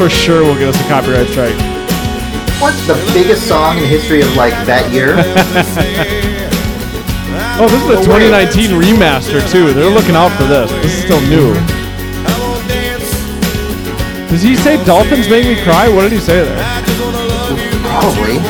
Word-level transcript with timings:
for 0.00 0.08
sure 0.08 0.42
will 0.42 0.54
get 0.54 0.66
us 0.66 0.80
a 0.80 0.88
copyright 0.88 1.28
strike. 1.28 1.52
What's 2.56 2.80
the 2.86 2.96
biggest 3.12 3.46
song 3.46 3.76
in 3.76 3.82
the 3.82 3.88
history 3.88 4.22
of 4.22 4.34
like 4.34 4.54
that 4.64 4.90
year? 4.90 5.12
Oh, 7.60 7.68
this 7.68 7.82
is 7.82 7.88
the 7.88 8.00
2019 8.08 8.80
remaster 8.80 9.44
too. 9.52 9.74
They're 9.74 9.92
looking 9.92 10.16
out 10.16 10.32
for 10.40 10.44
this. 10.44 10.72
This 10.80 10.96
is 10.96 11.04
still 11.04 11.20
new. 11.28 11.52
Does 14.32 14.40
he 14.40 14.56
say 14.56 14.82
dolphins 14.86 15.28
make 15.28 15.44
me 15.44 15.62
cry? 15.62 15.92
What 15.92 16.08
did 16.08 16.12
he 16.12 16.18
say 16.18 16.48
there? 16.48 16.64
Probably. 17.84 18.40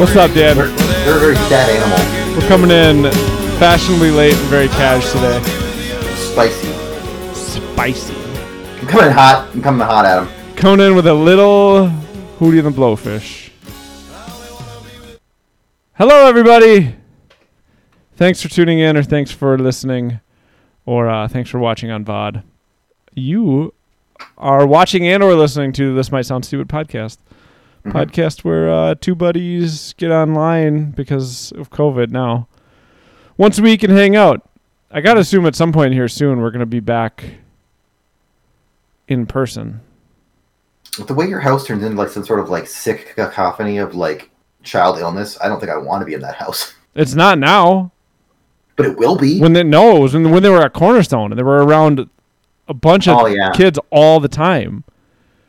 What's 0.00 0.16
up, 0.16 0.32
Dan? 0.32 0.56
They're, 0.56 0.72
they're 1.04 1.18
a 1.18 1.20
very 1.20 1.36
sad 1.52 1.68
animal. 1.68 2.00
We're 2.40 2.48
coming 2.48 2.70
in 2.70 3.12
fashionably 3.60 4.12
late 4.12 4.32
and 4.32 4.48
very 4.48 4.68
cash 4.68 5.12
today. 5.12 5.42
Spicy. 6.16 6.72
Spicy. 7.34 8.14
I'm 8.80 8.86
coming 8.86 9.10
hot. 9.10 9.50
I'm 9.52 9.60
coming 9.60 9.86
hot 9.86 10.06
at 10.06 10.22
him. 10.22 10.37
Coming 10.58 10.84
in 10.88 10.96
with 10.96 11.06
a 11.06 11.14
little 11.14 11.86
Hootie 12.40 12.58
and 12.58 12.66
the 12.66 12.70
Blowfish. 12.76 13.50
Hello, 15.94 16.26
everybody. 16.26 16.96
Thanks 18.16 18.42
for 18.42 18.48
tuning 18.48 18.80
in, 18.80 18.96
or 18.96 19.04
thanks 19.04 19.30
for 19.30 19.56
listening, 19.56 20.18
or 20.84 21.08
uh, 21.08 21.28
thanks 21.28 21.48
for 21.48 21.60
watching 21.60 21.92
on 21.92 22.04
VOD. 22.04 22.42
You 23.14 23.72
are 24.36 24.66
watching 24.66 25.06
and 25.06 25.22
or 25.22 25.36
listening 25.36 25.72
to 25.74 25.94
This 25.94 26.10
Might 26.10 26.26
Sound 26.26 26.44
Stupid 26.44 26.66
podcast. 26.66 27.18
Podcast 27.84 28.42
where 28.42 28.68
uh, 28.68 28.96
two 28.96 29.14
buddies 29.14 29.92
get 29.92 30.10
online 30.10 30.90
because 30.90 31.52
of 31.52 31.70
COVID 31.70 32.10
now. 32.10 32.48
Once 33.36 33.60
a 33.60 33.62
week 33.62 33.84
and 33.84 33.92
hang 33.92 34.16
out. 34.16 34.42
I 34.90 35.02
got 35.02 35.14
to 35.14 35.20
assume 35.20 35.46
at 35.46 35.54
some 35.54 35.70
point 35.70 35.92
here 35.92 36.08
soon 36.08 36.40
we're 36.40 36.50
going 36.50 36.58
to 36.58 36.66
be 36.66 36.80
back 36.80 37.34
in 39.06 39.24
person. 39.24 39.82
The 40.96 41.14
way 41.14 41.28
your 41.28 41.40
house 41.40 41.66
turns 41.66 41.82
into 41.84 41.96
like 41.96 42.08
some 42.08 42.24
sort 42.24 42.40
of 42.40 42.48
like 42.50 42.66
sick 42.66 43.14
cacophony 43.14 43.78
of 43.78 43.94
like 43.94 44.30
child 44.62 44.98
illness, 44.98 45.38
I 45.40 45.48
don't 45.48 45.60
think 45.60 45.70
I 45.70 45.76
want 45.76 46.02
to 46.02 46.06
be 46.06 46.14
in 46.14 46.20
that 46.22 46.34
house. 46.36 46.74
It's 46.94 47.14
not 47.14 47.38
now. 47.38 47.92
But 48.74 48.86
it 48.86 48.96
will 48.98 49.16
be. 49.16 49.40
When 49.40 49.52
they 49.52 49.62
no, 49.62 49.96
it 49.96 50.00
was 50.00 50.14
when, 50.14 50.30
when 50.30 50.42
they 50.42 50.48
were 50.50 50.62
at 50.62 50.72
Cornerstone 50.72 51.30
and 51.30 51.38
they 51.38 51.42
were 51.44 51.64
around 51.64 52.08
a 52.66 52.74
bunch 52.74 53.06
of 53.06 53.18
Oh, 53.18 53.26
yeah. 53.26 53.50
kids 53.52 53.78
all 53.90 54.18
the 54.20 54.28
time. 54.28 54.82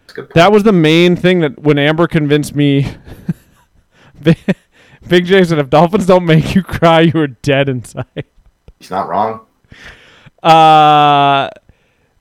That's 0.05 0.13
a 0.13 0.15
good 0.15 0.21
point. 0.25 0.33
That 0.35 0.51
was 0.51 0.63
the 0.63 0.71
main 0.71 1.15
thing 1.15 1.39
that 1.39 1.59
when 1.59 1.79
Amber 1.79 2.07
convinced 2.07 2.55
me. 2.55 2.93
Big 4.21 4.37
Big 5.07 5.25
J 5.25 5.43
said, 5.43 5.57
"If 5.59 5.69
dolphins 5.69 6.05
don't 6.05 6.25
make 6.25 6.53
you 6.53 6.61
cry, 6.61 7.01
you 7.01 7.19
are 7.19 7.27
dead 7.27 7.69
inside." 7.69 8.25
He's 8.77 8.91
not 8.91 9.07
wrong. 9.07 9.41
Uh, 10.43 11.49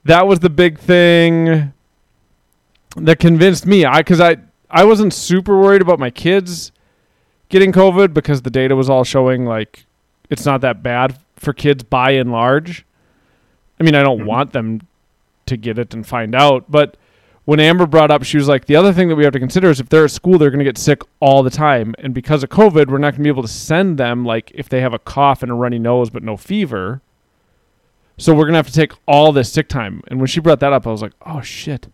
that 0.05 0.27
was 0.27 0.41
the 0.41 0.51
big 0.51 0.78
thing 0.78 1.73
that 3.04 3.19
convinced 3.19 3.66
me. 3.66 3.84
I 3.84 3.98
because 3.98 4.20
I 4.20 4.36
I 4.70 4.84
wasn't 4.84 5.14
super 5.14 5.59
worried 5.59 5.82
about 5.82 5.98
my 5.98 6.10
kids 6.10 6.72
getting 7.48 7.72
COVID 7.72 8.12
because 8.12 8.42
the 8.42 8.50
data 8.50 8.76
was 8.76 8.91
all 8.91 9.04
showing 9.04 9.44
like 9.44 9.86
it's 10.31 10.44
not 10.44 10.60
that 10.60 10.82
bad 10.82 11.19
for 11.36 11.53
kids 11.53 11.82
by 11.84 12.10
and 12.12 12.31
large. 12.32 12.84
I 13.81 13.84
mean, 13.84 13.94
I 13.94 14.03
don't 14.03 14.20
Mhm. 14.20 14.26
want 14.26 14.53
them 14.53 14.81
to 15.47 15.56
get 15.56 15.78
it 15.78 15.94
and 15.94 16.06
find 16.06 16.34
out, 16.34 16.66
but 16.70 16.97
when 17.47 17.60
Amber 17.60 17.86
brought 17.86 18.10
up, 18.10 18.25
she 18.25 18.36
was 18.36 18.47
like, 18.48 18.66
the 18.66 18.76
other 18.76 18.92
thing 18.92 19.09
that 19.09 19.16
we 19.16 19.25
have 19.25 19.32
to 19.32 19.38
consider 19.38 19.70
is 19.70 19.80
if 19.80 19.88
they're 19.88 20.04
at 20.04 20.10
school, 20.10 20.36
they're 20.36 20.50
going 20.50 20.59
to 20.59 20.65
get 20.66 20.76
sick 20.76 21.00
all 21.20 21.42
the 21.42 21.48
time. 21.48 21.94
And 21.98 22.12
because 22.12 22.42
of 22.42 22.50
COVID, 22.50 22.88
we're 22.88 22.98
not 22.98 23.12
going 23.12 23.20
to 23.20 23.22
be 23.22 23.28
able 23.30 23.41
to 23.41 23.48
send 23.48 23.97
them, 23.97 24.26
like, 24.26 24.53
if 24.54 24.69
they 24.69 24.82
have 24.82 24.92
a 24.92 24.98
cough 24.98 25.42
and 25.42 25.50
a 25.50 25.54
runny 25.54 25.78
nose 25.78 26.10
but 26.10 26.22
no 26.22 26.36
fever. 26.36 27.00
So 28.19 28.34
we're 28.34 28.42
going 28.44 28.53
to 28.53 28.59
have 28.59 28.66
to 28.66 28.72
take 28.75 28.92
all 29.06 29.32
this 29.32 29.50
sick 29.50 29.66
time. 29.69 30.03
And 30.09 30.20
when 30.20 30.26
she 30.26 30.41
brought 30.41 30.60
that 30.60 30.75
up, 30.75 30.86
I 30.86 30.91
was 30.91 31.00
like, 31.00 31.15
oh, 31.25 31.41
shit. 31.41 31.88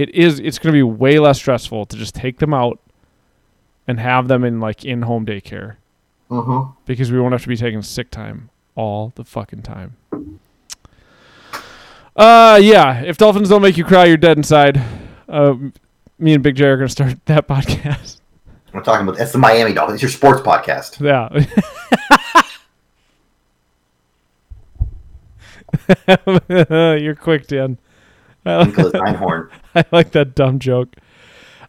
It 0.00 0.14
is, 0.14 0.40
it's 0.40 0.58
going 0.58 0.72
to 0.72 0.76
be 0.78 0.82
way 0.82 1.18
less 1.18 1.36
stressful 1.38 1.84
to 1.84 1.96
just 1.96 2.14
take 2.14 2.38
them 2.38 2.54
out 2.54 2.78
and 3.86 4.00
have 4.00 4.28
them 4.28 4.44
in, 4.44 4.58
like, 4.58 4.82
in 4.84 5.02
home 5.02 5.26
daycare 5.26 5.76
Mm-hmm. 6.30 6.70
because 6.86 7.10
we 7.12 7.20
won't 7.20 7.32
have 7.32 7.42
to 7.42 7.48
be 7.48 7.56
taking 7.56 7.82
sick 7.82 8.08
time 8.10 8.48
all 8.76 9.12
the 9.16 9.24
fucking 9.24 9.62
time. 9.62 9.96
Uh, 12.16 12.58
yeah. 12.62 13.02
If 13.02 13.18
dolphins 13.18 13.48
don't 13.48 13.60
make 13.62 13.76
you 13.76 13.84
cry, 13.84 14.04
you're 14.06 14.16
dead 14.16 14.36
inside. 14.36 14.80
Uh, 15.28 15.54
me 16.18 16.32
and 16.32 16.42
Big 16.42 16.54
J 16.54 16.66
are 16.66 16.76
gonna 16.76 16.88
start 16.88 17.16
that 17.26 17.46
podcast. 17.48 18.20
We're 18.72 18.82
talking 18.82 19.06
about 19.06 19.18
that's 19.18 19.32
the 19.32 19.38
Miami 19.38 19.72
Dolphins. 19.74 19.96
It's 19.96 20.02
your 20.02 20.10
sports 20.10 20.40
podcast. 20.40 21.00
Yeah. 21.00 21.28
you're 27.00 27.16
quick, 27.16 27.46
Dan. 27.48 27.78
I 28.44 28.64
Nicholas 28.64 28.92
Einhorn. 28.92 29.50
I 29.74 29.84
like 29.90 30.12
that 30.12 30.34
dumb 30.34 30.58
joke. 30.58 30.96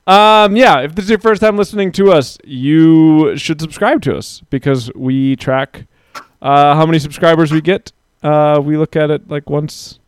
Um, 0.08 0.56
yeah, 0.56 0.80
if 0.80 0.96
this 0.96 1.06
is 1.06 1.10
your 1.10 1.20
first 1.20 1.42
time 1.42 1.58
listening 1.58 1.92
to 1.94 2.12
us, 2.12 2.38
you 2.44 3.38
should 3.38 3.62
subscribe 3.62 4.02
to 4.04 4.18
us 4.18 4.42
because 4.50 4.92
we 4.96 5.36
track 5.36 5.86
uh, 6.42 6.76
how 6.76 6.86
many 6.86 7.00
subscribers 7.00 7.52
we 7.52 7.62
get. 7.62 7.92
Uh, 8.24 8.60
we 8.64 8.78
look 8.78 8.96
at 8.96 9.12
it 9.12 9.30
like 9.30 9.50
once 9.50 10.00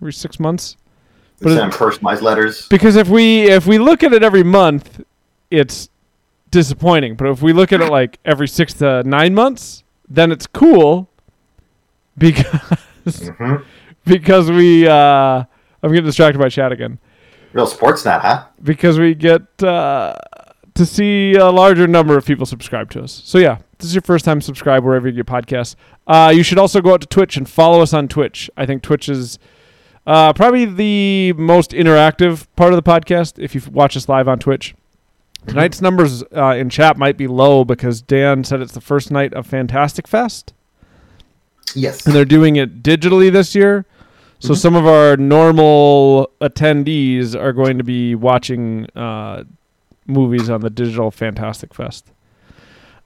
every 0.00 0.12
six 0.12 0.40
months. 0.40 0.76
But 1.40 1.54
send 1.54 1.72
personalized 1.72 2.22
letters. 2.22 2.66
Because 2.68 2.96
if 2.96 3.08
we 3.08 3.50
if 3.50 3.66
we 3.66 3.78
look 3.78 4.02
at 4.02 4.12
it 4.12 4.22
every 4.22 4.42
month, 4.42 5.02
it's 5.50 5.90
disappointing. 6.50 7.14
But 7.14 7.28
if 7.28 7.42
we 7.42 7.52
look 7.52 7.72
at 7.72 7.80
it 7.80 7.90
like 7.90 8.18
every 8.24 8.48
six 8.48 8.72
to 8.74 9.02
nine 9.04 9.34
months, 9.34 9.84
then 10.08 10.32
it's 10.32 10.46
cool. 10.46 11.08
Because 12.16 13.28
hmm 13.38 13.56
because 14.04 14.50
we 14.50 14.86
uh, 14.86 15.44
I'm 15.82 15.90
getting 15.90 16.04
distracted 16.06 16.38
by 16.38 16.48
chat 16.48 16.72
again. 16.72 16.98
Real 17.52 17.66
sports 17.66 18.04
net, 18.04 18.20
huh? 18.20 18.44
because 18.62 18.98
we 18.98 19.14
get 19.14 19.42
uh, 19.62 20.14
to 20.74 20.84
see 20.84 21.34
a 21.34 21.50
larger 21.50 21.86
number 21.86 22.16
of 22.16 22.26
people 22.26 22.44
subscribe 22.44 22.90
to 22.90 23.02
us. 23.02 23.22
So 23.24 23.38
yeah, 23.38 23.58
this 23.78 23.88
is 23.88 23.94
your 23.94 24.02
first 24.02 24.24
time 24.24 24.40
subscribe 24.40 24.84
wherever 24.84 25.08
you 25.08 25.14
get 25.22 25.26
podcasts. 25.26 25.74
Uh, 26.06 26.32
you 26.34 26.42
should 26.42 26.58
also 26.58 26.80
go 26.80 26.92
out 26.94 27.00
to 27.00 27.06
Twitch 27.06 27.36
and 27.36 27.48
follow 27.48 27.80
us 27.80 27.94
on 27.94 28.08
Twitch. 28.08 28.50
I 28.56 28.66
think 28.66 28.82
Twitch 28.82 29.08
is 29.08 29.38
uh, 30.06 30.32
probably 30.34 30.64
the 30.66 31.32
most 31.34 31.70
interactive 31.70 32.46
part 32.56 32.72
of 32.72 32.82
the 32.82 32.88
podcast. 32.90 33.42
If 33.42 33.54
you 33.54 33.62
watch 33.70 33.96
us 33.96 34.08
live 34.08 34.28
on 34.28 34.38
Twitch, 34.38 34.74
tonight's 35.46 35.80
numbers 35.80 36.22
uh, 36.36 36.54
in 36.56 36.68
chat 36.68 36.98
might 36.98 37.16
be 37.16 37.26
low 37.26 37.64
because 37.64 38.02
Dan 38.02 38.44
said 38.44 38.60
it's 38.60 38.72
the 38.74 38.80
first 38.80 39.10
night 39.10 39.32
of 39.32 39.46
Fantastic 39.46 40.06
Fest 40.08 40.52
Yes. 41.74 42.06
and 42.06 42.14
they're 42.14 42.24
doing 42.24 42.56
it 42.56 42.82
digitally 42.82 43.30
this 43.32 43.54
year. 43.54 43.84
So 44.38 44.52
Mhm. 44.52 44.56
some 44.56 44.74
of 44.76 44.86
our 44.86 45.16
normal 45.16 46.30
attendees 46.40 47.34
are 47.34 47.52
going 47.52 47.78
to 47.78 47.84
be 47.84 48.14
watching 48.14 48.86
uh, 48.94 49.44
movies 50.06 50.50
on 50.50 50.60
the 50.60 50.70
digital 50.70 51.10
Fantastic 51.10 51.72
Fest. 51.74 52.12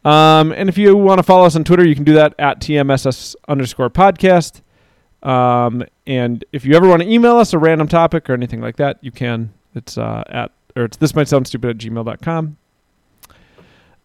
Um, 0.04 0.52
and 0.52 0.68
if 0.68 0.76
you 0.78 0.96
want 0.96 1.18
to 1.18 1.22
follow 1.22 1.44
us 1.44 1.54
on 1.56 1.64
Twitter, 1.64 1.86
you 1.86 1.94
can 1.94 2.04
do 2.04 2.14
that 2.14 2.34
at 2.38 2.60
TMSS 2.60 3.36
underscore 3.48 3.90
podcast. 3.90 4.60
Um, 5.22 5.84
and 6.06 6.44
if 6.52 6.64
you 6.64 6.74
ever 6.74 6.88
want 6.88 7.02
to 7.02 7.08
email 7.08 7.36
us 7.36 7.52
a 7.52 7.58
random 7.58 7.86
topic 7.86 8.28
or 8.30 8.32
anything 8.32 8.60
like 8.60 8.76
that, 8.76 8.98
you 9.02 9.10
can. 9.12 9.52
It's 9.74 9.98
uh, 9.98 10.24
at 10.28 10.50
or 10.74 10.84
it's 10.84 10.96
this 10.96 11.14
might 11.14 11.28
sound 11.28 11.46
stupid 11.46 11.70
at 11.70 11.78
gmail.com. 11.78 12.56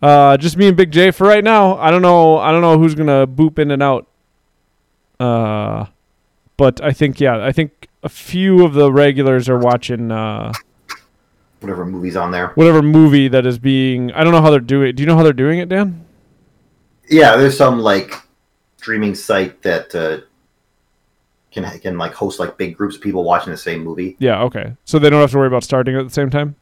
Uh, 0.01 0.36
just 0.38 0.57
me 0.57 0.68
and 0.68 0.75
Big 0.77 0.92
J 0.92 1.12
for 1.12 1.25
right 1.25 1.44
now. 1.44 1.77
I 1.77 1.89
don't 1.89 2.01
know. 2.01 2.38
I 2.38 2.51
don't 2.51 2.62
know 2.62 2.77
who's 2.77 2.94
gonna 2.95 3.25
boop 3.25 3.57
in 3.57 3.72
and 3.72 3.81
out. 3.81 4.07
Uh, 5.19 5.86
but 6.57 6.81
I 6.84 6.92
think 6.92 7.19
yeah, 7.19 7.44
I 7.44 7.52
think 7.52 7.88
a 8.04 8.10
few 8.10 8.63
of 8.66 8.74
the 8.74 8.92
regulars 8.92 9.50
are 9.50 9.57
watching 9.57 10.12
uh, 10.12 10.52
Whatever 11.62 11.86
movie's 11.86 12.16
on 12.16 12.31
there. 12.31 12.50
whatever 12.50 12.81
movie 12.81 13.28
that 13.28 13.46
is 13.46 13.57
being. 13.57 14.12
I 14.12 14.24
don't 14.24 14.31
know 14.34 14.42
how 14.42 14.52
they're 14.52 14.60
doing. 14.60 14.90
it. 14.90 14.94
Do 14.94 15.04
you 15.04 15.07
know 15.07 15.16
how 15.18 15.24
they're 15.24 15.34
doing 15.34 15.60
it, 15.60 15.69
Dan? 15.69 16.06
Yeah, 17.10 17.36
there's 17.38 17.57
some 17.57 17.80
like 17.80 18.13
streaming 18.78 19.16
site 19.16 19.62
that 19.63 19.96
uh, 19.96 20.19
can 21.52 21.63
can 21.80 21.98
like 21.98 22.13
host 22.13 22.40
like 22.40 22.58
big 22.58 22.78
groups 22.78 22.96
of 22.96 23.01
people 23.01 23.24
watching 23.24 23.51
the 23.51 23.58
same 23.58 23.84
movie. 23.84 24.16
Yeah. 24.19 24.42
Okay. 24.44 24.75
So 24.86 25.00
they 25.00 25.10
don't 25.10 25.22
have 25.22 25.31
to 25.31 25.38
worry 25.38 25.48
about 25.48 25.63
starting 25.63 25.96
at 25.96 26.04
the 26.04 26.13
same 26.13 26.30
time. 26.30 26.56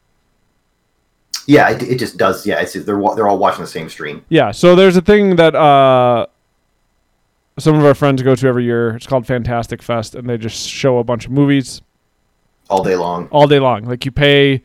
Yeah, 1.47 1.69
it, 1.71 1.83
it 1.83 1.99
just 1.99 2.15
does. 2.17 2.45
Yeah, 2.47 2.61
it's 2.61 2.71
they're 2.73 2.83
they're 3.15 3.27
all 3.27 3.37
watching 3.37 3.61
the 3.61 3.67
same 3.69 3.89
stream. 3.89 4.23
Yeah. 4.29 4.51
So 4.51 4.75
there's 4.75 4.95
a 4.95 5.01
thing 5.01 5.35
that 5.35 5.53
uh, 5.55 6.27
some 7.59 7.75
of 7.75 7.85
our 7.85 7.93
friends 7.93 8.21
go 8.23 8.35
to 8.35 8.47
every 8.47 8.63
year. 8.63 8.95
It's 8.95 9.05
called 9.07 9.27
Fantastic 9.27 9.81
Fest, 9.81 10.15
and 10.15 10.27
they 10.29 10.37
just 10.37 10.67
show 10.69 10.97
a 10.97 11.03
bunch 11.03 11.25
of 11.25 11.31
movies 11.31 11.81
all 12.69 12.83
day 12.83 12.95
long. 12.95 13.27
all 13.31 13.47
day 13.47 13.59
long. 13.59 13.83
Like 13.85 14.05
you 14.05 14.11
pay 14.11 14.63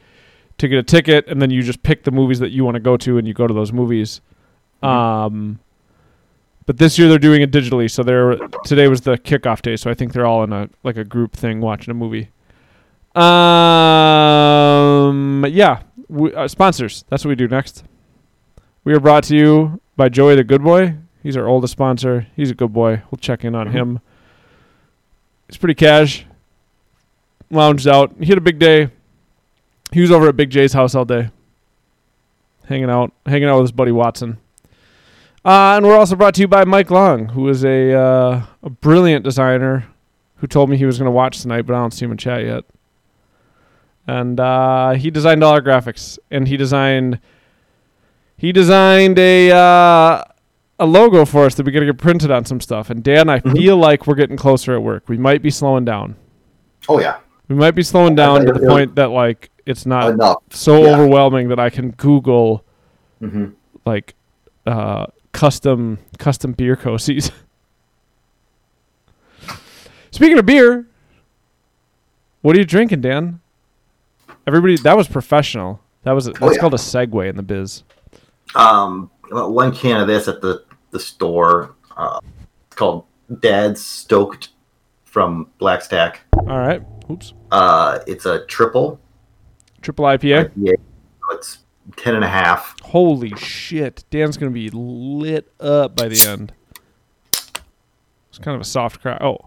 to 0.59 0.69
get 0.69 0.79
a 0.79 0.83
ticket, 0.83 1.27
and 1.29 1.41
then 1.43 1.51
you 1.51 1.63
just 1.63 1.83
pick 1.83 2.05
the 2.05 2.11
movies 2.11 2.39
that 2.41 2.51
you 2.51 2.65
want 2.65 2.75
to 2.77 2.81
go 2.81 2.97
to, 2.97 3.19
and 3.19 3.27
you 3.29 3.35
go 3.35 3.47
to 3.47 3.55
those 3.55 3.73
movies. 3.73 4.21
Mhm. 4.83 4.89
Um, 4.89 5.59
but 6.67 6.79
this 6.79 6.99
year 6.99 7.09
they're 7.09 7.19
doing 7.19 7.43
it 7.43 7.51
digitally. 7.51 7.91
So 7.91 8.03
they're 8.03 8.37
today 8.65 8.89
was 8.89 9.01
the 9.03 9.17
kickoff 9.19 9.63
day, 9.63 9.77
so 9.77 9.91
I 9.91 9.95
think 9.95 10.13
they're 10.13 10.27
all 10.27 10.43
in 10.45 10.53
a 10.53 10.69
like 10.83 10.97
a 10.97 11.05
group 11.05 11.35
thing 11.35 11.61
watching 11.61 11.91
a 11.91 11.95
movie. 11.95 12.29
Um, 13.99 15.45
yeah, 15.49 15.81
we, 16.09 16.33
uh, 16.35 16.47
sponsors. 16.49 17.05
That's 17.09 17.25
what 17.25 17.31
we 17.31 17.35
do 17.37 17.49
next. 17.49 17.85
We 18.85 18.95
are 18.95 19.01
brought 19.01 19.25
to 19.25 19.37
you 19.37 19.81
by 19.97 20.09
Joey 20.09 20.35
the 20.37 20.45
Good 20.45 20.63
Boy. 20.63 20.95
He's 21.23 21.37
our 21.37 21.47
oldest 21.47 21.73
sponsor. 21.73 22.27
He's 22.37 22.51
a 22.51 22.55
good 22.55 22.73
boy. 22.73 23.03
We'll 23.11 23.19
check 23.19 23.45
in 23.45 23.55
on 23.55 23.69
Mhm. 23.69 23.73
him. 23.73 24.01
He's 25.49 25.57
pretty 25.57 25.75
cash. 25.75 26.25
Lounged 27.51 27.89
out. 27.89 28.13
He 28.21 28.27
had 28.27 28.39
a 28.39 28.43
big 28.43 28.59
day. 28.59 28.89
He 29.93 30.01
was 30.01 30.11
over 30.11 30.29
at 30.29 30.37
Big 30.37 30.51
J's 30.51 30.75
house 30.75 30.95
all 30.95 31.07
day, 31.07 31.31
hanging 32.67 32.91
out, 32.91 33.13
hanging 33.25 33.49
out 33.49 33.57
with 33.57 33.65
his 33.65 33.73
buddy 33.73 33.93
Watson. 33.93 34.37
Uh, 35.45 35.77
and 35.77 35.87
we're 35.87 35.97
also 35.97 36.15
brought 36.15 36.35
to 36.35 36.43
you 36.43 36.49
by 36.49 36.65
Mike 36.65 36.91
Long, 36.91 37.31
who 37.31 37.49
is 37.49 37.65
a 37.65 37.95
uh, 37.95 38.43
a 38.63 38.69
brilliant 38.71 39.25
designer, 39.25 39.87
who 40.37 40.47
told 40.47 40.69
me 40.69 40.77
he 40.77 40.85
was 40.85 40.99
going 40.99 41.07
to 41.07 41.11
watch 41.13 41.41
tonight, 41.41 41.63
but 41.63 41.75
I 41.75 41.79
don't 41.81 41.93
see 41.93 42.05
him 42.05 42.13
in 42.13 42.19
chat 42.19 42.45
yet. 42.45 42.65
And 44.07 44.39
uh, 44.39 44.93
he 44.93 45.11
designed 45.11 45.43
all 45.43 45.55
our 45.55 45.63
graphics, 45.63 46.19
and 46.31 46.49
he 46.49 46.59
designed 46.59 47.19
he 48.37 48.53
designed 48.53 49.19
a 49.19 49.51
uh, 49.53 50.25
a 50.79 50.87
logo 50.87 51.25
for 51.25 51.45
us 51.45 51.55
that 51.57 51.67
we're 51.67 51.73
going 51.73 51.87
to 51.87 51.93
get 51.93 52.01
printed 52.01 52.31
on 52.31 52.45
some 52.45 52.61
stuff. 52.61 52.91
And 52.91 53.03
Dan, 53.03 53.29
I 53.29 53.41
Mhm. 53.41 53.57
feel 53.57 53.77
like 53.77 54.07
we're 54.07 54.15
getting 54.15 54.37
closer 54.37 54.75
at 54.75 54.83
work. 54.83 55.09
We 55.09 55.19
might 55.19 55.43
be 55.43 55.51
slowing 55.51 55.85
down. 55.85 56.15
Oh 56.89 57.01
yeah, 57.01 57.17
We 57.49 57.57
might 57.57 57.73
be 57.73 57.83
slowing 57.83 58.15
down 58.15 58.41
to 58.47 58.53
the 58.53 58.59
it'll- 58.61 58.69
point 58.69 58.95
that 58.97 59.11
like 59.11 59.51
it's 59.67 59.85
not 59.87 60.11
enough. 60.13 60.37
so 60.51 60.85
yeah. 60.85 60.95
overwhelming 60.95 61.49
that 61.49 61.59
I 61.59 61.71
can 61.71 61.91
Google 61.91 62.65
hmm 63.21 63.47
like 63.85 64.15
uh, 64.67 65.07
custom 65.33 65.99
custom 66.19 66.53
beer 66.53 66.77
cozies. 66.77 67.31
Speaking 70.11 70.39
of 70.39 70.47
beer, 70.47 70.87
what 72.43 72.57
are 72.57 72.59
you 72.59 72.65
drinking, 72.65 73.01
Dan? 73.03 73.41
Everybody, 74.47 74.77
that 74.79 74.97
was 74.97 75.07
professional. 75.09 75.81
That 76.05 76.13
was 76.13 76.27
a, 76.27 76.31
that's 76.33 76.43
Oh, 76.43 76.53
yeah. 76.53 76.59
called 76.59 76.75
a 76.75 76.79
segue 76.79 77.29
in 77.29 77.37
the 77.37 77.43
biz. 77.43 77.83
Um, 78.55 79.11
one 79.31 79.75
can 79.75 80.01
of 80.01 80.07
this 80.07 80.27
at 80.29 80.41
the 80.41 80.65
the 80.91 81.01
store. 81.01 81.75
Uh, 81.97 82.21
it's 82.67 82.77
called 82.77 83.05
Dad's 83.41 83.85
Stoked 83.85 84.51
from 85.05 85.51
Black 85.59 85.83
Stack. 85.83 86.21
All 86.37 86.59
right, 86.59 86.83
oops, 87.11 87.35
Uh, 87.51 87.99
it's 88.07 88.27
a 88.27 88.45
triple. 88.47 89.01
triple 89.83 90.05
IPA. 90.05 90.51
IPA. 90.57 90.75
It's 91.33 91.59
ten 91.97 92.15
and 92.15 92.25
a 92.25 92.29
half. 92.29 92.75
Holy 92.83 93.35
shit, 93.37 94.05
Dan's 94.11 94.37
gonna 94.37 94.51
be 94.53 94.71
lit 94.71 95.51
up 95.61 95.97
by 95.97 96.09
the 96.09 96.27
end. 96.29 96.53
It's 97.33 98.39
kind 98.41 98.55
of 98.55 98.61
a 98.61 98.65
soft 98.65 99.01
crack. 99.01 99.21
Oh, 99.23 99.39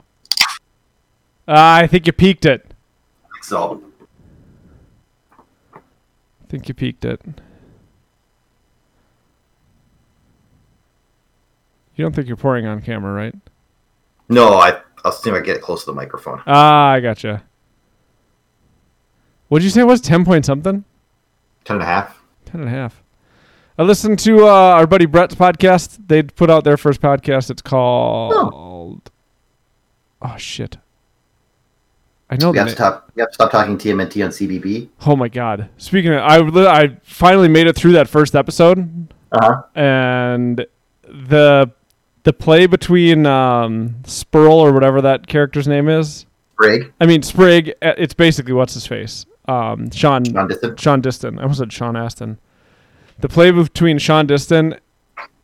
Ah, 1.47 1.77
I 1.77 1.87
think 1.87 2.05
you 2.07 2.13
peaked 2.13 2.45
it. 2.45 2.73
So 3.41 3.81
I 5.73 5.79
think 6.49 6.67
you 6.67 6.73
peaked 6.73 7.03
it. 7.03 7.19
You 11.95 12.05
don't 12.05 12.13
think 12.15 12.27
you're 12.27 12.37
pouring 12.37 12.65
on 12.65 12.81
camera, 12.81 13.13
right? 13.13 13.35
no, 14.29 14.53
I 14.55 14.81
I'll 15.03 15.11
see 15.11 15.29
if 15.29 15.35
I 15.35 15.39
get 15.41 15.55
it 15.57 15.61
close 15.61 15.83
to 15.85 15.91
the 15.91 15.95
microphone. 15.95 16.41
Ah, 16.47 16.91
I 16.91 16.99
gotcha. 16.99 17.43
What'd 19.47 19.63
you 19.63 19.69
say 19.69 19.81
it 19.81 19.85
was? 19.87 19.99
10 19.99 20.23
point 20.23 20.45
something? 20.45 20.85
Ten 21.65 21.75
and 21.75 21.83
a 21.83 21.85
half. 21.85 22.21
10 22.45 22.61
and 22.61 22.69
a 22.69 22.71
half. 22.71 23.03
I 23.77 23.83
listened 23.83 24.19
to 24.19 24.45
uh, 24.45 24.49
our 24.51 24.85
buddy 24.87 25.05
Brett's 25.05 25.35
podcast. 25.35 26.07
They 26.07 26.23
put 26.23 26.49
out 26.49 26.63
their 26.63 26.77
first 26.77 27.01
podcast. 27.01 27.49
It's 27.49 27.61
called. 27.61 29.09
Oh, 30.21 30.37
shit. 30.37 30.77
I 32.29 32.37
know 32.37 32.53
You 32.53 32.59
have 32.59 32.67
to 32.67 32.73
stop. 32.73 33.11
You 33.15 33.21
have 33.21 33.29
to 33.31 33.33
stop 33.33 33.51
talking 33.51 33.77
TMNT 33.77 34.23
on 34.23 34.29
CBB. 34.31 34.89
Oh, 35.05 35.15
my 35.15 35.27
God. 35.27 35.67
Speaking 35.77 36.13
of, 36.13 36.21
I, 36.21 36.37
I 36.83 36.97
finally 37.03 37.47
made 37.49 37.67
it 37.67 37.75
through 37.75 37.93
that 37.93 38.07
first 38.07 38.35
episode. 38.35 39.07
Uh 39.31 39.39
huh. 39.41 39.61
and 39.75 40.65
the 41.05 41.71
the 42.23 42.33
play 42.33 42.65
between 42.67 43.25
um, 43.25 43.95
Spurl 44.03 44.53
or 44.53 44.71
whatever 44.73 45.01
that 45.01 45.27
character's 45.27 45.67
name 45.67 45.89
is. 45.89 46.25
Brig. 46.57 46.93
I 46.99 47.05
mean 47.05 47.23
Sprig. 47.23 47.73
uh, 47.81 47.93
It's 47.97 48.13
basically 48.13 48.53
what's 48.53 48.73
his 48.73 48.85
face. 48.85 49.25
Um, 49.47 49.89
Sean 49.91 50.23
Non 50.23 50.47
distant. 50.47 50.79
Shaun 50.79 51.01
Diston. 51.01 51.39
I 51.39 51.43
almost 51.43 51.59
said 51.59 51.73
Sean 51.73 51.95
Astin. 51.95 52.37
The 53.19 53.27
play 53.29 53.51
between 53.51 53.97
Shaun 53.97 54.27
Diston, 54.27 54.77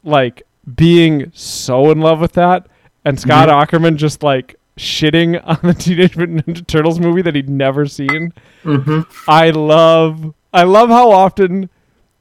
like 0.03 0.43
being 0.75 1.31
so 1.33 1.91
in 1.91 1.99
love 1.99 2.19
with 2.19 2.33
that, 2.33 2.67
and 3.05 3.19
Scott 3.19 3.49
Aukerman 3.49 3.95
just 3.95 4.21
like 4.23 4.55
shitting 4.77 5.41
on 5.45 5.57
the 5.63 5.73
Teenage 5.73 6.15
Mutant 6.15 6.45
Ninja 6.45 6.65
Turtles 6.67 6.99
movie 6.99 7.21
that 7.23 7.35
he'd 7.35 7.49
never 7.49 7.85
seen. 7.87 8.31
Mm-hmm. 8.63 9.01
I 9.29 9.49
love 9.49 10.33
I 10.53 10.63
love 10.63 10.89
how 10.89 11.11
often 11.11 11.69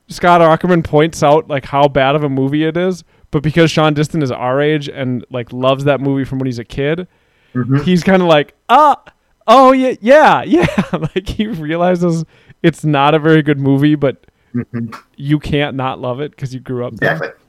Scott 0.08 0.40
Aukerman 0.40 0.82
points 0.84 1.22
out 1.22 1.48
like 1.48 1.66
how 1.66 1.88
bad 1.88 2.14
of 2.14 2.24
a 2.24 2.28
movie 2.28 2.64
it 2.64 2.76
is, 2.76 3.04
but 3.36 3.42
because 3.42 3.70
Shaun 3.70 3.92
Diston 3.94 4.22
is 4.22 4.30
our 4.30 4.62
age 4.62 4.88
and 4.88 5.26
like 5.30 5.52
loves 5.52 5.84
that 5.84 6.00
movie 6.00 6.24
from 6.24 6.38
when 6.38 6.46
he's 6.46 6.58
a 6.58 6.64
kid, 6.64 7.06
Mm-hmm. 7.54 7.82
he's 7.84 8.02
kind 8.02 8.22
of 8.22 8.28
like, 8.28 8.54
ah, 8.70 9.02
oh 9.46 9.72
yeah, 9.72 9.94
yeah, 10.00 10.42
yeah. 10.46 10.66
like 10.92 11.28
he 11.28 11.46
realizes 11.46 12.24
it's 12.62 12.82
not 12.84 13.14
a 13.14 13.18
very 13.18 13.42
good 13.42 13.58
movie, 13.60 13.94
but 13.94 14.24
Mm-hmm. 14.54 14.88
you 15.16 15.38
can't 15.38 15.76
not 15.76 16.00
love 16.00 16.18
it 16.20 16.30
because 16.30 16.54
you 16.54 16.60
grew 16.60 16.86
up 16.86 16.94
there. 16.96 17.12
Exactly. 17.12 17.42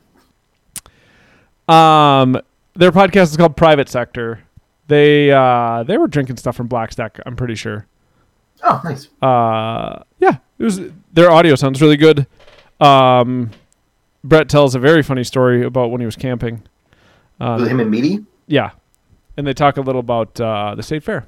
Um, 1.69 2.37
their 2.75 2.91
podcast 2.91 3.31
is 3.31 3.37
called 3.37 3.55
Private 3.55 3.87
Sector. 3.87 4.41
They 4.87 5.31
uh 5.31 5.83
they 5.83 5.97
were 5.97 6.07
drinking 6.07 6.37
stuff 6.37 6.55
from 6.57 6.67
Black 6.67 6.91
Stack. 6.91 7.19
I'm 7.25 7.35
pretty 7.35 7.55
sure. 7.55 7.85
Oh, 8.63 8.81
nice. 8.83 9.07
uh 9.21 10.03
yeah 10.19 10.37
it 10.57 10.63
was 10.63 10.79
their 11.13 11.29
audio 11.31 11.53
sounds 11.55 11.79
really 11.81 11.95
good 11.97 12.25
um 12.81 13.51
brett 14.23 14.49
tells 14.49 14.75
a 14.75 14.79
very 14.79 15.01
funny 15.03 15.23
story 15.23 15.63
about 15.63 15.91
when 15.91 16.01
he 16.01 16.05
was 16.05 16.15
camping 16.15 16.63
it 17.39 17.43
um, 17.43 17.67
him 17.67 17.79
and 17.79 17.91
Meaty? 17.91 18.25
yeah. 18.47 18.71
And 19.35 19.45
they 19.45 19.53
talk 19.53 19.77
a 19.77 19.81
little 19.81 19.99
about 19.99 20.39
uh 20.41 20.73
the 20.75 20.83
state 20.83 21.03
fair 21.03 21.25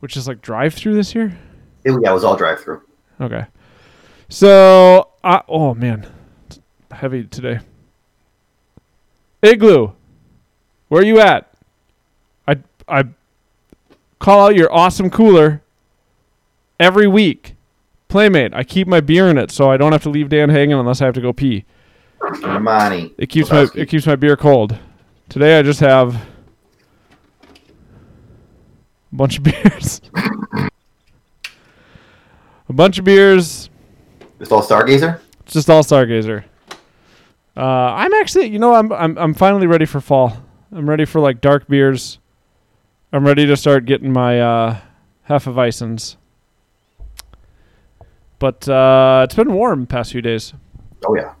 which 0.00 0.16
is 0.16 0.26
like 0.28 0.42
drive 0.42 0.74
through 0.74 0.94
this 0.94 1.14
year? 1.14 1.38
It, 1.84 1.92
yeah, 2.02 2.10
it 2.10 2.14
was 2.14 2.24
all 2.24 2.36
drive 2.36 2.60
through. 2.60 2.82
okay. 3.20 3.46
So 4.28 5.08
uh, 5.24 5.40
oh 5.48 5.74
man. 5.74 6.06
It's 6.46 6.60
heavy 6.90 7.24
today. 7.24 7.60
Igloo 9.42 9.92
where 10.92 11.00
are 11.00 11.06
you 11.06 11.20
at? 11.20 11.50
I 12.46 12.58
i 12.86 13.04
call 14.18 14.48
out 14.48 14.54
your 14.54 14.70
awesome 14.70 15.08
cooler 15.08 15.62
every 16.78 17.06
week 17.06 17.54
Playmate, 18.12 18.52
I 18.52 18.62
keep 18.62 18.86
my 18.86 19.00
beer 19.00 19.30
in 19.30 19.38
it 19.38 19.50
so 19.50 19.70
I 19.70 19.78
don't 19.78 19.92
have 19.92 20.02
to 20.02 20.10
leave 20.10 20.28
Dan 20.28 20.50
hanging 20.50 20.74
unless 20.78 21.00
I 21.00 21.06
have 21.06 21.14
to 21.14 21.22
go 21.22 21.32
pee. 21.32 21.64
Armani. 22.20 23.10
It 23.16 23.30
keeps 23.30 23.50
my 23.50 23.66
it 23.74 23.88
keeps 23.88 24.06
my 24.06 24.16
beer 24.16 24.36
cold. 24.36 24.78
Today 25.30 25.58
I 25.58 25.62
just 25.62 25.80
have 25.80 26.14
a 26.14 26.20
bunch 29.12 29.38
of 29.38 29.44
beers. 29.44 30.02
a 32.68 32.72
bunch 32.74 32.98
of 32.98 33.06
beers. 33.06 33.70
It's 34.40 34.52
all 34.52 34.62
Stargazer. 34.62 35.18
It's 35.44 35.54
just 35.54 35.70
all 35.70 35.82
Stargazer. 35.82 36.44
Uh, 37.56 37.60
I'm 37.62 38.12
actually, 38.12 38.48
you 38.48 38.58
know, 38.58 38.74
I'm 38.74 38.92
I'm 38.92 39.16
I'm 39.16 39.32
finally 39.32 39.66
ready 39.66 39.86
for 39.86 40.02
fall. 40.02 40.36
I'm 40.70 40.86
ready 40.86 41.06
for 41.06 41.18
like 41.22 41.40
dark 41.40 41.66
beers. 41.66 42.18
I'm 43.10 43.26
ready 43.26 43.46
to 43.46 43.56
start 43.56 43.86
getting 43.86 44.12
my 44.12 44.38
uh, 44.38 44.80
Hefeweizens. 45.30 46.16
But 48.42 48.68
uh, 48.68 49.20
it's 49.22 49.36
been 49.36 49.52
warm 49.52 49.82
the 49.82 49.86
past 49.86 50.10
few 50.10 50.20
days. 50.20 50.52
Oh 51.06 51.14
yeah. 51.14 51.34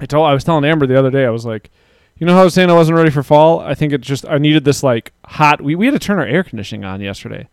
I 0.00 0.06
told 0.06 0.28
I 0.28 0.32
was 0.32 0.44
telling 0.44 0.64
Amber 0.64 0.86
the 0.86 0.96
other 0.96 1.10
day. 1.10 1.26
I 1.26 1.30
was 1.30 1.44
like, 1.44 1.72
you 2.18 2.24
know 2.24 2.34
how 2.34 2.42
I 2.42 2.44
was 2.44 2.54
saying 2.54 2.70
I 2.70 2.74
wasn't 2.74 2.98
ready 2.98 3.10
for 3.10 3.24
fall. 3.24 3.58
I 3.58 3.74
think 3.74 3.92
it 3.92 4.00
just 4.00 4.28
I 4.28 4.38
needed 4.38 4.64
this 4.64 4.84
like 4.84 5.12
hot. 5.24 5.60
We 5.60 5.74
we 5.74 5.86
had 5.86 5.94
to 5.94 5.98
turn 5.98 6.20
our 6.20 6.24
air 6.24 6.44
conditioning 6.44 6.84
on 6.84 7.00
yesterday. 7.00 7.48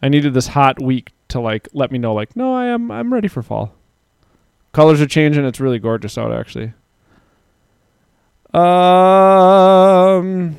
I 0.00 0.08
needed 0.08 0.32
this 0.32 0.46
hot 0.46 0.80
week 0.80 1.10
to 1.30 1.40
like 1.40 1.66
let 1.72 1.90
me 1.90 1.98
know 1.98 2.14
like 2.14 2.36
no 2.36 2.54
I 2.54 2.66
am 2.66 2.92
I'm 2.92 3.12
ready 3.12 3.26
for 3.26 3.42
fall. 3.42 3.74
Colors 4.70 5.00
are 5.00 5.08
changing. 5.08 5.44
It's 5.44 5.58
really 5.58 5.80
gorgeous 5.80 6.16
out 6.16 6.30
actually. 6.30 6.72
Um, 8.54 10.56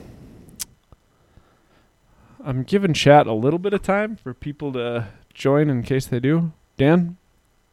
I'm 2.46 2.62
giving 2.62 2.94
chat 2.94 3.26
a 3.26 3.34
little 3.34 3.58
bit 3.58 3.74
of 3.74 3.82
time 3.82 4.16
for 4.16 4.32
people 4.36 4.72
to 4.74 5.08
join 5.34 5.68
in 5.68 5.82
case 5.82 6.06
they 6.06 6.20
do. 6.20 6.54
Dan, 6.78 7.18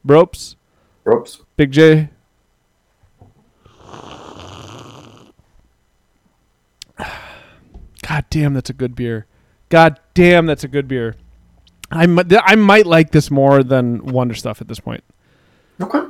Bropes, 0.02 0.57
Ropes. 1.05 1.43
Big 1.59 1.73
J. 1.73 2.09
God 6.99 8.25
damn, 8.31 8.55
that's 8.55 8.71
a 8.71 8.73
good 8.73 8.95
beer. 8.95 9.26
God 9.69 10.00
damn, 10.14 10.47
that's 10.47 10.64
a 10.64 10.69
good 10.69 10.88
beer. 10.88 11.17
I 11.91 12.07
mi- 12.07 12.25
th- 12.25 12.41
I 12.43 12.55
might 12.57 12.87
like 12.87 13.11
this 13.11 13.31
more 13.31 13.62
than 13.62 14.07
Wonder 14.07 14.35
Stuff 14.35 14.62
at 14.62 14.69
this 14.69 14.81
point. 14.81 15.05
Okay. 15.83 16.00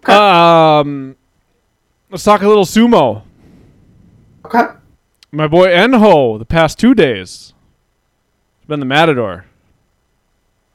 Okay. 0.00 0.12
Um, 0.12 1.14
let's 2.10 2.24
talk 2.24 2.42
a 2.42 2.48
little 2.48 2.64
sumo. 2.64 3.22
Okay. 4.44 4.75
My 5.36 5.46
boy 5.46 5.66
Enho, 5.66 6.38
the 6.38 6.46
past 6.46 6.78
two 6.78 6.94
days, 6.94 7.52
been 8.66 8.80
the 8.80 8.86
Matador. 8.86 9.44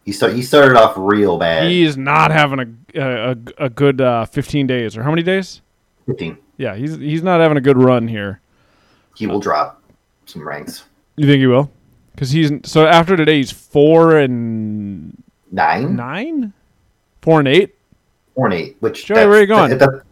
He 0.05 0.11
start 0.11 0.33
he 0.33 0.43
started 0.43 0.77
off 0.77 0.93
real 0.95 1.39
bad. 1.39 1.67
He's 1.67 1.97
not 1.97 2.29
having 2.29 2.59
a 2.93 2.99
a, 2.99 3.37
a, 3.57 3.69
good 3.71 4.01
uh, 4.01 4.25
15 4.25 4.67
days 4.67 4.95
or 4.95 5.01
how 5.01 5.09
many 5.09 5.23
days? 5.23 5.61
15. 6.05 6.37
Yeah, 6.57 6.75
he's 6.75 6.95
he's 6.97 7.23
not 7.23 7.39
having 7.41 7.57
a 7.57 7.61
good 7.61 7.75
run 7.75 8.07
here. 8.07 8.39
He 9.15 9.25
will 9.25 9.39
drop 9.39 9.81
some 10.27 10.47
ranks. 10.47 10.83
You 11.15 11.25
think 11.25 11.39
he 11.39 11.47
will? 11.47 11.71
Because 12.11 12.29
he's 12.29 12.51
so 12.63 12.85
after 12.85 13.17
today 13.17 13.37
he's 13.37 13.49
four 13.51 14.15
and 14.15 15.23
Nine, 15.51 15.95
nine, 15.95 16.53
four 17.23 17.39
and 17.39 17.47
eight. 17.47 17.73
four 18.35 18.45
and 18.45 18.53
eight. 18.53 18.77
Which 18.79 19.05
Joey, 19.07 19.25
where 19.25 19.39
are 19.39 19.41
you 19.41 19.47
going? 19.47 19.71
that- 19.71 19.79
that- 19.79 20.03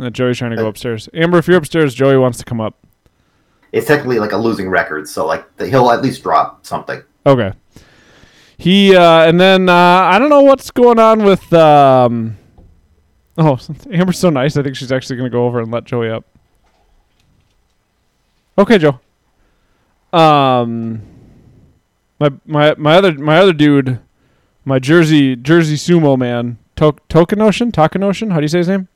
Uh, 0.00 0.08
Joey's 0.10 0.38
trying 0.38 0.52
to 0.52 0.56
go 0.56 0.66
upstairs. 0.66 1.08
Amber, 1.12 1.38
if 1.38 1.46
you're 1.46 1.58
upstairs, 1.58 1.94
Joey 1.94 2.16
wants 2.16 2.38
to 2.38 2.44
come 2.44 2.60
up. 2.60 2.78
it's 3.72 3.86
technically 3.86 4.18
like 4.18 4.32
a 4.32 4.36
losing 4.38 4.68
record, 4.70 5.06
so 5.08 5.26
like 5.26 5.44
he'll 5.60 5.90
at 5.90 6.00
least 6.02 6.22
drop 6.22 6.64
something. 6.64 7.02
Okay. 7.26 7.52
He 8.56 8.94
uh, 8.96 9.26
and 9.28 9.38
then 9.40 9.68
uh, 9.68 9.74
I 9.74 10.18
don't 10.18 10.30
know 10.30 10.42
what's 10.42 10.70
going 10.70 10.98
on 10.98 11.24
with. 11.24 11.52
Um, 11.52 12.36
oh, 13.38 13.58
Amber's 13.92 14.18
so 14.18 14.30
nice. 14.30 14.56
I 14.56 14.62
think 14.62 14.76
she's 14.76 14.92
actually 14.92 15.16
going 15.16 15.30
to 15.30 15.34
go 15.36 15.44
over 15.46 15.60
and 15.60 15.70
let 15.70 15.84
Joey 15.84 16.10
up. 16.10 16.24
Okay, 18.58 18.78
Joe. 18.78 19.00
Um, 20.18 21.02
my 22.18 22.30
my 22.44 22.74
my 22.76 22.96
other 22.96 23.12
my 23.14 23.38
other 23.38 23.52
dude, 23.52 23.98
my 24.64 24.78
Jersey 24.78 25.36
Jersey 25.36 25.76
sumo 25.76 26.18
man, 26.18 26.58
to- 26.76 26.96
token 27.08 27.40
ocean. 27.40 27.72
How 27.74 27.86
do 27.88 28.42
you 28.42 28.48
say 28.48 28.58
his 28.58 28.68
name? 28.68 28.88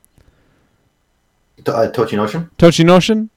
To- 1.65 1.75
Uh, 1.75 1.91
Tochinoshin? 1.91 2.49
Tochinoshin. 2.57 3.29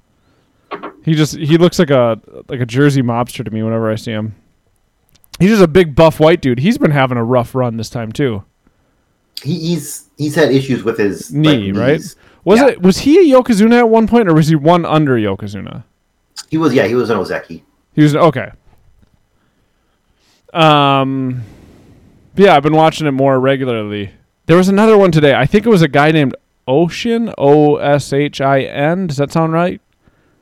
He 1.05 1.15
just 1.15 1.37
he 1.37 1.57
looks 1.57 1.79
like 1.79 1.91
a 1.91 2.21
like 2.49 2.61
a 2.61 2.67
Jersey 2.67 3.03
mobster 3.03 3.45
to 3.45 3.51
me 3.51 3.63
whenever 3.63 3.91
I 3.91 3.95
see 3.97 4.11
him. 4.13 4.35
He's 5.39 5.51
just 5.51 5.63
a 5.63 5.69
big 5.69 5.95
buff 5.95 6.21
white 6.21 6.41
dude. 6.41 6.59
He's 6.59 6.77
been 6.79 6.91
having 6.91 7.17
a 7.17 7.25
rough 7.25 7.55
run 7.55 7.77
this 7.77 7.89
time 7.89 8.13
too. 8.13 8.45
He, 9.43 9.59
he's 9.69 10.11
he's 10.19 10.35
had 10.35 10.51
issues 10.53 10.83
with 10.85 10.99
his 10.99 11.33
Knee, 11.33 11.73
like, 11.73 11.81
right? 11.81 12.15
Was 12.45 12.61
Yeah. 12.61 12.67
it 12.69 12.83
was 12.83 12.99
he 12.99 13.19
a 13.33 13.35
Yokozuna 13.41 13.79
at 13.79 13.89
one 13.89 14.07
point 14.09 14.29
or 14.29 14.35
was 14.35 14.49
he 14.49 14.57
one 14.57 14.85
under 14.85 15.15
Yokozuna? 15.17 15.85
He 16.51 16.59
was 16.59 16.75
yeah, 16.75 16.87
he 16.87 16.95
was 16.95 17.09
an 17.09 17.19
Ozeki. 17.19 17.63
He 17.95 18.03
was 18.03 18.15
okay. 18.17 18.51
Um 20.53 21.43
yeah, 22.37 22.55
I've 22.57 22.63
been 22.63 22.77
watching 22.77 23.07
it 23.07 23.11
more 23.13 23.39
regularly. 23.41 24.11
There 24.47 24.57
was 24.57 24.69
another 24.69 24.97
one 24.97 25.11
today. 25.13 25.35
I 25.35 25.45
think 25.47 25.67
it 25.67 25.69
was 25.71 25.83
a 25.83 25.89
guy 25.89 26.11
named 26.13 26.35
Ocean, 26.69 27.33
O 27.39 27.77
S 27.77 28.13
H 28.13 28.41
I 28.41 28.61
N. 28.61 29.09
Does 29.09 29.17
that 29.17 29.33
sound 29.33 29.53
right? 29.53 29.81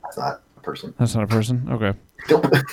That's 0.03 0.17
not 0.17 0.41
a 0.57 0.61
person. 0.61 0.93
That's 0.99 1.15
not 1.15 1.23
a 1.23 1.27
person. 1.27 1.67
Okay. 1.71 1.97
Nope. 2.29 2.45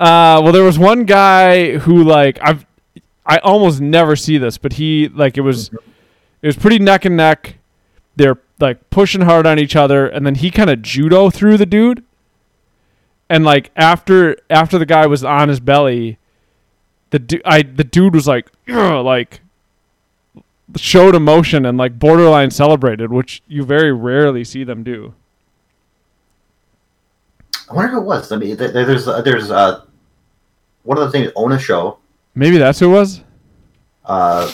Uh, 0.00 0.38
well, 0.44 0.52
there 0.52 0.62
was 0.62 0.78
one 0.78 1.04
guy 1.06 1.76
who 1.78 2.04
like 2.04 2.38
I've 2.40 2.64
I 3.26 3.38
almost 3.38 3.80
never 3.80 4.14
see 4.14 4.38
this, 4.38 4.56
but 4.56 4.74
he 4.74 5.08
like 5.08 5.36
it 5.36 5.40
was 5.40 5.72
it 6.40 6.46
was 6.46 6.54
pretty 6.54 6.78
neck 6.78 7.04
and 7.04 7.16
neck. 7.16 7.56
They're 8.14 8.38
like 8.60 8.90
pushing 8.90 9.22
hard 9.22 9.44
on 9.44 9.58
each 9.58 9.74
other, 9.74 10.06
and 10.06 10.24
then 10.24 10.36
he 10.36 10.52
kind 10.52 10.70
of 10.70 10.82
judo 10.82 11.30
through 11.30 11.56
the 11.56 11.66
dude. 11.66 12.04
And 13.28 13.44
like 13.44 13.72
after 13.74 14.36
after 14.48 14.78
the 14.78 14.86
guy 14.86 15.08
was 15.08 15.24
on 15.24 15.48
his 15.48 15.58
belly, 15.58 16.18
the 17.10 17.18
du- 17.18 17.42
I 17.44 17.62
the 17.62 17.82
dude 17.82 18.14
was 18.14 18.28
like 18.28 18.52
like 18.68 19.40
showed 20.76 21.14
emotion 21.14 21.64
and 21.66 21.78
like 21.78 21.98
borderline 21.98 22.50
celebrated, 22.50 23.10
which 23.12 23.42
you 23.48 23.64
very 23.64 23.92
rarely 23.92 24.44
see 24.44 24.64
them 24.64 24.82
do. 24.84 25.14
I 27.70 27.74
wonder 27.74 27.92
who 27.92 27.98
it 28.00 28.04
was. 28.04 28.32
I 28.32 28.36
mean, 28.36 28.56
there's 28.56 29.06
uh, 29.08 29.20
there's 29.22 29.50
uh, 29.50 29.82
one 30.84 30.98
of 30.98 31.04
the 31.04 31.10
things 31.10 31.30
Onosho. 31.32 31.98
Maybe 32.34 32.58
that's 32.58 32.78
who 32.78 32.90
it 32.90 32.92
was. 32.98 33.22
Uh, 34.04 34.50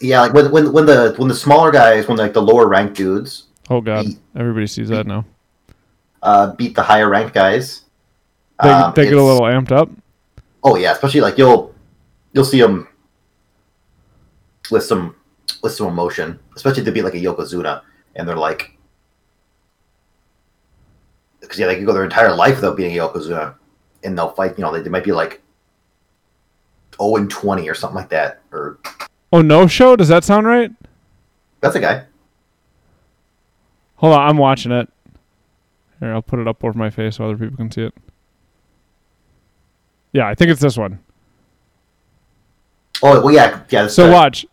yeah, 0.00 0.20
like 0.20 0.32
when 0.32 0.50
when 0.50 0.72
when 0.72 0.86
the 0.86 1.14
when 1.16 1.28
the 1.28 1.34
smaller 1.34 1.70
guys, 1.70 2.08
when 2.08 2.18
like 2.18 2.32
the 2.32 2.42
lower 2.42 2.66
ranked 2.68 2.96
dudes 2.96 3.44
Oh 3.70 3.80
god, 3.80 4.06
He- 4.06 4.18
everybody 4.36 4.66
sees 4.66 4.88
that 4.90 5.06
now. 5.06 5.24
uh, 6.22 6.52
beat 6.54 6.74
the 6.74 6.82
higher 6.82 7.08
ranked 7.08 7.34
guys. 7.34 7.82
They, 8.62 8.68
um, 8.70 8.92
they 8.94 9.04
get 9.04 9.14
a 9.18 9.22
little 9.22 9.42
amped 9.46 9.72
up. 9.72 9.90
Oh 10.62 10.76
yeah, 10.76 10.92
especially 10.92 11.20
like 11.20 11.36
you'll 11.38 11.74
you'll 12.32 12.44
see 12.44 12.60
them 12.60 12.88
with 14.70 14.82
some 14.84 15.14
with 15.66 15.74
some 15.74 15.88
emotion, 15.88 16.38
especially 16.54 16.84
to 16.84 16.92
be 16.92 17.02
like 17.02 17.14
a 17.14 17.18
Yokozuna, 17.18 17.82
and 18.14 18.26
they're 18.26 18.36
like, 18.36 18.76
because 21.40 21.58
yeah, 21.58 21.66
they 21.66 21.76
could 21.76 21.86
go 21.86 21.92
their 21.92 22.04
entire 22.04 22.34
life 22.34 22.56
without 22.56 22.76
being 22.76 22.96
a 22.96 23.00
Yokozuna, 23.00 23.54
and 24.04 24.16
they'll 24.16 24.30
fight. 24.30 24.56
You 24.56 24.64
know, 24.64 24.72
they, 24.72 24.80
they 24.80 24.90
might 24.90 25.04
be 25.04 25.12
like 25.12 25.42
zero 26.98 27.16
and 27.16 27.28
twenty 27.30 27.68
or 27.68 27.74
something 27.74 27.96
like 27.96 28.08
that, 28.10 28.40
or 28.52 28.78
Oh, 29.32 29.42
no 29.42 29.66
show? 29.66 29.96
Does 29.96 30.08
that 30.08 30.24
sound 30.24 30.46
right? 30.46 30.70
that's 31.60 31.74
a 31.74 31.80
guy. 31.80 32.04
Hold 33.96 34.14
on, 34.14 34.28
I'm 34.28 34.36
watching 34.36 34.70
it. 34.72 34.88
Here, 35.98 36.12
I'll 36.12 36.22
put 36.22 36.38
it 36.38 36.46
up 36.46 36.62
over 36.62 36.78
my 36.78 36.90
face 36.90 37.16
so 37.16 37.24
other 37.24 37.36
people 37.36 37.56
can 37.56 37.70
see 37.72 37.82
it. 37.82 37.94
Yeah, 40.12 40.28
I 40.28 40.34
think 40.34 40.50
it's 40.50 40.60
this 40.60 40.76
one. 40.76 41.00
Oh 43.02 43.20
well, 43.20 43.34
yeah, 43.34 43.62
yeah. 43.70 43.88
So 43.88 44.10
watch. 44.10 44.46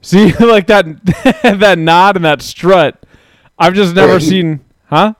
See, 0.00 0.32
like 0.40 0.66
that 0.68 0.84
that 1.60 1.78
nod 1.78 2.16
and 2.16 2.24
that 2.24 2.42
strut. 2.42 3.04
I've 3.58 3.74
just 3.74 3.94
never 3.94 4.14
Yeah, 4.14 4.18
he- 4.18 4.26
seen. 4.26 4.60
Huh? 4.86 5.14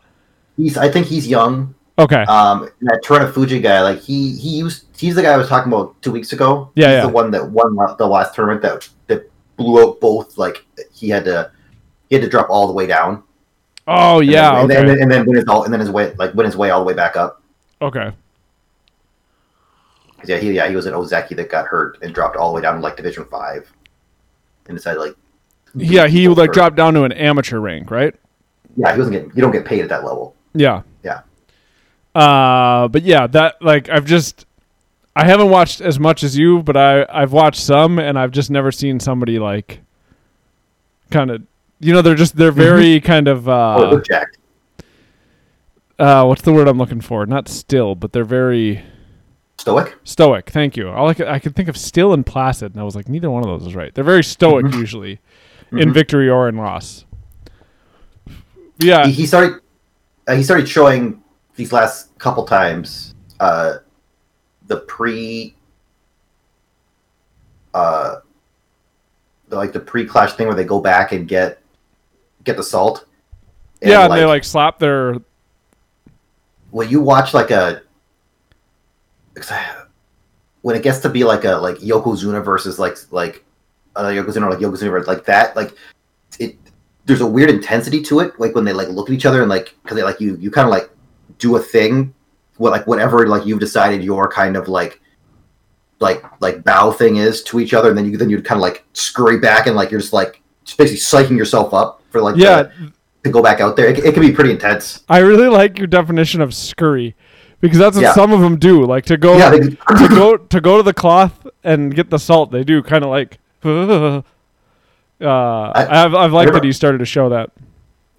He's 0.56 0.76
I 0.76 0.88
think 0.90 1.06
he's 1.06 1.26
young. 1.28 1.74
Okay. 1.98 2.22
Um, 2.22 2.68
that 2.82 3.02
Terunofuji 3.04 3.60
guy, 3.62 3.82
like 3.82 4.00
he 4.00 4.36
he 4.36 4.50
used 4.58 4.86
he's 4.96 5.14
the 5.16 5.22
guy 5.22 5.32
I 5.32 5.36
was 5.36 5.48
talking 5.48 5.72
about 5.72 6.00
two 6.02 6.12
weeks 6.12 6.32
ago. 6.32 6.70
Yeah, 6.74 6.86
he's 6.86 6.94
yeah. 6.94 7.00
the 7.02 7.08
one 7.08 7.30
that 7.32 7.50
won 7.50 7.74
the 7.98 8.06
last 8.06 8.34
tournament 8.34 8.62
that 8.62 8.88
that 9.08 9.30
blew 9.56 9.82
out 9.82 10.00
both. 10.00 10.38
Like 10.38 10.64
he 10.92 11.08
had 11.08 11.24
to 11.24 11.50
he 12.08 12.14
had 12.14 12.22
to 12.22 12.28
drop 12.30 12.48
all 12.50 12.66
the 12.68 12.72
way 12.72 12.86
down. 12.86 13.22
oh 13.88 14.20
And 14.20 14.30
yeah. 14.30 14.64
then, 14.66 14.78
and, 14.80 14.88
then, 14.90 15.02
and 15.02 15.10
then 15.10 15.26
win 15.26 15.36
his 15.36 15.44
all 15.48 15.64
and 15.64 15.72
then 15.72 15.80
his 15.80 15.90
way 15.90 16.14
like 16.18 16.34
win 16.34 16.46
his 16.46 16.56
way 16.56 16.70
all 16.70 16.80
the 16.80 16.86
way 16.86 16.94
back 16.94 17.16
up. 17.16 17.42
Okay. 17.82 18.12
Yeah, 20.24 20.36
he 20.38 20.52
yeah 20.52 20.68
he 20.68 20.76
was 20.76 20.86
an 20.86 20.94
Ozeki 20.94 21.36
that 21.36 21.50
got 21.50 21.66
hurt 21.66 21.98
and 22.02 22.14
dropped 22.14 22.36
all 22.36 22.50
the 22.50 22.56
way 22.56 22.62
down 22.62 22.76
to 22.76 22.80
like 22.80 22.96
Division 22.96 23.24
Five, 23.26 23.72
and 24.68 24.76
decided 24.76 25.00
like 25.00 25.16
Yeah, 25.74 26.06
he 26.06 26.28
like 26.28 26.52
dropped 26.52 26.76
down 26.76 26.94
to 26.94 27.02
an 27.04 27.12
amateur 27.12 27.58
rank, 27.58 27.90
right? 27.90 28.14
Yeah, 28.76 28.92
he 28.92 28.98
wasn't 28.98 29.14
getting 29.14 29.32
you 29.34 29.42
don't 29.42 29.52
get 29.52 29.64
paid 29.64 29.80
at 29.80 29.88
that 29.88 30.04
level. 30.04 30.34
Yeah. 30.54 30.82
Yeah. 31.02 31.20
Uh, 32.14 32.88
but 32.88 33.02
yeah, 33.02 33.26
that 33.28 33.60
like 33.60 33.88
I've 33.88 34.04
just 34.04 34.46
I 35.14 35.24
haven't 35.24 35.50
watched 35.50 35.80
as 35.80 35.98
much 35.98 36.22
as 36.22 36.38
you, 36.38 36.62
but 36.62 36.76
I 36.76 37.04
I've 37.08 37.32
watched 37.32 37.60
some, 37.60 37.98
and 37.98 38.18
I've 38.18 38.30
just 38.30 38.50
never 38.50 38.70
seen 38.70 39.00
somebody 39.00 39.38
like 39.38 39.80
kind 41.10 41.30
of 41.30 41.42
you 41.80 41.92
know 41.92 42.02
they're 42.02 42.14
just 42.14 42.36
they're 42.36 42.52
very 42.52 43.00
kind 43.00 43.28
of 43.28 43.48
oh, 43.48 43.52
uh 43.52 44.00
Jack. 44.00 44.28
uh 45.98 46.24
what's 46.24 46.42
the 46.42 46.52
word 46.52 46.68
I'm 46.68 46.78
looking 46.78 47.00
for? 47.00 47.26
Not 47.26 47.48
still, 47.48 47.94
but 47.94 48.12
they're 48.12 48.24
very 48.24 48.82
Stoic. 49.58 49.98
stoic. 50.04 50.50
Thank 50.50 50.76
you. 50.76 50.88
All 50.88 51.08
I 51.08 51.14
could, 51.14 51.26
I 51.26 51.38
could 51.40 51.56
think 51.56 51.68
of 51.68 51.76
still 51.76 52.12
and 52.12 52.24
placid, 52.24 52.72
and 52.72 52.80
I 52.80 52.84
was 52.84 52.94
like 52.96 53.08
neither 53.08 53.30
one 53.30 53.42
of 53.42 53.48
those 53.48 53.66
is 53.68 53.74
right. 53.74 53.92
They're 53.94 54.04
very 54.04 54.22
stoic 54.24 54.66
Mhm. 54.66 54.74
usually 54.74 55.20
in 55.72 55.90
Mhm. 55.90 55.94
victory 55.94 56.28
or 56.30 56.48
in 56.48 56.56
loss. 56.56 57.04
Yeah. 58.78 59.06
he, 59.06 59.12
he 59.12 59.26
started 59.26 59.60
uh, 60.28 60.34
he 60.36 60.42
started 60.44 60.68
showing 60.68 61.22
these 61.56 61.72
last 61.72 62.16
couple 62.18 62.44
times 62.44 63.14
uh 63.40 63.78
the 64.68 64.76
pre 64.76 65.54
uh 67.74 68.16
the, 69.48 69.56
like 69.56 69.72
the 69.72 69.80
pre-clash 69.80 70.34
thing 70.34 70.46
where 70.46 70.54
they 70.54 70.64
go 70.64 70.80
back 70.80 71.12
and 71.12 71.26
get 71.26 71.60
get 72.44 72.56
the 72.56 72.62
salt 72.62 73.06
And, 73.82 73.90
yeah, 73.90 74.04
and 74.04 74.12
they 74.14 74.24
like 74.24 74.44
slap 74.44 74.78
their 74.78 75.16
Well, 76.70 76.86
you 76.86 77.00
watch 77.00 77.34
like 77.34 77.50
a 77.50 77.82
when 80.62 80.76
it 80.76 80.82
gets 80.82 80.98
to 80.98 81.08
be 81.08 81.24
like 81.24 81.44
a 81.44 81.52
like 81.56 81.76
Yokozuna 81.76 82.44
versus 82.44 82.78
like 82.78 82.96
like 83.10 83.44
uh, 83.96 84.04
Yokozuna 84.04 84.46
or 84.46 84.50
like 84.50 84.58
Yokozuna 84.58 84.90
versus 84.90 85.08
like 85.08 85.24
that 85.24 85.56
like 85.56 85.74
it 86.38 86.56
there's 87.04 87.20
a 87.20 87.26
weird 87.26 87.50
intensity 87.50 88.02
to 88.02 88.20
it 88.20 88.38
like 88.38 88.54
when 88.54 88.64
they 88.64 88.72
like 88.72 88.88
look 88.88 89.08
at 89.08 89.14
each 89.14 89.26
other 89.26 89.40
and 89.40 89.48
like 89.48 89.74
because 89.82 89.96
they 89.96 90.02
like 90.02 90.20
you 90.20 90.36
you 90.36 90.50
kind 90.50 90.66
of 90.66 90.70
like 90.70 90.90
do 91.38 91.56
a 91.56 91.60
thing 91.60 92.12
what 92.56 92.72
like 92.72 92.86
whatever 92.86 93.26
like 93.26 93.46
you've 93.46 93.60
decided 93.60 94.02
your 94.02 94.30
kind 94.30 94.56
of 94.56 94.68
like 94.68 95.00
like 96.00 96.22
like 96.40 96.62
bow 96.64 96.90
thing 96.92 97.16
is 97.16 97.42
to 97.42 97.60
each 97.60 97.74
other 97.74 97.88
and 97.88 97.98
then 97.98 98.10
you 98.10 98.16
then 98.16 98.30
you 98.30 98.40
kind 98.42 98.58
of 98.58 98.62
like 98.62 98.84
scurry 98.92 99.38
back 99.38 99.66
and 99.66 99.76
like 99.76 99.90
you're 99.90 100.00
just 100.00 100.12
like 100.12 100.42
just 100.64 100.76
basically 100.76 100.98
psyching 100.98 101.36
yourself 101.36 101.72
up 101.72 102.02
for 102.10 102.20
like 102.20 102.36
yeah. 102.36 102.62
the- 102.62 102.92
to 103.24 103.30
go 103.30 103.42
back 103.42 103.60
out 103.60 103.76
there. 103.76 103.88
It, 103.88 103.98
it 103.98 104.14
can 104.14 104.22
be 104.22 104.32
pretty 104.32 104.52
intense. 104.52 105.04
I 105.08 105.18
really 105.18 105.48
like 105.48 105.76
your 105.76 105.86
definition 105.86 106.40
of 106.40 106.54
scurry 106.54 107.16
because 107.60 107.78
that's 107.78 107.96
what 107.96 108.02
Yeah. 108.02 108.12
some 108.14 108.32
of 108.32 108.40
them 108.40 108.56
do. 108.58 108.84
Like 108.84 109.04
to 109.06 109.16
go 109.16 109.36
yeah 109.36 109.50
they, 109.50 109.58
to 109.70 110.08
go 110.08 110.36
to 110.36 110.60
go 110.60 110.76
to 110.76 110.82
the 110.82 110.94
cloth 110.94 111.46
and 111.64 111.94
get 111.94 112.10
the 112.10 112.18
salt. 112.18 112.50
They 112.50 112.64
do 112.64 112.82
kind 112.82 113.04
of 113.04 113.10
like. 113.10 113.38
Uh, 115.20 115.72
I've 115.74 116.14
I've 116.14 116.32
liked 116.32 116.46
never- 116.46 116.60
that 116.60 116.64
he 116.64 116.72
started 116.72 116.98
to 116.98 117.04
show 117.04 117.28
that. 117.30 117.50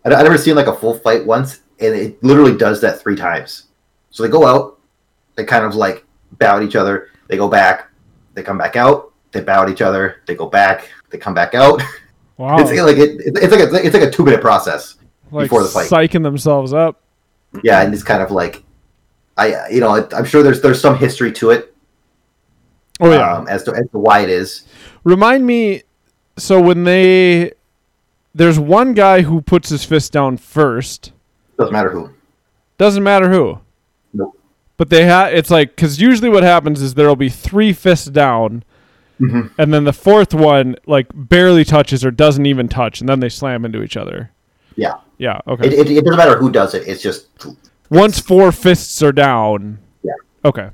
I, 0.03 0.13
I 0.13 0.22
never 0.22 0.38
seen 0.38 0.55
like 0.55 0.67
a 0.67 0.75
full 0.75 0.93
fight 0.96 1.25
once, 1.25 1.62
and 1.79 1.96
it 1.96 2.22
literally 2.22 2.58
does 2.58 2.81
that 2.81 3.00
three 3.00 3.15
times. 3.15 3.67
So 4.10 4.22
they 4.24 4.27
go 4.29 4.46
out, 4.46 4.79
they 5.36 5.46
kind 5.46 5.63
of 5.63 5.75
like 5.75 6.03
bow 6.39 6.58
at 6.58 6.63
each 6.63 6.75
other, 6.75 7.08
They 7.29 7.38
go 7.38 7.48
back, 7.48 7.89
they 8.34 8.43
come 8.43 8.58
back 8.58 8.75
out, 8.75 9.13
they 9.31 9.39
bow 9.39 9.63
at 9.63 9.69
each 9.69 9.81
other, 9.81 10.24
they 10.27 10.36
go 10.36 10.48
back, 10.48 10.89
they 11.10 11.17
come 11.17 11.34
back 11.34 11.55
out. 11.55 11.81
Wow. 12.38 12.58
It's 12.58 12.69
like 12.72 12.96
it, 12.98 13.19
it's 13.25 13.51
like 13.51 13.60
a, 13.60 13.86
it's 13.86 13.93
like 13.93 14.03
a 14.03 14.10
two 14.10 14.24
minute 14.24 14.39
process. 14.39 14.96
like 15.29 15.46
before 15.46 15.62
the 15.62 15.67
fight. 15.67 15.89
psyching 15.89 16.24
themselves 16.24 16.72
up. 16.74 17.01
Yeah, 17.63 17.81
and 17.81 17.93
it's 17.93 18.01
kind 18.03 18.22
of 18.24 18.31
like, 18.31 18.63
I 19.39 19.69
you 19.69 19.79
know 19.79 20.08
I'm 20.15 20.25
sure 20.25 20.43
there's 20.43 20.62
there's 20.62 20.81
some 20.81 20.98
history 20.98 21.31
to 21.34 21.50
it 21.51 21.74
Oh 23.01 23.12
yeah. 23.12 23.34
um, 23.38 23.48
as 23.48 23.63
to 23.63 23.72
as 23.74 23.89
to 23.91 23.98
why 23.98 24.19
it 24.22 24.29
is. 24.29 24.65
Remind 25.03 25.46
me. 25.46 25.84
So 26.38 26.62
when 26.62 26.84
they, 26.84 27.51
there's 28.34 28.60
one 28.60 28.93
guy 28.93 29.22
who 29.22 29.41
puts 29.41 29.69
his 29.69 29.84
fist 29.86 30.12
down 30.12 30.38
first. 30.38 31.12
Doesn't 31.58 31.72
matter 31.74 31.89
who. 31.91 32.10
Doesn't 32.77 33.03
matter 33.03 33.29
who. 33.29 33.60
Nope. 34.13 34.38
But 34.77 34.89
they 34.89 35.05
have. 35.05 35.34
It's 35.34 35.50
like 35.50 35.75
because 35.75 36.00
usually 36.01 36.29
what 36.29 36.43
happens 36.43 36.81
is 36.81 36.93
there'll 36.93 37.15
be 37.15 37.29
three 37.29 37.72
fists 37.74 38.08
down, 38.08 38.63
Mhm. 39.19 39.51
and 39.58 39.74
then 39.74 39.84
the 39.86 39.93
fourth 39.93 40.34
one 40.34 40.75
like 40.86 41.08
barely 41.13 41.63
touches 41.65 42.03
or 42.05 42.12
doesn't 42.12 42.46
even 42.46 42.67
touch, 42.67 43.00
and 43.00 43.08
then 43.10 43.19
they 43.22 43.29
slam 43.29 43.63
into 43.65 43.81
each 43.81 43.96
other. 43.98 44.31
Yeah, 44.75 44.96
Yeah. 45.17 45.39
Okay. 45.48 45.67
it, 45.67 45.74
it, 45.74 45.91
it 45.91 46.03
doesn't 46.05 46.17
matter 46.17 46.38
who 46.38 46.51
does 46.51 46.74
it. 46.74 46.88
It's 46.88 47.01
just 47.01 47.27
Once 47.89 48.19
four 48.19 48.51
fists 48.51 49.01
are 49.01 49.12
down. 49.12 49.79
Yeah. 50.03 50.13
Okay. 50.46 50.69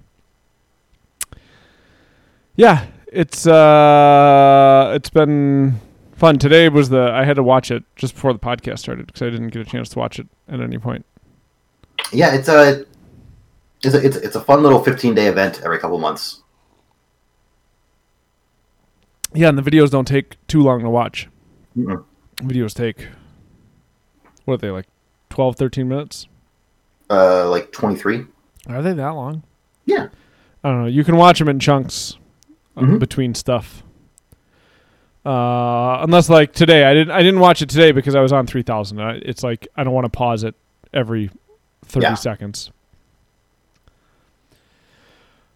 Yeah, 2.55 2.85
it's 3.11 3.45
uh, 3.47 4.91
it's 4.95 5.09
been 5.09 5.79
fun. 6.15 6.37
Today 6.39 6.69
was 6.69 6.89
the 6.89 7.11
I 7.11 7.23
had 7.25 7.35
to 7.35 7.43
watch 7.43 7.71
it 7.71 7.83
just 7.95 8.13
before 8.15 8.33
the 8.33 8.39
podcast 8.39 8.79
started 8.79 9.07
because 9.07 9.21
I 9.21 9.29
didn't 9.29 9.49
get 9.49 9.61
a 9.61 9.69
chance 9.69 9.89
to 9.89 9.99
watch 9.99 10.19
it 10.19 10.27
at 10.47 10.59
any 10.59 10.77
point. 10.77 11.05
yeah. 12.11 12.33
It's 12.33 12.47
a 12.47 12.85
it's 13.83 13.95
a 13.95 14.05
it's, 14.05 14.15
it's 14.17 14.35
a 14.35 14.41
fun 14.41 14.63
little 14.63 14.83
15 14.83 15.13
day 15.15 15.27
event 15.27 15.61
every 15.63 15.79
couple 15.79 15.97
months. 15.97 16.41
Yeah, 19.33 19.49
and 19.49 19.57
the 19.57 19.69
videos 19.69 19.89
don't 19.89 20.07
take 20.07 20.37
too 20.47 20.61
long 20.61 20.81
to 20.81 20.89
watch. 20.89 21.27
Mm-mm. 21.77 22.03
Videos 22.37 22.73
take 22.73 23.07
what 24.45 24.55
are 24.55 24.57
they 24.57 24.69
like 24.69 24.87
12 25.29 25.55
13 25.55 25.87
minutes? 25.87 26.27
Uh, 27.09 27.47
like 27.49 27.71
23. 27.71 28.25
Are 28.67 28.81
they 28.81 28.93
that 28.93 29.09
long? 29.09 29.43
Yeah. 29.85 30.07
I 30.63 30.69
don't 30.69 30.81
know. 30.81 30.87
You 30.87 31.03
can 31.03 31.17
watch 31.17 31.37
them 31.39 31.47
in 31.49 31.59
chunks 31.59 32.17
uh, 32.75 32.81
Mhm. 32.81 32.99
between 32.99 33.35
stuff. 33.35 33.83
Uh, 35.25 35.99
unless 36.01 36.29
like 36.29 36.53
today, 36.53 36.83
I 36.83 36.93
didn't. 36.93 37.11
I 37.11 37.19
didn't 37.23 37.39
watch 37.39 37.61
it 37.63 37.69
today 37.69 37.91
because 37.91 38.13
I 38.15 38.21
was 38.21 38.31
on 38.31 38.45
three 38.45 38.61
thousand. 38.61 38.99
It's 39.23 39.41
like 39.43 39.67
I 39.75 39.83
don't 39.83 39.93
want 39.93 40.05
to 40.05 40.09
pause 40.09 40.43
it 40.43 40.53
every 40.93 41.31
thirty 41.83 42.05
Yeah. 42.05 42.13
seconds. 42.15 42.71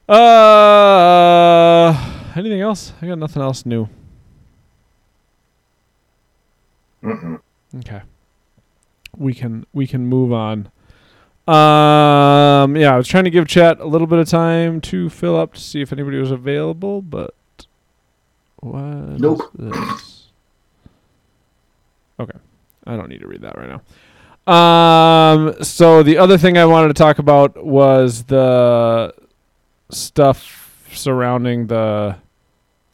Uh, 0.08 1.94
anything 2.36 2.62
else? 2.62 2.94
I 3.02 3.08
got 3.08 3.18
nothing 3.20 3.42
else 3.42 3.66
new. 3.66 3.88
Mm-mm. 7.04 7.40
Okay. 7.78 8.02
We 9.18 9.34
can 9.34 9.66
we 9.74 9.88
can 9.88 10.06
move 10.08 10.32
on. 10.34 10.70
Um 11.50 12.76
yeah, 12.76 12.94
I 12.94 12.98
was 12.98 13.08
trying 13.08 13.24
to 13.24 13.30
give 13.30 13.48
chat 13.48 13.80
a 13.80 13.86
little 13.86 14.08
bit 14.08 14.20
of 14.20 14.28
time 14.28 14.82
to 14.82 15.10
fill 15.10 15.36
up 15.36 15.54
to 15.54 15.60
see 15.60 15.82
if 15.82 15.92
anybody 15.92 16.18
was 16.20 16.32
available, 16.32 17.02
but 17.02 17.34
what 18.58 18.84
Nope. 19.20 19.42
this? 19.54 20.28
Okay. 22.20 22.38
I 22.86 22.96
don't 22.96 23.10
need 23.10 23.22
to 23.22 23.28
read 23.28 23.42
that 23.42 23.58
right 23.58 23.70
now. 23.70 24.54
Um 24.54 25.64
so 25.64 26.04
the 26.04 26.18
other 26.18 26.38
thing 26.38 26.58
I 26.58 26.66
wanted 26.66 26.90
to 26.90 26.94
talk 26.94 27.20
about 27.20 27.64
was 27.66 28.24
the 28.26 29.14
stuff 29.90 30.84
surrounding 30.92 31.68
the 31.68 32.18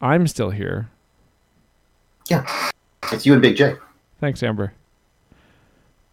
I'm 0.01 0.27
still 0.27 0.51
here. 0.51 0.89
Yeah. 2.29 2.45
It's 3.11 3.25
you 3.25 3.33
and 3.33 3.41
Big 3.41 3.55
J. 3.55 3.75
Thanks, 4.19 4.41
Amber. 4.43 4.73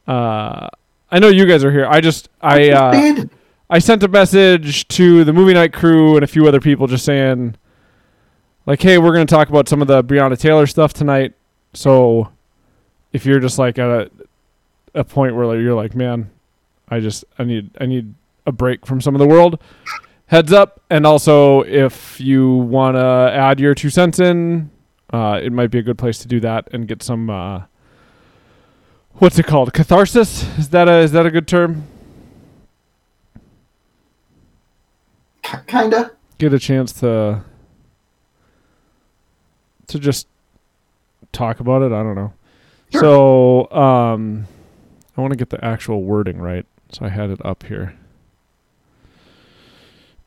Uh, 0.06 0.68
I 1.12 1.18
know 1.18 1.28
you 1.28 1.44
guys 1.44 1.62
are 1.62 1.70
here. 1.70 1.86
I 1.86 2.00
just 2.00 2.30
I 2.40 2.70
uh, 2.70 3.24
I 3.68 3.78
sent 3.78 4.02
a 4.02 4.08
message 4.08 4.88
to 4.88 5.24
the 5.24 5.32
movie 5.34 5.52
night 5.52 5.74
crew 5.74 6.14
and 6.16 6.24
a 6.24 6.26
few 6.26 6.48
other 6.48 6.58
people 6.58 6.86
just 6.86 7.04
saying, 7.04 7.54
like, 8.64 8.80
hey, 8.80 8.96
we're 8.96 9.12
gonna 9.12 9.26
talk 9.26 9.50
about 9.50 9.68
some 9.68 9.82
of 9.82 9.88
the 9.88 10.02
Breonna 10.02 10.38
Taylor 10.38 10.66
stuff 10.66 10.94
tonight. 10.94 11.34
So, 11.74 12.32
if 13.12 13.26
you're 13.26 13.40
just 13.40 13.58
like 13.58 13.78
at 13.78 13.88
a 13.90 14.10
a 14.94 15.04
point 15.04 15.36
where 15.36 15.60
you're 15.60 15.74
like, 15.74 15.94
man, 15.94 16.30
I 16.88 17.00
just 17.00 17.26
I 17.38 17.44
need 17.44 17.70
I 17.78 17.84
need 17.84 18.14
a 18.46 18.52
break 18.52 18.86
from 18.86 19.02
some 19.02 19.14
of 19.14 19.18
the 19.18 19.26
world. 19.26 19.60
Heads 20.28 20.50
up, 20.50 20.80
and 20.88 21.06
also 21.06 21.60
if 21.60 22.18
you 22.22 22.54
want 22.56 22.96
to 22.96 23.30
add 23.34 23.60
your 23.60 23.74
two 23.74 23.90
cents 23.90 24.18
in, 24.18 24.70
uh, 25.12 25.38
it 25.42 25.52
might 25.52 25.70
be 25.70 25.78
a 25.78 25.82
good 25.82 25.98
place 25.98 26.20
to 26.20 26.28
do 26.28 26.40
that 26.40 26.68
and 26.72 26.88
get 26.88 27.02
some. 27.02 27.28
Uh, 27.28 27.64
what's 29.14 29.38
it 29.38 29.46
called? 29.46 29.72
Catharsis? 29.72 30.44
Is 30.58 30.68
that 30.70 30.88
a 30.88 30.98
is 30.98 31.12
that 31.12 31.26
a 31.26 31.30
good 31.30 31.48
term? 31.48 31.84
K- 35.42 35.58
kinda. 35.66 36.12
get 36.38 36.52
a 36.54 36.58
chance 36.58 36.92
to 37.00 37.42
to 39.88 39.98
just 39.98 40.26
talk 41.32 41.60
about 41.60 41.82
it. 41.82 41.92
I 41.92 42.02
don't 42.02 42.14
know. 42.14 42.32
Sure. 42.92 43.00
So, 43.00 43.70
um, 43.76 44.46
I 45.16 45.20
want 45.20 45.32
to 45.32 45.36
get 45.36 45.50
the 45.50 45.62
actual 45.64 46.02
wording 46.02 46.38
right, 46.38 46.66
so 46.90 47.04
I 47.06 47.08
had 47.08 47.30
it 47.30 47.44
up 47.44 47.62
here. 47.64 47.94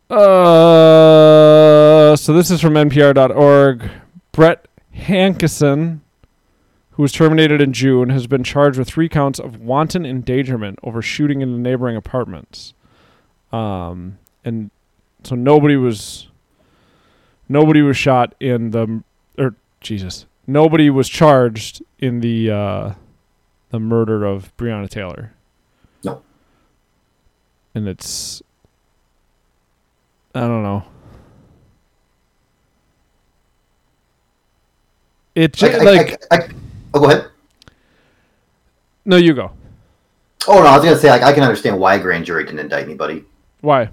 Uh, 0.10 2.16
so 2.16 2.34
this 2.34 2.52
is 2.52 2.62
from 2.62 2.74
NPR.org. 2.76 3.90
Brett 4.32 4.68
Hankison, 4.96 6.00
who 6.96 7.04
was 7.04 7.12
terminated 7.12 7.62
in 7.62 7.74
June, 7.74 8.10
has 8.10 8.28
been 8.28 8.44
charged 8.44 8.78
with 8.78 8.88
three 8.88 9.10
counts 9.10 9.40
of 9.40 9.60
wanton 9.60 10.06
endangerment 10.06 10.80
over 10.84 11.02
shooting 11.02 11.42
in 11.42 11.52
the 11.52 11.58
neighboring 11.58 11.96
apartments. 11.96 12.74
Um, 13.52 14.18
and 14.44 14.72
so 15.24 15.36
nobody 15.36 15.76
was 15.76 16.28
nobody 17.48 17.82
was 17.82 17.98
shot 17.98 18.36
in 18.40 18.72
the 18.72 19.04
or 19.38 19.56
Jesus 19.82 20.26
nobody 20.48 20.90
was 20.90 21.10
charged 21.10 21.84
in 22.00 22.20
the 22.20 22.52
uh, 22.52 22.94
the 23.70 23.80
murder 23.80 24.26
of 24.26 24.56
Breonna 24.58 24.90
Taylor. 24.90 25.34
No. 26.04 26.22
And 27.74 27.88
it's 27.88 28.42
I 30.34 30.42
don't 30.42 30.64
know. 30.64 30.84
It 35.34 35.62
I, 35.64 35.68
ju- 35.68 35.76
I, 35.76 35.84
like 35.84 36.24
I, 36.32 36.38
I, 36.38 36.50
oh, 36.96 37.00
go 37.00 37.10
ahead. 37.10 37.30
no, 39.06 39.18
you 39.18 39.34
go. 39.34 39.52
Oh 40.48 40.60
no, 40.60 40.66
I 40.66 40.76
was 40.76 40.86
gonna 40.86 40.98
say 40.98 41.10
like 41.10 41.24
I 41.24 41.34
can 41.34 41.44
understand 41.44 41.80
why 41.80 41.96
a 41.96 42.00
grand 42.00 42.26
jury 42.26 42.44
didn't 42.44 42.60
indict 42.60 42.84
anybody. 42.84 43.24
Why? 43.62 43.90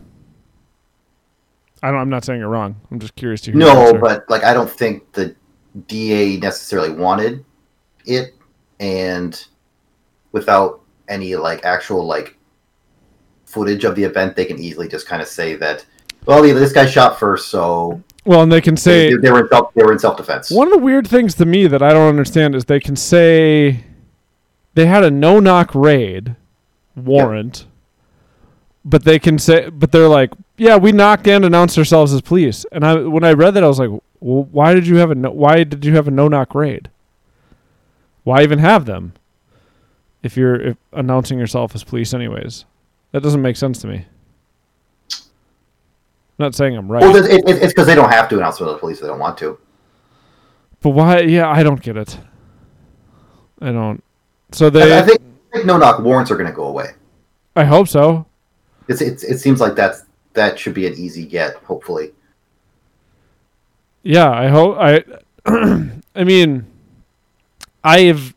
I 1.83 1.91
don't. 1.91 2.01
I'm 2.01 2.11
not 2.11 2.25
saying 2.25 2.41
you're 2.41 2.49
wrong. 2.49 2.77
I'm 2.91 3.01
just 3.01 3.17
curious 3.17 3.41
to 3.43 3.53
hear. 3.53 3.61
No, 3.61 3.95
but 3.95 4.29
like 4.29 4.45
I 4.45 4.55
don't 4.55 4.71
think 4.71 5.13
the 5.13 5.35
DA 5.89 6.37
necessarily 6.37 6.91
wanted 6.91 7.45
it, 8.05 8.35
and 8.81 9.47
without 10.33 10.83
any 11.09 11.35
like 11.37 11.65
actual 11.65 12.07
like 12.07 12.37
footage 13.47 13.85
of 13.85 13.97
the 13.97 14.05
event, 14.05 14.37
they 14.37 14.45
can 14.45 14.59
easily 14.59 14.89
just 14.89 15.07
kind 15.07 15.23
of 15.23 15.29
say 15.29 15.57
that. 15.57 15.85
Well, 16.25 16.43
this 16.43 16.73
guy 16.73 16.87
shot 16.87 17.19
first, 17.19 17.49
so 17.49 18.03
well, 18.25 18.43
and 18.43 18.53
they 18.53 18.61
can 18.61 18.77
say 18.77 19.11
they, 19.11 19.17
they 19.17 19.31
were 19.33 19.41
in 19.41 19.49
self, 19.49 19.75
they 19.75 19.83
were 19.83 19.93
in 19.93 19.99
self 19.99 20.17
defense. 20.17 20.51
One 20.51 20.69
of 20.69 20.73
the 20.73 20.79
weird 20.79 21.09
things 21.09 21.35
to 21.37 21.45
me 21.45 21.67
that 21.67 21.83
I 21.83 21.93
don't 21.93 22.09
understand 22.09 22.55
is 22.55 22.65
they 22.65 22.81
can 22.81 22.95
say 22.95 23.85
they 24.75 24.87
had 24.87 25.03
a 25.03 25.11
no 25.11 25.41
knock 25.41 25.75
raid 25.75 26.37
warrant, 26.95 27.67
but 28.85 29.05
they 29.05 29.19
can 29.19 29.39
say, 29.39 29.71
but 29.71 29.91
they're 29.91 30.09
like, 30.09 30.33
yeah, 30.57 30.77
we 30.77 30.93
knocked 30.93 31.27
and 31.27 31.45
announced 31.45 31.77
ourselves 31.77 32.13
as 32.13 32.21
police. 32.21 32.65
And 32.71 32.85
I, 32.87 32.95
when 32.95 33.25
I 33.25 33.33
read 33.33 33.55
that, 33.55 33.65
I 33.65 33.69
was 33.69 33.81
like, 33.81 33.91
well, 34.21 34.45
why 34.45 34.73
did 34.75 34.87
you 34.87 34.97
have 34.97 35.11
a 35.11 35.17
no, 35.17 35.31
why 35.33 35.65
did 35.65 35.85
you 35.85 35.97
have 35.97 36.07
a 36.07 36.13
no 36.13 36.29
knock 36.29 36.55
raid? 36.55 36.91
Why 38.23 38.43
even 38.43 38.61
have 38.61 38.87
them 38.87 39.15
if 40.23 40.37
you're 40.37 40.61
if 40.61 40.77
announcing 40.93 41.41
yourself 41.41 41.75
as 41.75 41.83
police, 41.83 42.15
anyways? 42.15 42.67
That 43.11 43.25
doesn't 43.25 43.43
make 43.43 43.57
sense 43.57 43.81
to 43.81 43.89
me. 43.89 44.07
Not 46.43 46.57
saying 46.57 46.77
I'm 46.77 46.91
right. 46.91 47.01
Well, 47.01 47.15
it, 47.15 47.31
it, 47.31 47.63
it's 47.63 47.73
because 47.73 47.87
they 47.87 47.95
don't 47.95 48.11
have 48.11 48.29
to 48.31 48.37
announce 48.37 48.59
to 48.59 48.65
the 48.65 48.77
police; 48.77 48.99
they 48.99 49.07
don't 49.07 49.21
want 49.21 49.39
to. 49.39 49.57
But 50.81 50.91
why? 50.91 51.21
Yeah, 51.21 51.49
I 51.49 51.63
don't 51.63 51.81
get 51.81 51.97
it. 51.97 52.19
I 53.61 53.71
don't. 53.71 54.03
So 54.51 54.69
they. 54.69 54.93
I, 54.93 54.99
I 54.99 55.03
think, 55.03 55.21
think 55.53 55.67
no 55.67 55.79
knock 55.79 56.01
warrants 56.01 56.33
are 56.33 56.37
going 56.37 56.51
to 56.51 56.53
go 56.53 56.65
away. 56.65 56.95
I 57.55 57.63
hope 57.63 57.87
so. 57.87 58.27
It's, 58.89 59.01
it's 59.01 59.23
it 59.23 59.39
seems 59.39 59.61
like 59.61 59.77
that's 59.77 60.03
that 60.33 60.59
should 60.59 60.75
be 60.75 60.85
an 60.85 60.95
easy 60.95 61.27
get. 61.27 61.55
Hopefully, 61.59 62.11
Yeah, 64.03 64.29
I 64.29 64.49
hope. 64.49 64.79
I. 64.81 65.05
I 66.17 66.25
mean, 66.25 66.67
I've. 67.85 68.35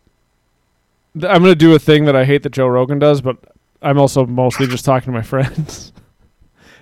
I'm 1.15 1.41
gonna 1.41 1.55
do 1.55 1.73
a 1.73 1.79
thing 1.79 2.05
that 2.05 2.15
I 2.15 2.23
hate 2.23 2.43
that 2.43 2.51
Joe 2.51 2.67
Rogan 2.67 2.99
does, 2.99 3.21
but 3.21 3.37
I'm 3.81 3.97
also 3.97 4.27
mostly 4.27 4.67
just 4.67 4.85
talking 4.85 5.07
to 5.07 5.11
my 5.11 5.21
friends, 5.23 5.91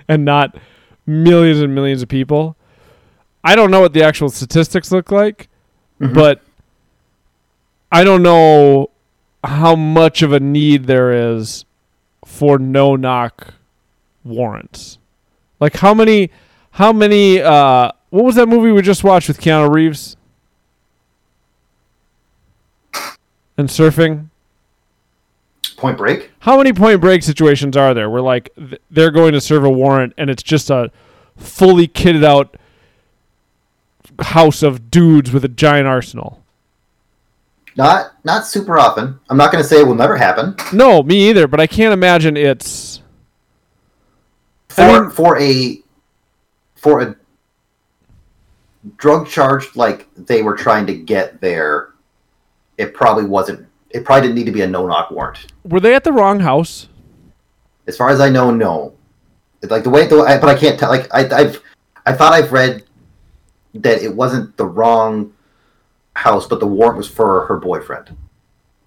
and 0.10 0.26
not 0.26 0.58
millions 1.06 1.60
and 1.60 1.74
millions 1.76 2.02
of 2.02 2.10
people. 2.10 2.56
I 3.44 3.56
don't 3.56 3.72
know 3.72 3.82
what 3.82 3.94
the 3.94 4.04
actual 4.04 4.30
statistics 4.30 4.92
look 4.92 5.12
like, 5.12 5.50
Mhm. 6.00 6.14
but 6.14 6.42
I 7.92 8.04
don't 8.04 8.24
know 8.24 8.90
how 9.44 9.76
much 9.76 10.22
of 10.22 10.32
a 10.32 10.40
need 10.40 10.86
there 10.86 11.12
is 11.36 11.66
for 12.26 12.58
no 12.58 12.96
knock 12.96 13.54
warrants. 14.24 14.98
Like 15.60 15.76
how 15.78 15.94
many 15.94 16.30
how 16.72 16.92
many 16.94 17.42
uh 17.42 17.92
what 18.10 18.24
was 18.26 18.36
that 18.36 18.48
movie 18.48 18.72
we 18.72 18.82
just 18.82 19.04
watched 19.04 19.28
with 19.28 19.40
Keanu 19.42 19.70
Reeves? 19.72 20.16
And 23.58 23.70
surfing? 23.70 24.30
Point 25.84 25.98
Break. 25.98 26.32
How 26.40 26.56
many 26.56 26.72
point 26.72 27.02
break 27.02 27.24
situations 27.24 27.76
are 27.76 27.94
there 27.94 28.10
where 28.10 28.22
like 28.22 28.50
th- 28.56 28.80
they're 28.90 29.12
going 29.12 29.34
to 29.34 29.42
serve 29.42 29.66
a 29.66 29.70
warrant 29.70 30.14
and 30.18 30.30
it's 30.30 30.42
just 30.42 30.70
a 30.70 30.90
fully 31.36 31.90
kitted 31.90 32.24
out 32.24 32.56
house 34.20 34.64
of 34.64 34.90
dudes 34.90 35.34
with 35.34 35.44
a 35.44 35.50
giant 35.50 35.86
arsenal? 35.86 36.42
Not 37.76 38.14
not 38.24 38.46
super 38.48 38.80
often. 38.80 39.20
I'm 39.30 39.36
not 39.36 39.52
going 39.52 39.62
to 39.62 39.68
say 39.68 39.82
it 39.82 39.86
will 39.86 39.94
never 39.94 40.16
happen. 40.16 40.56
No, 40.72 41.04
me 41.04 41.30
either, 41.30 41.50
but 41.50 41.60
I 41.60 41.68
can't 41.68 41.92
imagine 41.92 42.38
it's 42.38 43.02
For 44.70 44.82
I 44.84 45.02
mean- 45.02 45.10
for 45.10 45.38
a 45.38 45.80
for 46.78 47.02
a 47.02 47.16
drug 48.96 49.28
charge 49.28 49.76
like 49.76 50.08
they 50.16 50.44
were 50.44 50.56
trying 50.56 50.86
to 50.88 50.94
get 50.94 51.42
there, 51.42 51.90
it 52.78 52.94
probably 52.94 53.26
wasn't. 53.26 53.68
It 53.94 54.04
probably 54.04 54.28
didn't 54.28 54.36
need 54.36 54.46
to 54.46 54.52
be 54.52 54.62
a 54.62 54.68
no 54.68 54.88
knock 54.88 55.12
warrant. 55.12 55.54
were 55.64 55.80
they 55.80 55.96
at 55.96 56.04
the 56.04 56.12
wrong 56.12 56.40
house? 56.40 56.90
As 57.86 57.96
far 57.96 58.10
as 58.10 58.20
I 58.20 58.30
know, 58.30 58.50
no. 58.52 58.94
It's 59.62 59.72
like 59.72 59.84
the 59.84 59.90
way, 59.90 60.08
the, 60.08 60.18
I, 60.18 60.40
but 60.40 60.50
I 60.50 60.60
can't 60.60 60.80
tell. 60.80 60.90
Like 60.90 61.14
I, 61.14 61.30
I've, 61.30 61.62
I 62.06 62.14
thought 62.14 62.34
I've 62.34 62.52
read 62.52 62.84
that 63.76 64.02
it 64.02 64.14
wasn't 64.14 64.58
the 64.58 64.66
wrong 64.66 65.34
house, 66.16 66.48
but 66.48 66.60
the 66.60 66.68
warrant 66.68 66.98
was 66.98 67.08
for 67.08 67.46
her 67.46 67.58
boyfriend, 67.58 68.16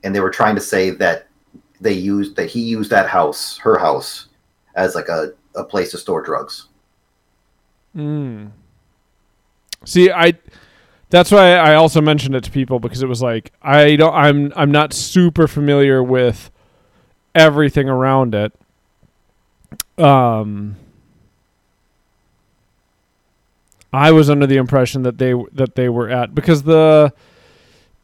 and 0.05 0.15
they 0.15 0.21
were 0.21 0.31
trying 0.31 0.55
to 0.57 0.61
say 0.61 0.91
that 0.91 1.29
they 1.81 1.93
used 1.93 2.37
that 2.37 2.51
he 2.51 2.61
used 2.61 2.91
that 2.91 3.09
house, 3.09 3.59
her 3.59 3.79
house, 3.79 4.29
as 4.75 4.95
like 4.95 5.09
a, 5.09 5.33
a 5.55 5.65
place 5.65 5.93
to 5.93 5.99
store 5.99 6.21
drugs. 6.21 6.67
Mm. 7.97 8.51
See, 9.85 10.11
I 10.11 10.35
that's 11.11 11.31
why 11.31 11.53
I 11.55 11.75
also 11.75 12.01
mentioned 12.01 12.35
it 12.35 12.45
to 12.45 12.51
people 12.51 12.81
because 12.81 13.03
it 13.03 13.09
was 13.09 13.23
like 13.23 13.53
I 13.63 13.97
don't 13.97 14.15
I'm 14.15 14.53
I'm 14.57 14.71
not 14.71 14.93
super 14.93 15.47
familiar 15.47 16.03
with 16.03 16.51
everything 17.35 17.89
around 17.89 18.35
it. 18.35 18.53
Um 19.99 20.77
I 23.93 24.11
was 24.13 24.29
under 24.29 24.47
the 24.47 24.57
impression 24.57 25.03
that 25.03 25.19
they 25.19 25.35
that 25.53 25.75
they 25.75 25.89
were 25.89 26.11
at 26.11 26.35
because 26.35 26.65
the 26.65 27.13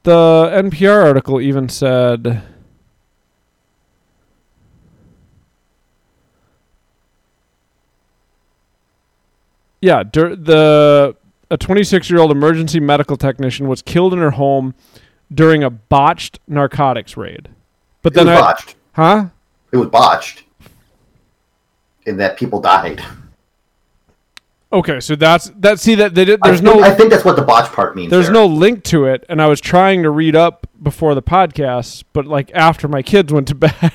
the 0.05 0.51
NPR 0.53 1.05
article 1.05 1.41
even 1.41 1.69
said 1.69 2.43
Yeah, 9.83 10.05
dur- 10.05 10.37
the 10.37 11.17
a 11.53 11.57
26 11.57 12.09
year 12.11 12.19
old 12.19 12.31
emergency 12.31 12.81
medical 12.81 13.17
technician 13.17 13.69
was 13.69 13.83
killed 13.83 14.13
in 14.13 14.19
her 14.21 14.33
home 14.33 14.75
during 15.33 15.63
a 15.63 15.71
botched 15.71 16.41
narcotics 16.49 17.17
raid. 17.17 17.49
But 18.03 18.15
It 18.15 18.21
was 18.21 18.27
then 18.27 18.37
I, 18.37 18.41
botched. 18.41 18.75
huh? 18.95 19.27
It 19.71 19.77
was 19.77 19.89
botched, 19.89 20.45
in 22.07 22.17
that 22.17 22.37
people 22.37 22.61
died. 22.61 23.03
Okay, 24.73 25.01
so 25.01 25.15
that's 25.15 25.51
that. 25.59 25.79
See 25.81 25.95
that 25.97 26.15
they 26.15 26.25
did. 26.25 26.41
I 26.43 26.49
There's 26.49 26.61
think, 26.63 26.77
no 26.77 26.83
I 26.83 26.91
think 26.95 27.11
that's 27.11 27.25
what 27.27 27.37
the 27.37 27.43
botch 27.43 27.71
part 27.73 27.95
means. 27.95 28.11
there's 28.11 28.27
there. 28.27 28.33
no 28.35 28.47
link 28.47 28.85
to 28.85 29.05
it, 29.05 29.25
and 29.29 29.41
I 29.43 29.47
was 29.47 29.61
trying 29.61 30.03
to 30.03 30.11
read 30.11 30.35
up 30.35 30.67
before 30.83 31.15
the 31.15 31.23
podcast, 31.23 32.05
but 32.15 32.25
like 32.27 32.51
after 32.55 32.89
my 32.89 33.03
kids 33.03 33.31
went 33.33 33.49
to 33.49 33.55
bed. 33.67 33.93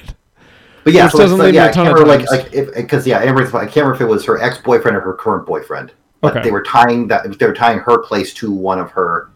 But 0.84 0.93
yeah, 0.93 1.10
so 1.10 1.17
doesn't 1.17 1.39
like, 1.39 1.46
leave 1.46 1.54
me 1.54 1.58
yeah, 1.58 1.65
a 1.65 1.70
I 1.70 1.72
ton 1.72 1.88
of 1.88 2.08
like 2.08 2.30
like 2.30 2.52
because 2.76 3.08
yeah, 3.08 3.17
I 3.17 3.24
remember 3.26 3.58
I 3.58 3.65
can't 3.65 3.78
remember 3.88 3.96
if 3.96 4.02
it 4.02 4.06
was 4.06 4.24
her 4.26 4.39
ex 4.41 4.60
boyfriend 4.60 4.96
or 4.96 5.02
her 5.02 5.13
current 5.15 5.48
boyfriend. 5.48 5.91
But 6.21 6.38
Okay. 6.38 6.43
they 6.43 6.51
were 6.51 6.63
tying 6.63 7.08
that 7.10 7.38
they 7.38 7.45
were 7.45 7.53
tying 7.53 7.80
her 7.80 7.99
place 7.99 8.34
to 8.36 8.51
one 8.51 8.80
of 8.80 8.91
her 8.91 9.30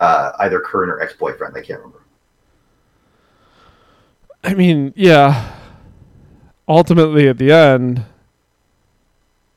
uh, 0.00 0.32
either 0.40 0.60
current 0.60 0.90
or 0.90 1.00
ex 1.02 1.12
boyfriend. 1.14 1.56
I 1.56 1.60
can't 1.60 1.78
remember. 1.80 2.02
I 4.44 4.54
mean, 4.54 4.92
yeah. 4.96 5.52
Ultimately, 6.68 7.28
at 7.28 7.38
the 7.38 7.52
end, 7.52 8.04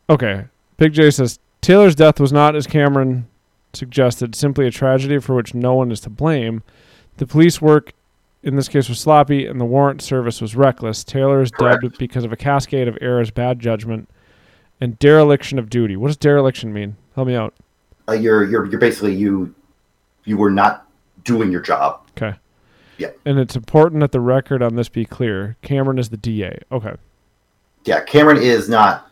okay. 0.09 0.45
Big 0.77 0.93
J 0.93 1.11
says 1.11 1.39
Taylor's 1.61 1.95
death 1.95 2.19
was 2.19 2.33
not, 2.33 2.55
as 2.55 2.67
Cameron 2.67 3.27
suggested, 3.73 4.35
simply 4.35 4.67
a 4.67 4.71
tragedy 4.71 5.19
for 5.19 5.33
which 5.35 5.53
no 5.53 5.73
one 5.75 5.91
is 5.91 6.01
to 6.01 6.09
blame. 6.09 6.61
The 7.17 7.25
police 7.27 7.61
work 7.61 7.93
in 8.43 8.55
this 8.55 8.67
case 8.67 8.89
was 8.89 8.99
sloppy, 8.99 9.47
and 9.47 9.59
the 9.59 9.65
warrant 9.65 10.01
service 10.01 10.41
was 10.41 10.55
reckless. 10.55 11.03
Taylor 11.03 11.41
is 11.41 11.51
dead 11.51 11.79
because 11.97 12.23
of 12.23 12.31
a 12.31 12.37
cascade 12.37 12.87
of 12.87 12.97
errors, 13.01 13.31
bad 13.31 13.59
judgment, 13.59 14.09
and 14.81 14.97
dereliction 14.99 15.59
of 15.59 15.69
duty. 15.69 15.95
What 15.95 16.07
does 16.07 16.17
dereliction 16.17 16.73
mean? 16.73 16.95
Help 17.15 17.27
me 17.27 17.35
out. 17.35 17.53
Uh, 18.07 18.13
you're 18.13 18.43
you're 18.43 18.65
you're 18.65 18.79
basically 18.79 19.15
you 19.15 19.53
you 20.25 20.37
were 20.37 20.51
not 20.51 20.87
doing 21.23 21.51
your 21.51 21.61
job. 21.61 22.01
Okay. 22.17 22.37
Yeah. 22.97 23.09
And 23.25 23.39
it's 23.39 23.55
important 23.55 24.01
that 24.01 24.11
the 24.11 24.19
record 24.21 24.61
on 24.61 24.75
this 24.75 24.87
be 24.89 25.05
clear. 25.05 25.57
Cameron 25.61 25.97
is 25.99 26.09
the 26.09 26.17
DA. 26.17 26.59
Okay. 26.71 26.95
Yeah, 27.83 28.01
Cameron 28.03 28.37
is 28.37 28.69
not. 28.69 29.09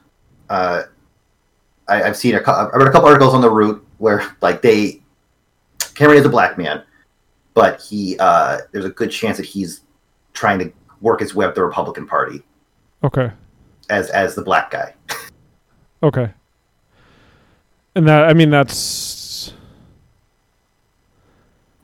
Uh, 0.50 0.84
I, 1.88 2.04
I've 2.04 2.16
seen 2.18 2.36
a 2.36 2.42
I 2.42 2.70
read 2.76 2.88
a 2.88 2.92
couple 2.92 3.08
articles 3.10 3.34
on 3.34 3.42
the 3.42 3.50
route 3.50 3.86
where 3.98 4.36
like 4.42 4.62
they 4.62 5.02
Cameron 5.96 6.18
is 6.20 6.26
a 6.26 6.30
black 6.30 6.58
man, 6.58 6.84
but 7.54 7.82
he 7.82 8.18
uh, 8.20 8.60
there's 8.72 8.86
a 8.86 8.90
good 8.90 9.12
chance 9.12 9.38
that 9.38 9.46
he's 9.46 9.82
trying 10.34 10.60
to 10.60 10.72
work 11.02 11.20
his 11.20 11.36
way 11.36 11.46
up 11.46 11.54
the 11.56 11.64
Republican 11.64 12.08
Party 12.08 12.42
Okay. 13.04 13.32
as 13.90 14.10
as 14.12 14.36
the 14.36 14.42
black 14.42 14.72
guy. 14.72 14.94
Okay. 16.04 16.30
And 17.96 18.08
that 18.08 18.26
I 18.26 18.34
mean 18.34 18.50
that's 18.50 19.54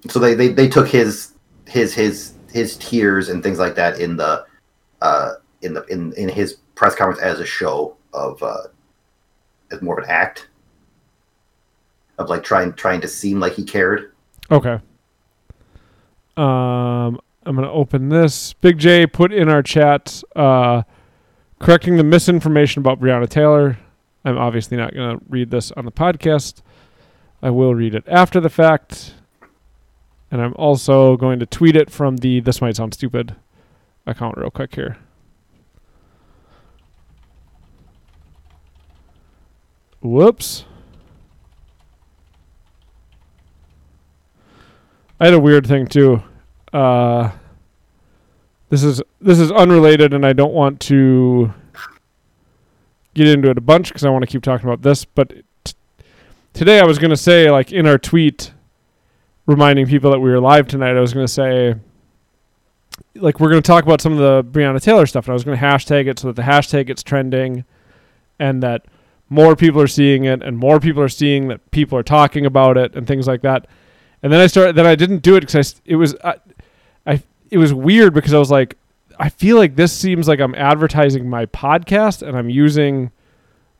So 0.10 0.20
they, 0.20 0.34
they, 0.34 0.50
they 0.50 0.68
took 0.68 0.88
his 0.88 1.34
his 1.68 1.94
his 1.94 2.34
his 2.52 2.78
tears 2.78 3.30
and 3.30 3.42
things 3.44 3.60
like 3.60 3.76
that 3.76 4.00
in 4.00 4.18
the 4.18 4.46
uh, 5.02 5.34
in 5.62 5.74
the 5.74 5.84
in, 5.86 6.14
in 6.14 6.30
his 6.30 6.58
press 6.76 6.96
conference 6.96 7.22
as 7.22 7.40
a 7.40 7.46
show 7.46 7.96
of 8.14 8.42
uh, 8.44 8.64
as 9.72 9.82
more 9.82 10.00
of 10.00 10.04
an 10.04 10.10
act 10.10 10.48
of 12.18 12.30
like 12.30 12.44
trying 12.44 12.74
trying 12.74 13.02
to 13.02 13.08
seem 13.08 13.40
like 13.40 13.54
he 13.54 13.64
cared. 13.64 14.14
okay. 14.52 14.80
Um 16.36 17.20
I'm 17.46 17.56
gonna 17.56 17.72
open 17.72 18.10
this. 18.10 18.54
Big 18.54 18.78
J 18.78 19.08
put 19.08 19.32
in 19.32 19.48
our 19.50 19.64
chat 19.64 20.22
uh 20.36 20.84
correcting 21.60 21.98
the 21.98 22.04
misinformation 22.04 22.80
about 22.82 23.00
Breonna 23.00 23.28
Taylor. 23.30 23.78
I'm 24.26 24.38
obviously 24.38 24.78
not 24.78 24.94
gonna 24.94 25.20
read 25.30 25.52
this 25.52 25.72
on 25.72 25.86
the 25.86 25.92
podcast. 25.92 26.62
I 27.42 27.50
will 27.50 27.74
read 27.74 27.96
it 27.96 28.04
after 28.08 28.40
the 28.40 28.50
fact. 28.50 29.14
And 30.32 30.42
I'm 30.42 30.54
also 30.56 31.18
going 31.18 31.40
to 31.40 31.46
tweet 31.46 31.76
it 31.76 31.90
from 31.90 32.18
the 32.18 32.40
This 32.40 32.62
Might 32.62 32.76
Sound 32.76 32.94
Stupid 32.94 33.36
account 34.06 34.38
real 34.38 34.52
quick 34.52 34.76
here. 34.76 34.98
Whoops. 40.02 40.66
I 45.20 45.26
had 45.26 45.34
a 45.34 45.40
weird 45.40 45.68
thing 45.68 45.88
too. 45.88 46.24
Uh, 46.72 47.32
this 48.70 48.84
is 48.84 49.02
this 49.20 49.40
is 49.40 49.52
unrelated, 49.52 50.14
and 50.14 50.26
I 50.26 50.32
don't 50.32 50.54
want 50.54 50.80
to 50.82 51.54
get 53.24 53.34
into 53.34 53.50
it 53.50 53.58
a 53.58 53.62
bunch 53.62 53.90
because 53.90 54.06
I 54.06 54.10
want 54.10 54.24
to 54.24 54.28
keep 54.28 54.42
talking 54.42 54.68
about 54.68 54.82
this. 54.82 55.06
But 55.06 55.34
t- 55.64 55.74
today, 56.54 56.80
I 56.80 56.86
was 56.86 56.98
going 56.98 57.12
to 57.12 57.18
say, 57.18 57.52
like 57.52 57.72
in 57.72 57.86
our 57.86 57.98
tweet, 57.98 58.54
reminding 59.46 59.88
people 59.88 60.12
that 60.12 60.20
we 60.20 60.30
were 60.30 60.40
live 60.40 60.68
tonight. 60.68 60.96
I 60.96 61.00
was 61.00 61.14
going 61.14 61.26
to 61.26 61.32
say, 61.32 61.76
like, 63.16 63.40
we're 63.40 63.50
going 63.50 63.62
to 63.62 63.68
talk 63.68 63.84
about 63.84 64.00
some 64.00 64.14
of 64.14 64.20
the 64.20 64.44
Breonna 64.44 64.82
Taylor 64.82 65.06
stuff, 65.06 65.26
and 65.26 65.32
I 65.32 65.34
was 65.34 65.44
going 65.44 65.58
to 65.58 65.64
hashtag 65.64 66.08
it 66.08 66.20
so 66.20 66.28
that 66.28 66.36
the 66.36 66.44
hashtag 66.44 66.88
gets 66.88 67.04
trending, 67.04 67.66
and 68.40 68.64
that 68.64 68.86
more 69.30 69.56
people 69.56 69.82
are 69.82 69.88
seeing 69.88 70.26
it, 70.26 70.42
and 70.42 70.58
more 70.58 70.80
people 70.80 71.02
are 71.02 71.10
seeing 71.10 71.48
that 71.50 71.72
people 71.72 71.98
are 71.98 72.04
talking 72.04 72.46
about 72.46 72.78
it, 72.78 72.96
and 72.96 73.06
things 73.08 73.28
like 73.28 73.42
that. 73.42 73.68
And 74.22 74.32
then 74.32 74.40
I 74.40 74.48
started. 74.48 74.76
Then 74.76 74.86
I 74.86 74.96
didn't 74.96 75.24
do 75.24 75.36
it 75.36 75.42
because 75.42 75.82
it 75.86 75.96
was 75.96 76.16
I, 76.24 76.36
I 77.06 77.24
it 77.50 77.58
was 77.58 77.74
weird 77.74 78.14
because 78.14 78.34
I 78.34 78.40
was 78.40 78.52
like, 78.52 78.78
I 79.20 79.30
feel 79.30 79.58
like 79.58 79.76
this 79.76 79.92
seems 79.92 80.28
like 80.28 80.40
I'm 80.40 80.56
advertising 80.56 81.30
my 81.30 81.46
podcast, 81.46 82.26
and 82.26 82.38
I'm 82.38 82.50
using 82.50 83.12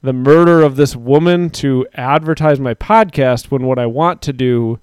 the 0.02 0.14
murder 0.14 0.62
of 0.62 0.76
this 0.76 0.96
woman 0.96 1.50
to 1.52 1.88
advertise 1.94 2.60
my 2.60 2.74
podcast. 2.74 3.50
When 3.52 3.64
what 3.64 3.80
I 3.80 3.86
want 3.86 4.22
to 4.24 4.34
do 4.34 4.80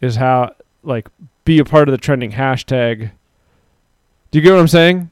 is 0.00 0.16
how 0.16 0.54
like 0.82 1.08
be 1.44 1.58
a 1.58 1.64
part 1.64 1.88
of 1.88 1.92
the 1.92 1.98
trending 1.98 2.32
hashtag. 2.32 3.10
Do 4.30 4.38
you 4.38 4.42
get 4.42 4.52
what 4.52 4.60
I'm 4.60 4.68
saying? 4.68 5.10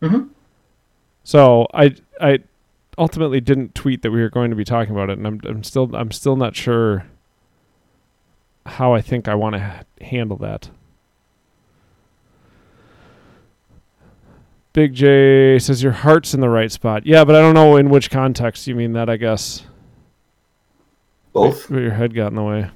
Mhm. 0.00 0.28
So 1.24 1.68
I 1.72 1.94
I 2.20 2.40
ultimately 2.98 3.40
didn't 3.40 3.74
tweet 3.76 4.02
that 4.02 4.10
we 4.10 4.20
were 4.20 4.30
going 4.30 4.50
to 4.50 4.56
be 4.56 4.64
talking 4.64 4.92
about 4.92 5.08
it, 5.10 5.18
and 5.18 5.26
I'm 5.26 5.40
I'm 5.44 5.62
still 5.62 5.94
I'm 5.94 6.10
still 6.10 6.34
not 6.36 6.56
sure 6.56 7.06
how 8.66 8.92
I 8.94 9.00
think 9.00 9.28
I 9.28 9.34
want 9.34 9.54
to 9.54 9.60
ha- 9.60 9.82
handle 10.00 10.36
that. 10.38 10.70
Big 14.72 14.94
J 14.94 15.58
says 15.58 15.82
your 15.82 15.92
heart's 15.92 16.32
in 16.32 16.40
the 16.40 16.48
right 16.48 16.72
spot. 16.72 17.04
Yeah, 17.04 17.24
but 17.24 17.34
I 17.34 17.40
don't 17.40 17.54
know 17.54 17.76
in 17.76 17.90
which 17.90 18.10
context 18.10 18.66
you 18.66 18.74
mean 18.74 18.92
that. 18.94 19.10
I 19.10 19.16
guess 19.16 19.64
Both. 21.32 21.70
Your 21.70 21.90
head 21.90 22.14
got 22.14 22.28
in 22.28 22.36
the 22.36 22.42
way. 22.42 22.70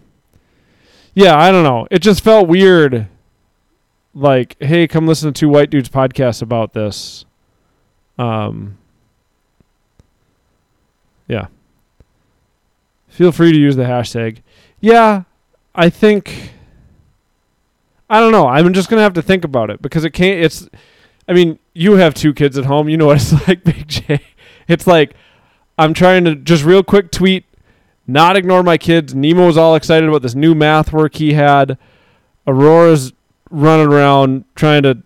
Yeah, 1.15 1.39
I 1.39 1.51
don't 1.51 1.65
know. 1.65 1.89
It 1.91 2.01
just 2.01 2.23
felt 2.23 2.49
weird. 2.49 3.09
Like, 4.15 4.57
hey, 4.61 4.87
come 4.87 5.07
listen 5.07 5.33
to 5.33 5.39
two 5.39 5.49
white 5.49 5.71
dudes 5.71 5.89
podcast 5.89 6.43
about 6.43 6.75
this. 6.75 7.25
Um. 8.19 8.77
Yeah. 11.29 11.47
Feel 13.09 13.33
free 13.33 13.53
to 13.53 13.59
use 13.59 13.77
the 13.77 13.85
hashtag. 13.85 14.43
Yeah, 14.81 15.23
I 15.75 15.89
think. 15.89 16.53
I 18.09 18.21
don't 18.21 18.33
know. 18.33 18.47
I'm 18.47 18.73
just 18.75 18.91
gonna 18.91 19.03
have 19.03 19.15
to 19.15 19.23
think 19.23 19.45
about 19.45 19.71
it 19.71 19.81
because 19.81 20.05
it 20.05 20.11
can't. 20.11 20.41
It's. 20.45 20.69
I 21.29 21.33
mean, 21.33 21.59
you 21.75 21.95
have 21.95 22.15
two 22.15 22.33
kids 22.33 22.57
at 22.57 22.65
home. 22.65 22.89
You 22.89 22.97
know 22.97 23.07
what 23.07 23.17
it's 23.17 23.33
like, 23.49 23.65
Big 23.65 23.89
J. 23.89 24.21
It's 24.69 24.87
like 24.87 25.15
I'm 25.79 25.95
trying 25.95 26.25
to 26.25 26.35
just 26.35 26.65
real 26.65 26.83
quick 26.83 27.11
tweet 27.11 27.45
not 28.07 28.37
ignore 28.37 28.63
my 28.63 28.79
kids. 28.79 29.15
Nemo's 29.15 29.57
all 29.57 29.75
excited 29.75 30.09
about 30.09 30.23
this 30.23 30.35
new 30.35 30.55
math 30.55 30.93
work 30.93 31.17
he 31.17 31.33
had. 31.33 31.77
Aurora's 32.47 33.13
running 33.51 33.89
around 33.93 34.45
trying 34.55 34.83
to 34.85 35.03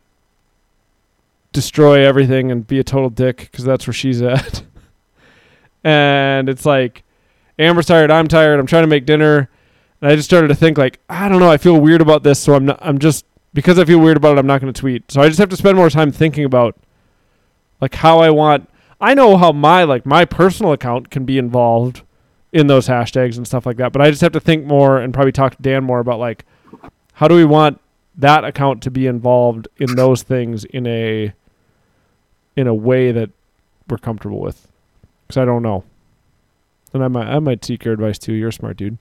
destroy 1.53 2.07
everything 2.07 2.51
and 2.51 2.67
be 2.67 2.79
a 2.79 2.85
total 2.85 3.11
dick 3.11 3.49
because 3.51 3.65
that's 3.65 3.87
where 3.87 3.95
she's 3.95 4.21
at. 4.23 4.63
and 5.83 6.49
it's 6.49 6.67
like, 6.67 7.03
Amber's 7.59 7.87
tired. 7.87 8.11
I'm 8.11 8.29
tired. 8.29 8.61
I'm 8.61 8.67
trying 8.67 8.83
to 8.83 8.89
make 8.89 9.07
dinner. 9.07 9.49
And 10.01 10.11
I 10.11 10.17
just 10.17 10.29
started 10.29 10.49
to 10.49 10.55
think 10.55 10.79
like, 10.79 11.01
I 11.09 11.29
don't 11.29 11.41
know. 11.41 11.51
I 11.51 11.57
feel 11.57 11.81
weird 11.81 12.01
about 12.01 12.23
this, 12.23 12.39
so 12.39 12.55
I'm 12.55 12.67
not. 12.67 12.79
I'm 12.81 12.99
just 12.99 13.25
because 13.53 13.79
I 13.79 13.85
feel 13.85 13.99
weird 13.99 14.17
about 14.17 14.37
it. 14.37 14.41
I'm 14.41 14.47
not 14.47 14.61
going 14.61 14.73
to 14.73 14.81
tweet. 14.81 15.11
So 15.11 15.21
I 15.21 15.29
just 15.29 15.39
have 15.39 15.49
to 15.51 15.57
spend 15.57 15.77
more 15.77 15.91
time 15.91 16.13
thinking 16.13 16.45
about 16.45 16.77
like 17.81 17.95
how 17.95 18.21
I 18.21 18.31
want. 18.31 18.69
I 19.01 19.15
know 19.15 19.37
how 19.37 19.53
my 19.53 19.85
like 19.85 20.05
my 20.07 20.25
personal 20.25 20.73
account 20.73 21.11
can 21.11 21.25
be 21.25 21.39
involved 21.39 22.03
in 22.53 22.67
those 22.67 22.89
hashtags 22.89 23.37
and 23.37 23.47
stuff 23.47 23.67
like 23.67 23.77
that. 23.79 23.93
But 23.93 24.03
I 24.03 24.11
just 24.11 24.23
have 24.23 24.33
to 24.33 24.41
think 24.41 24.65
more 24.65 24.99
and 24.99 25.15
probably 25.15 25.33
talk 25.33 25.57
to 25.57 25.63
Dan 25.63 25.85
more 25.85 26.01
about 26.01 26.19
like 26.19 26.45
how 27.15 27.29
do 27.29 27.35
we 27.35 27.45
want 27.45 27.81
that 28.17 28.45
account 28.45 28.83
to 28.83 28.91
be 28.91 29.07
involved 29.07 29.69
in 29.79 29.95
those 29.97 30.23
things 30.23 30.65
in 30.65 30.87
a 30.87 31.33
in 32.57 32.67
a 32.67 32.75
way 32.75 33.13
that 33.13 33.31
we're 33.89 33.99
comfortable 33.99 34.41
with. 34.41 34.69
Because 35.27 35.39
I 35.39 35.45
don't 35.45 35.63
know, 35.63 35.85
and 36.93 37.03
I 37.03 37.09
might 37.09 37.27
I 37.27 37.39
might 37.39 37.65
seek 37.65 37.85
your 37.85 37.95
advice 37.95 38.19
too. 38.19 38.33
You're 38.33 38.49
a 38.49 38.53
smart 38.53 38.77
dude. 38.77 38.99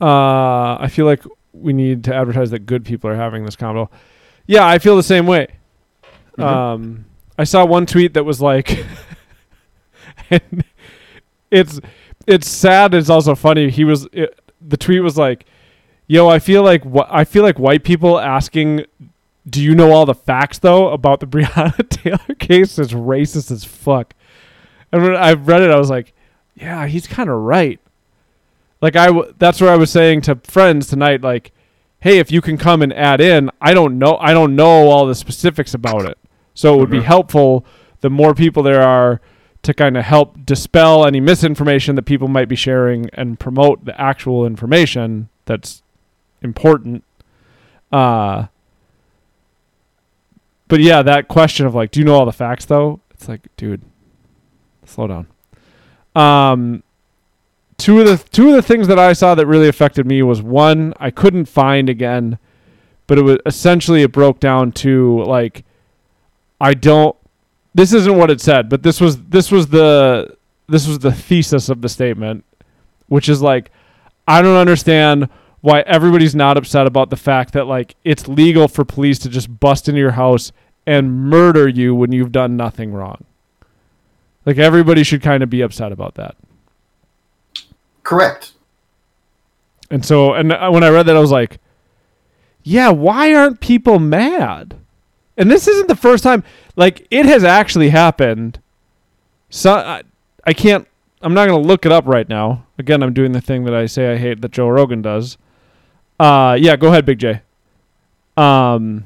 Uh, 0.00 0.76
I 0.80 0.88
feel 0.90 1.06
like 1.06 1.22
we 1.52 1.72
need 1.72 2.04
to 2.04 2.14
advertise 2.14 2.50
that 2.50 2.66
good 2.66 2.84
people 2.84 3.10
are 3.10 3.16
having 3.16 3.44
this 3.44 3.56
combo. 3.56 3.90
Yeah, 4.46 4.66
I 4.66 4.78
feel 4.78 4.96
the 4.96 5.02
same 5.02 5.26
way. 5.26 5.48
Mhm. 6.38 6.44
Um, 6.44 7.04
I 7.38 7.44
saw 7.44 7.64
one 7.64 7.86
tweet 7.86 8.14
that 8.14 8.24
was 8.24 8.40
like, 8.40 8.84
and 10.30 10.64
it's 11.50 11.80
it's 12.26 12.48
sad. 12.48 12.94
It's 12.94 13.10
also 13.10 13.34
funny. 13.34 13.70
He 13.70 13.84
was 13.84 14.06
it, 14.12 14.38
the 14.60 14.76
tweet 14.76 15.02
was 15.02 15.16
like, 15.16 15.46
"Yo, 16.06 16.28
I 16.28 16.38
feel 16.38 16.62
like 16.62 16.84
wh- 16.84 17.08
I 17.10 17.24
feel 17.24 17.42
like 17.42 17.58
white 17.58 17.82
people 17.84 18.18
asking, 18.18 18.84
do 19.48 19.62
you 19.62 19.74
know 19.74 19.92
all 19.92 20.06
the 20.06 20.14
facts 20.14 20.58
though 20.58 20.90
about 20.90 21.20
the 21.20 21.26
Breonna 21.28 21.88
Taylor 21.88 22.34
case 22.38 22.78
is 22.78 22.92
racist 22.92 23.50
as 23.50 23.64
fuck." 23.64 24.14
And 24.92 25.02
when 25.02 25.16
I 25.16 25.32
read 25.34 25.62
it, 25.62 25.70
I 25.70 25.78
was 25.78 25.90
like, 25.90 26.12
"Yeah, 26.54 26.86
he's 26.86 27.06
kind 27.06 27.28
of 27.30 27.36
right." 27.36 27.80
Like 28.80 28.96
I, 28.96 29.06
w- 29.06 29.34
that's 29.38 29.60
where 29.60 29.70
I 29.70 29.76
was 29.76 29.90
saying 29.90 30.22
to 30.22 30.36
friends 30.44 30.86
tonight, 30.86 31.20
like, 31.22 31.52
"Hey, 32.00 32.18
if 32.18 32.30
you 32.32 32.40
can 32.40 32.56
come 32.56 32.80
and 32.82 32.92
add 32.92 33.20
in, 33.20 33.50
I 33.60 33.74
don't 33.74 33.98
know, 33.98 34.16
I 34.20 34.32
don't 34.32 34.56
know 34.56 34.88
all 34.88 35.06
the 35.06 35.14
specifics 35.14 35.74
about 35.74 36.04
it, 36.06 36.16
so 36.54 36.74
it 36.74 36.78
would 36.78 36.90
be 36.90 36.98
Mhm. 37.00 37.04
helpful 37.04 37.64
the 38.00 38.10
more 38.10 38.34
people 38.34 38.62
there 38.62 38.82
are." 38.82 39.20
to 39.62 39.74
kind 39.74 39.94
of 39.98 40.02
help 40.04 40.46
dispel 40.46 41.04
any 41.04 41.20
misinformation 41.20 41.94
that 41.94 42.04
people 42.04 42.28
might 42.28 42.48
be 42.48 42.56
sharing 42.56 43.10
and 43.12 43.38
promote 43.38 43.84
the 43.84 44.00
actual 44.00 44.46
information 44.46 45.28
that's 45.44 45.82
important. 46.40 47.04
Uh, 47.92 48.46
but 50.66 50.80
yeah, 50.80 51.02
that 51.02 51.28
question 51.28 51.66
of 51.66 51.74
like, 51.74 51.90
do 51.90 52.00
you 52.00 52.06
know 52.06 52.14
all 52.14 52.24
the 52.24 52.32
facts 52.32 52.64
though? 52.64 53.00
It's 53.10 53.28
like, 53.28 53.54
dude, 53.58 53.82
slow 54.86 55.06
down. 55.08 55.26
Um, 56.14 56.82
two 57.80 58.00
of 58.00 58.06
the 58.06 58.16
two 58.30 58.48
of 58.48 58.54
the 58.54 58.62
things 58.62 58.86
that 58.88 58.98
I 58.98 59.12
saw 59.12 59.34
that 59.34 59.46
really 59.46 59.68
affected 59.68 60.06
me 60.06 60.22
was 60.22 60.42
one 60.42 60.94
I 60.98 61.10
couldn't 61.10 61.46
find 61.46 61.88
again, 61.88 62.38
but 63.06 63.18
it 63.18 63.22
was 63.22 63.38
essentially 63.46 64.02
it 64.02 64.12
broke 64.12 64.40
down 64.40 64.72
to 64.72 65.22
like, 65.24 65.64
I 66.60 66.74
don't 66.74 67.16
this 67.74 67.92
isn't 67.92 68.16
what 68.16 68.30
it 68.30 68.40
said, 68.40 68.68
but 68.68 68.82
this 68.82 69.00
was 69.00 69.22
this 69.24 69.50
was 69.50 69.68
the 69.68 70.36
this 70.68 70.86
was 70.86 71.00
the 71.00 71.12
thesis 71.12 71.68
of 71.68 71.82
the 71.82 71.88
statement, 71.88 72.44
which 73.08 73.28
is 73.28 73.42
like 73.42 73.70
I 74.26 74.42
don't 74.42 74.56
understand 74.56 75.28
why 75.60 75.80
everybody's 75.80 76.34
not 76.34 76.56
upset 76.56 76.86
about 76.86 77.10
the 77.10 77.16
fact 77.16 77.52
that 77.52 77.66
like 77.66 77.96
it's 78.04 78.28
legal 78.28 78.68
for 78.68 78.84
police 78.84 79.18
to 79.20 79.28
just 79.28 79.60
bust 79.60 79.88
into 79.88 80.00
your 80.00 80.12
house 80.12 80.52
and 80.86 81.28
murder 81.28 81.68
you 81.68 81.94
when 81.94 82.12
you've 82.12 82.32
done 82.32 82.56
nothing 82.56 82.92
wrong. 82.92 83.24
Like 84.46 84.58
everybody 84.58 85.04
should 85.04 85.22
kind 85.22 85.42
of 85.42 85.50
be 85.50 85.60
upset 85.60 85.92
about 85.92 86.14
that. 86.14 86.36
Correct. 88.10 88.54
And 89.88 90.04
so 90.04 90.34
and 90.34 90.48
when 90.48 90.82
I 90.82 90.88
read 90.88 91.06
that 91.06 91.14
I 91.14 91.20
was 91.20 91.30
like, 91.30 91.60
yeah, 92.64 92.90
why 92.90 93.32
aren't 93.32 93.60
people 93.60 94.00
mad? 94.00 94.76
And 95.36 95.48
this 95.48 95.68
isn't 95.68 95.86
the 95.86 95.94
first 95.94 96.24
time 96.24 96.42
like 96.74 97.06
it 97.12 97.24
has 97.26 97.44
actually 97.44 97.90
happened. 97.90 98.58
So 99.48 99.74
I, 99.74 100.02
I 100.42 100.52
can't. 100.52 100.88
I'm 101.22 101.34
not 101.34 101.46
gonna 101.46 101.62
look 101.62 101.86
it 101.86 101.92
up 101.92 102.04
right 102.04 102.28
now. 102.28 102.66
Again, 102.80 103.04
I'm 103.04 103.14
doing 103.14 103.30
the 103.30 103.40
thing 103.40 103.62
that 103.66 103.74
I 103.74 103.86
say 103.86 104.12
I 104.12 104.16
hate 104.16 104.40
that 104.40 104.50
Joe 104.50 104.68
Rogan 104.68 105.02
does. 105.02 105.38
Uh, 106.18 106.56
yeah, 106.58 106.74
go 106.74 106.88
ahead, 106.88 107.06
Big 107.06 107.20
J. 107.20 107.42
Um, 108.36 109.04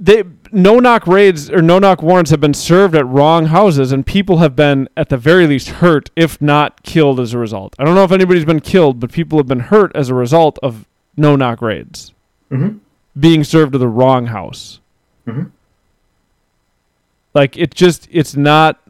they 0.00 0.22
no 0.52 0.78
knock 0.78 1.06
raids 1.06 1.50
or 1.50 1.60
no 1.60 1.78
knock 1.78 2.02
warrants 2.02 2.30
have 2.30 2.40
been 2.40 2.54
served 2.54 2.94
at 2.94 3.06
wrong 3.06 3.46
houses, 3.46 3.90
and 3.92 4.06
people 4.06 4.38
have 4.38 4.54
been 4.54 4.88
at 4.96 5.08
the 5.08 5.16
very 5.16 5.46
least 5.46 5.68
hurt, 5.68 6.10
if 6.16 6.40
not 6.40 6.82
killed, 6.84 7.18
as 7.20 7.34
a 7.34 7.38
result. 7.38 7.74
I 7.78 7.84
don't 7.84 7.94
know 7.94 8.04
if 8.04 8.12
anybody's 8.12 8.44
been 8.44 8.60
killed, 8.60 9.00
but 9.00 9.10
people 9.12 9.38
have 9.38 9.46
been 9.48 9.60
hurt 9.60 9.90
as 9.94 10.08
a 10.08 10.14
result 10.14 10.58
of 10.62 10.86
no 11.16 11.34
knock 11.36 11.60
raids 11.60 12.12
Mm-hmm. 12.50 12.78
being 13.18 13.44
served 13.44 13.72
to 13.72 13.78
the 13.78 13.88
wrong 13.88 14.26
house. 14.26 14.80
Mhm. 15.26 15.50
Like 17.34 17.56
it 17.58 17.74
just 17.74 18.08
it's 18.10 18.34
not 18.36 18.80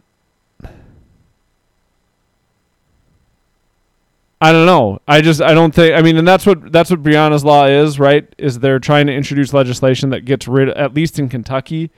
I 4.41 4.53
don't 4.53 4.67
know. 4.67 5.01
I 5.09 5.21
just 5.21 5.43
I 5.43 5.53
don't 5.53 5.75
think 5.75 5.97
I 5.97 6.03
mean 6.03 6.17
and 6.17 6.27
that's 6.27 6.47
what 6.47 6.71
that's 6.71 6.91
what 6.91 7.03
Breonna's 7.03 7.45
law 7.45 7.67
is, 7.67 7.99
right? 7.99 8.33
Is 8.39 8.61
they're 8.61 8.79
trying 8.79 9.07
to 9.09 9.13
introduce 9.13 9.53
legislation 9.53 10.11
that 10.11 10.25
gets 10.25 10.47
rid 10.47 10.69
at 10.71 10.95
least 10.95 11.19
in 11.19 11.29
Kentucky 11.29 11.91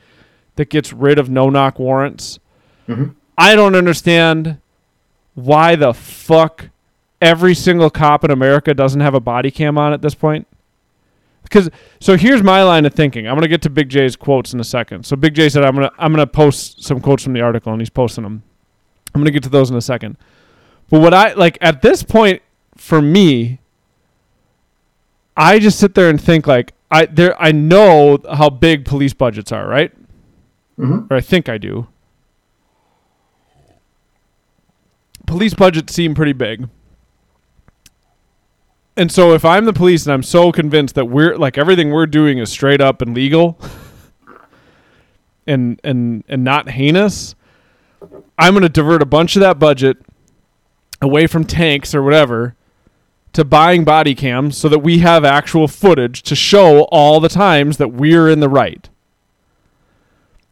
that 0.56 0.70
gets 0.70 0.92
rid 0.92 1.18
of 1.18 1.28
no 1.28 1.50
knock 1.50 1.78
warrants. 1.78 2.38
Mhm. 2.88 3.14
I 3.36 3.54
don't 3.54 3.74
understand 3.74 4.58
why 5.34 5.76
the 5.76 5.92
fuck 5.94 6.70
every 7.20 7.54
single 7.54 7.90
cop 7.90 8.24
in 8.24 8.30
America 8.30 8.72
doesn't 8.74 9.00
have 9.00 9.14
a 9.14 9.20
body 9.20 9.50
cam 9.50 9.76
on 9.76 9.92
at 9.92 10.00
this 10.02 10.14
point. 10.14 10.46
Because 11.42 11.70
so 12.00 12.16
here's 12.16 12.42
my 12.42 12.62
line 12.62 12.86
of 12.86 12.94
thinking. 12.94 13.26
I'm 13.28 13.34
gonna 13.34 13.48
get 13.48 13.62
to 13.62 13.70
Big 13.70 13.88
J's 13.90 14.16
quotes 14.16 14.54
in 14.54 14.60
a 14.60 14.64
second. 14.64 15.04
So 15.04 15.14
Big 15.16 15.34
J 15.34 15.48
said 15.50 15.62
I'm 15.64 15.74
gonna 15.74 15.90
I'm 15.98 16.12
gonna 16.12 16.26
post 16.26 16.84
some 16.84 17.00
quotes 17.00 17.22
from 17.22 17.34
the 17.34 17.40
article, 17.42 17.70
and 17.72 17.80
he's 17.82 17.90
posting 17.90 18.24
them. 18.24 18.42
I'm 19.14 19.20
gonna 19.20 19.30
get 19.30 19.42
to 19.42 19.48
those 19.50 19.70
in 19.70 19.76
a 19.76 19.80
second. 19.82 20.16
But 20.90 21.00
what 21.00 21.14
I 21.14 21.32
like 21.34 21.56
at 21.60 21.82
this 21.82 22.02
point 22.02 22.42
for 22.76 23.00
me, 23.00 23.60
I 25.36 25.58
just 25.58 25.78
sit 25.78 25.94
there 25.94 26.10
and 26.10 26.20
think 26.20 26.46
like 26.46 26.74
I 26.90 27.06
there 27.06 27.40
I 27.40 27.52
know 27.52 28.18
how 28.30 28.50
big 28.50 28.84
police 28.84 29.14
budgets 29.14 29.52
are, 29.52 29.66
right? 29.66 29.92
Mm-hmm. 30.78 31.12
Or 31.12 31.16
I 31.16 31.20
think 31.20 31.48
I 31.48 31.58
do. 31.58 31.86
Police 35.26 35.54
budgets 35.54 35.94
seem 35.94 36.14
pretty 36.14 36.32
big. 36.32 36.68
And 38.96 39.12
so 39.12 39.32
if 39.32 39.44
I'm 39.44 39.66
the 39.66 39.72
police 39.72 40.04
and 40.04 40.12
I'm 40.12 40.24
so 40.24 40.50
convinced 40.50 40.96
that 40.96 41.04
we're 41.04 41.36
like 41.36 41.56
everything 41.56 41.90
we're 41.90 42.06
doing 42.06 42.38
is 42.38 42.50
straight 42.50 42.80
up 42.80 43.00
and 43.00 43.14
legal 43.14 43.58
and 45.46 45.80
and 45.84 46.24
and 46.28 46.42
not 46.42 46.70
heinous, 46.70 47.36
I'm 48.36 48.54
going 48.54 48.62
to 48.62 48.68
divert 48.68 49.02
a 49.02 49.06
bunch 49.06 49.36
of 49.36 49.40
that 49.40 49.60
budget 49.60 49.98
away 51.00 51.26
from 51.26 51.44
tanks 51.44 51.94
or 51.94 52.02
whatever 52.02 52.54
to 53.32 53.44
buying 53.44 53.84
body 53.84 54.14
cams 54.14 54.56
so 54.56 54.68
that 54.68 54.80
we 54.80 54.98
have 54.98 55.24
actual 55.24 55.68
footage 55.68 56.22
to 56.22 56.34
show 56.34 56.82
all 56.84 57.20
the 57.20 57.28
times 57.28 57.76
that 57.76 57.88
we're 57.88 58.28
in 58.28 58.40
the 58.40 58.48
right. 58.48 58.88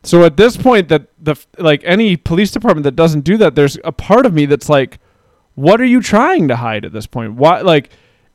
So 0.02 0.24
at 0.24 0.36
this 0.36 0.56
point, 0.56 0.88
that 0.88 1.08
the 1.22 1.36
like 1.58 1.82
any 1.84 2.16
police 2.16 2.50
department 2.50 2.84
that 2.84 2.96
doesn't 2.96 3.22
do 3.22 3.36
that, 3.38 3.54
there's 3.54 3.78
a 3.84 3.92
part 3.92 4.26
of 4.26 4.32
me 4.32 4.46
that's 4.46 4.68
like, 4.68 4.98
what 5.54 5.80
are 5.80 5.86
you 5.86 6.00
trying 6.00 6.48
to 6.48 6.56
hide 6.56 6.84
at 6.84 6.92
this 6.92 7.06
point? 7.06 7.34
Why 7.34 7.60
like, 7.62 7.90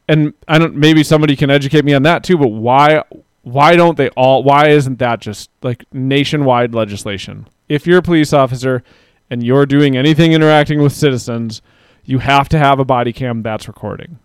and 0.09 0.33
I 0.47 0.59
don't. 0.59 0.75
Maybe 0.75 1.03
somebody 1.03 1.35
can 1.37 1.49
educate 1.49 1.85
me 1.85 1.93
on 1.93 2.03
that 2.03 2.23
too. 2.23 2.37
But 2.37 2.49
why? 2.49 3.03
Why 3.43 3.75
don't 3.75 3.97
they 3.97 4.09
all? 4.09 4.43
Why 4.43 4.67
isn't 4.67 4.99
that 4.99 5.21
just 5.21 5.49
like 5.61 5.85
nationwide 5.93 6.75
legislation? 6.75 7.47
If 7.69 7.87
you're 7.87 7.99
a 7.99 8.03
police 8.03 8.33
officer 8.33 8.83
and 9.29 9.41
you're 9.41 9.65
doing 9.65 9.95
anything 9.95 10.33
interacting 10.33 10.81
with 10.81 10.91
citizens, 10.91 11.61
you 12.05 12.19
have 12.19 12.49
to 12.49 12.57
have 12.59 12.79
a 12.79 12.85
body 12.85 13.13
cam 13.13 13.41
that's 13.43 13.67
recording. 13.67 14.19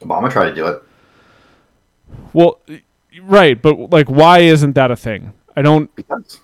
Obama 0.00 0.30
tried 0.30 0.50
to 0.50 0.54
do 0.54 0.66
it. 0.66 0.82
Well, 2.32 2.60
right, 3.22 3.60
but 3.60 3.90
like, 3.90 4.08
why 4.08 4.40
isn't 4.40 4.74
that 4.74 4.90
a 4.90 4.96
thing? 4.96 5.32
I 5.56 5.62
don't. 5.62 5.94
Because 5.96 6.40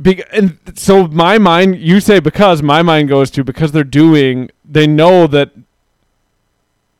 Be- 0.00 0.24
and 0.32 0.58
so 0.74 1.06
my 1.06 1.38
mind, 1.38 1.78
you 1.78 2.00
say 2.00 2.18
because 2.20 2.62
my 2.62 2.82
mind 2.82 3.08
goes 3.08 3.30
to 3.32 3.44
because 3.44 3.70
they're 3.72 3.84
doing, 3.84 4.50
they 4.64 4.86
know 4.86 5.26
that 5.28 5.52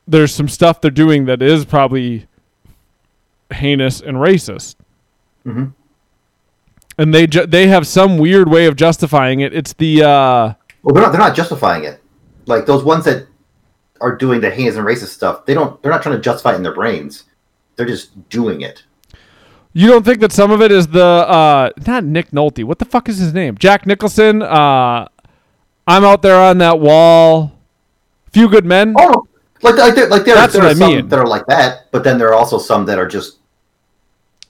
there's 0.06 0.32
some 0.34 0.48
stuff 0.48 0.80
they're 0.80 0.90
doing 0.92 1.24
that 1.24 1.42
is 1.42 1.64
probably 1.64 2.26
heinous 3.50 4.00
and 4.00 4.18
racist, 4.18 4.76
Mm-hmm. 5.44 5.64
and 6.98 7.12
they 7.14 7.26
ju- 7.26 7.46
they 7.46 7.66
have 7.66 7.86
some 7.86 8.16
weird 8.18 8.48
way 8.48 8.66
of 8.66 8.76
justifying 8.76 9.40
it. 9.40 9.52
It's 9.52 9.72
the 9.72 10.02
uh, 10.04 10.54
well, 10.82 10.94
they're 10.94 11.02
not 11.02 11.10
they're 11.12 11.20
not 11.20 11.34
justifying 11.34 11.84
it. 11.84 12.00
Like 12.46 12.66
those 12.66 12.84
ones 12.84 13.04
that 13.06 13.26
are 14.00 14.16
doing 14.16 14.40
the 14.40 14.50
heinous 14.50 14.76
and 14.76 14.86
racist 14.86 15.08
stuff, 15.08 15.46
they 15.46 15.54
don't 15.54 15.80
they're 15.82 15.92
not 15.92 16.02
trying 16.02 16.16
to 16.16 16.20
justify 16.22 16.52
it 16.52 16.56
in 16.56 16.62
their 16.62 16.74
brains. 16.74 17.24
They're 17.76 17.86
just 17.86 18.28
doing 18.28 18.60
it. 18.60 18.84
you 19.72 19.88
don't 19.88 20.04
think 20.04 20.20
that 20.20 20.30
some 20.32 20.50
of 20.50 20.60
it 20.62 20.70
is 20.70 20.86
the 20.88 21.04
uh, 21.04 21.70
not 21.86 22.04
Nick 22.04 22.30
Nolte. 22.30 22.64
What 22.64 22.78
the 22.78 22.84
fuck 22.84 23.08
is 23.08 23.18
his 23.18 23.32
name? 23.34 23.56
Jack 23.58 23.86
Nicholson. 23.86 24.42
Uh, 24.42 25.08
I'm 25.86 26.04
out 26.04 26.22
there 26.22 26.40
on 26.40 26.58
that 26.58 26.80
wall. 26.80 27.52
Few 28.32 28.48
good 28.48 28.64
men. 28.64 28.94
Oh, 28.98 29.26
like 29.62 29.76
like 29.76 29.94
there, 29.94 30.08
like 30.08 30.24
there, 30.24 30.34
That's 30.34 30.52
there 30.52 30.62
what 30.62 30.68
are 30.68 30.70
I 30.70 30.78
some 30.78 30.90
mean. 30.94 31.08
that 31.08 31.18
are 31.18 31.26
like 31.26 31.46
that, 31.46 31.90
but 31.92 32.04
then 32.04 32.18
there 32.18 32.28
are 32.28 32.34
also 32.34 32.58
some 32.58 32.84
that 32.86 32.98
are 32.98 33.06
just 33.08 33.38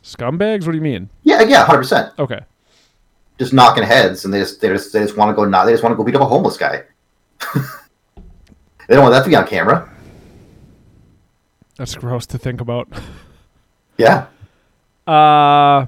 Scumbags. 0.02 0.66
What 0.66 0.72
do 0.72 0.76
you 0.78 0.83
mean? 0.83 1.09
yeah 1.22 1.42
yeah 1.42 1.64
hundred 1.64 1.78
percent 1.78 2.12
Okay. 2.18 2.40
just 3.38 3.52
knocking 3.52 3.85
heads, 3.85 4.24
and 4.24 4.33
they 4.35 4.40
just 4.40 4.61
they 4.61 4.68
just 4.68 4.92
they 4.92 5.00
just 5.00 5.16
want 5.16 5.30
to 5.30 5.35
go 5.35 5.44
not 5.44 5.64
they 5.64 5.72
just 5.72 5.83
want 5.83 5.92
to 5.92 5.96
go 5.96 6.04
beat 6.04 6.14
up 6.16 6.22
a 6.22 6.26
homeless 6.26 6.57
guy. 6.57 6.83
they 8.88 8.94
don't 8.94 9.03
want 9.03 9.12
that 9.14 9.23
to 9.25 9.29
be 9.29 9.37
on 9.37 9.47
camera. 9.47 9.90
That's 11.77 11.94
gross 11.94 12.27
to 12.27 12.38
think 12.38 12.61
about. 12.61 12.88
Yeah, 13.97 14.27
Uh 15.07 15.87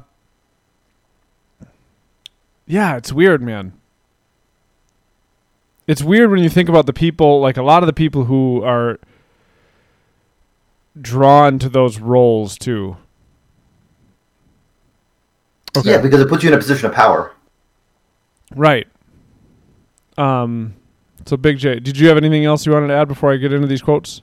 Yeah, 2.67 2.97
it's 2.97 3.13
weird, 3.13 3.43
man. 3.43 3.73
It's 5.89 6.05
weird 6.05 6.31
when 6.31 6.41
you 6.41 6.49
think 6.49 6.69
about 6.69 6.87
the 6.87 6.93
people, 6.93 7.41
like 7.41 7.57
a 7.57 7.63
lot 7.65 7.83
of 7.83 7.89
the 7.89 7.93
people 7.93 8.27
who 8.27 8.63
are 8.63 9.01
drawn 11.01 11.59
to 11.59 11.69
those 11.69 11.99
roles 11.99 12.57
too. 12.57 12.97
Okay. 15.77 15.91
yeah, 15.91 15.99
because 16.01 16.21
it 16.21 16.29
puts 16.29 16.45
you 16.45 16.51
in 16.51 16.55
a 16.55 16.59
position 16.59 16.87
of 16.87 16.95
power. 16.95 17.33
Right. 18.55 18.87
Um 20.17 20.77
so 21.27 21.37
Big 21.37 21.59
J, 21.59 21.79
did 21.81 21.99
you 21.99 22.09
have 22.09 22.17
anything 22.17 22.45
else 22.45 22.65
you 22.67 22.73
wanted 22.73 22.89
to 22.89 22.95
add 22.95 23.09
before 23.09 23.33
I 23.33 23.37
get 23.37 23.53
into 23.53 23.67
these 23.67 23.83
quotes? 23.83 24.23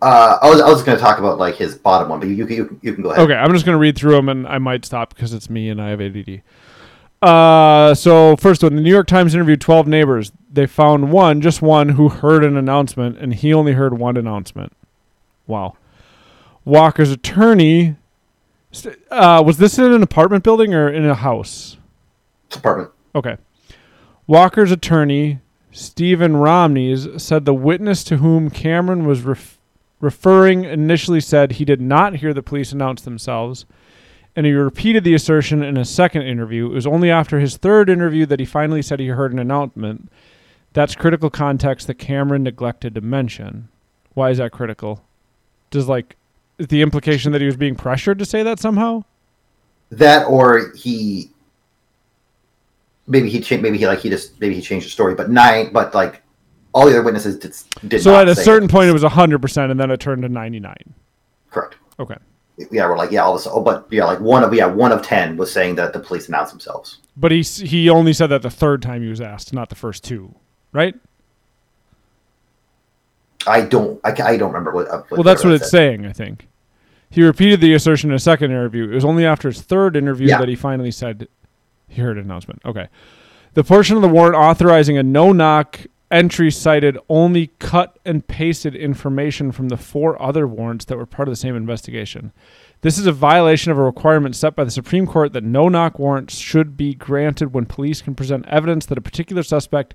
Uh, 0.00 0.36
I 0.42 0.50
was 0.50 0.60
I 0.60 0.68
was 0.68 0.82
going 0.82 0.98
to 0.98 1.02
talk 1.02 1.18
about 1.18 1.38
like 1.38 1.54
his 1.54 1.76
bottom 1.76 2.08
one, 2.08 2.18
but 2.18 2.28
you 2.28 2.34
you, 2.34 2.46
can- 2.46 2.56
you, 2.56 2.64
can- 2.66 2.80
you 2.82 2.92
can 2.94 3.02
go 3.04 3.10
ahead. 3.10 3.22
Okay, 3.24 3.34
I'm 3.38 3.52
just 3.52 3.64
going 3.64 3.74
to 3.76 3.78
read 3.80 3.96
through 3.96 4.12
them 4.16 4.28
and 4.28 4.48
I 4.48 4.58
might 4.58 4.84
stop 4.84 5.14
because 5.14 5.32
it's 5.32 5.48
me 5.48 5.68
and 5.68 5.80
I 5.80 5.90
have 5.90 6.00
ADD. 6.00 6.42
Uh, 7.22 7.94
so 7.94 8.34
first 8.36 8.64
one, 8.64 8.74
the 8.74 8.82
New 8.82 8.90
York 8.90 9.06
Times 9.06 9.32
interviewed 9.32 9.60
12 9.60 9.86
neighbors. 9.86 10.32
They 10.52 10.66
found 10.66 11.12
one, 11.12 11.40
just 11.40 11.62
one, 11.62 11.90
who 11.90 12.08
heard 12.08 12.42
an 12.42 12.56
announcement, 12.56 13.16
and 13.18 13.32
he 13.32 13.54
only 13.54 13.74
heard 13.74 13.96
one 13.96 14.16
announcement. 14.16 14.72
Wow. 15.46 15.76
Walker's 16.64 17.12
attorney. 17.12 17.94
Uh, 19.08 19.40
was 19.46 19.58
this 19.58 19.78
in 19.78 19.92
an 19.92 20.02
apartment 20.02 20.42
building 20.42 20.74
or 20.74 20.88
in 20.88 21.04
a 21.06 21.14
house? 21.14 21.76
Apartment. 22.56 22.90
Okay. 23.14 23.36
Walker's 24.26 24.70
attorney, 24.70 25.40
Stephen 25.70 26.34
Romines, 26.34 27.20
said 27.20 27.44
the 27.44 27.54
witness 27.54 28.04
to 28.04 28.18
whom 28.18 28.50
Cameron 28.50 29.06
was 29.06 29.22
ref- 29.22 29.58
referring 30.00 30.64
initially 30.64 31.20
said 31.20 31.52
he 31.52 31.64
did 31.64 31.80
not 31.80 32.16
hear 32.16 32.32
the 32.32 32.42
police 32.42 32.72
announce 32.72 33.02
themselves, 33.02 33.64
and 34.36 34.46
he 34.46 34.52
repeated 34.52 35.04
the 35.04 35.14
assertion 35.14 35.62
in 35.62 35.76
a 35.76 35.84
second 35.84 36.22
interview. 36.22 36.66
It 36.66 36.74
was 36.74 36.86
only 36.86 37.10
after 37.10 37.40
his 37.40 37.56
third 37.56 37.90
interview 37.90 38.26
that 38.26 38.40
he 38.40 38.46
finally 38.46 38.82
said 38.82 39.00
he 39.00 39.08
heard 39.08 39.32
an 39.32 39.38
announcement. 39.38 40.10
That's 40.72 40.94
critical 40.94 41.28
context 41.28 41.86
that 41.86 41.98
Cameron 41.98 42.44
neglected 42.44 42.94
to 42.94 43.00
mention. 43.00 43.68
Why 44.14 44.30
is 44.30 44.38
that 44.38 44.52
critical? 44.52 45.04
Does 45.70 45.88
like 45.88 46.16
is 46.58 46.68
the 46.68 46.82
implication 46.82 47.32
that 47.32 47.40
he 47.40 47.46
was 47.46 47.56
being 47.56 47.74
pressured 47.74 48.18
to 48.18 48.24
say 48.24 48.42
that 48.42 48.60
somehow? 48.60 49.04
That 49.90 50.26
or 50.26 50.72
he 50.76 51.31
maybe 53.06 53.28
he 53.28 53.40
changed 53.40 53.62
maybe 53.62 53.78
he 53.78 53.86
like 53.86 54.00
he 54.00 54.08
just 54.10 54.40
maybe 54.40 54.54
he 54.54 54.60
changed 54.60 54.86
the 54.86 54.90
story, 54.90 55.14
but 55.14 55.30
nine 55.30 55.72
but 55.72 55.94
like 55.94 56.22
all 56.74 56.86
the 56.86 56.92
other 56.92 57.02
witnesses 57.02 57.38
did, 57.38 57.54
did 57.88 58.02
So 58.02 58.14
at 58.16 58.28
a 58.28 58.34
certain 58.34 58.66
point 58.68 58.88
it 58.88 58.92
was 58.92 59.02
100% 59.02 59.70
and 59.70 59.78
then 59.78 59.90
it 59.90 60.00
turned 60.00 60.22
to 60.22 60.28
99. 60.28 60.74
correct. 61.50 61.76
Okay. 62.00 62.16
Yeah, 62.70 62.88
we're 62.88 62.96
like 62.96 63.10
yeah, 63.10 63.22
all 63.22 63.34
this. 63.34 63.46
Oh, 63.50 63.60
but 63.62 63.86
yeah, 63.90 64.04
like 64.04 64.20
one 64.20 64.44
of 64.44 64.52
yeah 64.54 64.66
one 64.66 64.92
of 64.92 65.02
ten 65.02 65.36
was 65.36 65.50
saying 65.52 65.74
that 65.76 65.92
the 65.94 65.98
police 66.00 66.28
announced 66.28 66.52
themselves. 66.52 66.98
But 67.16 67.32
he 67.32 67.40
he 67.42 67.88
only 67.88 68.12
said 68.12 68.28
that 68.28 68.42
the 68.42 68.50
third 68.50 68.82
time 68.82 69.02
he 69.02 69.08
was 69.08 69.20
asked, 69.22 69.52
not 69.54 69.68
the 69.70 69.74
first 69.74 70.04
two, 70.04 70.34
right? 70.70 70.94
I 73.46 73.62
don't 73.62 74.00
I, 74.04 74.10
I 74.10 74.36
don't 74.36 74.50
remember 74.52 74.70
what. 74.72 74.88
uh, 74.88 75.02
Well, 75.10 75.22
that's 75.22 75.42
what 75.44 75.52
it's 75.54 75.64
said. 75.64 75.70
saying, 75.70 76.06
I 76.06 76.12
think. 76.12 76.46
He 77.10 77.22
repeated 77.22 77.60
the 77.60 77.74
assertion 77.74 78.10
in 78.10 78.16
a 78.16 78.20
second 78.20 78.50
interview. 78.52 78.90
It 78.90 78.94
was 78.94 79.04
only 79.04 79.26
after 79.26 79.48
his 79.48 79.60
third 79.62 79.96
interview 79.96 80.28
Yeah. 80.28 80.38
that 80.38 80.48
he 80.48 80.54
finally 80.54 80.90
said 80.90 81.28
he 81.92 82.00
heard 82.00 82.18
an 82.18 82.24
announcement. 82.24 82.62
Okay. 82.64 82.88
The 83.54 83.64
portion 83.64 83.96
of 83.96 84.02
the 84.02 84.08
warrant 84.08 84.34
authorizing 84.34 84.96
a 84.96 85.02
no 85.02 85.32
knock 85.32 85.80
entry 86.10 86.50
cited 86.50 86.98
only 87.08 87.48
cut 87.58 87.98
and 88.04 88.26
pasted 88.26 88.74
information 88.74 89.52
from 89.52 89.68
the 89.68 89.76
four 89.76 90.20
other 90.20 90.46
warrants 90.46 90.84
that 90.86 90.96
were 90.96 91.06
part 91.06 91.28
of 91.28 91.32
the 91.32 91.36
same 91.36 91.56
investigation. 91.56 92.32
This 92.82 92.98
is 92.98 93.06
a 93.06 93.12
violation 93.12 93.72
of 93.72 93.78
a 93.78 93.82
requirement 93.82 94.36
set 94.36 94.56
by 94.56 94.64
the 94.64 94.70
Supreme 94.70 95.06
Court 95.06 95.32
that 95.32 95.44
no 95.44 95.68
knock 95.68 95.98
warrants 95.98 96.36
should 96.36 96.76
be 96.76 96.94
granted 96.94 97.54
when 97.54 97.64
police 97.66 98.02
can 98.02 98.14
present 98.14 98.46
evidence 98.48 98.86
that 98.86 98.98
a 98.98 99.02
particular 99.02 99.42
suspect 99.42 99.94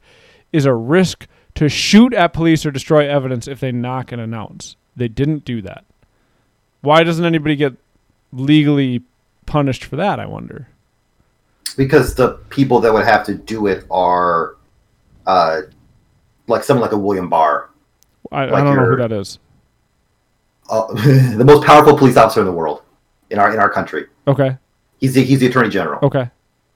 is 0.54 0.66
a 0.66 0.74
risk 0.74 1.28
to 1.56 1.70
shoot 1.70 2.14
at 2.14 2.34
police 2.34 2.66
or 2.66 2.72
destroy 2.72 3.10
evidence 3.10 3.48
if 3.48 3.60
they 3.60 3.72
knock 3.72 4.12
and 4.12 4.22
announce. 4.22 4.76
They 4.96 5.08
didn't 5.08 5.46
do 5.46 5.62
that. 5.64 5.86
Why 6.82 7.04
doesn't 7.04 7.26
anybody 7.26 7.56
get 7.56 7.74
legally 8.32 9.02
punished 9.46 9.84
for 9.84 9.96
that, 9.98 10.20
I 10.20 10.26
wonder? 10.26 10.70
Because 11.76 12.16
the 12.16 12.34
people 12.50 12.80
that 12.82 12.94
would 12.94 13.06
have 13.06 13.26
to 13.26 13.36
do 13.36 13.68
it 13.68 13.86
are 13.92 14.56
uh 15.26 15.62
like 16.48 16.64
someone 16.64 16.82
like 16.84 16.92
a 16.94 16.98
William 16.98 17.30
Barr, 17.30 17.70
I, 18.32 18.44
I 18.44 18.62
don't 18.64 18.76
know 18.78 18.86
who 18.86 18.96
that 18.98 19.12
is. 19.12 19.40
uh, 20.70 20.88
the 21.36 21.44
most 21.46 21.66
powerful 21.66 21.98
police 21.98 22.18
officer 22.18 22.40
in 22.42 22.46
the 22.46 22.52
world 22.54 22.84
in 23.30 23.40
our 23.40 23.52
in 23.54 23.60
our 23.60 23.70
country. 23.70 24.08
Okay. 24.28 24.58
He's 25.00 25.14
the, 25.14 25.24
he's 25.24 25.40
the 25.40 25.48
attorney 25.48 25.70
general. 25.70 26.00
Okay. 26.04 26.30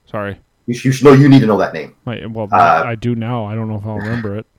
Sorry. 0.06 0.38
You, 0.66 0.74
should, 0.74 0.84
you 0.84 0.92
should 0.92 1.04
know 1.06 1.12
you 1.12 1.28
need 1.28 1.40
to 1.40 1.46
know 1.46 1.58
that 1.58 1.72
name. 1.74 1.96
Well, 2.04 2.48
Uh, 2.52 2.84
I 2.86 2.94
do 2.94 3.16
now. 3.16 3.44
I 3.46 3.54
don't 3.56 3.68
know 3.68 3.76
if 3.76 3.84
I'll 3.86 3.96
remember 3.96 4.36
it. 4.38 4.46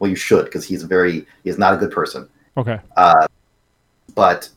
Well, 0.00 0.10
you 0.10 0.16
should 0.16 0.44
because 0.46 0.64
he's 0.66 0.82
very 0.82 1.24
he's 1.44 1.56
not 1.56 1.72
a 1.72 1.76
good 1.76 1.90
person. 1.92 2.28
Okay. 2.56 2.78
But 4.14 4.48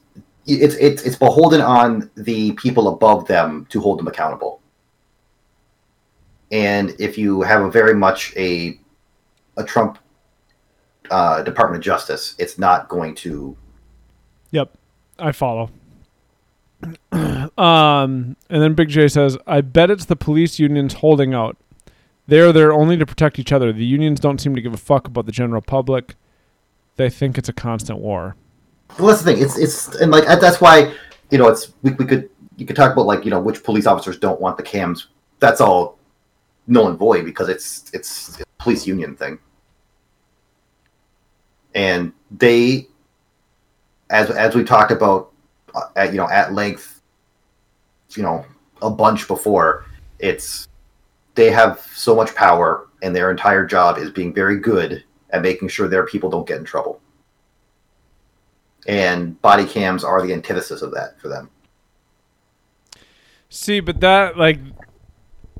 it's 0.46 0.76
it's 0.76 1.04
it's 1.04 1.16
beholden 1.16 1.62
on 1.62 2.10
the 2.16 2.52
people 2.54 2.88
above 2.90 3.28
them 3.28 3.66
to 3.70 3.80
hold 3.80 4.00
them 4.00 4.08
accountable. 4.08 4.62
And 6.52 6.96
if 7.00 7.18
you 7.18 7.42
have 7.42 7.62
a 7.64 7.70
very 7.72 7.94
much 7.94 8.34
a 8.38 8.80
a 9.58 9.64
Trump 9.64 9.98
uh, 11.12 11.44
Department 11.44 11.82
of 11.82 11.86
Justice, 11.86 12.36
it's 12.38 12.58
not 12.58 12.88
going 12.90 13.16
to 13.16 13.58
Yep. 14.52 14.78
I 15.20 15.32
follow. 15.32 15.70
um, 17.12 18.36
and 18.50 18.62
then 18.62 18.74
Big 18.76 18.90
J 18.90 19.08
says, 19.08 19.38
I 19.48 19.62
bet 19.62 19.90
it's 19.90 20.06
the 20.06 20.16
police 20.16 20.60
unions 20.60 20.96
holding 20.96 21.34
out. 21.34 21.58
They're 22.28 22.52
there 22.52 22.72
only 22.74 22.98
to 22.98 23.06
protect 23.06 23.40
each 23.40 23.52
other. 23.52 23.72
The 23.74 23.86
unions 23.86 24.20
don't 24.20 24.40
seem 24.40 24.54
to 24.56 24.62
give 24.62 24.74
a 24.74 24.78
fuck 24.78 25.08
about 25.08 25.26
the 25.26 25.32
general 25.32 25.62
public. 25.62 26.16
They 26.98 27.10
think 27.10 27.38
it's 27.38 27.50
a 27.50 27.54
constant 27.54 28.00
war. 28.00 28.36
Well, 29.00 29.08
that's 29.08 29.22
the 29.22 29.34
thing. 29.34 29.42
It's 29.42 29.58
it's 29.58 29.96
and 29.96 30.12
like 30.12 30.26
that's 30.26 30.60
why 30.62 30.94
you 31.32 31.38
know 31.38 31.48
it's 31.48 31.74
we, 31.84 31.92
we 31.92 32.06
could 32.06 32.30
you 32.58 32.66
could 32.66 32.76
talk 32.76 32.92
about 32.92 33.06
like 33.06 33.24
you 33.24 33.32
know 33.32 33.40
which 33.40 33.64
police 33.64 33.86
officers 33.86 34.18
don't 34.18 34.42
want 34.42 34.58
the 34.58 34.64
cams. 34.64 35.08
That's 35.40 35.62
all 35.62 35.97
null 36.68 36.90
and 36.90 36.98
void 36.98 37.26
because 37.26 37.50
it's 37.50 37.90
it's 37.94 38.40
a 38.42 38.46
police 38.60 38.86
union 38.86 39.16
thing, 39.16 39.40
and 41.74 42.12
they, 42.32 42.88
as 44.10 44.30
as 44.30 44.54
we 44.54 44.64
talked 44.64 44.92
about, 44.92 45.32
uh, 45.74 45.88
at 45.96 46.12
you 46.12 46.18
know 46.18 46.30
at 46.30 46.54
length, 46.54 47.02
you 48.12 48.24
know 48.24 48.46
a 48.82 48.90
bunch 48.90 49.28
before. 49.28 49.86
It's 50.20 50.68
they 51.36 51.52
have 51.52 51.80
so 51.94 52.16
much 52.16 52.36
power, 52.36 52.88
and 53.02 53.16
their 53.16 53.32
entire 53.32 53.66
job 53.66 53.98
is 53.98 54.12
being 54.12 54.34
very 54.34 54.60
good 54.60 55.04
at 55.30 55.42
making 55.42 55.68
sure 55.68 55.88
their 55.88 56.06
people 56.06 56.30
don't 56.30 56.48
get 56.48 56.58
in 56.58 56.66
trouble. 56.66 57.02
And 58.88 59.40
body 59.42 59.66
cams 59.66 60.04
are 60.04 60.26
the 60.26 60.34
antithesis 60.34 60.82
of 60.82 60.92
that 60.94 61.20
for 61.20 61.28
them. 61.28 61.50
See, 63.50 63.80
but 63.80 64.00
that 64.02 64.38
like 64.38 64.60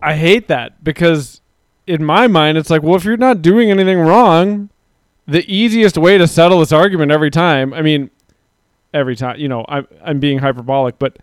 I 0.02 0.16
hate 0.16 0.48
that 0.48 0.84
because 0.84 1.42
in 1.86 2.04
my 2.04 2.28
mind 2.28 2.58
it's 2.58 2.70
like, 2.70 2.84
well, 2.84 2.96
if 2.96 3.04
you're 3.04 3.18
not 3.18 3.42
doing 3.42 3.72
anything 3.72 4.00
wrong, 4.00 4.70
the 5.28 5.50
easiest 5.52 5.98
way 5.98 6.18
to 6.18 6.28
settle 6.28 6.60
this 6.60 6.72
argument 6.72 7.12
every 7.12 7.32
time, 7.32 7.74
I 7.74 7.82
mean, 7.82 8.10
every 8.94 9.16
time, 9.16 9.40
you 9.40 9.48
know, 9.48 9.66
I'm 9.68 9.88
I'm 10.04 10.20
being 10.20 10.40
hyperbolic, 10.40 11.00
but 11.00 11.18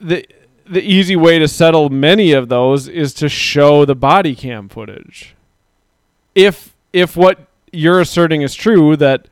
the 0.00 0.26
the 0.66 0.82
easy 0.82 1.16
way 1.16 1.38
to 1.38 1.48
settle 1.48 1.90
many 1.90 2.32
of 2.32 2.48
those 2.48 2.86
is 2.88 3.12
to 3.14 3.28
show 3.28 3.84
the 3.84 3.94
body 3.94 4.34
cam 4.34 4.68
footage. 4.68 5.34
If 6.34 6.74
if 6.92 7.16
what 7.16 7.46
you're 7.72 8.00
asserting 8.00 8.42
is 8.42 8.54
true 8.54 8.96
that 8.96 9.28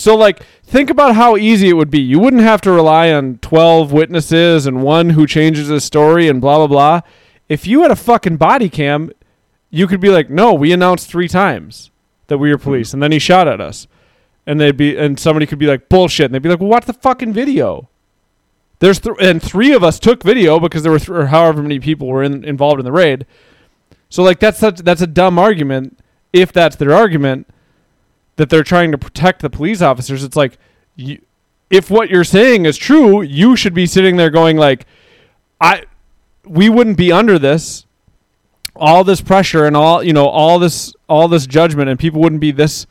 so 0.00 0.16
like 0.16 0.42
think 0.64 0.90
about 0.90 1.14
how 1.14 1.36
easy 1.36 1.68
it 1.68 1.74
would 1.74 1.90
be. 1.90 2.00
You 2.00 2.18
wouldn't 2.18 2.42
have 2.42 2.60
to 2.62 2.70
rely 2.70 3.12
on 3.12 3.38
12 3.38 3.92
witnesses 3.92 4.66
and 4.66 4.82
one 4.82 5.10
who 5.10 5.26
changes 5.26 5.68
his 5.68 5.84
story 5.84 6.28
and 6.28 6.40
blah 6.40 6.58
blah 6.58 6.66
blah. 6.66 7.00
If 7.48 7.66
you 7.66 7.82
had 7.82 7.90
a 7.90 7.96
fucking 7.96 8.36
body 8.36 8.68
cam, 8.68 9.10
you 9.70 9.86
could 9.86 10.00
be 10.00 10.10
like, 10.10 10.30
"No, 10.30 10.52
we 10.54 10.72
announced 10.72 11.08
3 11.10 11.28
times 11.28 11.90
that 12.28 12.38
we 12.38 12.50
were 12.50 12.58
hmm. 12.58 12.64
police 12.64 12.92
and 12.92 13.02
then 13.02 13.12
he 13.12 13.18
shot 13.18 13.48
at 13.48 13.60
us." 13.60 13.86
And 14.46 14.60
they'd 14.60 14.76
be 14.76 14.96
and 14.96 15.18
somebody 15.18 15.46
could 15.46 15.58
be 15.58 15.66
like, 15.66 15.88
"Bullshit." 15.88 16.26
And 16.26 16.34
they'd 16.34 16.42
be 16.42 16.48
like, 16.48 16.60
"Well, 16.60 16.70
what's 16.70 16.86
the 16.86 16.92
fucking 16.92 17.32
video?" 17.32 17.88
There's 18.80 19.00
th- 19.00 19.16
and 19.20 19.42
three 19.42 19.72
of 19.72 19.82
us 19.82 19.98
took 19.98 20.22
video 20.22 20.60
because 20.60 20.82
there 20.82 20.92
were 20.92 20.98
th- 20.98 21.10
or 21.10 21.26
however 21.26 21.62
many 21.62 21.80
people 21.80 22.06
were 22.06 22.22
in, 22.22 22.44
involved 22.44 22.78
in 22.78 22.84
the 22.84 22.92
raid. 22.92 23.26
So 24.08 24.22
like 24.22 24.40
that's 24.40 24.58
such 24.58 24.78
that's 24.78 25.02
a 25.02 25.06
dumb 25.06 25.38
argument 25.38 25.98
if 26.32 26.52
that's 26.52 26.76
their 26.76 26.94
argument 26.94 27.46
that 28.38 28.50
they're 28.50 28.64
trying 28.64 28.90
to 28.92 28.98
protect 28.98 29.42
the 29.42 29.50
police 29.50 29.82
officers. 29.82 30.24
It's 30.24 30.36
like 30.36 30.58
you, 30.96 31.20
if 31.70 31.90
what 31.90 32.08
you're 32.10 32.24
saying 32.24 32.64
is 32.64 32.76
true, 32.76 33.22
you 33.22 33.54
should 33.54 33.74
be 33.74 33.86
sitting 33.86 34.16
there 34.16 34.30
going 34.30 34.56
like 34.56 34.86
I 35.60 35.84
we 36.44 36.68
wouldn't 36.68 36.96
be 36.96 37.12
under 37.12 37.38
this 37.38 37.84
all 38.74 39.04
this 39.04 39.20
pressure 39.20 39.66
and 39.66 39.76
all, 39.76 40.02
you 40.02 40.12
know, 40.12 40.26
all 40.26 40.58
this 40.58 40.94
all 41.08 41.28
this 41.28 41.46
judgment 41.46 41.88
and 41.88 41.98
people 41.98 42.20
wouldn't 42.20 42.40
be 42.40 42.52
this 42.52 42.86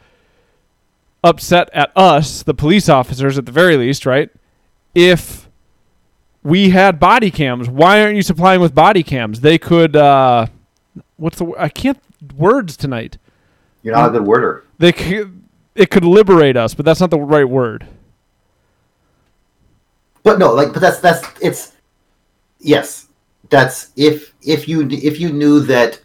upset 1.23 1.69
at 1.73 1.91
us, 1.95 2.43
the 2.43 2.53
police 2.53 2.87
officers 2.87 3.37
at 3.37 3.45
the 3.45 3.51
very 3.51 3.75
least, 3.75 4.05
right? 4.05 4.29
If 4.93 5.47
we 6.47 6.69
had 6.69 6.97
body 6.97 7.29
cams. 7.29 7.67
Why 7.67 8.01
aren't 8.01 8.15
you 8.15 8.21
supplying 8.21 8.61
with 8.61 8.73
body 8.73 9.03
cams? 9.03 9.41
They 9.41 9.57
could. 9.57 9.97
Uh, 9.97 10.47
what's 11.17 11.39
the? 11.39 11.53
I 11.57 11.67
can't 11.67 11.99
words 12.37 12.77
tonight. 12.77 13.17
You're 13.88 13.95
not 13.95 14.09
a 14.09 14.11
good 14.11 14.27
worder. 14.27 14.65
They 14.79 14.91
could. 14.91 15.41
It 15.73 15.89
could 15.89 16.03
liberate 16.03 16.57
us, 16.57 16.73
but 16.73 16.83
that's 16.83 16.99
not 16.99 17.09
the 17.09 17.19
right 17.19 17.47
word. 17.47 17.88
But 20.23 20.39
no, 20.39 20.53
like, 20.53 20.73
but 20.73 20.81
that's 20.81 20.99
that's 20.99 21.25
it's 21.41 21.71
yes, 22.59 23.07
that's 23.49 23.91
if 23.95 24.33
if 24.41 24.67
you 24.67 24.85
if 24.91 25.21
you 25.21 25.31
knew 25.31 25.61
that 25.61 26.01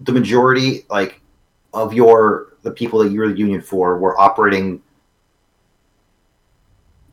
the 0.00 0.10
majority 0.10 0.86
like 0.90 1.20
of 1.72 1.94
your 1.94 2.54
the 2.62 2.72
people 2.72 2.98
that 2.98 3.12
you're 3.12 3.28
the 3.28 3.38
union 3.38 3.60
for 3.60 3.98
were 3.98 4.20
operating 4.20 4.82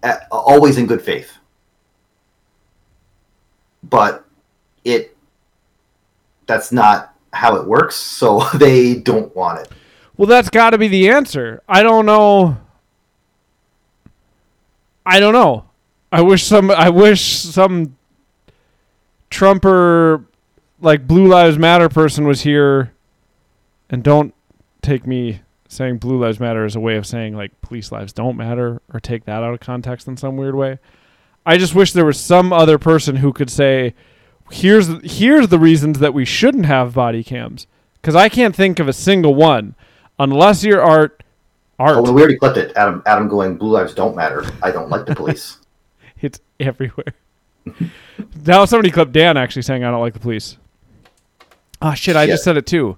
at, 0.01 0.27
always 0.31 0.79
in 0.79 0.87
good 0.87 1.03
faith, 1.03 1.31
but 3.83 4.25
it 4.83 5.15
that's 6.47 6.71
not 6.71 7.12
how 7.33 7.55
it 7.55 7.67
works. 7.67 7.95
So 7.95 8.47
they 8.57 8.95
don't 8.95 9.35
want 9.35 9.59
it. 9.59 9.69
Well, 10.15 10.27
that's 10.27 10.49
got 10.49 10.71
to 10.71 10.77
be 10.77 10.87
the 10.87 11.09
answer. 11.09 11.61
I 11.67 11.83
don't 11.83 12.05
know. 12.05 12.57
I 15.05 15.19
don't 15.19 15.33
know. 15.33 15.65
I 16.11 16.21
wish 16.21 16.43
some. 16.43 16.69
I 16.69 16.89
wish 16.89 17.23
some 17.23 17.97
Trumper, 19.31 20.23
like 20.79 21.07
Blue 21.07 21.27
Lives 21.27 21.57
Matter 21.57 21.89
person 21.89 22.27
was 22.27 22.41
here, 22.41 22.93
and 23.89 24.03
don't 24.03 24.33
take 24.83 25.07
me 25.07 25.41
saying 25.67 25.97
Blue 25.97 26.19
Lives 26.19 26.39
Matter 26.39 26.63
as 26.63 26.75
a 26.75 26.79
way 26.79 26.95
of 26.95 27.07
saying 27.07 27.35
like 27.35 27.59
police 27.61 27.91
lives 27.91 28.13
don't 28.13 28.37
matter 28.37 28.79
or 28.93 28.99
take 28.99 29.25
that 29.25 29.43
out 29.43 29.53
of 29.53 29.59
context 29.59 30.07
in 30.07 30.15
some 30.15 30.37
weird 30.37 30.55
way. 30.55 30.77
I 31.45 31.57
just 31.57 31.75
wish 31.75 31.91
there 31.91 32.05
was 32.05 32.19
some 32.19 32.53
other 32.53 32.77
person 32.77 33.17
who 33.17 33.33
could 33.33 33.49
say, 33.49 33.95
"Here's 34.51 34.89
here's 35.03 35.47
the 35.47 35.59
reasons 35.59 35.99
that 35.99 36.13
we 36.13 36.25
shouldn't 36.25 36.65
have 36.65 36.93
body 36.93 37.23
cams." 37.23 37.67
Because 38.01 38.15
I 38.15 38.27
can't 38.27 38.55
think 38.55 38.79
of 38.79 38.87
a 38.87 38.93
single 38.93 39.33
one, 39.33 39.75
unless 40.19 40.63
you're 40.63 40.81
art. 40.81 41.23
Art. 41.79 41.97
Oh, 41.97 42.01
well, 42.03 42.13
we 42.13 42.21
already 42.21 42.37
clipped 42.37 42.57
it. 42.57 42.73
Adam, 42.75 43.01
Adam 43.05 43.27
going, 43.27 43.57
"Blue 43.57 43.71
lives 43.71 43.93
don't 43.93 44.15
matter. 44.15 44.45
I 44.61 44.71
don't 44.71 44.89
like 44.89 45.05
the 45.05 45.15
police." 45.15 45.57
It's 46.21 46.39
everywhere. 46.57 47.13
now 48.45 48.63
somebody 48.63 48.91
clipped 48.91 49.11
Dan 49.11 49.35
actually 49.35 49.63
saying 49.63 49.83
I 49.83 49.91
don't 49.91 49.99
like 49.99 50.13
the 50.13 50.21
police. 50.21 50.57
Oh 51.81 51.93
shit! 51.93 52.15
I 52.15 52.25
just 52.25 52.45
said 52.45 52.55
it 52.55 52.65
too. 52.65 52.97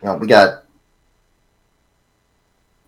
Well, 0.00 0.18
we 0.18 0.26
got. 0.26 0.64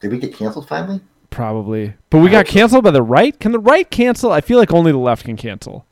Did 0.01 0.11
we 0.11 0.19
get 0.19 0.33
canceled 0.33 0.69
finally? 0.69 1.03
Probably, 1.31 1.93
but 2.09 2.21
we 2.21 2.29
I 2.29 2.33
got 2.33 2.39
hope 2.39 2.47
so. 2.47 2.53
canceled 2.55 2.85
by 2.85 2.93
the 2.93 3.03
right. 3.03 3.39
Can 3.39 3.53
the 3.53 3.59
right 3.59 3.91
cancel? 3.91 4.33
I 4.33 4.41
feel 4.41 4.59
like 4.59 4.73
only 4.73 4.91
the 4.91 4.99
left 4.99 5.27
can 5.27 5.37
cancel. 5.37 5.85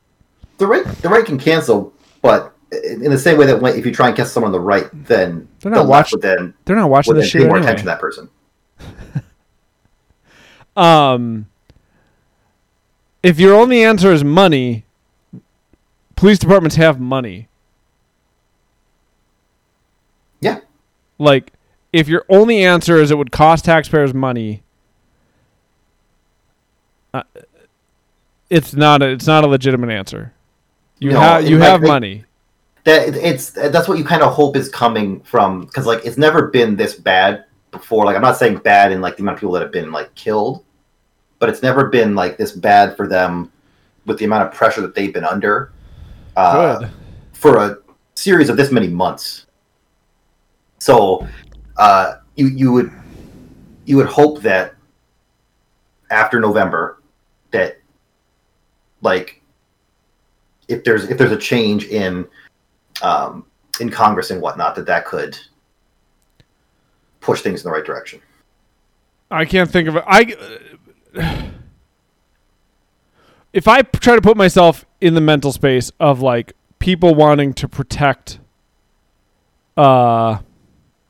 The 0.57 0.67
right, 0.67 0.85
the 0.85 1.09
right 1.09 1.25
can 1.25 1.37
cancel, 1.37 1.93
but 2.21 2.53
in 2.71 3.11
the 3.11 3.17
same 3.17 3.37
way 3.37 3.45
that 3.45 3.63
if 3.77 3.85
you 3.85 3.93
try 3.93 4.07
and 4.07 4.15
cancel 4.15 4.33
someone 4.33 4.49
on 4.49 4.53
the 4.53 4.59
right, 4.59 4.87
then 5.07 5.47
They're 5.59 5.71
not 5.71 5.87
left 5.87 6.13
watching. 6.13 6.19
then 6.19 6.53
They're 6.65 6.75
not 6.75 6.89
watching 6.89 7.13
then 7.13 7.23
shit 7.23 7.41
pay 7.43 7.47
more 7.47 7.57
anyway. 7.57 7.71
attention 7.71 7.85
to 7.85 7.91
that 7.91 7.99
person. 7.99 8.29
Um, 10.75 11.47
if 13.23 13.39
your 13.39 13.55
only 13.55 13.83
answer 13.83 14.11
is 14.11 14.23
money, 14.23 14.85
police 16.15 16.37
departments 16.37 16.75
have 16.75 16.99
money. 16.99 17.47
Yeah. 20.39 20.59
Like, 21.17 21.53
if 21.91 22.07
your 22.07 22.25
only 22.29 22.63
answer 22.63 22.97
is 22.97 23.09
it 23.09 23.17
would 23.17 23.31
cost 23.31 23.65
taxpayers 23.65 24.13
money, 24.13 24.61
uh, 27.11 27.23
it's 28.51 28.75
not 28.75 29.01
a, 29.01 29.09
it's 29.09 29.25
not 29.25 29.43
a 29.43 29.47
legitimate 29.47 29.89
answer. 29.89 30.31
You 30.99 31.11
No, 31.11 31.19
have 31.19 31.47
you 31.47 31.57
might 31.57 31.67
have 31.67 31.81
money. 31.81 32.25
That 32.83 33.15
it's 33.15 33.51
that's 33.51 33.87
what 33.87 33.97
you 33.97 34.03
kind 34.03 34.21
of 34.21 34.33
hope 34.33 34.55
is 34.55 34.69
coming 34.69 35.19
from 35.21 35.61
because 35.61 35.85
like 35.85 36.05
it's 36.05 36.17
never 36.17 36.47
been 36.47 36.75
this 36.75 36.95
bad 36.95 37.45
before. 37.71 38.05
Like 38.05 38.15
I'm 38.15 38.21
not 38.21 38.37
saying 38.37 38.57
bad 38.59 38.91
in 38.91 39.01
like 39.01 39.17
the 39.17 39.23
amount 39.23 39.35
of 39.35 39.39
people 39.41 39.53
that 39.53 39.61
have 39.61 39.71
been 39.71 39.91
like 39.91 40.13
killed, 40.15 40.63
but 41.39 41.49
it's 41.49 41.61
never 41.61 41.87
been 41.89 42.15
like 42.15 42.37
this 42.37 42.51
bad 42.51 42.95
for 42.95 43.07
them 43.07 43.51
with 44.05 44.17
the 44.19 44.25
amount 44.25 44.47
of 44.47 44.53
pressure 44.53 44.81
that 44.81 44.95
they've 44.95 45.13
been 45.13 45.25
under. 45.25 45.71
Uh, 46.35 46.87
for 47.33 47.57
a 47.57 47.77
series 48.15 48.49
of 48.49 48.57
this 48.57 48.71
many 48.71 48.87
months. 48.87 49.47
So 50.79 51.27
uh, 51.77 52.15
you 52.35 52.47
you 52.47 52.71
would 52.71 52.91
you 53.85 53.97
would 53.97 54.07
hope 54.07 54.41
that 54.41 54.75
after 56.09 56.39
November 56.39 57.01
that 57.51 57.77
like 59.01 59.36
if 60.67 60.83
there's 60.83 61.05
if 61.09 61.17
there's 61.17 61.31
a 61.31 61.37
change 61.37 61.85
in 61.85 62.27
um, 63.01 63.45
in 63.79 63.89
Congress 63.89 64.31
and 64.31 64.41
whatnot 64.41 64.75
that 64.75 64.85
that 64.85 65.05
could 65.05 65.37
push 67.21 67.41
things 67.41 67.63
in 67.63 67.69
the 67.69 67.71
right 67.71 67.85
direction. 67.85 68.21
I 69.29 69.45
can't 69.45 69.69
think 69.69 69.87
of 69.87 69.97
it. 69.97 70.03
I 70.07 70.35
if 73.53 73.67
I 73.67 73.81
try 73.81 74.15
to 74.15 74.21
put 74.21 74.37
myself 74.37 74.85
in 75.01 75.13
the 75.13 75.21
mental 75.21 75.51
space 75.51 75.91
of 75.99 76.21
like 76.21 76.53
people 76.79 77.15
wanting 77.15 77.53
to 77.53 77.67
protect 77.67 78.39
uh 79.75 80.39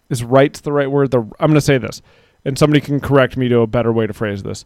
is 0.10 0.24
rights 0.24 0.62
the 0.62 0.72
right 0.72 0.90
word 0.90 1.12
the 1.12 1.20
I'm 1.20 1.48
going 1.48 1.56
to 1.56 1.62
say 1.62 1.78
this 1.78 2.02
and 2.48 2.58
somebody 2.58 2.80
can 2.80 3.00
correct 3.00 3.36
me 3.36 3.50
to 3.50 3.60
a 3.60 3.68
better 3.68 3.92
way 3.92 4.08
to 4.08 4.14
phrase 4.14 4.42
this. 4.42 4.66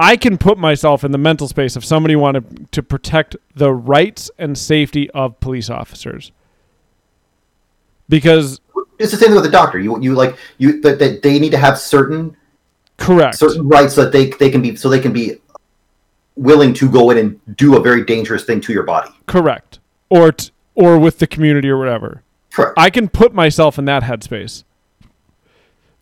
I 0.00 0.16
can 0.16 0.38
put 0.38 0.56
myself 0.56 1.04
in 1.04 1.12
the 1.12 1.18
mental 1.18 1.46
space 1.46 1.76
of 1.76 1.84
somebody 1.84 2.16
wanted 2.16 2.72
to 2.72 2.82
protect 2.82 3.36
the 3.54 3.70
rights 3.70 4.30
and 4.38 4.56
safety 4.56 5.10
of 5.10 5.38
police 5.40 5.68
officers. 5.68 6.32
Because 8.08 8.60
It's 8.98 9.12
the 9.12 9.18
same 9.18 9.28
thing 9.28 9.34
with 9.34 9.44
the 9.44 9.50
doctor. 9.50 9.78
You 9.78 10.00
you 10.00 10.14
like 10.14 10.38
you 10.56 10.80
that, 10.80 10.98
that 11.00 11.20
they 11.22 11.38
need 11.38 11.50
to 11.50 11.58
have 11.58 11.78
certain 11.78 12.34
correct. 12.96 13.36
certain 13.36 13.68
rights 13.68 13.94
so 13.94 14.04
that 14.04 14.12
they 14.12 14.30
they 14.30 14.50
can 14.50 14.62
be 14.62 14.74
so 14.74 14.88
they 14.88 15.00
can 15.00 15.12
be 15.12 15.36
willing 16.34 16.72
to 16.74 16.90
go 16.90 17.10
in 17.10 17.18
and 17.18 17.56
do 17.56 17.76
a 17.76 17.80
very 17.82 18.02
dangerous 18.02 18.44
thing 18.44 18.62
to 18.62 18.72
your 18.72 18.84
body. 18.84 19.10
Correct. 19.26 19.80
Or 20.08 20.32
t- 20.32 20.50
or 20.74 20.98
with 20.98 21.18
the 21.18 21.26
community 21.26 21.68
or 21.68 21.78
whatever. 21.78 22.22
Correct. 22.50 22.72
I 22.78 22.88
can 22.88 23.10
put 23.10 23.34
myself 23.34 23.78
in 23.78 23.84
that 23.84 24.04
headspace. 24.04 24.64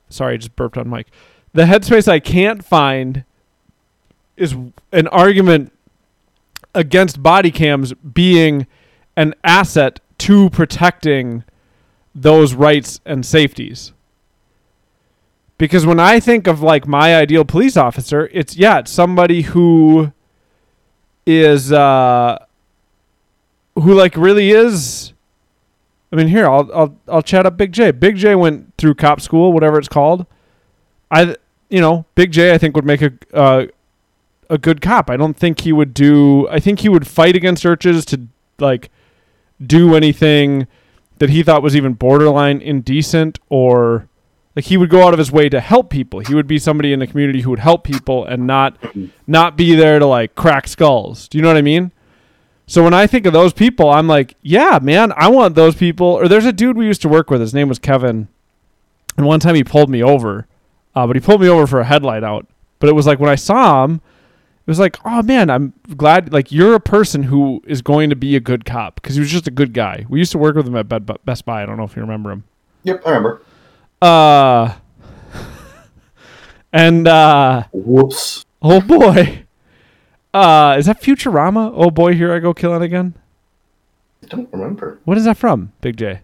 Sorry, 0.08 0.34
I 0.34 0.36
just 0.36 0.54
burped 0.54 0.78
on 0.78 0.88
mic. 0.88 1.08
The 1.52 1.64
headspace 1.64 2.06
I 2.06 2.20
can't 2.20 2.64
find 2.64 3.24
is 4.38 4.54
an 4.92 5.08
argument 5.08 5.72
against 6.74 7.22
body 7.22 7.50
cams 7.50 7.92
being 7.94 8.66
an 9.16 9.34
asset 9.42 10.00
to 10.18 10.50
protecting 10.50 11.44
those 12.14 12.54
rights 12.54 13.00
and 13.04 13.24
safeties. 13.24 13.92
Because 15.56 15.84
when 15.84 15.98
I 15.98 16.20
think 16.20 16.46
of 16.46 16.62
like 16.62 16.86
my 16.86 17.16
ideal 17.16 17.44
police 17.44 17.76
officer, 17.76 18.28
it's 18.32 18.56
yeah, 18.56 18.78
it's 18.78 18.92
somebody 18.92 19.42
who 19.42 20.12
is 21.26 21.72
uh 21.72 22.38
who 23.74 23.92
like 23.92 24.16
really 24.16 24.50
is 24.50 25.12
I 26.12 26.16
mean 26.16 26.28
here, 26.28 26.48
I'll 26.48 26.70
I'll 26.72 26.96
I'll 27.08 27.22
chat 27.22 27.44
up 27.44 27.56
Big 27.56 27.72
J. 27.72 27.90
Big 27.90 28.16
J 28.16 28.34
went 28.34 28.72
through 28.78 28.94
cop 28.94 29.20
school, 29.20 29.52
whatever 29.52 29.78
it's 29.78 29.88
called. 29.88 30.26
I 31.10 31.36
you 31.68 31.80
know, 31.80 32.06
Big 32.14 32.32
J 32.32 32.54
I 32.54 32.58
think 32.58 32.74
would 32.76 32.86
make 32.86 33.02
a 33.02 33.12
uh, 33.34 33.66
a 34.50 34.58
good 34.58 34.80
cop. 34.80 35.10
I 35.10 35.16
don't 35.16 35.36
think 35.36 35.60
he 35.60 35.72
would 35.72 35.94
do 35.94 36.48
I 36.48 36.60
think 36.60 36.80
he 36.80 36.88
would 36.88 37.06
fight 37.06 37.36
against 37.36 37.62
searches 37.62 38.04
to 38.06 38.26
like 38.58 38.90
do 39.64 39.94
anything 39.94 40.66
that 41.18 41.30
he 41.30 41.42
thought 41.42 41.62
was 41.62 41.76
even 41.76 41.94
borderline 41.94 42.60
indecent 42.60 43.38
or 43.48 44.08
like 44.54 44.64
he 44.64 44.76
would 44.76 44.90
go 44.90 45.06
out 45.06 45.12
of 45.12 45.18
his 45.18 45.30
way 45.30 45.48
to 45.48 45.60
help 45.60 45.90
people. 45.90 46.20
He 46.20 46.34
would 46.34 46.46
be 46.46 46.58
somebody 46.58 46.92
in 46.92 46.98
the 46.98 47.06
community 47.06 47.42
who 47.42 47.50
would 47.50 47.58
help 47.58 47.84
people 47.84 48.24
and 48.24 48.46
not 48.46 48.76
not 49.26 49.56
be 49.56 49.74
there 49.74 49.98
to 49.98 50.06
like 50.06 50.34
crack 50.34 50.66
skulls. 50.66 51.28
Do 51.28 51.38
you 51.38 51.42
know 51.42 51.48
what 51.48 51.56
I 51.56 51.62
mean? 51.62 51.92
So 52.66 52.84
when 52.84 52.92
I 52.92 53.06
think 53.06 53.24
of 53.24 53.32
those 53.32 53.54
people, 53.54 53.88
I'm 53.88 54.06
like, 54.06 54.34
yeah, 54.42 54.78
man, 54.82 55.12
I 55.16 55.28
want 55.28 55.54
those 55.54 55.74
people. 55.74 56.06
Or 56.06 56.28
there's 56.28 56.44
a 56.44 56.52
dude 56.52 56.76
we 56.76 56.84
used 56.84 57.00
to 57.02 57.08
work 57.08 57.30
with. 57.30 57.40
His 57.40 57.54
name 57.54 57.68
was 57.68 57.78
Kevin, 57.78 58.28
and 59.16 59.26
one 59.26 59.40
time 59.40 59.54
he 59.54 59.64
pulled 59.64 59.88
me 59.88 60.02
over, 60.02 60.46
uh, 60.94 61.06
but 61.06 61.16
he 61.16 61.20
pulled 61.20 61.40
me 61.40 61.48
over 61.48 61.66
for 61.66 61.80
a 61.80 61.84
headlight 61.84 62.22
out. 62.22 62.46
But 62.78 62.90
it 62.90 62.92
was 62.92 63.06
like 63.06 63.18
when 63.18 63.30
I 63.30 63.36
saw 63.36 63.84
him, 63.84 64.02
it 64.68 64.70
was 64.70 64.78
like, 64.78 64.98
oh 65.06 65.22
man, 65.22 65.48
I'm 65.48 65.72
glad. 65.96 66.30
Like 66.30 66.52
you're 66.52 66.74
a 66.74 66.80
person 66.80 67.22
who 67.22 67.62
is 67.66 67.80
going 67.80 68.10
to 68.10 68.16
be 68.16 68.36
a 68.36 68.40
good 68.40 68.66
cop 68.66 68.96
because 68.96 69.14
he 69.14 69.20
was 69.20 69.30
just 69.30 69.46
a 69.46 69.50
good 69.50 69.72
guy. 69.72 70.04
We 70.10 70.18
used 70.18 70.30
to 70.32 70.38
work 70.38 70.56
with 70.56 70.66
him 70.66 70.76
at 70.76 70.90
Bed- 70.90 71.08
Best 71.24 71.46
Buy. 71.46 71.62
I 71.62 71.64
don't 71.64 71.78
know 71.78 71.84
if 71.84 71.96
you 71.96 72.02
remember 72.02 72.30
him. 72.30 72.44
Yep, 72.82 73.00
I 73.06 73.08
remember. 73.08 73.40
Uh, 74.02 74.74
and 76.74 77.08
uh, 77.08 77.64
Whoops. 77.72 78.44
oh 78.60 78.82
boy, 78.82 79.46
uh, 80.34 80.76
is 80.78 80.84
that 80.84 81.00
Futurama? 81.00 81.72
Oh 81.74 81.90
boy, 81.90 82.12
here 82.12 82.34
I 82.34 82.38
go 82.38 82.52
killing 82.52 82.82
again. 82.82 83.14
I 84.22 84.26
don't 84.26 84.52
remember. 84.52 84.98
What 85.06 85.16
is 85.16 85.24
that 85.24 85.38
from, 85.38 85.72
Big 85.80 85.96
J? 85.96 86.10
I 86.10 86.18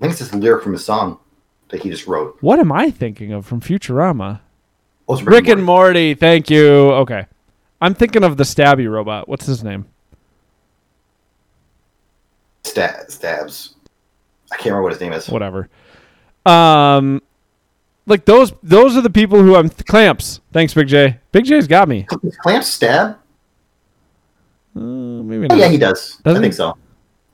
think 0.00 0.10
it's 0.10 0.18
just 0.18 0.34
a 0.34 0.36
lyric 0.36 0.64
from 0.64 0.74
a 0.74 0.78
song 0.78 1.20
that 1.68 1.80
he 1.80 1.90
just 1.90 2.08
wrote. 2.08 2.38
What 2.40 2.58
am 2.58 2.72
I 2.72 2.90
thinking 2.90 3.32
of 3.32 3.46
from 3.46 3.60
Futurama? 3.60 4.40
Oh, 5.10 5.14
it's 5.14 5.22
Rick 5.22 5.48
and 5.48 5.64
Morty. 5.64 6.14
Thank 6.14 6.50
you. 6.50 6.68
Okay, 6.92 7.26
I'm 7.80 7.94
thinking 7.94 8.22
of 8.22 8.36
the 8.36 8.44
stabby 8.44 8.88
robot. 8.88 9.28
What's 9.28 9.44
his 9.44 9.64
name? 9.64 9.86
Sta- 12.62 13.08
stabs. 13.08 13.74
I 14.52 14.56
can't 14.56 14.66
remember 14.66 14.82
what 14.84 14.92
his 14.92 15.00
name 15.00 15.12
is. 15.12 15.28
Whatever. 15.28 15.68
Um, 16.46 17.22
like 18.06 18.24
those. 18.24 18.52
Those 18.62 18.96
are 18.96 19.00
the 19.00 19.10
people 19.10 19.42
who 19.42 19.56
I'm 19.56 19.68
clamps. 19.68 20.40
Thanks, 20.52 20.74
Big 20.74 20.86
J. 20.86 21.18
Big 21.32 21.44
J's 21.44 21.66
got 21.66 21.88
me. 21.88 22.06
Does 22.22 22.36
Clamp 22.36 22.62
stab? 22.62 23.16
Uh, 24.76 24.78
maybe 24.80 25.48
Oh, 25.50 25.56
yeah, 25.56 25.66
he 25.68 25.76
does. 25.76 26.18
Does 26.24 26.36
I 26.36 26.38
he? 26.38 26.42
think 26.44 26.54
so. 26.54 26.76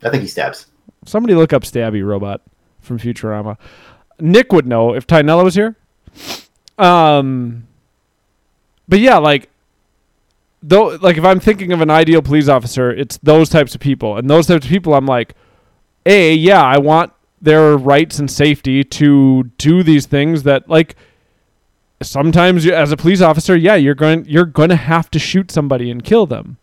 I 0.03 0.09
think 0.09 0.23
he 0.23 0.29
stabs. 0.29 0.69
Somebody 1.05 1.35
look 1.35 1.53
up 1.53 1.63
Stabby 1.63 2.03
Robot 2.03 2.41
from 2.81 2.99
Futurama. 2.99 3.59
Nick 4.19 4.51
would 4.55 4.67
know 4.67 4.95
if 4.95 5.07
Tynella 5.07 5.45
was 5.45 5.55
here. 5.55 5.77
Um, 6.79 7.67
but 8.89 8.99
yeah, 9.01 9.19
like 9.19 9.49
though, 10.63 10.97
like 11.01 11.17
if 11.17 11.25
I'm 11.25 11.41
thinking 11.41 11.73
of 11.73 11.81
an 11.81 11.91
ideal 11.91 12.23
police 12.23 12.49
officer, 12.49 12.91
it's 12.91 13.19
those 13.19 13.49
types 13.49 13.75
of 13.75 13.81
people, 13.81 14.17
and 14.17 14.29
those 14.29 14.47
types 14.47 14.65
of 14.65 14.71
people, 14.71 14.95
I'm 14.95 15.07
like, 15.07 15.35
a 16.05 16.35
yeah, 16.35 16.63
I 16.63 16.79
want 16.79 17.13
their 17.41 17.77
rights 17.77 18.19
and 18.19 18.31
safety 18.31 18.85
to 18.85 19.45
do 19.59 19.83
these 19.83 20.07
things 20.07 20.43
that 20.45 20.69
like. 20.69 20.97
Sometimes, 22.03 22.67
you, 22.67 22.75
as 22.75 22.93
a 22.93 22.97
police 22.97 23.23
officer, 23.23 23.57
yeah, 23.57 23.75
you're 23.75 23.95
going 23.95 24.27
you're 24.27 24.45
going 24.45 24.69
to 24.69 24.77
have 24.77 25.11
to 25.13 25.19
shoot 25.19 25.51
somebody 25.51 25.91
and 25.91 26.05
kill 26.05 26.27
them. 26.27 26.59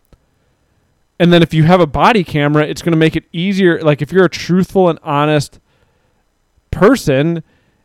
And 1.18 1.32
then 1.32 1.42
if 1.42 1.52
you 1.52 1.64
have 1.64 1.80
a 1.80 1.88
body 1.88 2.22
camera, 2.22 2.64
it's 2.64 2.82
going 2.82 2.92
to 2.92 2.96
make 2.96 3.16
it 3.16 3.24
easier. 3.32 3.80
Like 3.80 4.00
if 4.00 4.12
you're 4.12 4.26
a 4.26 4.30
truthful 4.30 4.88
and 4.88 4.96
honest 5.02 5.58
person 6.70 7.42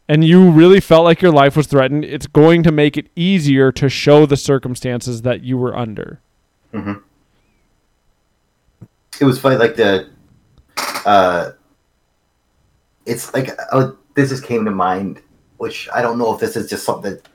and 0.10 0.24
you 0.24 0.50
really 0.50 0.80
felt 0.80 1.06
like 1.06 1.22
your 1.22 1.32
life 1.32 1.56
was 1.56 1.68
threatened, 1.68 2.04
it's 2.04 2.26
going 2.26 2.64
to 2.64 2.72
make 2.72 2.98
it 2.98 3.10
easier 3.16 3.72
to 3.74 3.88
show 3.88 4.26
the 4.26 4.36
circumstances 4.36 5.22
that 5.22 5.44
you 5.44 5.56
were 5.56 5.78
under. 5.78 6.20
It 9.22 9.26
was 9.26 9.40
funny, 9.40 9.58
like 9.58 9.76
the, 9.76 10.10
uh, 11.06 11.52
it's 13.06 13.34
like 13.34 13.52
oh, 13.72 13.98
this 14.16 14.30
just 14.30 14.44
came 14.44 14.66
to 14.66 14.72
mind, 14.72 15.22
which 15.58 15.88
I 15.94 16.02
don't 16.02 16.18
know 16.18 16.34
if 16.34 16.40
this 16.40 16.56
is 16.56 16.70
just 16.70 16.84
something, 16.84 17.14
that, 17.14 17.28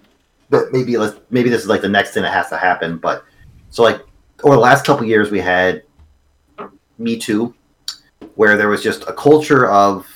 but 0.51 0.73
maybe 0.73 0.97
let's 0.97 1.19
maybe 1.31 1.51
this 1.51 1.63
is 1.63 1.69
like 1.69 1.81
the 1.81 1.89
next 1.89 2.13
thing 2.13 2.23
that 2.23 2.33
has 2.33 2.49
to 2.49 2.57
happen. 2.57 2.99
But 2.99 3.25
so 3.71 3.83
like 3.83 4.01
over 4.43 4.57
the 4.57 4.61
last 4.61 4.85
couple 4.85 5.05
years, 5.07 5.31
we 5.31 5.41
had 5.41 5.83
Me 6.99 7.19
Too, 7.19 7.55
where 8.35 8.57
there 8.57 8.69
was 8.69 8.83
just 8.83 9.03
a 9.09 9.13
culture 9.13 9.69
of, 9.69 10.07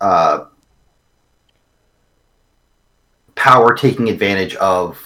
uh, 0.00 0.44
power 3.38 3.72
taking 3.72 4.08
advantage 4.08 4.56
of 4.56 5.00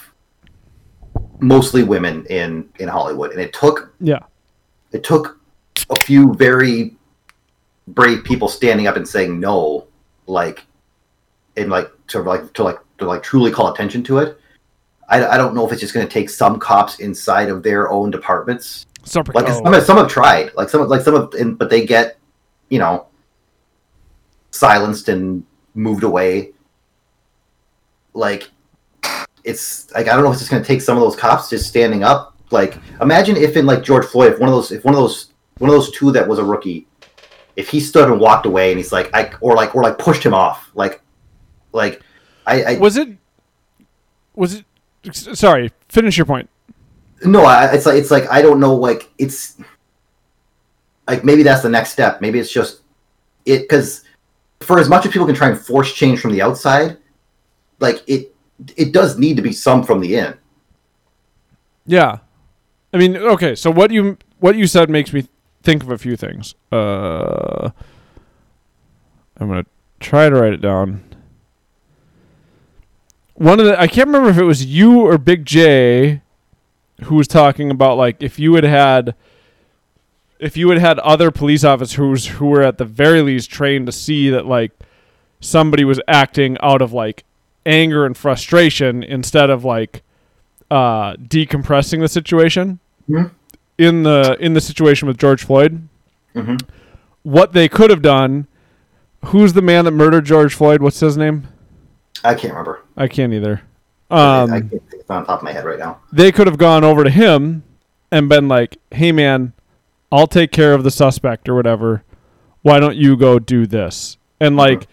mostly 1.39 1.83
women 1.83 2.25
in 2.25 2.67
in 2.79 2.87
Hollywood, 2.87 3.31
and 3.31 3.39
it 3.39 3.53
took 3.53 3.93
Yeah. 3.99 4.19
it 4.91 5.03
took 5.03 5.37
a 5.89 6.03
few 6.03 6.33
very 6.33 6.97
brave 7.87 8.23
people 8.23 8.47
standing 8.47 8.87
up 8.87 8.95
and 8.95 9.07
saying 9.07 9.39
no, 9.39 9.87
like, 10.25 10.65
and 11.57 11.69
like 11.69 11.91
to 12.07 12.21
like 12.21 12.53
to 12.53 12.63
like 12.63 12.79
to 12.97 13.05
like 13.05 13.21
truly 13.21 13.51
call 13.51 13.71
attention 13.71 14.03
to 14.03 14.17
it. 14.17 14.39
I, 15.09 15.25
I 15.27 15.37
don't 15.37 15.53
know 15.53 15.65
if 15.65 15.71
it's 15.71 15.81
just 15.81 15.93
going 15.93 16.07
to 16.07 16.11
take 16.11 16.29
some 16.29 16.57
cops 16.59 16.99
inside 16.99 17.49
of 17.49 17.61
their 17.61 17.91
own 17.91 18.09
departments. 18.09 18.85
Super 19.03 19.33
Like 19.33 19.45
oh. 19.47 19.63
some, 19.63 19.81
some 19.81 19.97
have 19.97 20.07
tried, 20.07 20.55
like 20.55 20.69
some 20.69 20.87
like 20.87 21.01
some 21.01 21.15
have, 21.15 21.33
and, 21.33 21.57
but 21.57 21.69
they 21.69 21.85
get, 21.85 22.17
you 22.69 22.79
know, 22.79 23.07
silenced 24.49 25.09
and 25.09 25.43
moved 25.75 26.03
away. 26.03 26.53
Like, 28.13 28.49
it's 29.43 29.91
like 29.91 30.07
I 30.07 30.13
don't 30.13 30.23
know 30.23 30.29
if 30.29 30.33
it's 30.33 30.41
just 30.41 30.51
going 30.51 30.63
to 30.63 30.67
take 30.67 30.81
some 30.81 30.97
of 30.97 31.03
those 31.03 31.15
cops 31.15 31.49
just 31.49 31.67
standing 31.67 32.03
up. 32.03 32.35
Like, 32.51 32.77
imagine 33.01 33.35
if 33.35 33.57
in 33.57 33.65
like 33.65 33.83
George 33.83 34.05
Floyd, 34.05 34.33
if 34.33 34.39
one 34.39 34.49
of 34.49 34.55
those, 34.55 34.71
if 34.71 34.85
one 34.85 34.93
of 34.93 34.99
those, 34.99 35.33
one 35.57 35.69
of 35.69 35.75
those 35.75 35.91
two 35.91 36.11
that 36.11 36.27
was 36.27 36.39
a 36.39 36.43
rookie, 36.43 36.87
if 37.55 37.69
he 37.69 37.79
stood 37.79 38.09
and 38.09 38.19
walked 38.19 38.45
away 38.45 38.71
and 38.71 38.77
he's 38.77 38.91
like, 38.91 39.09
I 39.13 39.31
or 39.41 39.55
like 39.55 39.75
or 39.75 39.83
like 39.83 39.97
pushed 39.97 40.23
him 40.23 40.33
off, 40.33 40.69
like, 40.75 41.01
like, 41.71 42.01
I, 42.45 42.63
I 42.63 42.77
was 42.77 42.97
it? 42.97 43.09
Was 44.35 44.55
it? 44.55 44.65
Sorry, 45.13 45.71
finish 45.89 46.17
your 46.17 46.25
point. 46.25 46.49
no, 47.25 47.43
I, 47.43 47.73
it's 47.73 47.85
like 47.85 47.97
it's 47.97 48.11
like 48.11 48.29
I 48.29 48.41
don't 48.41 48.59
know, 48.59 48.75
like 48.75 49.11
it's 49.17 49.57
like 51.07 51.23
maybe 51.23 51.43
that's 51.43 51.61
the 51.61 51.69
next 51.69 51.91
step. 51.91 52.21
Maybe 52.21 52.39
it's 52.39 52.51
just 52.51 52.81
it 53.45 53.61
because 53.63 54.03
for 54.61 54.79
as 54.79 54.89
much 54.89 55.05
as 55.05 55.11
people 55.11 55.25
can 55.25 55.35
try 55.35 55.49
and 55.49 55.59
force 55.59 55.93
change 55.93 56.19
from 56.19 56.31
the 56.31 56.41
outside, 56.41 56.97
like 57.79 58.03
it 58.07 58.33
it 58.77 58.91
does 58.91 59.17
need 59.17 59.35
to 59.35 59.41
be 59.41 59.51
some 59.51 59.83
from 59.83 59.99
the 59.99 60.15
end. 60.15 60.37
Yeah, 61.85 62.19
I 62.93 62.97
mean, 62.97 63.17
okay. 63.17 63.55
So 63.55 63.71
what 63.71 63.91
you 63.91 64.17
what 64.39 64.55
you 64.55 64.67
said 64.67 64.89
makes 64.89 65.11
me 65.13 65.27
think 65.63 65.83
of 65.83 65.91
a 65.91 65.97
few 65.97 66.15
things. 66.15 66.55
Uh, 66.71 67.71
I'm 69.37 69.47
gonna 69.49 69.65
try 69.99 70.29
to 70.29 70.35
write 70.35 70.53
it 70.53 70.61
down. 70.61 71.03
One 73.35 73.59
of 73.59 73.65
the 73.65 73.79
I 73.79 73.87
can't 73.87 74.07
remember 74.07 74.29
if 74.29 74.37
it 74.37 74.43
was 74.43 74.65
you 74.65 75.01
or 75.01 75.17
Big 75.17 75.45
J 75.45 76.21
who 77.03 77.15
was 77.15 77.27
talking 77.27 77.71
about 77.71 77.97
like 77.97 78.21
if 78.21 78.39
you 78.39 78.53
had 78.55 78.63
had 78.63 79.15
if 80.39 80.55
you 80.57 80.69
had 80.69 80.77
had 80.77 80.99
other 80.99 81.31
police 81.31 81.63
officers 81.63 82.27
who 82.27 82.47
were 82.47 82.61
at 82.61 82.77
the 82.77 82.85
very 82.85 83.21
least 83.21 83.49
trained 83.49 83.85
to 83.85 83.91
see 83.91 84.29
that 84.29 84.45
like 84.45 84.71
somebody 85.39 85.83
was 85.83 85.99
acting 86.07 86.57
out 86.61 86.81
of 86.81 86.93
like 86.93 87.23
anger 87.65 88.05
and 88.05 88.15
frustration 88.17 89.03
instead 89.03 89.49
of 89.49 89.63
like 89.63 90.03
uh, 90.71 91.13
decompressing 91.15 91.99
the 91.99 92.07
situation 92.07 92.79
Mhm. 93.09 93.31
in 93.77 94.03
the 94.03 94.35
in 94.39 94.53
the 94.53 94.61
situation 94.61 95.07
with 95.07 95.17
George 95.17 95.43
Floyd. 95.43 95.87
Mhm. 96.35 96.61
What 97.23 97.53
they 97.53 97.67
could 97.69 97.89
have 97.89 98.01
done. 98.01 98.47
Who's 99.25 99.53
the 99.53 99.61
man 99.61 99.85
that 99.85 99.91
murdered 99.91 100.25
George 100.25 100.53
Floyd? 100.53 100.81
What's 100.81 100.99
his 100.99 101.15
name? 101.15 101.47
I 102.23 102.33
can't 102.33 102.53
remember. 102.53 102.81
I 102.97 103.07
can't 103.07 103.33
either. 103.33 103.61
I 104.11 104.41
Um, 104.41 104.49
can't 104.49 104.69
think 104.71 104.83
it's 104.93 105.09
on 105.09 105.25
top 105.25 105.39
of 105.39 105.43
my 105.43 105.51
head 105.53 105.63
right 105.65 105.79
now. 105.79 105.99
they 106.11 106.31
could 106.31 106.47
have 106.47 106.57
gone 106.57 106.83
over 106.83 107.03
to 107.03 107.09
him 107.09 107.63
and 108.11 108.27
been 108.29 108.47
like, 108.47 108.77
"Hey, 108.91 109.11
man, 109.11 109.53
I'll 110.11 110.27
take 110.27 110.51
care 110.51 110.73
of 110.73 110.83
the 110.83 110.91
suspect 110.91 111.47
or 111.49 111.55
whatever. 111.55 112.03
Why 112.61 112.79
don't 112.79 112.95
you 112.97 113.15
go 113.17 113.39
do 113.39 113.65
this?" 113.65 114.17
And 114.39 114.55
like, 114.57 114.87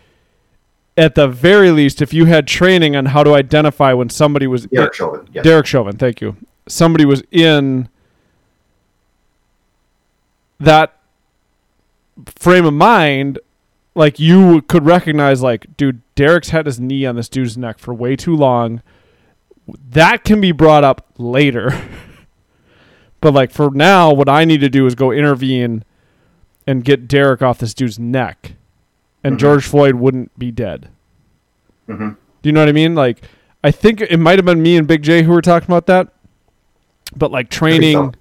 at 1.00 1.14
the 1.14 1.26
very 1.26 1.70
least, 1.70 2.02
if 2.02 2.12
you 2.12 2.26
had 2.26 2.46
training 2.46 2.94
on 2.94 3.06
how 3.06 3.24
to 3.24 3.32
identify 3.32 3.94
when 3.94 4.10
somebody 4.10 4.46
was 4.46 4.66
Derek 4.66 4.92
Chauvin. 4.92 5.26
Yes. 5.32 5.44
Derek 5.44 5.64
Chauvin, 5.64 5.96
thank 5.96 6.20
you. 6.20 6.36
Somebody 6.68 7.06
was 7.06 7.22
in 7.30 7.88
that 10.58 10.98
frame 12.26 12.66
of 12.66 12.74
mind, 12.74 13.38
like 13.94 14.20
you 14.20 14.60
could 14.60 14.84
recognize, 14.84 15.40
like, 15.40 15.74
dude, 15.78 16.02
Derek's 16.16 16.50
had 16.50 16.66
his 16.66 16.78
knee 16.78 17.06
on 17.06 17.16
this 17.16 17.30
dude's 17.30 17.56
neck 17.56 17.78
for 17.78 17.94
way 17.94 18.14
too 18.14 18.36
long. 18.36 18.82
That 19.66 20.22
can 20.22 20.38
be 20.38 20.52
brought 20.52 20.84
up 20.84 21.06
later. 21.16 21.72
but 23.22 23.32
like 23.32 23.52
for 23.52 23.70
now, 23.70 24.12
what 24.12 24.28
I 24.28 24.44
need 24.44 24.60
to 24.60 24.68
do 24.68 24.84
is 24.84 24.94
go 24.94 25.12
intervene 25.12 25.82
and 26.66 26.84
get 26.84 27.08
Derek 27.08 27.40
off 27.40 27.58
this 27.58 27.72
dude's 27.72 27.98
neck, 27.98 28.52
and 29.22 29.36
Mhm. 29.36 29.40
George 29.40 29.66
Floyd 29.66 29.96
wouldn't 29.96 30.36
be 30.38 30.50
dead. 30.50 30.88
Mhm. 31.88 32.16
Do 32.42 32.48
you 32.48 32.52
know 32.52 32.60
what 32.60 32.68
I 32.68 32.72
mean? 32.72 32.94
Like, 32.94 33.22
I 33.62 33.70
think 33.70 34.00
it 34.00 34.18
might 34.18 34.38
have 34.38 34.46
been 34.46 34.62
me 34.62 34.76
and 34.76 34.86
Big 34.86 35.02
J 35.02 35.22
who 35.22 35.32
were 35.32 35.42
talking 35.42 35.66
about 35.68 35.86
that. 35.86 36.08
But 37.16 37.30
like 37.30 37.50
training, 37.50 38.14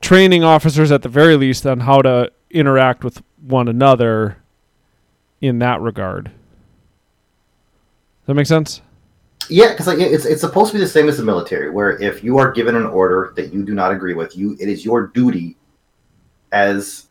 training 0.00 0.44
officers 0.44 0.90
at 0.90 1.02
the 1.02 1.08
very 1.08 1.36
least 1.36 1.66
on 1.66 1.80
how 1.80 2.02
to 2.02 2.30
interact 2.50 3.04
with 3.04 3.22
one 3.40 3.68
another 3.68 4.38
in 5.40 5.60
that 5.60 5.80
regard. 5.80 6.24
Does 6.24 6.32
that 8.26 8.34
make 8.34 8.46
sense? 8.46 8.82
Yeah, 9.48 9.70
because 9.70 9.86
like 9.86 9.98
it's 9.98 10.26
it's 10.26 10.40
supposed 10.40 10.72
to 10.72 10.76
be 10.76 10.80
the 10.80 10.88
same 10.88 11.08
as 11.08 11.16
the 11.16 11.24
military, 11.24 11.70
where 11.70 11.96
if 12.02 12.22
you 12.22 12.36
are 12.38 12.50
given 12.52 12.74
an 12.74 12.84
order 12.84 13.32
that 13.36 13.52
you 13.52 13.62
do 13.64 13.72
not 13.74 13.92
agree 13.92 14.12
with, 14.14 14.36
you 14.36 14.56
it 14.60 14.68
is 14.68 14.84
your 14.84 15.06
duty 15.06 15.56
as 16.52 17.06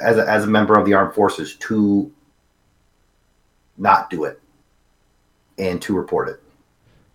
as 0.00 0.18
a, 0.18 0.28
as 0.28 0.44
a 0.44 0.46
member 0.46 0.78
of 0.78 0.84
the 0.86 0.94
armed 0.94 1.14
forces 1.14 1.56
to 1.56 2.10
not 3.78 4.10
do 4.10 4.24
it 4.24 4.40
and 5.58 5.80
to 5.82 5.94
report 5.94 6.28
it. 6.28 6.42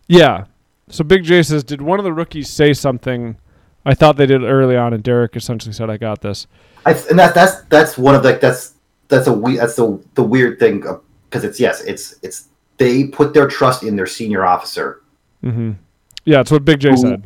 Yeah. 0.08 0.46
So 0.90 1.04
Big 1.04 1.24
J 1.24 1.44
says, 1.44 1.64
did 1.64 1.82
one 1.82 2.00
of 2.00 2.06
the 2.06 2.14
rookies 2.14 2.50
say 2.50 2.74
something? 2.74 3.38
I 3.86 3.94
thought 3.94 4.18
they 4.18 4.26
did 4.26 4.44
early 4.44 4.76
on, 4.78 4.94
and 4.94 5.02
Derek 5.02 5.36
essentially 5.36 5.74
said, 5.74 5.90
"I 5.90 5.98
got 5.98 6.22
this." 6.22 6.46
I, 6.86 6.92
and 7.10 7.18
that 7.18 7.34
that's 7.34 7.62
that's 7.64 7.98
one 7.98 8.14
of 8.14 8.22
the 8.22 8.38
that's 8.40 8.74
that's 9.08 9.26
a 9.26 9.34
we 9.34 9.58
that's 9.58 9.76
the 9.76 10.00
the 10.14 10.24
weird 10.24 10.60
thing 10.60 10.84
because 11.30 11.44
it's 11.44 11.60
yes 11.60 11.82
it's 11.82 12.16
it's 12.22 12.50
they 12.78 13.06
put 13.06 13.34
their 13.34 13.48
trust 13.48 13.84
in 13.84 13.96
their 13.96 14.06
senior 14.06 14.46
officer. 14.46 15.02
Mm-hmm. 15.44 15.72
Yeah, 16.26 16.38
that's 16.38 16.52
what 16.52 16.64
Big 16.64 16.80
J 16.80 16.92
Who- 16.92 16.98
said. 16.98 17.24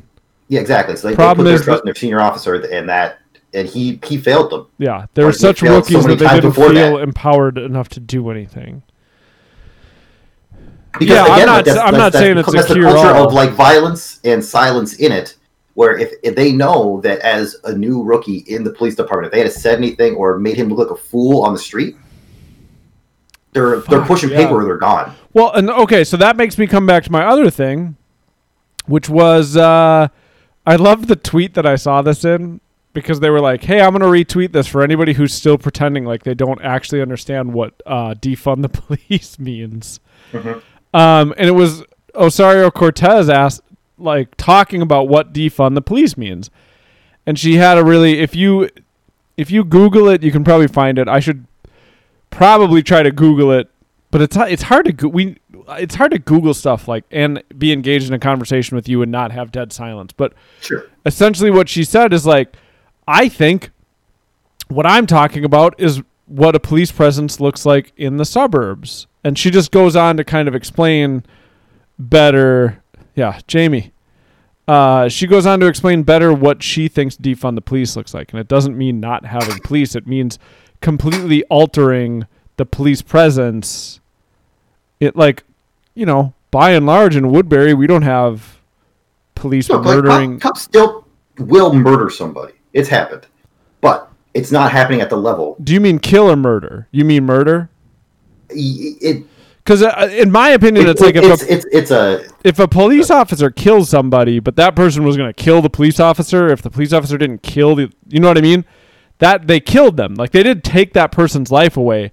Yeah, 0.47 0.61
exactly. 0.61 0.95
So 0.95 1.09
they, 1.09 1.15
they 1.15 1.33
put 1.35 1.43
their 1.43 1.57
trust 1.57 1.65
that- 1.65 1.79
in 1.79 1.85
their 1.85 1.95
senior 1.95 2.21
officer, 2.21 2.55
and 2.55 2.87
that 2.87 3.19
and 3.55 3.67
he 3.67 3.99
he 4.05 4.17
failed 4.17 4.51
them. 4.51 4.67
Yeah, 4.77 5.07
they 5.13 5.23
were 5.23 5.31
such 5.31 5.61
failed 5.61 5.85
so 5.85 5.99
rookies 5.99 6.07
that 6.07 6.19
they 6.19 6.41
didn't 6.41 6.53
feel 6.53 6.73
that. 6.73 7.01
empowered 7.01 7.57
enough 7.57 7.89
to 7.89 7.99
do 7.99 8.29
anything. 8.29 8.83
Because 10.99 11.15
Yeah, 11.15 11.23
I'm 11.23 11.45
not 11.45 11.65
that's, 11.65 11.77
I'm 11.77 11.85
that's, 11.85 11.97
not 11.97 12.13
that's, 12.13 12.17
saying 12.17 12.37
it's 12.37 12.47
a 12.47 12.51
that's 12.51 12.67
the 12.67 12.75
cure 12.75 12.91
culture 12.91 13.15
all. 13.15 13.27
of 13.27 13.33
like 13.33 13.51
violence 13.51 14.19
and 14.23 14.43
silence 14.43 14.95
in 14.95 15.11
it. 15.11 15.37
Where 15.73 15.97
if, 15.97 16.13
if 16.23 16.35
they 16.35 16.53
know 16.53 17.01
that 17.01 17.19
as 17.19 17.57
a 17.65 17.75
new 17.75 18.01
rookie 18.01 18.45
in 18.47 18.63
the 18.63 18.71
police 18.71 18.95
department, 18.95 19.33
if 19.33 19.33
they 19.33 19.43
had 19.43 19.51
said 19.51 19.77
anything 19.77 20.15
or 20.15 20.39
made 20.39 20.55
him 20.55 20.69
look 20.69 20.89
like 20.89 20.97
a 20.97 21.01
fool 21.01 21.43
on 21.43 21.51
the 21.51 21.59
street, 21.59 21.97
they're 23.51 23.81
they're 23.81 24.05
pushing 24.05 24.29
yeah. 24.29 24.37
paper 24.37 24.61
or 24.61 24.65
they're 24.65 24.77
gone. 24.77 25.13
Well, 25.33 25.51
and 25.51 25.69
okay, 25.69 26.05
so 26.05 26.15
that 26.17 26.37
makes 26.37 26.57
me 26.57 26.65
come 26.65 26.85
back 26.85 27.03
to 27.03 27.11
my 27.11 27.25
other 27.25 27.49
thing, 27.49 27.97
which 28.85 29.09
was 29.09 29.57
uh, 29.57 30.07
I 30.65 30.75
loved 30.77 31.09
the 31.09 31.17
tweet 31.17 31.55
that 31.55 31.65
I 31.65 31.75
saw 31.75 32.01
this 32.01 32.23
in 32.23 32.61
because 32.95 33.19
they 33.19 33.29
were 33.29 33.39
like, 33.41 33.63
"Hey, 33.63 33.79
I'm 33.81 33.95
going 33.95 34.01
to 34.01 34.07
retweet 34.35 34.51
this 34.53 34.65
for 34.65 34.81
anybody 34.81 35.13
who's 35.13 35.33
still 35.33 35.59
pretending 35.59 36.03
like 36.05 36.23
they 36.23 36.33
don't 36.33 36.61
actually 36.63 37.01
understand 37.03 37.53
what 37.53 37.73
uh, 37.85 38.15
defund 38.15 38.63
the 38.63 38.69
police 38.81 39.37
means." 39.37 39.99
Mhm. 40.31 40.63
Um, 40.95 41.33
and 41.37 41.47
it 41.47 41.51
was 41.53 41.83
Ocasio-Cortez 42.15 43.29
asked, 43.29 43.61
like, 43.97 44.33
talking 44.37 44.81
about 44.81 45.07
what 45.07 45.33
defund 45.33 45.75
the 45.75 45.81
police 45.81 46.17
means, 46.17 46.49
and 47.27 47.37
she 47.37 47.55
had 47.57 47.77
a 47.77 47.83
really 47.83 48.19
if 48.19 48.35
you 48.35 48.69
if 49.37 49.51
you 49.51 49.63
Google 49.63 50.07
it, 50.09 50.23
you 50.23 50.31
can 50.31 50.43
probably 50.43 50.67
find 50.67 50.97
it. 50.97 51.07
I 51.07 51.19
should 51.19 51.45
probably 52.31 52.81
try 52.83 53.03
to 53.03 53.11
Google 53.11 53.51
it, 53.51 53.69
but 54.11 54.21
it's 54.21 54.35
it's 54.37 54.63
hard 54.63 54.85
to 54.85 54.93
go- 54.93 55.07
we 55.09 55.37
it's 55.79 55.95
hard 55.95 56.11
to 56.11 56.19
Google 56.19 56.53
stuff 56.53 56.87
like 56.87 57.03
and 57.11 57.41
be 57.57 57.71
engaged 57.71 58.07
in 58.07 58.13
a 58.13 58.19
conversation 58.19 58.75
with 58.75 58.87
you 58.87 59.01
and 59.01 59.11
not 59.11 59.31
have 59.31 59.51
dead 59.51 59.73
silence. 59.73 60.13
But 60.13 60.33
Sure. 60.61 60.85
essentially, 61.05 61.49
what 61.51 61.69
she 61.69 61.83
said 61.83 62.13
is 62.13 62.25
like, 62.25 62.55
I 63.07 63.29
think 63.29 63.71
what 64.67 64.85
I'm 64.85 65.05
talking 65.05 65.45
about 65.45 65.75
is 65.79 66.01
what 66.25 66.55
a 66.55 66.59
police 66.59 66.91
presence 66.91 67.39
looks 67.39 67.65
like 67.65 67.93
in 67.97 68.17
the 68.17 68.25
suburbs, 68.25 69.07
and 69.23 69.37
she 69.37 69.51
just 69.51 69.71
goes 69.71 69.95
on 69.95 70.17
to 70.17 70.23
kind 70.23 70.47
of 70.47 70.55
explain 70.55 71.23
better. 71.99 72.81
Yeah, 73.15 73.39
Jamie. 73.47 73.91
Uh, 74.67 75.07
she 75.07 75.27
goes 75.27 75.45
on 75.45 75.59
to 75.59 75.67
explain 75.67 76.01
better 76.01 76.33
what 76.33 76.63
she 76.63 76.87
thinks 76.87 77.15
defund 77.15 77.53
the 77.55 77.61
police 77.61 77.95
looks 77.95 78.13
like, 78.13 78.31
and 78.31 78.39
it 78.39 78.47
doesn't 78.47 78.75
mean 78.75 78.99
not 78.99 79.25
having 79.25 79.59
police. 79.59 79.95
It 79.95 80.07
means 80.07 80.39
completely 80.81 81.43
altering 81.45 82.25
the 82.57 82.65
police 82.65 83.03
presence. 83.03 83.99
It 84.99 85.15
like, 85.15 85.43
you 85.93 86.05
know, 86.05 86.33
by 86.49 86.71
and 86.71 86.85
large 86.85 87.15
in 87.15 87.29
Woodbury, 87.31 87.75
we 87.75 87.85
don't 87.85 88.01
have 88.01 88.59
police 89.35 89.69
like, 89.69 89.83
murdering. 89.83 90.39
cop- 90.39 90.53
cops 90.53 90.61
still 90.63 91.05
will 91.37 91.73
murder 91.73 92.09
somebody. 92.09 92.53
It's 92.75 92.89
happened, 92.89 93.25
but 93.81 94.11
it's 94.35 94.51
not 94.51 94.71
happening 94.71 95.01
at 95.01 95.09
the 95.09 95.15
level. 95.17 95.55
Do 95.63 95.73
you 95.73 95.79
mean 95.81 95.97
kill 95.97 96.29
or 96.29 96.35
murder? 96.35 96.87
You 96.91 97.05
mean 97.05 97.25
murder? 97.25 97.69
It, 98.49 98.97
it, 99.01 99.25
Because 99.63 99.81
uh, 99.81 100.09
in 100.11 100.29
my 100.31 100.49
opinion, 100.49 100.85
it- 100.85 100.91
it's 100.91 101.01
like 101.01 101.15
if 101.15 101.23
it's, 101.23 101.41
a, 101.43 101.53
it's 101.53 101.65
it's 101.71 101.91
a 101.91 102.27
if 102.43 102.59
a 102.59 102.67
police 102.67 103.09
officer 103.09 103.49
kills 103.49 103.89
somebody, 103.89 104.39
but 104.39 104.57
that 104.57 104.75
person 104.75 105.03
was 105.05 105.15
going 105.17 105.29
to 105.29 105.43
kill 105.43 105.61
the 105.61 105.69
police 105.69 105.99
officer, 105.99 106.49
if 106.49 106.61
the 106.61 106.69
police 106.69 106.93
officer 106.93 107.17
didn't 107.17 107.41
kill 107.43 107.75
the, 107.75 107.91
you 108.09 108.19
know 108.19 108.27
what 108.27 108.37
I 108.37 108.41
mean? 108.41 108.65
That 109.19 109.47
they 109.47 109.61
killed 109.61 109.95
them. 109.97 110.13
Like 110.15 110.31
they 110.31 110.43
did 110.43 110.63
take 110.63 110.91
that 110.93 111.11
person's 111.13 111.49
life 111.51 111.77
away, 111.77 112.11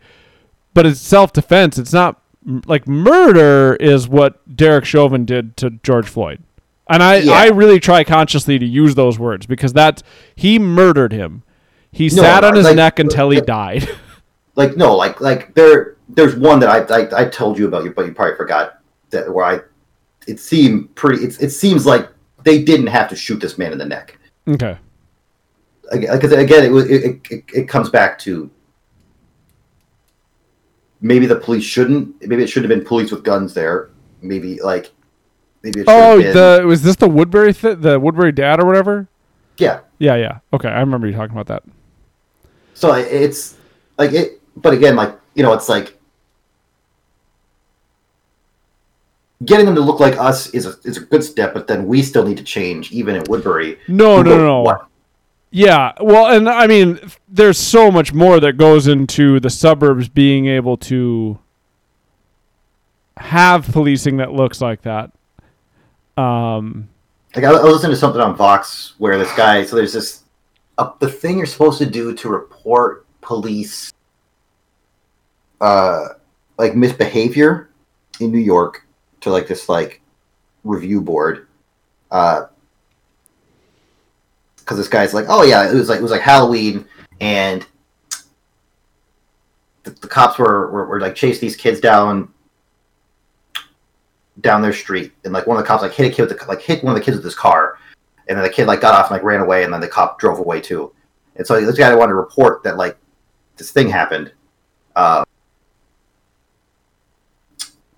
but 0.75 0.87
it's 0.87 1.01
self 1.01 1.33
defense. 1.33 1.77
It's 1.77 1.93
not 1.93 2.23
like 2.67 2.87
murder 2.87 3.75
is 3.81 4.09
what 4.09 4.41
Derek 4.57 4.85
Chauvin 4.85 5.25
did 5.25 5.57
to 5.57 5.71
George 5.83 6.09
Floyd. 6.09 6.43
And 6.89 7.03
I, 7.03 7.17
Yeah. 7.19 7.33
I 7.33 7.49
really 7.49 7.81
try 7.81 8.05
consciously 8.05 8.59
to 8.59 8.67
use 8.67 8.95
those 8.95 9.19
words 9.19 9.47
because 9.47 9.73
that's 9.73 10.03
he 10.35 10.59
murdered 10.59 11.13
him. 11.13 11.43
He 11.91 12.07
No, 12.09 12.23
sat 12.23 12.45
on 12.45 12.55
his 12.57 12.65
like- 12.65 12.77
neck 12.77 12.99
until 12.99 13.31
he 13.31 13.41
died. 13.41 13.89
like 14.55 14.77
no 14.77 14.95
like 14.95 15.21
like 15.21 15.55
there 15.55 15.97
there's 16.11 16.35
one 16.37 16.61
that 16.61 16.69
I, 16.69 16.95
I 17.03 17.23
I 17.23 17.25
told 17.25 17.59
you 17.59 17.67
about 17.67 17.85
you 17.85 17.91
but 17.93 18.05
you 18.05 18.13
probably 18.13 18.37
forgot 18.37 18.81
that 19.11 19.33
where 19.33 19.47
I 19.47 19.61
it 20.27 20.39
seemed 20.41 20.95
pretty 20.95 21.25
it, 21.25 21.41
it 21.41 21.51
seems 21.51 21.87
like 21.87 22.11
they 22.45 22.63
didn't 22.63 22.89
have 22.89 23.09
to 23.09 23.17
shoot 23.17 23.41
this 23.41 23.57
man 23.57 23.73
in 23.73 23.79
the 23.79 23.87
neck 23.87 24.19
okay. 24.47 24.77
because 25.91 26.33
again 26.33 26.65
it, 26.65 26.71
was- 26.71 26.91
it 26.91 27.21
it 27.31 27.45
it 27.55 27.69
comes 27.69 27.89
back 27.89 28.19
to 28.21 28.51
maybe 31.01 31.27
the 31.27 31.37
police 31.37 31.65
shouldn't 31.65 32.21
maybe 32.27 32.43
it 32.43 32.49
should 32.49 32.63
have 32.63 32.69
been 32.69 32.85
police 32.85 33.11
with 33.11 33.25
guns 33.25 33.55
there 33.55 33.91
maybe 34.21 34.61
like 34.63 34.91
maybe 35.63 35.85
Oh, 35.87 36.21
the 36.21 36.65
was 36.67 36.83
this 36.83 36.97
the 36.97 37.09
Woodbury 37.09 37.53
th- 37.55 37.79
the 37.79 37.99
Woodbury 38.01 38.33
dad 38.33 38.61
or 38.61 38.67
whatever? 38.67 39.09
yeah 39.59 39.81
Yeah, 39.99 40.17
yeah. 40.17 40.39
Okay, 40.53 40.69
I 40.69 40.81
remember 40.81 41.07
you 41.07 41.13
talking 41.15 41.37
about 41.37 41.47
that. 41.49 41.63
so 42.75 42.93
it's 42.95 43.57
like 43.99 44.13
it 44.13 44.41
but 44.57 44.73
again 44.75 44.97
like 44.97 45.15
you 45.35 45.43
know 45.43 45.53
it's 45.53 45.69
like 45.69 45.97
getting 49.45 49.67
them 49.67 49.75
to 49.75 49.81
look 49.81 49.99
like 50.01 50.17
us 50.19 50.51
is 50.51 50.67
a, 50.67 50.75
is 50.85 50.97
a 50.97 51.01
good 51.01 51.23
step 51.25 51.53
but 51.53 51.67
then 51.67 51.87
we 51.87 52.01
still 52.03 52.25
need 52.27 52.37
to 52.37 52.45
change 52.45 52.93
even 52.93 53.17
in 53.17 53.23
woodbury 53.29 53.79
No, 53.89 54.23
no, 54.23 54.37
no, 54.39 54.47
no. 54.47 54.61
what? 54.63 54.87
Yeah, 55.55 55.93
well, 56.01 56.35
and 56.35 56.49
I 56.49 56.67
mean, 56.67 56.99
there's 57.29 57.59
so 57.59 57.91
much 57.91 58.15
more 58.15 58.41
that 58.41 58.55
goes 58.57 58.87
into 58.87 59.39
the 59.39 59.51
suburbs 59.51 60.09
being 60.09 60.47
able 60.47 60.79
to 60.79 61.39
have 63.19 63.71
policing 63.71 64.17
that 64.17 64.33
looks 64.33 64.63
like 64.63 64.81
that. 64.83 65.11
Um, 66.17 66.89
Like 67.35 67.45
I, 67.45 67.51
I 67.51 67.63
was 67.63 67.75
listening 67.75 67.93
to 67.93 67.97
something 67.97 68.21
on 68.21 68.37
Vox 68.37 68.95
where 68.99 69.19
this 69.19 69.33
guy. 69.35 69.65
So 69.65 69.77
there's 69.77 69.93
this 69.93 70.25
uh, 70.79 70.91
the 70.99 71.09
thing 71.09 71.39
you're 71.39 71.47
supposed 71.47 71.79
to 71.79 71.87
do 71.87 72.15
to 72.15 72.29
report 72.29 73.07
police, 73.21 73.93
uh, 75.61 76.09
like 76.59 76.75
misbehavior 76.75 77.71
in 78.21 78.31
New 78.31 78.39
York 78.39 78.87
to 79.21 79.31
like 79.31 79.47
this 79.47 79.69
like 79.69 80.03
review 80.65 81.01
board, 81.01 81.47
uh, 82.11 82.47
because 84.57 84.77
this 84.77 84.89
guy's 84.89 85.15
like, 85.15 85.27
oh 85.29 85.43
yeah, 85.43 85.71
it 85.71 85.75
was 85.75 85.89
like 85.89 85.99
it 85.99 86.03
was 86.03 86.13
like 86.13 86.23
Halloween 86.23 86.87
and. 87.21 87.67
The, 89.85 89.91
the 89.91 90.07
cops 90.07 90.39
were, 90.39 90.71
were, 90.71 90.87
were 90.87 91.01
like 91.01 91.17
chase 91.17 91.41
these 91.41 91.57
kids 91.57 91.81
down 91.81 92.32
down 94.41 94.63
their 94.63 94.73
street, 94.73 95.13
and 95.25 95.33
like 95.33 95.47
one 95.47 95.57
of 95.57 95.63
the 95.63 95.67
cops 95.67 95.83
like 95.83 95.93
hit 95.93 96.13
a 96.13 96.15
kid 96.15 96.29
with 96.29 96.39
the, 96.39 96.47
like 96.47 96.63
hit 96.63 96.83
one 96.83 96.95
of 96.95 96.99
the 96.99 97.05
kids 97.05 97.17
with 97.17 97.25
his 97.25 97.35
car, 97.35 97.79
and 98.29 98.37
then 98.37 98.45
the 98.45 98.53
kid 98.53 98.67
like 98.67 98.81
got 98.81 98.95
off 98.95 99.11
and 99.11 99.17
like 99.17 99.23
ran 99.23 99.41
away, 99.41 99.65
and 99.65 99.73
then 99.73 99.81
the 99.81 99.89
cop 99.89 100.19
drove 100.19 100.39
away 100.39 100.61
too. 100.61 100.93
And 101.37 101.47
so 101.47 101.61
this 101.61 101.79
guy 101.79 101.95
wanted 101.95 102.11
to 102.11 102.17
report 102.17 102.63
that 102.65 102.77
like 102.77 102.97
this 103.57 103.71
thing 103.71 103.89
happened, 103.89 104.33
uh, 104.97 105.25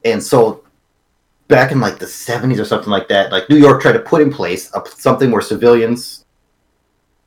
and 0.04 0.22
so 0.22 0.64
back 1.48 1.72
in 1.72 1.80
like 1.80 1.98
the 1.98 2.06
seventies 2.06 2.58
or 2.58 2.64
something 2.64 2.90
like 2.90 3.08
that, 3.08 3.30
like 3.30 3.48
New 3.48 3.56
York 3.56 3.80
tried 3.80 3.92
to 3.92 4.00
put 4.00 4.20
in 4.20 4.32
place 4.32 4.72
a, 4.74 4.82
something 4.86 5.30
where 5.30 5.42
civilians 5.42 6.24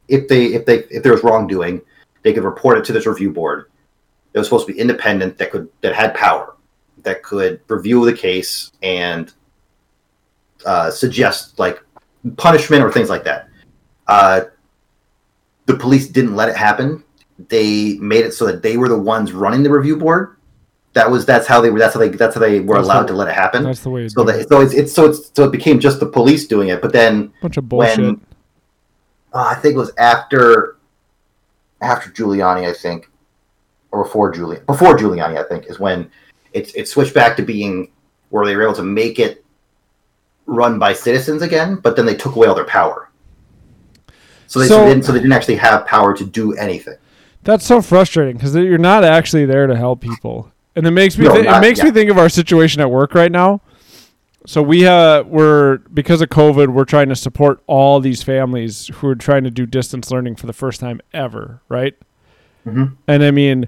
if 0.07 0.27
they 0.27 0.47
if 0.47 0.65
they 0.65 0.79
if 0.89 1.03
there 1.03 1.11
was 1.11 1.23
wrongdoing, 1.23 1.81
they 2.23 2.33
could 2.33 2.43
report 2.43 2.77
it 2.77 2.85
to 2.85 2.93
this 2.93 3.05
review 3.05 3.31
board. 3.31 3.69
It 4.33 4.37
was 4.37 4.47
supposed 4.47 4.67
to 4.67 4.73
be 4.73 4.79
independent 4.79 5.37
that 5.37 5.51
could 5.51 5.69
that 5.81 5.95
had 5.95 6.13
power 6.13 6.55
that 7.07 7.23
could 7.23 7.61
review 7.69 8.05
the 8.05 8.13
case 8.13 8.71
and 8.83 9.33
uh, 10.65 10.91
suggest 10.91 11.57
like 11.57 11.81
punishment 12.35 12.83
or 12.83 12.91
things 12.91 13.09
like 13.09 13.23
that. 13.23 13.47
Uh, 14.07 14.41
the 15.65 15.75
police 15.75 16.07
didn't 16.07 16.35
let 16.35 16.49
it 16.49 16.57
happen. 16.57 17.03
They 17.47 17.95
made 17.99 18.25
it 18.25 18.33
so 18.33 18.45
that 18.45 18.61
they 18.61 18.75
were 18.77 18.89
the 18.89 18.97
ones 18.99 19.31
running 19.31 19.63
the 19.63 19.69
review 19.71 19.95
board. 19.97 20.35
That 20.93 21.09
was 21.09 21.25
that's 21.25 21.47
how 21.47 21.61
they 21.61 21.69
were. 21.69 21.79
That's 21.79 21.93
how 21.93 21.99
they 21.99 22.09
that's 22.09 22.35
how 22.35 22.41
they 22.41 22.59
were 22.59 22.75
That's 22.75 22.85
allowed 22.87 23.03
the- 23.03 23.07
to 23.09 23.13
let 23.13 23.27
it 23.29 23.35
happen. 23.35 23.63
That's 23.63 23.81
the 23.81 23.89
way. 23.89 24.09
So 24.09 24.23
that 24.23 24.39
it. 24.41 24.49
so 24.49 24.61
it's, 24.61 24.73
it's 24.73 24.91
so 24.91 25.05
it's 25.05 25.31
so 25.33 25.45
it 25.45 25.51
became 25.51 25.79
just 25.79 25.99
the 25.99 26.07
police 26.07 26.47
doing 26.47 26.69
it. 26.69 26.81
But 26.81 26.91
then 26.91 27.31
bunch 27.41 27.57
of 27.57 27.69
bullshit. 27.69 27.99
when 27.99 28.21
uh, 29.33 29.45
I 29.51 29.55
think 29.55 29.75
it 29.75 29.77
was 29.77 29.91
after 29.97 30.77
after 31.81 32.09
Giuliani, 32.09 32.67
I 32.67 32.73
think, 32.73 33.09
or 33.91 34.03
before 34.03 34.33
Giuliani, 34.33 34.65
before 34.65 34.97
Giuliani, 34.97 35.37
I 35.37 35.47
think, 35.47 35.67
is 35.67 35.79
when 35.79 36.09
it's 36.53 36.73
it 36.73 36.87
switched 36.87 37.13
back 37.13 37.35
to 37.37 37.43
being 37.43 37.91
where 38.29 38.45
they 38.45 38.55
were 38.55 38.63
able 38.63 38.73
to 38.75 38.83
make 38.83 39.19
it 39.19 39.43
run 40.45 40.79
by 40.79 40.93
citizens 40.93 41.41
again, 41.41 41.75
but 41.75 41.95
then 41.95 42.05
they 42.05 42.15
took 42.15 42.35
away 42.35 42.47
all 42.47 42.55
their 42.55 42.65
power. 42.65 43.09
So 44.47 44.59
they, 44.59 44.67
so, 44.67 44.85
didn't, 44.85 45.03
so 45.03 45.11
they 45.11 45.19
didn't 45.19 45.33
actually 45.33 45.57
have 45.57 45.85
power 45.85 46.15
to 46.15 46.25
do 46.25 46.53
anything. 46.53 46.95
That's 47.43 47.65
so 47.65 47.81
frustrating 47.81 48.37
because 48.37 48.55
you're 48.55 48.77
not 48.77 49.03
actually 49.03 49.45
there 49.45 49.67
to 49.67 49.75
help 49.75 50.01
people, 50.01 50.51
and 50.75 50.87
it 50.87 50.91
makes 50.91 51.17
me 51.17 51.25
No, 51.25 51.35
it 51.35 51.43
not- 51.45 51.61
makes 51.61 51.81
me 51.83 51.91
think 51.91 52.09
of 52.09 52.17
our 52.17 52.29
situation 52.29 52.81
at 52.81 52.89
work 52.89 53.13
right 53.13 53.31
now. 53.31 53.61
So 54.45 54.61
we 54.61 54.87
uh 54.87 55.23
we're 55.23 55.79
because 55.93 56.21
of 56.21 56.29
COVID, 56.29 56.69
we're 56.69 56.85
trying 56.85 57.09
to 57.09 57.15
support 57.17 57.61
all 57.67 57.99
these 57.99 58.23
families 58.23 58.87
who 58.95 59.07
are 59.09 59.15
trying 59.15 59.43
to 59.43 59.51
do 59.51 59.65
distance 59.65 60.09
learning 60.09 60.37
for 60.37 60.47
the 60.47 60.53
first 60.53 60.79
time 60.79 61.01
ever, 61.13 61.61
right? 61.67 61.93
Mhm. 62.65 62.95
And 63.09 63.23
I 63.23 63.31
mean, 63.31 63.67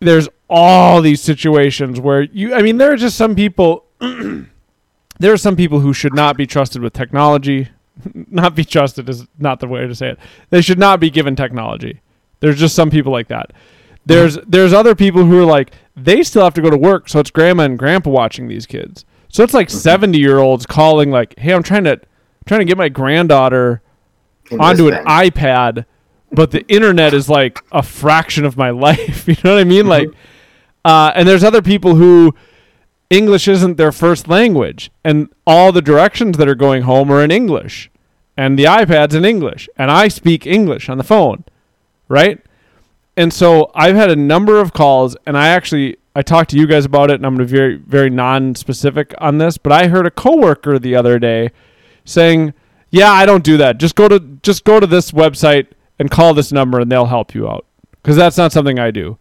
there's 0.00 0.26
all 0.52 1.00
these 1.00 1.20
situations 1.20 1.98
where 1.98 2.22
you, 2.22 2.54
I 2.54 2.62
mean, 2.62 2.76
there 2.76 2.92
are 2.92 2.96
just 2.96 3.16
some 3.16 3.34
people. 3.34 3.86
there 3.98 5.32
are 5.32 5.38
some 5.38 5.56
people 5.56 5.80
who 5.80 5.92
should 5.92 6.14
not 6.14 6.36
be 6.36 6.46
trusted 6.46 6.82
with 6.82 6.92
technology. 6.92 7.68
not 8.14 8.54
be 8.54 8.64
trusted 8.64 9.08
is 9.08 9.26
not 9.38 9.60
the 9.60 9.66
way 9.66 9.86
to 9.86 9.94
say 9.94 10.10
it. 10.10 10.18
They 10.50 10.60
should 10.60 10.78
not 10.78 11.00
be 11.00 11.10
given 11.10 11.36
technology. 11.36 12.00
There's 12.40 12.58
just 12.58 12.74
some 12.74 12.90
people 12.90 13.12
like 13.12 13.28
that. 13.28 13.52
There's 14.04 14.36
there's 14.46 14.72
other 14.72 14.94
people 14.94 15.24
who 15.24 15.38
are 15.40 15.44
like 15.44 15.72
they 15.96 16.22
still 16.22 16.44
have 16.44 16.54
to 16.54 16.62
go 16.62 16.70
to 16.70 16.76
work, 16.76 17.08
so 17.08 17.20
it's 17.20 17.30
grandma 17.30 17.64
and 17.64 17.78
grandpa 17.78 18.10
watching 18.10 18.48
these 18.48 18.66
kids. 18.66 19.04
So 19.28 19.42
it's 19.42 19.54
like 19.54 19.70
70 19.70 20.18
year 20.18 20.38
olds 20.38 20.66
calling 20.66 21.10
like, 21.10 21.38
"Hey, 21.38 21.54
I'm 21.54 21.62
trying 21.62 21.84
to 21.84 22.00
trying 22.44 22.60
to 22.60 22.64
get 22.64 22.76
my 22.76 22.88
granddaughter 22.88 23.80
onto 24.58 24.88
an 24.88 25.04
iPad, 25.04 25.86
but 26.32 26.50
the 26.50 26.66
internet 26.66 27.14
is 27.14 27.28
like 27.28 27.60
a 27.70 27.82
fraction 27.82 28.44
of 28.44 28.56
my 28.56 28.70
life. 28.88 29.28
You 29.28 29.36
know 29.44 29.54
what 29.54 29.60
I 29.60 29.64
mean? 29.64 29.86
Like, 29.86 30.08
uh, 30.84 31.12
and 31.14 31.28
there's 31.28 31.44
other 31.44 31.62
people 31.62 31.96
who 31.96 32.34
English 33.10 33.46
isn't 33.46 33.76
their 33.76 33.92
first 33.92 34.28
language, 34.28 34.90
and 35.04 35.28
all 35.46 35.70
the 35.70 35.82
directions 35.82 36.38
that 36.38 36.48
are 36.48 36.54
going 36.54 36.82
home 36.82 37.10
are 37.10 37.22
in 37.22 37.30
English, 37.30 37.90
and 38.36 38.58
the 38.58 38.64
iPad's 38.64 39.14
in 39.14 39.24
English, 39.24 39.68
and 39.76 39.90
I 39.90 40.08
speak 40.08 40.46
English 40.46 40.88
on 40.88 40.98
the 40.98 41.04
phone, 41.04 41.44
right? 42.08 42.40
And 43.16 43.32
so 43.32 43.70
I've 43.74 43.96
had 43.96 44.10
a 44.10 44.16
number 44.16 44.58
of 44.58 44.72
calls, 44.72 45.16
and 45.26 45.36
I 45.36 45.48
actually 45.48 45.98
I 46.14 46.22
talked 46.22 46.50
to 46.50 46.56
you 46.56 46.66
guys 46.66 46.84
about 46.84 47.10
it, 47.10 47.14
and 47.14 47.26
I'm 47.26 47.36
going 47.36 47.46
to 47.46 47.52
be 47.52 47.56
very 47.56 47.76
very 47.76 48.10
non-specific 48.10 49.14
on 49.18 49.38
this, 49.38 49.58
but 49.58 49.72
I 49.72 49.88
heard 49.88 50.06
a 50.06 50.10
coworker 50.10 50.78
the 50.78 50.96
other 50.96 51.18
day 51.18 51.50
saying, 52.04 52.54
"Yeah, 52.90 53.10
I 53.10 53.26
don't 53.26 53.44
do 53.44 53.56
that. 53.58 53.78
Just 53.78 53.94
go 53.94 54.08
to 54.08 54.18
just 54.42 54.64
go 54.64 54.80
to 54.80 54.86
this 54.86 55.12
website 55.12 55.68
and 55.98 56.10
call 56.10 56.32
this 56.34 56.52
number, 56.52 56.80
and 56.80 56.90
they'll 56.90 57.06
help 57.06 57.34
you 57.34 57.48
out." 57.48 57.66
Because 58.02 58.16
that's 58.16 58.38
not 58.38 58.52
something 58.52 58.78
I 58.78 58.90
do. 58.90 59.18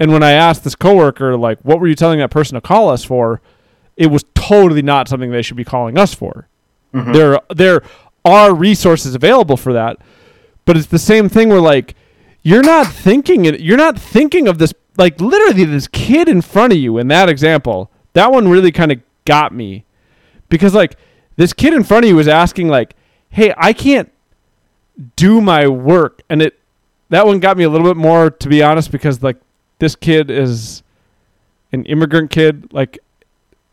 And 0.00 0.12
when 0.12 0.22
I 0.22 0.32
asked 0.32 0.64
this 0.64 0.74
coworker, 0.74 1.36
like, 1.36 1.58
"What 1.62 1.80
were 1.80 1.86
you 1.86 1.94
telling 1.94 2.18
that 2.18 2.30
person 2.30 2.54
to 2.56 2.60
call 2.60 2.88
us 2.90 3.04
for?" 3.04 3.40
It 3.96 4.08
was 4.08 4.24
totally 4.34 4.82
not 4.82 5.08
something 5.08 5.30
they 5.30 5.42
should 5.42 5.56
be 5.56 5.64
calling 5.64 5.96
us 5.96 6.12
for. 6.14 6.48
Mhm. 6.92 7.12
There 7.12 7.40
there 7.54 7.82
are 8.24 8.54
resources 8.54 9.14
available 9.14 9.56
for 9.56 9.72
that, 9.72 9.98
but 10.64 10.76
it's 10.76 10.86
the 10.86 10.98
same 10.98 11.28
thing 11.28 11.48
where 11.48 11.60
like 11.60 11.94
you're 12.42 12.62
not 12.62 12.86
thinking 12.86 13.44
it 13.44 13.60
you're 13.60 13.76
not 13.76 13.98
thinking 13.98 14.48
of 14.48 14.58
this 14.58 14.72
like 14.98 15.20
literally 15.20 15.64
this 15.64 15.86
kid 15.88 16.28
in 16.28 16.40
front 16.40 16.72
of 16.72 16.78
you 16.78 16.98
in 16.98 17.08
that 17.08 17.28
example 17.28 17.90
that 18.12 18.30
one 18.32 18.48
really 18.48 18.70
kind 18.72 18.92
of 18.92 19.00
got 19.24 19.52
me 19.52 19.84
because 20.48 20.74
like 20.74 20.96
this 21.36 21.52
kid 21.52 21.72
in 21.74 21.82
front 21.82 22.04
of 22.04 22.08
you 22.08 22.14
was 22.16 22.28
asking 22.28 22.68
like 22.68 22.94
hey 23.30 23.52
i 23.56 23.72
can't 23.72 24.10
do 25.16 25.40
my 25.40 25.66
work 25.66 26.22
and 26.30 26.40
it 26.42 26.58
that 27.08 27.26
one 27.26 27.40
got 27.40 27.56
me 27.56 27.64
a 27.64 27.68
little 27.68 27.86
bit 27.86 27.96
more 27.96 28.30
to 28.30 28.48
be 28.48 28.62
honest 28.62 28.90
because 28.92 29.22
like 29.22 29.36
this 29.84 29.94
kid 29.96 30.30
is 30.30 30.82
an 31.72 31.84
immigrant 31.86 32.30
kid 32.30 32.72
like 32.72 32.98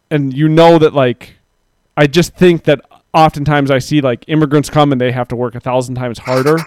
and 0.09 0.33
you 0.35 0.47
know 0.49 0.77
that 0.77 0.93
like 0.93 1.35
i 1.97 2.05
just 2.07 2.35
think 2.35 2.63
that 2.65 2.81
oftentimes 3.13 3.71
i 3.71 3.79
see 3.79 4.01
like 4.01 4.23
immigrants 4.27 4.69
come 4.69 4.91
and 4.91 4.99
they 5.01 5.11
have 5.11 5.27
to 5.27 5.35
work 5.35 5.55
a 5.55 5.59
thousand 5.59 5.95
times 5.95 6.19
harder. 6.19 6.57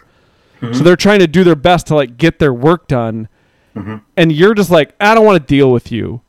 So 0.72 0.82
they're 0.82 0.96
trying 0.96 1.18
to 1.18 1.26
do 1.26 1.44
their 1.44 1.56
best 1.56 1.88
to 1.88 1.94
like 1.94 2.16
get 2.16 2.38
their 2.38 2.52
work 2.54 2.88
done. 2.88 3.28
Mhm. 3.76 4.00
and 4.16 4.32
you're 4.32 4.54
just 4.54 4.70
like 4.70 4.94
i 5.00 5.14
don't 5.14 5.26
want 5.26 5.42
to 5.42 5.46
deal 5.56 5.70
with 5.70 5.92
you. 5.92 6.20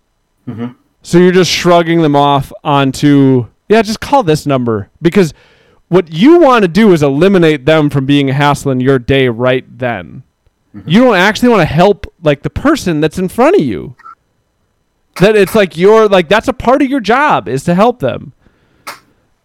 Mhm. 0.47 0.75
so 1.01 1.17
you're 1.19 1.31
just 1.31 1.51
shrugging 1.51 2.01
them 2.01 2.15
off 2.15 2.51
onto 2.63 3.45
yeah 3.69 3.81
just 3.81 3.99
call 4.01 4.23
this 4.23 4.45
number. 4.45 4.89
Because 5.01 5.33
what 5.87 6.11
you 6.11 6.39
want 6.39 6.63
to 6.63 6.67
do 6.67 6.91
is 6.91 7.01
eliminate 7.03 7.65
them 7.65 7.89
from 7.89 8.05
being 8.05 8.29
a 8.29 8.33
hassle 8.33 8.71
in 8.71 8.79
your 8.81 8.99
day 8.99 9.29
right 9.29 9.65
then 9.77 10.23
you 10.85 11.03
don't 11.03 11.15
actually 11.15 11.49
want 11.49 11.61
to 11.61 11.65
help 11.73 12.13
like 12.23 12.41
the 12.43 12.49
person 12.49 12.99
that's 13.01 13.17
in 13.17 13.27
front 13.29 13.55
of 13.55 13.61
you 13.61 13.95
that 15.19 15.35
it's 15.35 15.55
like 15.55 15.77
your 15.77 16.07
like 16.09 16.27
that's 16.27 16.47
a 16.47 16.53
part 16.53 16.81
of 16.81 16.89
your 16.89 16.99
job 16.99 17.47
is 17.47 17.63
to 17.63 17.73
help 17.73 17.99
them 17.99 18.33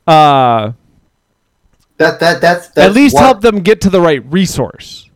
uh 0.06 0.72
That 1.98 2.18
that 2.20 2.40
that's, 2.40 2.68
that's 2.68 2.78
at 2.78 2.92
least 2.94 3.14
what, 3.14 3.22
help 3.22 3.40
them 3.42 3.60
get 3.60 3.80
to 3.82 3.90
the 3.90 4.00
right 4.00 4.24
resource 4.32 5.08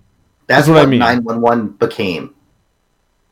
That's 0.47 0.67
That's 0.67 0.69
what 0.69 0.79
I 0.79 0.83
what 0.83 0.91
mean. 0.91 1.01
nine 1.01 1.25
one 1.25 1.41
one 1.41 1.69
became. 1.69 2.35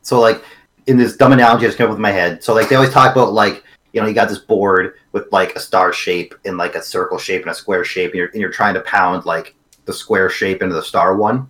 So 0.01 0.19
like 0.19 0.43
in 0.87 0.97
this 0.97 1.15
dumb 1.15 1.31
analogy 1.31 1.65
I 1.65 1.69
just 1.69 1.77
came 1.77 1.85
up 1.87 1.91
with 1.91 1.99
my 1.99 2.11
head. 2.11 2.43
So 2.43 2.53
like 2.53 2.67
they 2.69 2.75
always 2.75 2.91
talk 2.91 3.15
about 3.15 3.31
like 3.33 3.63
you 3.93 4.01
know 4.01 4.07
you 4.07 4.13
got 4.13 4.27
this 4.27 4.39
board 4.39 4.95
with 5.13 5.31
like 5.31 5.55
a 5.55 5.59
star 5.59 5.93
shape 5.93 6.33
and 6.45 6.57
like 6.57 6.75
a 6.75 6.81
circle 6.81 7.17
shape 7.19 7.43
and 7.43 7.51
a 7.51 7.55
square 7.55 7.85
shape 7.85 8.11
and 8.11 8.17
you're 8.17 8.27
and 8.29 8.41
you're 8.41 8.51
trying 8.51 8.73
to 8.73 8.81
pound 8.81 9.25
like 9.25 9.55
the 9.85 9.93
square 9.93 10.29
shape 10.29 10.61
into 10.61 10.75
the 10.75 10.83
star 10.83 11.15
one. 11.15 11.49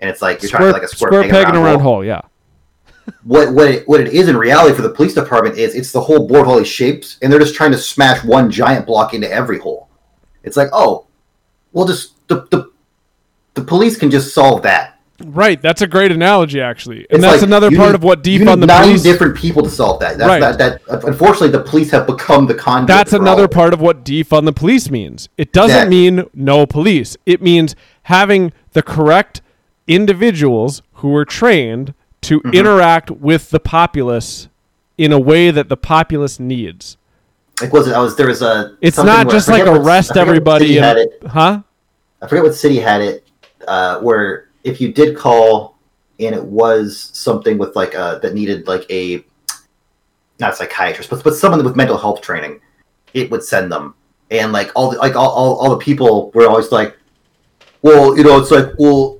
And 0.00 0.10
it's 0.10 0.20
like 0.22 0.42
you're 0.42 0.50
trying 0.50 0.68
to 0.68 0.72
like 0.72 0.82
a 0.82 0.88
square, 0.88 1.22
peg, 1.22 1.30
peg 1.30 1.48
in 1.48 1.54
a 1.56 1.60
round 1.60 1.80
hole. 1.82 1.94
hole 1.94 2.04
yeah 2.04 2.20
What 3.24 3.52
what 3.54 3.68
it, 3.70 3.88
what 3.88 4.00
it 4.00 4.08
is 4.12 4.28
in 4.28 4.36
reality 4.36 4.74
for 4.74 4.82
the 4.82 4.90
police 4.90 5.14
department 5.14 5.56
is 5.58 5.74
it's 5.74 5.92
the 5.92 6.00
whole 6.00 6.26
board 6.26 6.46
all 6.46 6.58
these 6.58 6.68
shapes 6.68 7.18
and 7.22 7.32
they're 7.32 7.40
just 7.40 7.54
trying 7.54 7.72
to 7.72 7.78
smash 7.78 8.24
one 8.24 8.50
giant 8.50 8.86
block 8.86 9.14
into 9.14 9.30
every 9.30 9.58
hole. 9.58 9.88
It's 10.42 10.56
like 10.56 10.68
oh, 10.72 11.06
well 11.72 11.86
just 11.86 12.26
the 12.28 12.46
the, 12.50 12.70
the 13.54 13.62
police 13.62 13.96
can 13.96 14.10
just 14.10 14.34
solve 14.34 14.62
that. 14.62 14.92
Right, 15.24 15.62
that's 15.62 15.80
a 15.80 15.86
great 15.86 16.12
analogy, 16.12 16.60
actually, 16.60 16.98
and 17.08 17.12
It's 17.12 17.22
that's 17.22 17.40
like, 17.40 17.48
another 17.48 17.70
part 17.74 17.88
need- 17.92 17.94
of 17.94 18.02
what 18.02 18.26
you 18.26 18.40
defund 18.40 18.60
the 18.60 18.66
nine 18.66 18.82
police. 18.82 19.02
different 19.02 19.34
people 19.34 19.62
to 19.62 19.70
solve 19.70 19.98
that. 20.00 20.18
That's, 20.18 20.28
Right. 20.28 20.40
that, 20.58 20.58
that 20.86 21.04
unfortunately 21.06 21.48
the 21.48 21.62
police 21.62 21.90
have 21.92 22.06
become 22.06 22.46
the 22.46 22.54
conduit. 22.54 22.88
That's 22.88 23.14
another 23.14 23.48
part 23.48 23.72
of 23.72 23.80
what 23.80 24.04
defund 24.04 24.44
the 24.44 24.52
police 24.52 24.90
means. 24.90 25.30
It 25.38 25.54
doesn't 25.54 25.70
Exactly. 25.74 26.10
mean 26.10 26.24
no 26.34 26.66
police. 26.66 27.16
It 27.24 27.40
means 27.40 27.74
having 28.02 28.52
the 28.74 28.82
correct 28.82 29.40
individuals 29.86 30.82
who 30.94 31.14
are 31.16 31.24
trained 31.24 31.94
to 32.22 32.40
Mm-hmm. 32.40 32.54
interact 32.54 33.10
with 33.10 33.50
the 33.50 33.60
populace 33.60 34.48
in 34.98 35.12
a 35.12 35.18
way 35.18 35.50
that 35.50 35.68
the 35.68 35.76
populace 35.76 36.40
needs. 36.40 36.96
Like 37.60 37.72
was 37.72 37.86
it? 37.88 37.92
I 37.94 38.00
was 38.00 38.16
there 38.16 38.26
was 38.26 38.42
a. 38.42 38.76
It's 38.80 38.96
not 38.98 39.30
just 39.30 39.48
like 39.48 39.64
what- 39.64 39.80
arrest 39.80 40.16
everybody 40.16 40.66
city 40.66 40.78
had 40.80 40.96
and 40.98 41.10
it. 41.12 41.26
huh? 41.28 41.62
I 42.20 42.26
forget 42.26 42.44
what 42.44 42.54
city 42.54 42.78
had 42.78 43.00
it. 43.00 43.26
Uh, 43.68 44.00
where 44.00 44.48
if 44.64 44.80
you 44.80 44.92
did 44.92 45.16
call 45.16 45.76
and 46.18 46.34
it 46.34 46.42
was 46.44 47.10
something 47.12 47.58
with 47.58 47.76
like 47.76 47.94
uh 47.94 48.18
that 48.20 48.34
needed 48.34 48.66
like 48.66 48.84
a 48.90 49.24
not 50.40 50.52
a 50.52 50.56
psychiatrist, 50.56 51.08
but 51.10 51.22
but 51.22 51.34
someone 51.34 51.64
with 51.64 51.76
mental 51.76 51.96
health 51.96 52.20
training, 52.20 52.60
it 53.14 53.30
would 53.30 53.42
send 53.44 53.70
them. 53.70 53.94
And 54.30 54.52
like 54.52 54.70
all 54.74 54.90
the 54.90 54.98
like 54.98 55.14
all, 55.14 55.30
all, 55.30 55.56
all 55.56 55.70
the 55.70 55.78
people 55.78 56.30
were 56.34 56.48
always 56.48 56.72
like, 56.72 56.96
well, 57.82 58.16
you 58.16 58.24
know, 58.24 58.38
it's 58.40 58.50
like, 58.50 58.72
well, 58.78 59.15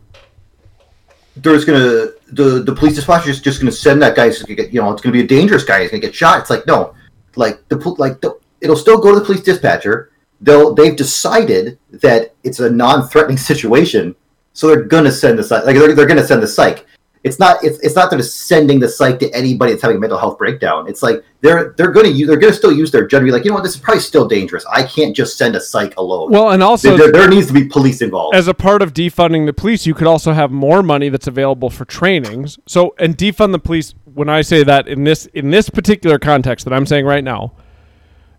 there's 1.36 1.64
gonna 1.64 2.08
the 2.32 2.62
the 2.64 2.74
police 2.74 2.94
dispatcher 2.94 3.30
is 3.30 3.40
just 3.40 3.60
gonna 3.60 3.72
send 3.72 4.00
that 4.02 4.16
guy. 4.16 4.30
Gonna 4.30 4.54
get, 4.54 4.72
you 4.72 4.80
know, 4.80 4.90
it's 4.92 5.02
gonna 5.02 5.12
be 5.12 5.20
a 5.20 5.26
dangerous 5.26 5.64
guy. 5.64 5.82
He's 5.82 5.90
gonna 5.90 6.00
get 6.00 6.14
shot. 6.14 6.40
It's 6.40 6.50
like 6.50 6.66
no, 6.66 6.94
like 7.36 7.66
the 7.68 7.76
like 7.98 8.20
the, 8.20 8.38
it'll 8.60 8.76
still 8.76 8.98
go 8.98 9.12
to 9.12 9.20
the 9.20 9.24
police 9.24 9.42
dispatcher. 9.42 10.10
They'll 10.40 10.74
they've 10.74 10.96
decided 10.96 11.78
that 11.90 12.34
it's 12.42 12.60
a 12.60 12.70
non-threatening 12.70 13.38
situation, 13.50 14.14
so 14.54 14.66
they're 14.68 14.84
gonna 14.84 15.12
send 15.12 15.38
the. 15.38 15.62
Like 15.64 15.76
they're, 15.76 15.94
they're 15.94 16.06
gonna 16.06 16.26
send 16.26 16.42
the 16.42 16.48
psych. 16.48 16.86
It's 17.26 17.40
not 17.40 17.62
it's, 17.64 17.80
it's 17.80 17.96
not 17.96 18.08
that 18.10 18.20
it's 18.20 18.32
sending 18.32 18.78
the 18.78 18.88
psych 18.88 19.18
to 19.18 19.28
anybody 19.34 19.72
that's 19.72 19.82
having 19.82 19.96
a 19.96 20.00
mental 20.00 20.18
health 20.18 20.38
breakdown. 20.38 20.88
It's 20.88 21.02
like 21.02 21.24
they're 21.40 21.74
they're 21.76 21.90
going 21.90 22.06
to 22.06 22.12
use 22.12 22.28
they're 22.28 22.38
going 22.38 22.52
to 22.52 22.56
still 22.56 22.72
use 22.72 22.92
their 22.92 23.04
judgment. 23.04 23.26
Be 23.26 23.32
like, 23.32 23.44
you 23.44 23.50
know 23.50 23.56
what, 23.56 23.64
this 23.64 23.74
is 23.74 23.80
probably 23.80 24.00
still 24.00 24.28
dangerous. 24.28 24.64
I 24.66 24.84
can't 24.84 25.14
just 25.14 25.36
send 25.36 25.56
a 25.56 25.60
psych 25.60 25.96
alone. 25.96 26.30
Well, 26.30 26.50
and 26.50 26.62
also 26.62 26.96
there, 26.96 27.10
there 27.10 27.28
needs 27.28 27.48
to 27.48 27.52
be 27.52 27.64
police 27.64 28.00
involved. 28.00 28.36
as 28.36 28.46
a 28.46 28.54
part 28.54 28.80
of 28.80 28.94
defunding 28.94 29.44
the 29.46 29.52
police, 29.52 29.86
you 29.86 29.94
could 29.94 30.06
also 30.06 30.32
have 30.32 30.52
more 30.52 30.84
money 30.84 31.08
that's 31.08 31.26
available 31.26 31.68
for 31.68 31.84
trainings. 31.84 32.60
So, 32.66 32.94
and 32.98 33.18
defund 33.18 33.50
the 33.50 33.58
police. 33.58 33.94
When 34.04 34.28
I 34.28 34.42
say 34.42 34.62
that 34.62 34.86
in 34.86 35.02
this 35.02 35.26
in 35.26 35.50
this 35.50 35.68
particular 35.68 36.18
context 36.18 36.64
that 36.64 36.72
I'm 36.72 36.86
saying 36.86 37.04
right 37.04 37.24
now, 37.24 37.52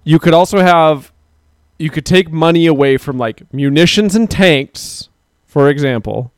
you 0.05 0.17
could 0.17 0.33
also 0.33 0.59
have 0.59 1.11
you 1.77 1.89
could 1.89 2.05
take 2.05 2.31
money 2.31 2.65
away 2.67 2.95
from 2.95 3.17
like 3.17 3.53
munitions 3.53 4.15
and 4.15 4.31
tanks, 4.31 5.09
for 5.45 5.69
example, 5.69 6.31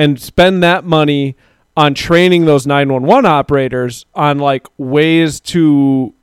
and 0.00 0.18
spend 0.18 0.62
that 0.62 0.82
money 0.82 1.36
on 1.76 1.92
training 1.92 2.46
those 2.46 2.66
911 2.66 3.26
operators 3.26 4.06
on 4.14 4.38
like 4.38 4.66
ways 4.78 5.40
to 5.40 6.14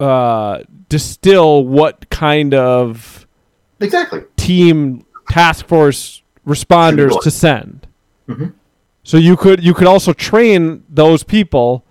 uh, 0.00 0.60
distill 0.88 1.62
what 1.66 2.08
kind 2.08 2.54
of 2.54 3.26
exactly. 3.80 4.22
team 4.36 5.04
task 5.28 5.66
force 5.66 6.22
responders 6.46 7.20
to 7.20 7.30
send. 7.30 7.86
Mhm. 8.26 8.54
So 9.02 9.18
you 9.18 9.36
could 9.36 9.62
you 9.62 9.74
could 9.74 9.86
also 9.86 10.14
train 10.14 10.82
those 10.88 11.22
people 11.22 11.84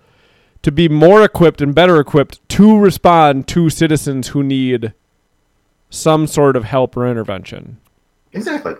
to 0.62 0.72
be 0.72 0.88
more 0.88 1.22
equipped 1.22 1.62
and 1.62 1.72
better 1.72 2.00
equipped 2.00 2.46
to 2.48 2.76
respond 2.76 3.46
to 3.48 3.70
citizens 3.70 4.28
who 4.28 4.42
need 4.42 4.92
some 5.88 6.26
sort 6.26 6.56
of 6.56 6.64
help 6.64 6.96
or 6.96 7.06
intervention. 7.06 7.78
Exactly. 8.32 8.74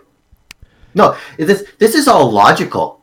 No, 0.94 1.16
this 1.38 1.64
this 1.78 1.94
is 1.94 2.08
all 2.08 2.30
logical. 2.30 3.00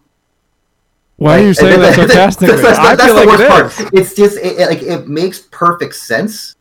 Why 1.17 1.39
are 1.39 1.43
you 1.47 1.53
saying 1.53 1.79
that 1.79 1.95
that's- 1.95 2.35
sarcastically? 2.35 2.61
that's- 2.61 2.77
that's 2.97 3.03
feel 3.03 3.15
the 3.15 3.25
like 3.25 3.39
worst 3.39 3.41
it 3.43 3.49
part. 3.85 3.93
It's 3.93 4.13
just 4.13 4.37
it, 4.37 4.59
it- 4.59 4.67
like 4.69 4.81
it 4.83 5.07
makes 5.07 5.39
perfect 5.39 5.95
sense. 5.95 6.55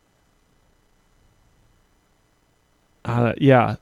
Uh, 3.05 3.33
yeah, 3.37 3.75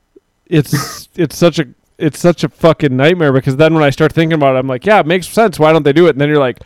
it's 0.46 1.08
it's 1.16 1.36
such 1.36 1.58
a 1.58 1.66
it's 1.98 2.18
such 2.18 2.44
a 2.44 2.48
fucking 2.48 2.96
nightmare 2.96 3.32
because 3.32 3.56
then 3.56 3.74
when 3.74 3.82
I 3.82 3.90
start 3.90 4.12
thinking 4.12 4.34
about 4.34 4.54
it, 4.54 4.58
I'm 4.58 4.66
like, 4.66 4.86
yeah, 4.86 5.00
it 5.00 5.06
makes 5.06 5.26
sense. 5.28 5.58
Why 5.58 5.72
don't 5.72 5.82
they 5.82 5.92
do 5.92 6.06
it? 6.06 6.10
And 6.10 6.20
then 6.20 6.28
you're 6.28 6.38
like, 6.38 6.58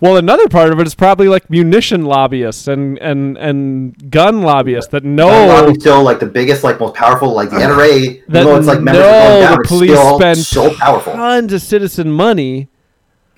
well, 0.00 0.16
another 0.16 0.48
part 0.48 0.72
of 0.72 0.80
it 0.80 0.86
is 0.86 0.94
probably 0.94 1.28
like 1.28 1.48
munition 1.50 2.04
lobbyists 2.04 2.68
and 2.68 2.98
and 2.98 3.36
and 3.36 4.10
gun 4.10 4.42
lobbyists 4.42 4.90
that 4.92 5.02
Gun 5.02 5.16
know 5.16 5.28
lobby's 5.46 5.80
still 5.80 6.02
like 6.02 6.20
the 6.20 6.26
biggest, 6.26 6.62
like 6.64 6.78
most 6.80 6.94
powerful, 6.94 7.32
like 7.34 7.50
the 7.50 7.56
NRA. 7.56 8.22
that 8.28 8.44
though 8.44 8.56
it's 8.56 8.66
like 8.66 8.80
members 8.80 9.02
know 9.02 9.40
down, 9.40 9.58
the 9.62 9.68
police 9.68 9.90
still 9.90 10.18
spend 10.18 10.38
so 10.38 10.74
powerful. 10.74 11.12
tons 11.14 11.52
of 11.52 11.62
citizen 11.62 12.12
money 12.12 12.68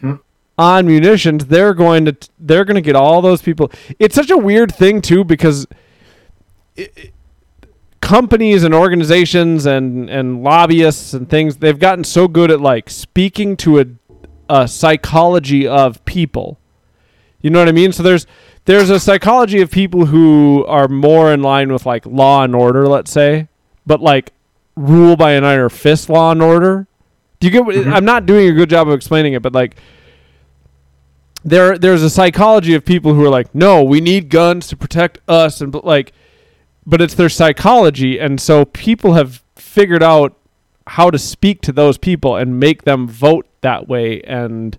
Hmm. 0.00 0.14
on 0.58 0.86
munitions. 0.86 1.46
They're 1.46 1.74
going 1.74 2.04
to 2.06 2.16
they're 2.38 2.64
going 2.64 2.76
to 2.76 2.80
get 2.82 2.96
all 2.96 3.20
those 3.22 3.42
people. 3.42 3.70
It's 3.98 4.14
such 4.14 4.30
a 4.30 4.36
weird 4.38 4.74
thing 4.74 5.00
too 5.02 5.24
because 5.24 5.66
it, 6.76 6.92
it- 6.96 7.12
companies 8.00 8.64
and 8.64 8.74
organizations 8.74 9.66
and 9.66 10.08
and 10.08 10.42
lobbyists 10.42 11.12
and 11.12 11.28
things 11.28 11.58
they've 11.58 11.78
gotten 11.78 12.02
so 12.02 12.26
good 12.26 12.50
at 12.50 12.60
like 12.60 12.88
speaking 12.88 13.56
to 13.58 13.78
a 13.78 13.84
a 14.50 14.66
psychology 14.68 15.66
of 15.66 16.04
people. 16.04 16.58
You 17.40 17.48
know 17.50 17.60
what 17.60 17.68
I 17.68 17.72
mean? 17.72 17.92
So 17.92 18.02
there's 18.02 18.26
there's 18.66 18.90
a 18.90 19.00
psychology 19.00 19.60
of 19.62 19.70
people 19.70 20.06
who 20.06 20.64
are 20.66 20.88
more 20.88 21.32
in 21.32 21.40
line 21.42 21.72
with 21.72 21.86
like 21.86 22.04
law 22.04 22.42
and 22.44 22.54
order, 22.54 22.86
let's 22.86 23.10
say, 23.10 23.48
but 23.86 24.00
like 24.02 24.32
rule 24.76 25.16
by 25.16 25.32
an 25.32 25.44
iron 25.44 25.70
fist 25.70 26.10
law 26.10 26.32
and 26.32 26.42
order. 26.42 26.86
Do 27.38 27.46
you 27.46 27.50
get 27.50 27.64
what 27.64 27.74
Mhm. 27.76 27.92
I'm 27.92 28.04
not 28.04 28.26
doing 28.26 28.48
a 28.48 28.52
good 28.52 28.68
job 28.68 28.88
of 28.88 28.94
explaining 28.94 29.32
it, 29.32 29.40
but 29.42 29.54
like 29.54 29.76
there 31.44 31.78
there's 31.78 32.02
a 32.02 32.10
psychology 32.10 32.74
of 32.74 32.84
people 32.84 33.14
who 33.14 33.24
are 33.24 33.30
like, 33.30 33.54
"No, 33.54 33.82
we 33.82 34.00
need 34.00 34.28
guns 34.28 34.66
to 34.68 34.76
protect 34.76 35.18
us," 35.26 35.60
and 35.60 35.72
bl- 35.72 35.78
like, 35.82 36.12
but 36.86 37.00
it's 37.00 37.14
their 37.14 37.28
psychology, 37.30 38.18
and 38.18 38.40
so 38.40 38.64
people 38.66 39.14
have 39.14 39.42
figured 39.56 40.02
out 40.02 40.34
how 40.86 41.08
to 41.10 41.18
speak 41.18 41.62
to 41.62 41.72
those 41.72 41.96
people 41.96 42.36
and 42.36 42.60
make 42.60 42.82
them 42.82 43.06
vote 43.08 43.46
that 43.62 43.88
way. 43.88 44.20
And 44.22 44.76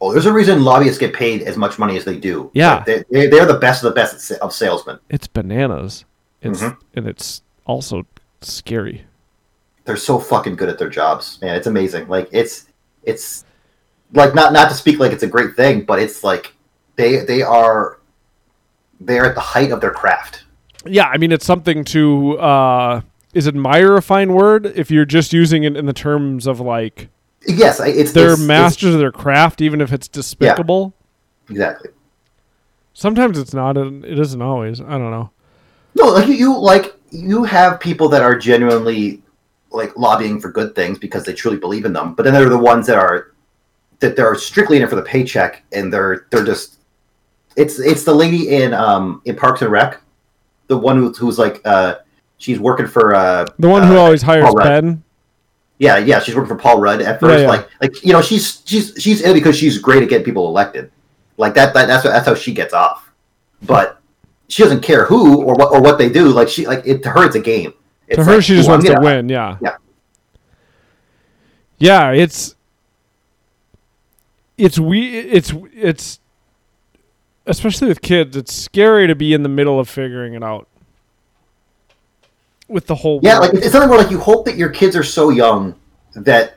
Oh, 0.00 0.12
there's 0.12 0.26
a 0.26 0.32
reason 0.32 0.62
lobbyists 0.62 0.98
get 0.98 1.14
paid 1.14 1.42
as 1.42 1.56
much 1.56 1.78
money 1.78 1.96
as 1.96 2.04
they 2.04 2.18
do. 2.18 2.50
Yeah. 2.52 2.76
Like, 2.76 2.84
they, 2.84 3.04
they- 3.10 3.26
they're 3.28 3.46
the 3.46 3.58
best 3.58 3.82
of 3.82 3.88
the 3.88 3.94
best 3.94 4.30
of 4.32 4.52
salesmen. 4.52 4.98
it's 5.08 5.26
bananas. 5.26 6.04
It's 6.42 6.62
Mhm. 6.62 6.76
and 6.94 7.06
it's 7.08 7.40
also 7.64 8.06
scary. 8.42 9.06
They're 9.86 9.96
so 9.96 10.18
fucking 10.18 10.56
good 10.56 10.68
at 10.68 10.78
their 10.78 10.90
jobs, 10.90 11.38
man. 11.40 11.56
It's 11.56 11.66
amazing. 11.66 12.08
Like 12.08 12.28
it's 12.32 12.66
it's 13.04 13.44
like 14.12 14.34
not 14.34 14.52
not 14.52 14.68
to 14.68 14.74
speak 14.74 14.98
like 14.98 15.12
it's 15.12 15.22
a 15.22 15.26
great 15.28 15.56
thing, 15.56 15.82
but 15.84 15.98
it's 15.98 16.22
like 16.22 16.52
they 16.96 17.24
they 17.24 17.40
are 17.42 17.98
they're 19.00 19.24
at 19.26 19.34
the 19.34 19.40
height 19.40 19.70
of 19.72 19.80
their 19.80 19.90
craft. 19.92 20.44
Yeah, 20.84 21.06
I 21.06 21.16
mean 21.16 21.32
it's 21.32 21.46
something 21.46 21.84
to 21.86 22.38
uh 22.38 23.00
is 23.32 23.48
admire 23.48 23.96
a 23.96 24.02
fine 24.02 24.32
word 24.34 24.66
if 24.66 24.90
you're 24.90 25.04
just 25.06 25.32
using 25.32 25.64
it 25.64 25.76
in 25.76 25.86
the 25.86 25.92
terms 25.92 26.46
of 26.46 26.60
like 26.60 27.08
Yes, 27.48 27.80
I- 27.80 27.88
it's 27.88 28.12
they're 28.12 28.24
it's- 28.32 28.38
it's- 28.40 28.46
masters 28.46 28.94
of 28.94 29.00
their 29.00 29.12
craft 29.12 29.60
even 29.60 29.80
if 29.80 29.92
it's 29.92 30.08
despicable. 30.08 30.94
exactly. 31.48 31.90
Sometimes 32.92 33.38
it's 33.38 33.52
not 33.54 33.76
and 33.76 34.04
it 34.04 34.18
isn't 34.18 34.40
always. 34.42 34.80
I 34.80 34.92
don't 34.98 35.10
know. 35.10 35.30
No, 35.94 36.06
like 36.06 36.26
you, 36.28 36.34
you 36.34 36.58
like 36.58 36.94
you 37.10 37.44
have 37.44 37.78
people 37.80 38.08
that 38.08 38.22
are 38.22 38.36
genuinely 38.36 39.22
like 39.70 39.96
lobbying 39.96 40.40
for 40.40 40.50
good 40.50 40.74
things 40.74 40.98
because 40.98 41.24
they 41.24 41.32
truly 41.34 41.58
believe 41.58 41.84
in 41.84 41.92
them, 41.92 42.14
but 42.14 42.22
then 42.24 42.32
there 42.34 42.46
are 42.46 42.50
the 42.50 42.58
ones 42.58 42.86
that 42.86 42.96
are 42.98 43.32
that 44.00 44.16
they're 44.16 44.34
strictly 44.34 44.76
in 44.76 44.82
it 44.82 44.88
for 44.88 44.96
the 44.96 45.02
paycheck 45.02 45.62
and 45.72 45.92
they're 45.92 46.26
they're 46.30 46.44
just 46.44 46.78
it's 47.56 47.78
it's 47.78 48.04
the 48.04 48.14
lady 48.14 48.48
in 48.54 48.72
um 48.74 49.20
in 49.24 49.36
Parks 49.36 49.62
and 49.62 49.70
Rec, 49.70 50.00
the 50.66 50.76
one 50.78 50.96
who, 50.96 51.12
who's 51.12 51.38
like 51.38 51.60
uh 51.66 51.96
she's 52.38 52.58
working 52.58 52.86
for 52.86 53.14
uh 53.14 53.46
The 53.58 53.68
one 53.68 53.86
who 53.86 53.96
uh, 53.96 54.00
always 54.00 54.22
hires 54.22 54.54
Ben. 54.54 55.02
Yeah 55.78 55.98
yeah 55.98 56.18
she's 56.20 56.34
working 56.34 56.48
for 56.48 56.56
Paul 56.56 56.80
Rudd 56.80 57.02
at 57.02 57.20
first 57.20 57.42
yeah. 57.42 57.48
like 57.48 57.68
like 57.80 58.04
you 58.04 58.12
know 58.12 58.22
she's 58.22 58.62
she's 58.64 58.92
she's 58.98 59.20
in 59.20 59.30
it 59.30 59.34
because 59.34 59.56
she's 59.56 59.78
great 59.78 60.02
at 60.02 60.08
getting 60.08 60.24
people 60.24 60.48
elected 60.48 60.90
like 61.36 61.54
that, 61.54 61.74
that 61.74 61.86
that's 61.86 62.04
that's 62.04 62.26
how 62.26 62.34
she 62.34 62.52
gets 62.54 62.72
off 62.72 63.10
but 63.62 64.00
she 64.48 64.62
doesn't 64.62 64.80
care 64.82 65.04
who 65.06 65.42
or 65.42 65.54
what 65.54 65.72
or 65.72 65.80
what 65.82 65.98
they 65.98 66.08
do 66.08 66.28
like 66.28 66.48
she 66.48 66.66
like 66.66 66.82
it 66.86 67.02
to 67.02 67.10
her 67.10 67.26
it's 67.26 67.36
a 67.36 67.40
game 67.40 67.74
To 68.10 68.24
her 68.24 68.36
like, 68.36 68.44
she 68.44 68.54
just 68.54 68.68
wants 68.68 68.86
to 68.86 68.92
gonna- 68.94 69.04
win, 69.04 69.28
yeah. 69.28 69.58
Yeah. 69.60 69.76
Yeah, 71.78 72.12
it's 72.12 72.54
it's 74.56 74.78
we 74.78 75.18
it's 75.18 75.52
it's 75.74 76.20
especially 77.46 77.88
with 77.88 78.00
kids, 78.00 78.36
it's 78.36 78.54
scary 78.54 79.06
to 79.06 79.14
be 79.14 79.34
in 79.34 79.42
the 79.42 79.48
middle 79.48 79.78
of 79.78 79.88
figuring 79.88 80.34
it 80.34 80.42
out. 80.42 80.68
With 82.68 82.86
the 82.86 82.94
whole 82.96 83.20
Yeah, 83.22 83.38
world. 83.38 83.54
like 83.54 83.62
it's 83.62 83.72
something 83.72 83.88
where 83.90 83.98
like 83.98 84.10
you 84.10 84.18
hope 84.18 84.44
that 84.46 84.56
your 84.56 84.70
kids 84.70 84.96
are 84.96 85.04
so 85.04 85.30
young 85.30 85.74
that 86.14 86.56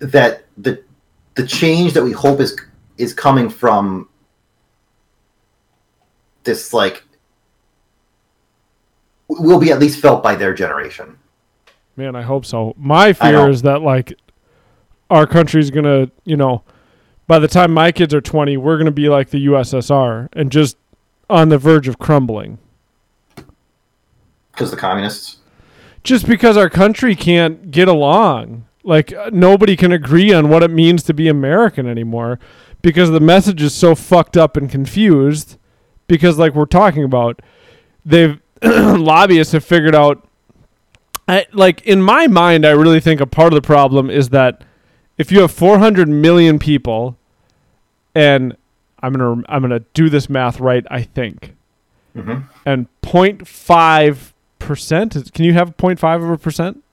that 0.00 0.44
the 0.56 0.82
the 1.34 1.46
change 1.46 1.92
that 1.92 2.02
we 2.02 2.12
hope 2.12 2.40
is 2.40 2.56
is 2.96 3.14
coming 3.14 3.48
from 3.48 4.08
this 6.44 6.72
like 6.72 7.04
will 9.28 9.60
be 9.60 9.70
at 9.70 9.78
least 9.78 10.00
felt 10.00 10.22
by 10.22 10.34
their 10.34 10.54
generation. 10.54 11.18
Man, 11.96 12.16
I 12.16 12.22
hope 12.22 12.44
so. 12.46 12.74
My 12.76 13.12
fear 13.12 13.48
is 13.50 13.62
that 13.62 13.82
like 13.82 14.14
our 15.10 15.26
country's 15.26 15.70
gonna, 15.70 16.10
you 16.24 16.36
know, 16.36 16.62
by 17.26 17.38
the 17.38 17.48
time 17.48 17.72
my 17.72 17.92
kids 17.92 18.14
are 18.14 18.20
twenty, 18.20 18.56
we're 18.56 18.78
gonna 18.78 18.90
be 18.90 19.08
like 19.08 19.30
the 19.30 19.46
USSR 19.46 20.28
and 20.32 20.50
just 20.50 20.76
on 21.30 21.50
the 21.50 21.58
verge 21.58 21.86
of 21.88 21.98
crumbling. 21.98 22.58
Because 24.58 24.70
the 24.72 24.76
communists. 24.76 25.36
Just 26.02 26.26
because 26.26 26.56
our 26.56 26.68
country 26.68 27.14
can't 27.14 27.70
get 27.70 27.86
along, 27.86 28.66
like 28.82 29.12
uh, 29.12 29.30
nobody 29.32 29.76
can 29.76 29.92
agree 29.92 30.32
on 30.32 30.48
what 30.48 30.62
it 30.62 30.70
means 30.70 31.02
to 31.04 31.14
be 31.14 31.28
American 31.28 31.86
anymore, 31.86 32.40
because 32.82 33.10
the 33.10 33.20
message 33.20 33.62
is 33.62 33.72
so 33.72 33.94
fucked 33.94 34.36
up 34.36 34.56
and 34.56 34.68
confused. 34.70 35.58
Because 36.08 36.38
like 36.38 36.54
we're 36.54 36.64
talking 36.64 37.04
about, 37.04 37.40
they've 38.04 38.40
lobbyists 38.62 39.52
have 39.52 39.64
figured 39.64 39.94
out 39.94 40.28
I, 41.28 41.46
like 41.52 41.82
in 41.82 42.00
my 42.00 42.26
mind, 42.26 42.64
I 42.64 42.70
really 42.70 43.00
think 43.00 43.20
a 43.20 43.26
part 43.26 43.52
of 43.52 43.62
the 43.62 43.66
problem 43.66 44.08
is 44.08 44.30
that 44.30 44.64
if 45.18 45.30
you 45.30 45.42
have 45.42 45.52
400 45.52 46.08
million 46.08 46.58
people, 46.58 47.18
and 48.14 48.56
I'm 49.00 49.12
gonna 49.12 49.42
I'm 49.48 49.60
gonna 49.60 49.80
do 49.92 50.08
this 50.08 50.30
math 50.30 50.58
right, 50.58 50.86
I 50.90 51.02
think, 51.02 51.54
hmm 52.14 52.38
and 52.64 52.88
0.5 53.02 54.32
percent. 54.68 55.16
Can 55.34 55.44
you 55.44 55.54
have 55.54 55.76
0.5 55.76 56.22
of 56.22 56.30
a 56.30 56.38
percent? 56.38 56.84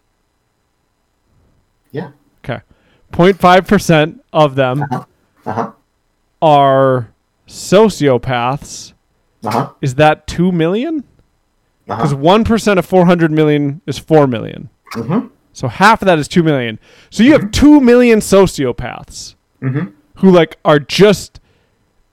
Yeah. 1.92 2.12
Okay. 2.44 2.62
0.5 3.12 3.68
percent 3.68 4.24
of 4.34 4.56
them 4.56 4.84
Uh 4.92 5.04
huh. 5.46 5.72
are 6.42 7.10
sociopaths. 7.48 8.94
Uh 9.44 9.52
huh. 9.52 9.70
Is 9.82 9.96
that 9.96 10.26
two 10.28 10.52
million? 10.52 11.04
Uh 11.88 11.96
Because 11.98 12.14
one 12.16 12.44
percent 12.44 12.80
of 12.80 12.86
400 12.86 13.32
million 13.32 13.82
is 13.86 14.00
four 14.00 14.26
million. 14.28 14.70
hmm 14.94 15.28
So 15.54 15.68
half 15.68 16.02
of 16.02 16.06
that 16.08 16.18
is 16.20 16.28
2 16.28 16.44
million. 16.44 16.80
So 17.10 17.24
you 17.24 17.32
have 17.34 17.52
2 17.52 17.80
million 17.82 18.20
sociopaths 18.20 19.36
Mhm. 19.62 19.94
who 20.16 20.32
like 20.32 20.58
are 20.66 20.80
just 20.80 21.40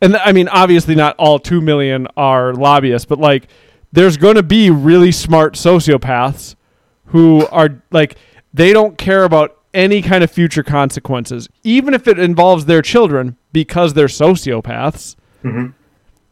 and 0.00 0.16
I 0.16 0.32
mean 0.32 0.48
obviously 0.48 0.94
not 0.94 1.16
all 1.18 1.38
2 1.38 1.60
million 1.60 2.06
are 2.16 2.52
lobbyists, 2.54 3.06
but 3.06 3.18
like 3.18 3.48
there's 3.93 4.16
going 4.16 4.36
to 4.36 4.43
be 4.43 4.70
really 4.70 5.12
smart 5.12 5.55
sociopaths 5.55 6.55
who 7.07 7.47
are 7.49 7.82
like 7.90 8.16
they 8.55 8.72
don't 8.72 8.97
care 8.99 9.24
about 9.24 9.57
any 9.74 10.03
kind 10.03 10.22
of 10.22 10.30
future 10.30 10.62
consequences, 10.62 11.49
even 11.62 11.95
if 11.95 12.07
it 12.07 12.18
involves 12.18 12.66
their 12.66 12.82
children 12.82 13.36
because 13.53 13.95
they're 13.95 14.07
sociopaths. 14.07 15.16
Mhm. 15.43 15.72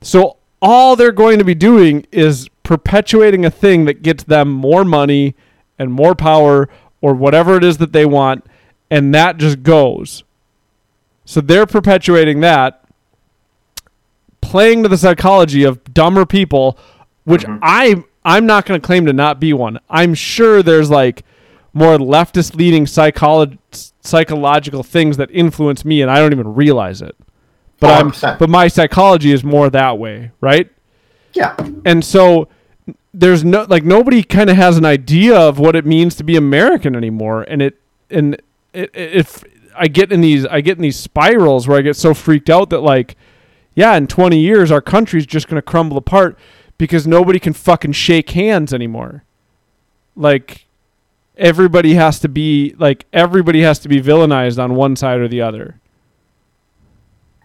So 0.03 0.37
all 0.63 0.97
they're 0.97 1.13
going 1.13 1.39
to 1.39 1.45
be 1.45 1.55
doing 1.55 2.07
is 2.13 2.49
perpetuating 2.63 3.45
a 3.45 3.51
thing 3.51 3.85
that 3.87 4.03
gets 4.03 4.25
them 4.25 4.51
more 4.51 4.85
money 4.85 5.35
and 5.79 5.93
more 5.93 6.15
power 6.15 6.69
or 7.01 7.15
whatever 7.15 7.57
it 7.57 7.65
is 7.65 7.79
that 7.79 7.93
they 7.93 8.05
want, 8.05 8.45
and 8.91 9.15
that 9.15 9.39
just 9.39 9.63
goes. 9.63 10.23
So 11.25 11.41
they're 11.41 11.67
perpetuating 11.67 12.41
that, 12.41 12.85
playing 14.43 14.83
to 14.83 14.89
the 14.89 14.99
psychology 14.99 15.65
of 15.65 15.83
dumber 15.95 16.27
people, 16.27 16.79
which 17.31 17.45
Mhm. 17.45 17.59
I 17.63 18.03
I'm 18.25 18.45
not 18.45 18.67
going 18.67 18.79
to 18.79 18.87
claim 18.87 19.07
to 19.07 19.13
not 19.15 19.41
be 19.41 19.53
one. 19.55 19.79
I'm 19.89 20.13
sure 20.15 20.63
there's 20.63 20.91
like 20.91 21.25
more 21.73 21.97
leftist 21.97 22.55
leading 22.55 22.85
psycholo- 22.85 23.57
psychological 24.03 24.83
things 24.83 25.17
that 25.17 25.31
influence 25.33 25.85
me, 25.85 26.03
and 26.03 26.11
I 26.11 26.19
don't 26.19 26.33
even 26.33 26.55
realize 26.55 27.01
it. 27.01 27.17
But 27.79 27.91
I'm 28.23 28.37
but 28.39 28.51
my 28.51 28.69
psychology 28.69 29.33
is 29.33 29.43
more 29.43 29.71
that 29.71 29.99
way, 29.99 30.33
right? 30.41 30.69
Yeah. 31.33 31.55
And 31.87 32.05
so 32.05 32.49
there's 33.15 33.43
no 33.45 33.65
like 33.69 33.85
nobody 33.85 34.23
kind 34.23 34.51
of 34.51 34.57
has 34.57 34.77
an 34.77 34.85
idea 34.85 35.35
of 35.37 35.59
what 35.59 35.75
it 35.75 35.87
means 35.87 36.15
to 36.17 36.25
be 36.25 36.37
American 36.37 36.95
anymore, 36.95 37.43
and 37.49 37.63
it 37.63 37.81
and 38.11 38.35
it, 38.75 38.91
it, 38.95 39.13
if 39.15 39.43
I 39.75 39.89
get 39.89 40.13
in 40.13 40.21
these 40.21 40.45
I 40.45 40.61
get 40.61 40.77
in 40.77 40.83
these 40.83 40.99
spirals 40.99 41.67
where 41.67 41.79
I 41.79 41.83
get 41.83 41.97
so 41.97 42.13
freaked 42.13 42.51
out 42.51 42.69
that 42.71 42.81
like 42.81 43.17
yeah, 43.75 43.95
in 43.97 44.09
20 44.09 44.39
years 44.39 44.71
our 44.71 44.83
country's 44.83 45.25
just 45.25 45.49
going 45.49 45.57
to 45.57 45.63
crumble 45.63 45.97
apart 45.97 46.37
because 46.81 47.07
nobody 47.07 47.39
can 47.39 47.53
fucking 47.53 47.93
shake 47.93 48.31
hands 48.31 48.73
anymore. 48.73 49.23
Like 50.17 50.67
everybody 51.37 51.95
has 51.95 52.19
to 52.21 52.29
be 52.29 52.75
like 52.79 53.05
everybody 53.13 53.61
has 53.61 53.79
to 53.81 53.89
be 53.89 54.01
villainized 54.01 54.63
on 54.63 54.75
one 54.75 54.97
side 54.97 55.21
or 55.21 55.29
the 55.29 55.43
other. 55.43 55.79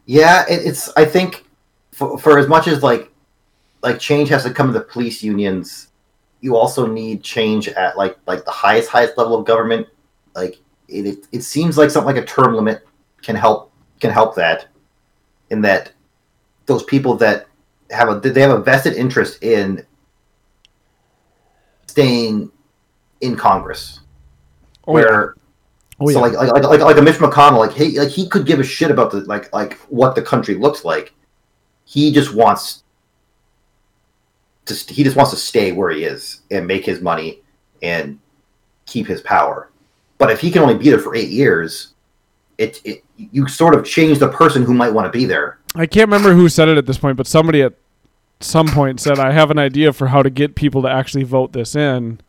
Yeah, 0.06 0.46
it, 0.50 0.66
it's. 0.66 0.90
I 0.96 1.04
think 1.04 1.46
for, 1.92 2.18
for 2.18 2.40
as 2.40 2.48
much 2.48 2.68
as 2.68 2.82
like 2.82 3.12
like 3.84 4.00
change 4.00 4.30
has 4.30 4.44
to 4.44 4.52
come 4.52 4.68
to 4.68 4.74
the 4.74 4.86
police 4.86 5.22
unions, 5.22 5.90
you 6.40 6.56
also 6.56 6.88
need 6.88 7.22
change 7.22 7.68
at 7.68 7.98
like 7.98 8.18
like 8.28 8.46
the 8.46 8.52
highest 8.52 8.90
highest 8.90 9.18
level 9.18 9.38
of 9.38 9.46
government. 9.46 9.86
Like 10.34 10.60
it, 10.88 11.06
it, 11.06 11.28
it 11.34 11.42
seems 11.42 11.78
like 11.78 11.92
something 11.92 12.16
like 12.16 12.24
a 12.24 12.26
term 12.26 12.56
limit 12.56 12.88
can 13.22 13.36
help 13.36 13.74
can 14.00 14.12
help 14.12 14.36
that. 14.36 14.68
In 15.50 15.62
that, 15.62 15.92
those 16.66 16.84
people 16.84 17.16
that 17.18 17.48
have 17.92 18.10
a 18.10 18.20
they 18.20 18.42
have 18.42 18.52
a 18.52 18.62
vested 18.62 18.94
interest 18.94 19.44
in 19.44 19.86
staying 21.88 22.52
in 23.22 23.36
Congress, 23.36 24.02
Oh, 24.88 24.98
yeah. 24.98 25.04
where 25.06 25.36
Oh, 25.98 26.10
so 26.10 26.20
yeah. 26.26 26.32
like, 26.32 26.34
like 26.34 26.52
like 26.52 26.64
like 26.64 26.80
like 26.82 26.98
a 26.98 27.02
Mitch 27.02 27.16
McConnell, 27.16 27.58
like 27.60 27.72
hey, 27.72 27.92
like 27.98 28.10
he 28.10 28.28
could 28.28 28.46
give 28.46 28.60
a 28.60 28.64
shit 28.64 28.92
about 28.92 29.12
the 29.12 29.22
like 29.22 29.52
like 29.54 29.78
what 29.88 30.14
the 30.14 30.22
country 30.22 30.56
looks 30.56 30.84
like. 30.84 31.14
He 31.86 32.12
just 32.12 32.34
wants 32.36 32.84
to 34.66 34.76
st- 34.76 34.96
he 34.98 35.04
just 35.06 35.16
wants 35.16 35.32
to 35.32 35.38
stay 35.38 35.72
where 35.72 35.92
he 35.92 36.04
is 36.04 36.42
and 36.52 36.68
make 36.68 36.86
his 36.86 37.00
money 37.00 37.42
and 37.82 38.20
keep 38.86 39.08
his 39.08 39.22
power. 39.22 39.70
But 40.18 40.32
if 40.32 40.42
he 40.42 40.52
can 40.52 40.64
only 40.64 40.76
be 40.78 40.90
there 40.90 41.00
for 41.00 41.16
eight 41.16 41.30
years, 41.30 41.94
it, 42.58 42.82
it 42.84 43.04
you 43.16 43.48
sort 43.48 43.74
of 43.74 43.86
change 43.86 44.20
the 44.20 44.28
person 44.30 44.64
who 44.64 44.74
might 44.74 44.92
want 44.94 45.12
to 45.12 45.18
be 45.18 45.24
there. 45.26 45.60
I 45.76 45.86
can't 45.86 46.08
remember 46.10 46.34
who 46.34 46.50
said 46.50 46.68
it 46.70 46.78
at 46.78 46.86
this 46.86 46.98
point, 46.98 47.18
but 47.18 47.28
somebody 47.28 47.62
at 47.62 47.74
some 48.40 48.68
point 48.68 49.00
said, 49.00 49.20
I 49.20 49.32
have 49.32 49.52
an 49.52 49.60
idea 49.60 49.94
for 49.94 50.08
how 50.08 50.24
to 50.24 50.30
get 50.30 50.56
people 50.56 50.82
to 50.84 50.90
actually 50.90 51.24
vote 51.24 51.54
this 51.54 51.76
in. 51.76 52.20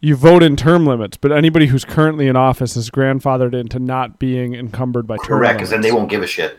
You 0.00 0.14
vote 0.14 0.42
in 0.42 0.56
term 0.56 0.86
limits, 0.86 1.16
but 1.16 1.32
anybody 1.32 1.66
who's 1.66 1.84
currently 1.84 2.26
in 2.28 2.36
office 2.36 2.76
is 2.76 2.90
grandfathered 2.90 3.54
into 3.58 3.78
not 3.78 4.18
being 4.18 4.54
encumbered 4.54 5.06
by 5.06 5.16
term 5.16 5.26
Correct, 5.26 5.54
limits. 5.54 5.56
because 5.56 5.70
then 5.70 5.80
they 5.80 5.92
won't 5.92 6.10
give 6.10 6.22
a 6.22 6.26
shit. 6.26 6.58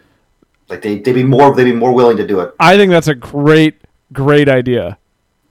Like 0.70 0.82
they 0.82 0.98
they'd 1.00 1.14
be 1.14 1.24
more 1.24 1.56
they'd 1.56 1.64
be 1.64 1.72
more 1.74 1.94
willing 1.94 2.18
to 2.18 2.28
do 2.28 2.40
it. 2.42 2.54
I 2.60 2.76
think 2.78 2.92
that's 2.92 3.08
a 3.08 3.16
great, 3.16 3.76
great 4.12 4.50
idea. 4.50 4.98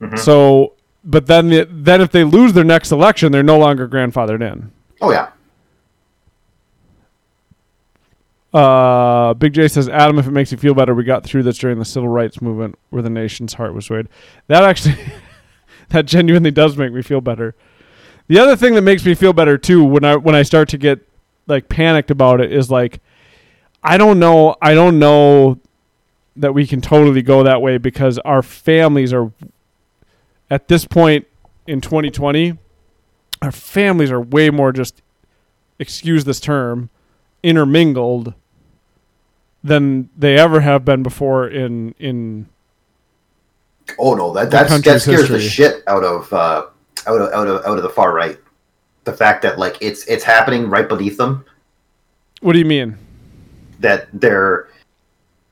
Mhm. 0.01 0.19
So, 0.19 0.73
but 1.03 1.25
then, 1.25 1.49
the, 1.49 1.67
then 1.71 2.01
if 2.01 2.11
they 2.11 2.23
lose 2.23 2.53
their 2.53 2.63
next 2.65 2.91
election, 2.91 3.31
they're 3.31 3.41
no 3.41 3.57
longer 3.57 3.87
grandfathered 3.87 4.41
in. 4.41 4.71
Oh 5.01 5.11
yeah, 5.11 5.29
Uh, 8.57 9.35
Big 9.35 9.53
J 9.53 9.67
says, 9.67 9.87
Adam, 9.87 10.17
if 10.17 10.25
it 10.25 10.31
makes 10.31 10.51
you 10.51 10.57
feel 10.57 10.73
better, 10.73 10.95
we 10.95 11.03
got 11.03 11.23
through 11.23 11.43
this 11.43 11.59
during 11.59 11.77
the 11.77 11.85
civil 11.85 12.09
rights 12.09 12.41
movement 12.41 12.73
where 12.89 13.03
the 13.03 13.09
nation's 13.09 13.53
heart 13.53 13.75
was 13.75 13.85
swayed. 13.85 14.07
That 14.47 14.63
actually, 14.63 14.95
that 15.89 16.07
genuinely 16.07 16.49
does 16.49 16.75
make 16.75 16.91
me 16.91 17.03
feel 17.03 17.21
better. 17.21 17.53
The 18.25 18.39
other 18.39 18.55
thing 18.55 18.73
that 18.73 18.81
makes 18.81 19.05
me 19.05 19.13
feel 19.13 19.31
better 19.31 19.59
too, 19.59 19.83
when 19.83 20.03
I 20.03 20.15
when 20.15 20.33
I 20.33 20.41
start 20.41 20.69
to 20.69 20.79
get 20.79 21.07
like 21.45 21.69
panicked 21.69 22.09
about 22.09 22.41
it, 22.41 22.51
is 22.51 22.71
like, 22.71 22.99
I 23.83 23.95
don't 23.95 24.17
know, 24.17 24.55
I 24.59 24.73
don't 24.73 24.97
know 24.97 25.59
that 26.35 26.55
we 26.55 26.65
can 26.65 26.81
totally 26.81 27.21
go 27.21 27.43
that 27.43 27.61
way 27.61 27.77
because 27.77 28.17
our 28.19 28.41
families 28.41 29.13
are, 29.13 29.31
at 30.49 30.67
this 30.67 30.83
point 30.83 31.27
in 31.67 31.79
2020, 31.79 32.57
our 33.39 33.51
families 33.51 34.09
are 34.09 34.19
way 34.19 34.49
more 34.49 34.71
just, 34.71 35.03
excuse 35.77 36.25
this 36.25 36.39
term, 36.39 36.89
intermingled 37.43 38.33
than 39.67 40.09
they 40.17 40.37
ever 40.37 40.61
have 40.61 40.85
been 40.85 41.03
before 41.03 41.47
in 41.47 41.93
in 41.99 42.47
Oh 43.99 44.13
no, 44.15 44.33
that 44.33 44.51
that's, 44.51 44.81
that 44.81 45.01
scares 45.01 45.29
the 45.29 45.39
shit 45.39 45.83
out 45.87 46.03
of 46.03 46.31
uh, 46.33 46.65
out 47.07 47.21
of 47.21 47.33
out 47.33 47.47
of 47.47 47.65
out 47.65 47.77
of 47.77 47.83
the 47.83 47.89
far 47.89 48.13
right. 48.13 48.37
The 49.05 49.13
fact 49.13 49.41
that 49.43 49.57
like 49.57 49.77
it's 49.81 50.05
it's 50.07 50.23
happening 50.23 50.69
right 50.69 50.87
beneath 50.87 51.17
them. 51.17 51.45
what 52.41 52.53
do 52.53 52.59
you 52.59 52.65
mean 52.65 52.97
That 53.79 54.07
they're 54.13 54.67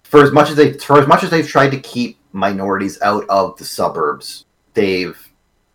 for 0.03 0.23
as 0.23 0.31
much 0.31 0.49
as 0.49 0.55
they 0.55 0.73
for 0.73 0.99
as 0.99 1.07
much 1.07 1.23
as 1.23 1.29
they've 1.29 1.47
tried 1.47 1.69
to 1.69 1.79
keep 1.79 2.17
minorities 2.33 3.01
out 3.01 3.25
of 3.29 3.57
the 3.57 3.65
suburbs, 3.65 4.45
they've 4.73 5.17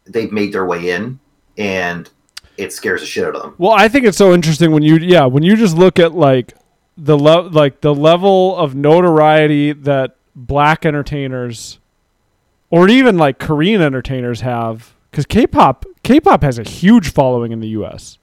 they've 0.04 0.32
made 0.32 0.52
their 0.52 0.66
way 0.66 0.90
in, 0.90 1.18
and 1.56 2.10
it 2.58 2.72
scares 2.72 3.00
the 3.00 3.06
shit 3.06 3.24
out 3.24 3.34
of 3.34 3.42
them. 3.42 3.54
well 3.56 3.72
i 3.72 3.88
think 3.88 4.04
it's 4.04 4.18
so 4.18 4.34
interesting 4.34 4.70
when 4.70 4.82
you 4.82 4.96
yeah 4.96 5.24
when 5.24 5.42
you 5.42 5.56
just 5.56 5.74
look 5.76 5.98
at 5.98 6.14
like 6.14 6.52
the 7.02 7.16
le- 7.16 7.48
like 7.48 7.80
the 7.80 7.94
level 7.94 8.56
of 8.56 8.74
notoriety 8.74 9.72
that 9.72 10.16
black 10.36 10.84
entertainers 10.84 11.78
or 12.68 12.88
even 12.88 13.16
like 13.16 13.38
korean 13.38 13.80
entertainers 13.80 14.42
have 14.42 14.94
because 15.10 15.26
k-pop 15.26 15.84
k-pop 16.02 16.42
has 16.42 16.58
a 16.58 16.62
huge 16.62 17.12
following 17.12 17.52
in 17.52 17.60
the 17.60 17.68
us 17.68 18.18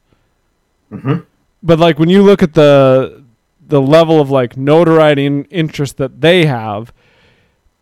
hmm 0.89 1.17
but 1.63 1.79
like 1.79 1.97
when 1.97 2.07
you 2.07 2.21
look 2.21 2.43
at 2.43 2.53
the 2.53 3.23
the 3.67 3.81
level 3.81 4.21
of 4.21 4.29
like 4.29 4.55
notoriety 4.55 5.25
and 5.25 5.45
interest 5.49 5.97
that 5.97 6.21
they 6.21 6.45
have 6.45 6.93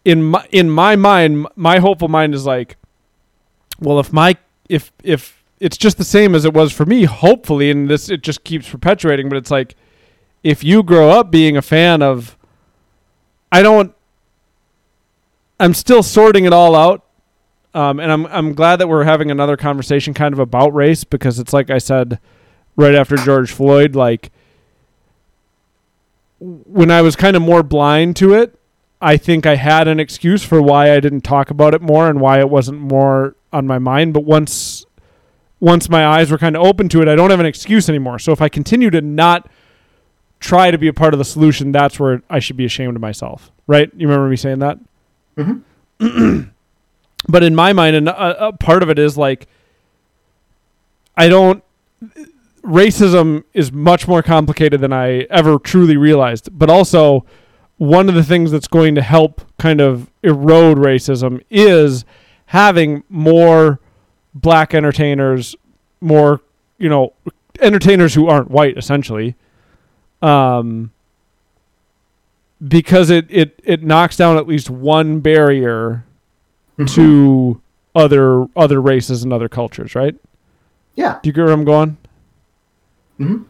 in 0.06 0.24
my 0.24 0.48
in 0.52 0.70
my 0.70 0.96
mind 0.96 1.46
my 1.56 1.80
hopeful 1.80 2.08
mind 2.08 2.34
is 2.34 2.46
like 2.46 2.78
well 3.80 4.00
if 4.00 4.14
my 4.14 4.36
if 4.70 4.92
if 5.04 5.44
it's 5.60 5.78
just 5.78 5.98
the 5.98 6.04
same 6.04 6.34
as 6.34 6.46
it 6.46 6.54
was 6.54 6.72
for 6.72 6.86
me 6.86 7.04
hopefully 7.04 7.70
and 7.70 7.90
this 7.90 8.10
it 8.10 8.22
just 8.24 8.44
keeps 8.44 8.70
perpetuating 8.70 9.30
but 9.30 9.38
it's 9.38 9.52
like 9.52 9.76
if 10.46 10.64
you 10.64 10.84
grow 10.84 11.10
up 11.10 11.32
being 11.32 11.58
a 11.58 11.62
fan 11.62 12.04
of 12.04 12.38
I 13.52 13.64
don't 13.64 13.94
I'm 15.60 15.74
still 15.74 16.04
sorting 16.04 16.46
it 16.46 16.54
all 16.54 16.76
out 16.76 17.04
um, 17.74 18.00
and 18.00 18.12
I'm 18.12 18.26
I'm 18.28 18.54
glad 18.54 18.78
that 18.78 18.88
we're 18.88 19.04
having 19.04 19.32
another 19.32 19.58
conversation 19.58 20.14
kind 20.14 20.34
of 20.34 20.40
about 20.40 20.74
race 20.74 21.04
because 21.04 21.40
it's 21.40 21.52
like 21.52 21.70
I 21.70 21.80
said 21.80 22.20
right 22.78 22.96
after 22.96 23.18
George 23.18 23.52
Floyd, 23.52 23.96
like 23.96 24.32
when 26.40 26.92
I 26.92 27.02
was 27.02 27.16
kind 27.16 27.36
of 27.36 27.42
more 27.42 27.64
blind 27.64 28.16
to 28.18 28.34
it, 28.34 28.58
I 29.02 29.18
think 29.18 29.46
I 29.46 29.56
had 29.56 29.88
an 29.88 30.00
excuse 30.00 30.44
for 30.44 30.62
why 30.62 30.94
I 30.94 31.00
didn't 31.00 31.22
talk 31.22 31.50
about 31.50 31.74
it 31.74 31.82
more 31.82 32.08
and 32.08 32.22
why 32.22 32.40
it 32.40 32.50
wasn't 32.50 32.80
more 32.80 33.36
on 33.52 33.66
my 33.66 33.80
mind. 33.80 34.14
But 34.14 34.26
once 34.26 34.86
once 35.60 35.90
my 35.90 36.06
eyes 36.06 36.30
were 36.30 36.38
kind 36.38 36.56
of 36.56 36.64
open 36.64 36.88
to 36.90 37.02
it, 37.02 37.08
I 37.08 37.16
don't 37.16 37.32
have 37.32 37.40
an 37.40 37.46
excuse 37.46 37.90
anymore. 37.90 38.20
So 38.20 38.32
if 38.32 38.42
I 38.42 38.48
continue 38.48 38.90
to 38.92 39.02
not 39.02 39.50
try 40.46 40.70
to 40.70 40.78
be 40.78 40.88
a 40.88 40.94
part 40.94 41.14
of 41.14 41.18
the 41.18 41.26
solution, 41.26 41.72
that's 41.72 42.00
where 42.00 42.22
I 42.30 42.40
should 42.40 42.56
be 42.56 42.66
ashamed 42.66 42.96
of 42.96 43.02
myself. 43.02 43.52
Right? 43.68 43.90
You 43.96 44.08
remember 44.08 44.30
me 44.30 44.36
saying 44.36 44.60
that? 44.60 44.80
Mhm. 45.38 45.64
but 47.28 47.44
in 47.44 47.56
my 47.56 47.74
mind, 47.74 47.96
and 47.96 48.08
a, 48.08 48.48
a 48.48 48.54
part 48.54 48.84
of 48.84 48.90
it 48.90 49.00
is 49.00 49.18
like 49.18 49.48
I 51.18 51.28
don't. 51.28 51.64
Racism 52.64 53.44
is 53.54 53.72
much 53.72 54.08
more 54.08 54.24
complicated 54.24 54.82
than 54.82 54.92
I 54.92 55.22
ever 55.30 55.60
truly 55.60 55.98
realized. 55.98 56.50
But 56.58 56.70
also, 56.70 57.26
one 57.78 58.10
of 58.10 58.16
the 58.16 58.24
things 58.24 58.52
that's 58.52 58.68
going 58.68 58.96
to 58.96 59.02
help 59.02 59.42
kind 59.58 59.82
of 59.82 60.12
erode 60.24 60.78
racism 60.78 61.44
is 61.50 62.06
having 62.48 63.04
more 63.10 63.80
black 64.34 64.74
entertainers, 64.74 65.56
more 66.02 66.42
you 66.78 66.90
know 66.90 67.14
entertainers 67.62 68.14
who 68.14 68.28
aren't 68.28 68.52
white 68.52 68.78
essentially 68.78 69.36
um 70.22 70.92
because 72.66 73.10
it 73.10 73.26
it 73.30 73.60
it 73.64 73.84
knocks 73.84 74.18
down 74.18 74.38
at 74.38 74.48
least 74.48 74.70
one 74.70 75.20
barrier 75.20 76.04
to 76.88 77.62
other 77.94 78.46
other 78.56 78.82
races 78.82 79.24
and 79.24 79.32
other 79.32 79.48
cultures 79.50 79.96
right 79.96 80.16
yeah. 80.96 81.20
do 81.22 81.30
you 81.30 81.34
get 81.34 81.44
where 81.44 81.54
i'm 81.54 81.66
going 81.66 81.98
hmm 83.18 83.44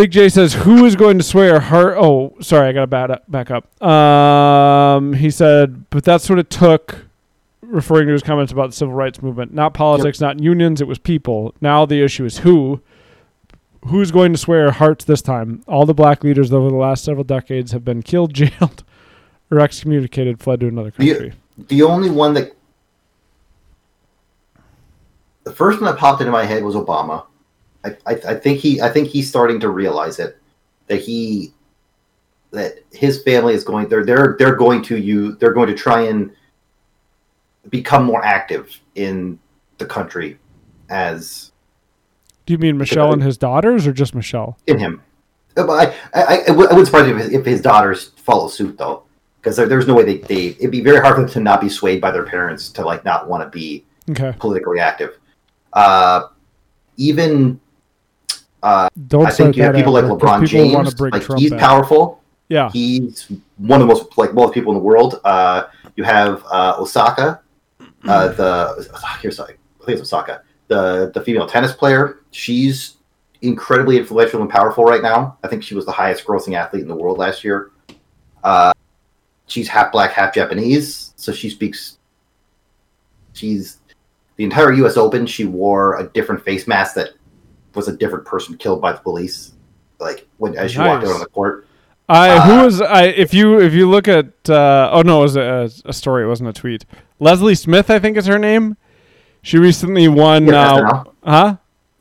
Big 0.00 0.12
J 0.12 0.30
says, 0.30 0.54
"Who 0.54 0.86
is 0.86 0.96
going 0.96 1.18
to 1.18 1.24
swear 1.24 1.60
heart?" 1.60 1.96
Oh, 1.98 2.34
sorry, 2.40 2.68
I 2.68 2.72
got 2.72 2.80
to 2.80 2.86
back 2.86 3.10
up. 3.10 3.30
Back 3.30 3.50
up. 3.50 3.82
Um, 3.82 5.12
he 5.12 5.30
said, 5.30 5.90
"But 5.90 6.04
that's 6.04 6.30
what 6.30 6.38
it 6.38 6.48
took." 6.48 7.06
Referring 7.60 8.06
to 8.06 8.14
his 8.14 8.22
comments 8.22 8.50
about 8.50 8.70
the 8.70 8.76
civil 8.76 8.94
rights 8.94 9.20
movement, 9.20 9.52
not 9.52 9.74
politics, 9.74 10.18
not 10.18 10.40
unions, 10.40 10.80
it 10.80 10.88
was 10.88 10.98
people. 10.98 11.54
Now 11.60 11.84
the 11.84 12.02
issue 12.02 12.24
is 12.24 12.38
who. 12.38 12.80
Who's 13.86 14.10
going 14.10 14.32
to 14.32 14.38
swear 14.38 14.70
hearts 14.70 15.04
this 15.04 15.22
time? 15.22 15.62
All 15.66 15.86
the 15.86 15.94
black 15.94 16.22
leaders 16.22 16.52
over 16.52 16.68
the 16.68 16.76
last 16.76 17.02
several 17.04 17.24
decades 17.24 17.72
have 17.72 17.84
been 17.84 18.02
killed, 18.02 18.34
jailed, 18.34 18.84
or 19.50 19.60
excommunicated, 19.60 20.40
fled 20.40 20.60
to 20.60 20.68
another 20.68 20.92
The- 20.96 21.12
country. 21.12 21.32
The 21.68 21.82
only 21.82 22.10
one 22.10 22.32
that 22.34 22.54
the 25.44 25.52
first 25.52 25.80
one 25.80 25.90
that 25.90 25.98
popped 25.98 26.20
into 26.20 26.32
my 26.32 26.44
head 26.44 26.62
was 26.64 26.74
Obama. 26.74 27.26
I, 27.84 27.96
I, 28.06 28.12
I 28.28 28.34
think 28.34 28.60
he 28.60 28.80
I 28.80 28.88
think 28.90 29.08
he's 29.08 29.28
starting 29.28 29.60
to 29.60 29.68
realize 29.70 30.18
it 30.18 30.38
that 30.86 31.00
he 31.00 31.52
that 32.50 32.78
his 32.92 33.22
family 33.22 33.54
is 33.54 33.64
going 33.64 33.88
they're 33.88 34.04
they're 34.04 34.36
they're 34.38 34.54
going 34.56 34.82
to 34.82 34.96
you 34.96 35.32
they're 35.36 35.52
going 35.52 35.68
to 35.68 35.74
try 35.74 36.02
and 36.02 36.30
become 37.68 38.04
more 38.04 38.24
active 38.24 38.78
in 38.94 39.38
the 39.78 39.86
country 39.86 40.38
as 40.88 41.49
Do 42.50 42.54
you 42.54 42.58
mean 42.58 42.78
Michelle 42.78 43.12
and 43.12 43.22
his 43.22 43.38
daughters, 43.38 43.86
or 43.86 43.92
just 43.92 44.12
Michelle? 44.12 44.58
in 44.66 44.76
him. 44.80 45.00
Uh, 45.56 45.70
I, 45.70 45.94
I, 46.12 46.42
I, 46.48 46.50
would- 46.50 46.66
I 46.68 46.72
wouldn't 46.72 46.86
surprise 46.86 47.06
me 47.06 47.12
if 47.12 47.18
his, 47.18 47.32
if 47.32 47.46
his 47.46 47.60
daughters 47.60 48.08
follow 48.16 48.48
suit 48.48 48.76
though, 48.76 49.04
because 49.40 49.56
there, 49.56 49.66
there's 49.68 49.86
no 49.86 49.94
way 49.94 50.02
they, 50.02 50.16
they 50.16 50.46
it'd 50.58 50.72
be 50.72 50.80
very 50.80 50.98
hard 51.00 51.14
for 51.14 51.20
them 51.22 51.30
to 51.30 51.38
not 51.38 51.60
be 51.60 51.68
swayed 51.68 52.00
by 52.00 52.10
their 52.10 52.24
parents 52.24 52.68
to 52.70 52.84
like 52.84 53.04
not 53.04 53.28
want 53.28 53.44
to 53.44 53.48
be 53.56 53.84
Okay, 54.10 54.34
politically 54.40 54.80
active. 54.80 55.16
Uh, 55.74 56.22
even 56.96 57.60
don't. 59.06 59.26
I 59.26 59.30
think 59.30 59.56
you 59.56 59.62
have 59.62 59.74
that 59.74 59.78
people 59.78 59.92
like 59.92 60.06
LeBron 60.06 60.40
people 60.44 60.46
James, 60.72 61.00
like 61.00 61.22
Trump 61.22 61.40
he's 61.40 61.50
back. 61.52 61.60
powerful. 61.60 62.20
Yeah, 62.48 62.68
He's 62.72 63.28
one 63.58 63.80
of 63.80 63.86
the 63.86 63.94
most 63.94 64.18
like 64.18 64.32
wealthy 64.34 64.54
people 64.54 64.72
in 64.72 64.78
the 64.78 64.84
world. 64.84 65.20
Uh, 65.24 65.66
you 65.94 66.02
have 66.02 66.42
uh, 66.50 66.74
Osaka, 66.78 67.42
uh, 68.08 68.28
the 68.32 68.88
here's 69.22 69.38
I 69.38 69.46
think 69.46 69.58
it's 69.86 70.00
Osaka, 70.00 70.42
the 70.70 71.10
the 71.12 71.20
female 71.20 71.46
tennis 71.46 71.72
player. 71.72 72.20
She's 72.30 72.96
incredibly 73.42 73.98
influential 73.98 74.40
and 74.40 74.48
powerful 74.48 74.84
right 74.84 75.02
now. 75.02 75.36
I 75.42 75.48
think 75.48 75.62
she 75.62 75.74
was 75.74 75.84
the 75.84 75.92
highest 75.92 76.24
grossing 76.24 76.54
athlete 76.54 76.82
in 76.82 76.88
the 76.88 76.96
world 76.96 77.18
last 77.18 77.44
year. 77.44 77.72
Uh, 78.42 78.72
she's 79.46 79.68
half 79.68 79.92
black, 79.92 80.12
half 80.12 80.32
Japanese, 80.32 81.12
so 81.16 81.32
she 81.32 81.50
speaks. 81.50 81.98
She's 83.32 83.78
the 84.36 84.44
entire 84.44 84.72
U.S. 84.72 84.96
Open. 84.96 85.26
She 85.26 85.44
wore 85.44 85.98
a 85.98 86.08
different 86.08 86.42
face 86.44 86.66
mask 86.66 86.94
that 86.94 87.10
was 87.74 87.88
a 87.88 87.96
different 87.96 88.24
person 88.24 88.56
killed 88.56 88.80
by 88.80 88.92
the 88.92 89.00
police. 89.00 89.52
Like 89.98 90.26
when 90.38 90.56
as 90.56 90.72
she 90.72 90.78
walked 90.78 91.04
out 91.04 91.12
on 91.12 91.20
the 91.20 91.26
court. 91.26 91.66
I 92.08 92.30
Uh, 92.30 92.42
who 92.42 92.64
was 92.64 92.80
I 92.80 93.04
if 93.04 93.34
you 93.34 93.60
if 93.60 93.72
you 93.72 93.88
look 93.88 94.08
at 94.08 94.48
uh, 94.48 94.90
oh 94.92 95.02
no 95.02 95.20
it 95.20 95.22
was 95.22 95.36
a, 95.36 95.70
a 95.84 95.92
story 95.92 96.24
it 96.24 96.26
wasn't 96.26 96.48
a 96.48 96.52
tweet 96.52 96.84
Leslie 97.20 97.54
Smith 97.54 97.88
I 97.88 98.00
think 98.00 98.16
is 98.16 98.26
her 98.26 98.38
name 98.38 98.76
she 99.42 99.58
recently 99.58 100.08
won 100.08 100.46
Yeah, 100.46 100.60
uh, 100.74 100.80
SNL. 100.80 101.12
huh 101.24 101.56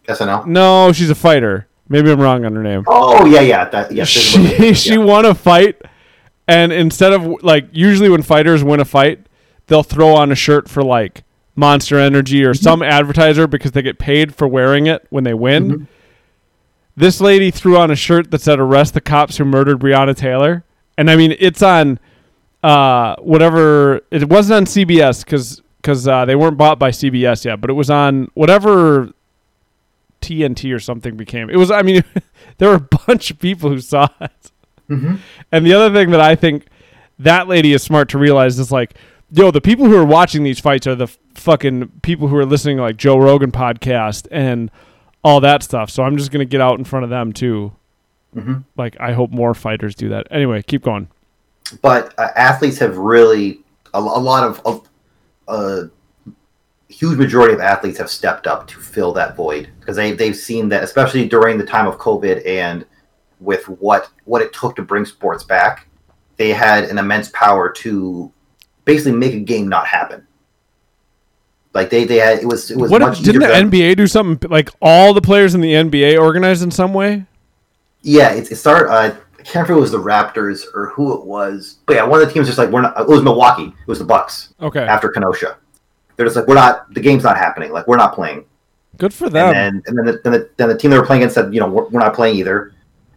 SNL. 0.08 0.46
no 0.46 0.92
she's 0.92 1.10
a 1.10 1.16
fighter 1.16 1.68
maybe 1.88 2.12
I'm 2.12 2.20
wrong 2.20 2.46
on 2.46 2.56
her 2.56 2.64
name 2.64 2.84
Oh 2.88 3.26
yeah, 3.26 3.42
yeah, 3.42 3.66
that 3.70 3.92
yes. 3.92 4.14
this 4.14 4.34
is 4.36 4.38
what 4.40 4.52
it 4.52 4.58
she 4.58 4.66
is, 4.70 4.82
she 4.84 4.98
won 4.98 5.26
a 5.26 5.34
fight 5.36 5.82
and 6.48 6.72
instead 6.72 7.14
of 7.14 7.26
like 7.44 7.68
usually 7.72 8.10
when 8.10 8.22
fighters 8.24 8.64
win 8.64 8.80
a 8.80 8.86
fight 8.86 9.26
they'll 9.68 9.84
throw 9.84 10.16
on 10.16 10.32
a 10.32 10.36
shirt 10.36 10.68
for 10.70 10.84
like 10.84 11.24
Monster 11.56 12.00
Energy 12.00 12.44
or 12.46 12.54
some 12.54 12.82
advertiser 12.82 13.46
because 13.46 13.74
they 13.74 13.82
get 13.82 14.00
paid 14.00 14.34
for 14.34 14.48
wearing 14.48 14.88
it 14.88 15.06
when 15.10 15.26
they 15.26 15.34
win. 15.34 15.70
Mhm. 15.72 15.88
This 16.96 17.20
lady 17.20 17.52
threw 17.52 17.78
on 17.78 17.92
a 17.92 17.96
shirt 17.98 18.32
that 18.32 18.40
said 18.42 18.60
"Arrest 18.60 18.94
the 18.94 19.02
cops 19.02 19.38
who 19.38 19.44
murdered 19.46 19.80
Breonna 19.80 20.16
Taylor," 20.16 20.64
and 20.98 21.12
I 21.12 21.18
mean 21.18 21.36
it's 21.38 21.62
on 21.62 22.00
uh, 22.64 23.16
whatever. 23.18 24.02
It 24.10 24.30
wasn't 24.30 24.56
on 24.58 24.66
CBS 24.66 25.24
because 25.26 25.62
uh, 26.08 26.26
they 26.26 26.36
weren't 26.36 26.58
bought 26.58 26.78
by 26.80 26.92
CBS 26.92 27.46
yet, 27.46 27.62
but 27.62 27.70
it 27.70 27.74
was 27.74 27.90
on 27.90 28.30
whatever 28.34 29.12
TNT 30.22 30.74
or 30.74 30.80
something 30.80 31.16
became. 31.16 31.50
It 31.50 31.56
was. 31.58 31.72
I 31.72 31.82
mean, 31.82 32.04
there 32.58 32.70
were 32.70 32.76
a 32.76 32.98
bunch 33.08 33.32
of 33.32 33.40
people 33.40 33.70
who 33.70 33.80
saw 33.80 34.08
it. 34.20 34.32
Mhm. 34.90 35.20
And 35.52 35.66
the 35.66 35.74
other 35.74 35.94
thing 35.94 36.10
that 36.12 36.20
I 36.22 36.36
think 36.36 36.66
that 37.20 37.48
lady 37.48 37.74
is 37.74 37.84
smart 37.84 38.10
to 38.10 38.18
realize 38.18 38.58
is 38.60 38.72
like, 38.72 38.96
yo, 39.32 39.52
the 39.52 39.62
people 39.62 39.86
who 39.86 39.96
are 39.96 40.06
watching 40.06 40.44
these 40.44 40.60
fights 40.60 40.88
are 40.88 40.96
the 40.96 41.04
f- 41.04 41.18
fucking 41.36 41.90
people 42.02 42.28
who 42.28 42.36
are 42.36 42.46
listening 42.46 42.78
to 42.78 42.84
like 42.84 42.98
Joe 42.98 43.18
Rogan 43.18 43.52
podcast 43.52 44.28
and 44.32 44.72
all 45.24 45.40
that 45.42 45.62
stuff. 45.64 45.90
So 45.90 46.04
I'm 46.04 46.18
just 46.18 46.32
gonna 46.32 46.46
get 46.46 46.60
out 46.62 46.80
in 46.80 46.86
front 46.86 47.04
of 47.04 47.10
them 47.10 47.32
too. 47.34 47.72
Mhm. 48.36 48.64
Like 48.78 48.98
I 49.00 49.14
hope 49.14 49.32
more 49.32 49.54
fighters 49.54 49.94
do 49.96 50.10
that. 50.10 50.28
Anyway, 50.32 50.62
keep 50.64 50.82
going. 50.82 51.08
But 51.84 52.14
uh, 52.18 52.30
athletes 52.36 52.80
have 52.80 52.98
really 52.98 53.60
a, 53.94 54.00
a 54.00 54.02
lot 54.02 54.44
of 54.44 54.60
of- 54.66 54.89
a 55.50 55.90
huge 56.90 57.18
majority 57.18 57.54
of 57.54 57.60
athletes 57.60 57.98
have 57.98 58.10
stepped 58.10 58.48
up 58.48 58.68
to 58.68 58.80
fill 58.80 59.14
that 59.14 59.36
void 59.36 59.70
because 59.80 59.96
they 59.96 60.12
they've 60.14 60.36
seen 60.36 60.70
that 60.70 60.84
especially 60.84 61.28
during 61.28 61.58
the 61.58 61.66
time 61.66 61.88
of 61.88 61.98
COVID 61.98 62.46
and 62.48 62.86
with 63.40 63.68
what 63.70 64.10
what 64.26 64.42
it 64.42 64.54
took 64.54 64.76
to 64.76 64.82
bring 64.82 65.06
sports 65.06 65.44
back, 65.44 65.88
they 66.38 66.50
had 66.50 66.86
an 66.86 66.98
immense 66.98 67.30
power 67.30 67.70
to 67.72 68.32
basically 68.86 69.14
make 69.14 69.34
a 69.34 69.40
game 69.40 69.68
not 69.68 69.88
happen. 69.88 70.26
Like 71.74 71.90
they 71.90 72.04
they 72.06 72.18
had 72.18 72.40
it 72.40 72.46
was 72.46 72.72
it 72.72 72.78
was 72.78 72.90
What 72.92 73.02
much 73.02 73.20
didn't 73.22 73.42
the 73.42 73.48
them- 73.48 73.72
NBA 73.72 73.96
do 73.98 74.08
something 74.08 74.50
like 74.50 74.70
all 74.82 75.14
the 75.14 75.22
players 75.22 75.54
in 75.56 75.62
the 75.62 75.74
NBA 75.74 76.20
organized 76.20 76.64
in 76.64 76.72
some 76.72 76.94
way? 76.94 77.26
Yeah, 78.02 78.32
it, 78.32 78.52
it 78.52 78.56
started. 78.56 78.90
Uh, 78.90 79.16
can't 79.52 79.68
remember 79.68 79.74
if 79.74 79.78
it 79.78 79.82
was 79.82 79.92
the 79.92 79.98
Raptors 80.10 80.64
or 80.76 80.88
who 80.90 81.14
it 81.20 81.26
was, 81.26 81.78
but 81.86 81.96
yeah, 81.96 82.04
one 82.04 82.22
of 82.22 82.28
the 82.28 82.34
teams 82.34 82.48
just 82.48 82.58
like 82.58 82.70
we're 82.70 82.82
not. 82.82 83.00
It 83.00 83.08
was 83.08 83.22
Milwaukee. 83.24 83.66
It 83.68 83.88
was 83.88 84.00
the 84.00 84.06
Bucks 84.06 84.54
Okay, 84.62 84.86
after 84.86 85.10
Kenosha. 85.10 85.58
They're 86.16 86.26
just 86.26 86.36
like 86.36 86.48
we're 86.48 86.56
not. 86.56 86.94
The 86.94 87.00
game's 87.02 87.24
not 87.24 87.38
happening. 87.38 87.72
Like 87.72 87.88
we're 87.88 87.98
not 87.98 88.14
playing. 88.14 88.46
good 88.98 89.14
for 89.14 89.30
them. 89.30 89.56
And 89.56 89.56
then 89.56 89.84
and 89.88 89.98
then 89.98 90.06
the, 90.06 90.22
then 90.24 90.34
the, 90.34 90.50
then 90.58 90.70
the 90.70 90.78
team 90.78 90.92
they 90.92 90.98
were 91.00 91.06
playing 91.06 91.22
against 91.22 91.36
said, 91.36 91.54
you 91.54 91.60
know, 91.60 91.70
we're, 91.70 91.88
we're 91.88 92.00
not 92.02 92.14
playing 92.14 92.36
either. 92.38 92.74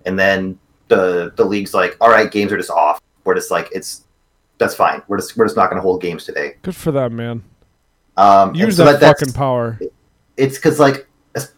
And 0.07 0.19
then 0.19 0.59
the 0.89 1.33
the 1.37 1.45
league's 1.45 1.75
like, 1.75 1.97
all 2.01 2.09
right, 2.11 2.31
games 2.31 2.53
are 2.53 2.57
just 2.57 2.71
off. 2.71 3.01
We're 3.25 3.35
just 3.35 3.51
like 3.51 3.69
it's 3.73 4.05
that's 4.59 4.75
fine. 4.75 5.03
We're 5.09 5.19
just 5.19 5.37
we're 5.37 5.45
just 5.47 5.57
not 5.57 5.71
going 5.71 5.77
to 5.79 5.83
hold 5.83 6.01
games 6.03 6.25
today. 6.25 6.55
good 6.63 6.77
for 6.77 6.93
them, 6.93 7.17
man. 7.17 7.43
Um, 8.17 8.55
Use 8.55 8.77
so 8.77 8.85
that 8.85 9.01
that's- 9.01 9.21
fucking 9.21 9.35
power. 9.35 9.79
it's 10.37 10.57
because 10.57 10.79
like 10.79 11.07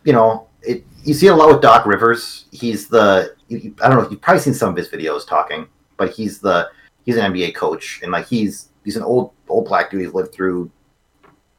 you 0.05 0.13
know 0.13 0.47
it 0.63 0.85
you 1.03 1.13
see 1.13 1.27
it 1.27 1.31
a 1.33 1.35
lot 1.37 1.49
with 1.49 1.61
doc 1.61 1.85
rivers 1.85 2.47
he's 2.53 2.89
the 2.89 3.35
you- 3.49 3.59
you- 3.59 3.75
i 3.83 3.89
don't 3.89 4.03
know 4.03 4.09
you've 4.11 4.21
probably 4.21 4.41
seen 4.41 4.55
some 4.55 4.69
of 4.71 4.77
his 4.77 4.89
videos 4.89 5.27
talking 5.27 5.67
but 5.97 6.11
he's 6.11 6.39
the 6.41 6.69
he's 7.05 7.17
an 7.17 7.33
nba 7.33 7.55
coach 7.55 8.01
and 8.03 8.13
like 8.13 8.27
he's 8.27 8.69
he's 8.85 8.97
an 8.97 9.03
old 9.03 9.31
old 9.49 9.67
black 9.67 9.91
dude 9.91 10.01
he's 10.03 10.15
lived 10.15 10.33
through 10.33 10.71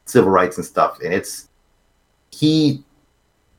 civil 0.04 0.30
rights 0.30 0.56
and 0.56 0.66
stuff 0.66 0.98
and 1.04 1.12
it's 1.12 1.48
he 2.30 2.82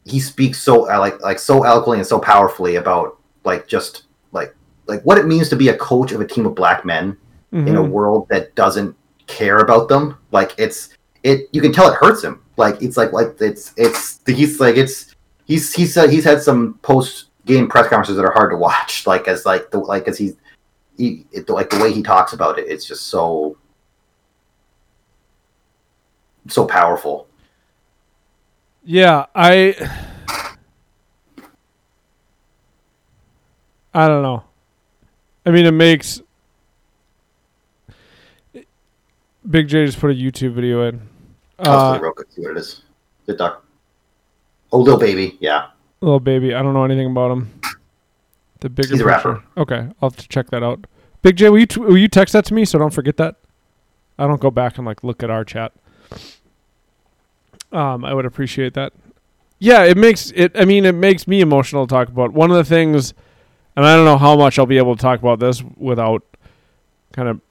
he 0.06 0.20
speaks 0.20 0.62
so 0.62 0.90
uh, 0.90 1.00
like 1.00 1.20
like 1.22 1.40
so 1.40 1.64
eloquently 1.64 1.98
and 2.00 2.08
so 2.08 2.20
powerfully 2.20 2.76
about 2.76 3.18
like 3.44 3.68
just 3.68 4.04
like 4.32 4.56
like 4.88 5.02
what 5.04 5.18
it 5.18 5.26
means 5.26 5.50
to 5.50 5.56
be 5.56 5.70
a 5.70 5.78
coach 5.78 6.12
of 6.12 6.22
a 6.22 6.26
team 6.28 6.46
of 6.46 6.56
black 6.56 6.86
men 6.86 7.18
in 7.54 7.76
a 7.78 7.82
Mhm. 7.82 7.90
world 7.92 8.28
that 8.30 8.54
doesn't 8.56 8.94
care 9.26 9.60
about 9.60 9.88
them. 9.88 10.18
Like 10.32 10.54
it's 10.58 10.90
it 11.24 11.48
you 11.54 11.62
can 11.62 11.72
tell 11.74 11.88
it 11.90 11.96
hurts 11.96 12.22
him. 12.24 12.42
Like 12.58 12.82
it's 12.82 12.98
like 12.98 13.14
like 13.14 13.36
it's 13.42 13.74
it's 13.78 14.20
he's 14.28 14.60
like 14.60 14.76
it's 14.78 15.16
he's 15.46 15.74
he's 15.74 15.94
said 15.94 16.10
he's 16.10 16.26
had 16.26 16.42
some 16.42 16.78
post 16.82 17.27
game 17.48 17.68
press 17.68 17.88
conferences 17.88 18.18
that 18.18 18.26
are 18.26 18.34
hard 18.34 18.52
to 18.52 18.58
watch. 18.58 19.06
Like 19.08 19.28
as 19.28 19.46
like 19.46 19.72
the 19.72 19.80
like 19.80 20.08
as 20.08 20.18
he's 20.18 20.36
he 20.98 21.26
it, 21.32 21.50
like 21.50 21.70
the 21.70 21.80
way 21.80 21.94
he 21.94 22.04
talks 22.04 22.34
about 22.34 22.60
it, 22.60 22.68
it's 22.68 22.86
just 22.86 23.08
so 23.08 23.58
so 26.48 26.66
powerful. 26.66 27.28
Yeah, 28.84 29.26
I 29.34 29.76
I 33.94 34.08
don't 34.08 34.22
know. 34.22 34.44
I 35.46 35.52
mean, 35.52 35.66
it 35.66 35.72
makes 35.72 36.22
Big 39.50 39.68
J 39.70 39.86
just 39.86 40.00
put 40.00 40.12
a 40.12 40.14
YouTube 40.14 40.54
video 40.54 40.88
in. 40.88 41.02
I'll 41.60 41.94
Uh, 41.94 42.00
real 42.00 42.12
quick 42.12 42.28
see 42.32 42.42
what 42.42 42.52
it 42.52 42.58
is. 42.58 42.82
The 43.26 43.34
duck. 43.34 43.66
Oh, 44.72 44.80
Lil 44.80 45.00
Baby, 45.00 45.38
yeah. 45.40 45.68
Little 46.02 46.20
baby. 46.20 46.54
I 46.54 46.62
don't 46.62 46.74
know 46.74 46.84
anything 46.84 47.10
about 47.12 47.32
him. 47.32 47.60
The 48.60 48.70
bigger 48.70 48.90
He's 48.94 49.02
a 49.02 49.06
picture. 49.06 49.08
rapper. 49.34 49.44
Okay, 49.58 49.88
I'll 50.02 50.10
have 50.10 50.18
to 50.18 50.28
check 50.28 50.50
that 50.50 50.64
out. 50.64 50.86
Big 51.22 51.36
J, 51.36 51.50
will 51.50 51.60
you 51.60 51.66
t- 51.66 51.80
will 51.80 51.98
you 51.98 52.08
text 52.08 52.34
that 52.34 52.46
to 52.46 52.54
me 52.54 52.66
so 52.66 52.78
I 52.78 52.82
don't 52.82 52.94
forget 52.94 53.18
that? 53.18 53.36
I 54.18 54.26
don't 54.26 54.42
go 54.42 54.50
back 54.52 54.78
and 54.78 54.86
like 54.88 55.04
look 55.04 55.22
at 55.24 55.30
our 55.30 55.44
chat. 55.46 55.74
Um, 57.72 58.06
I 58.06 58.14
would 58.14 58.26
appreciate 58.26 58.74
that. 58.76 58.94
yeah, 59.60 59.84
it 59.84 59.98
makes 59.98 60.32
it. 60.36 60.52
I 60.56 60.66
mean, 60.66 60.86
it 60.86 60.96
makes 60.96 61.28
me 61.28 61.42
emotional 61.42 61.86
to 61.86 61.90
talk 61.94 62.08
about. 62.08 62.34
One 62.34 62.50
of 62.50 62.58
the 62.58 62.64
things, 62.64 63.14
and 63.76 63.86
I 63.86 63.96
don't 63.96 64.06
know 64.06 64.18
how 64.18 64.36
much 64.38 64.58
I'll 64.58 64.66
be 64.66 64.78
able 64.78 64.96
to 64.96 65.02
talk 65.02 65.20
about 65.20 65.40
this 65.40 65.62
without 65.76 66.24
kind 67.12 67.28
of 67.30 67.42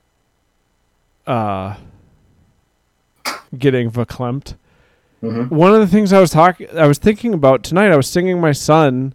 uh, 1.26 1.76
getting 3.56 3.90
verklempt. 3.90 4.56
Mhm. 5.22 5.50
One 5.50 5.72
of 5.74 5.80
the 5.80 5.86
things 5.86 6.12
I 6.12 6.20
was 6.20 6.30
talking, 6.30 6.68
I 6.76 6.86
was 6.86 6.98
thinking 6.98 7.32
about 7.34 7.62
tonight. 7.62 7.90
I 7.90 7.96
was 7.96 8.06
singing 8.08 8.40
my 8.40 8.52
son 8.52 9.14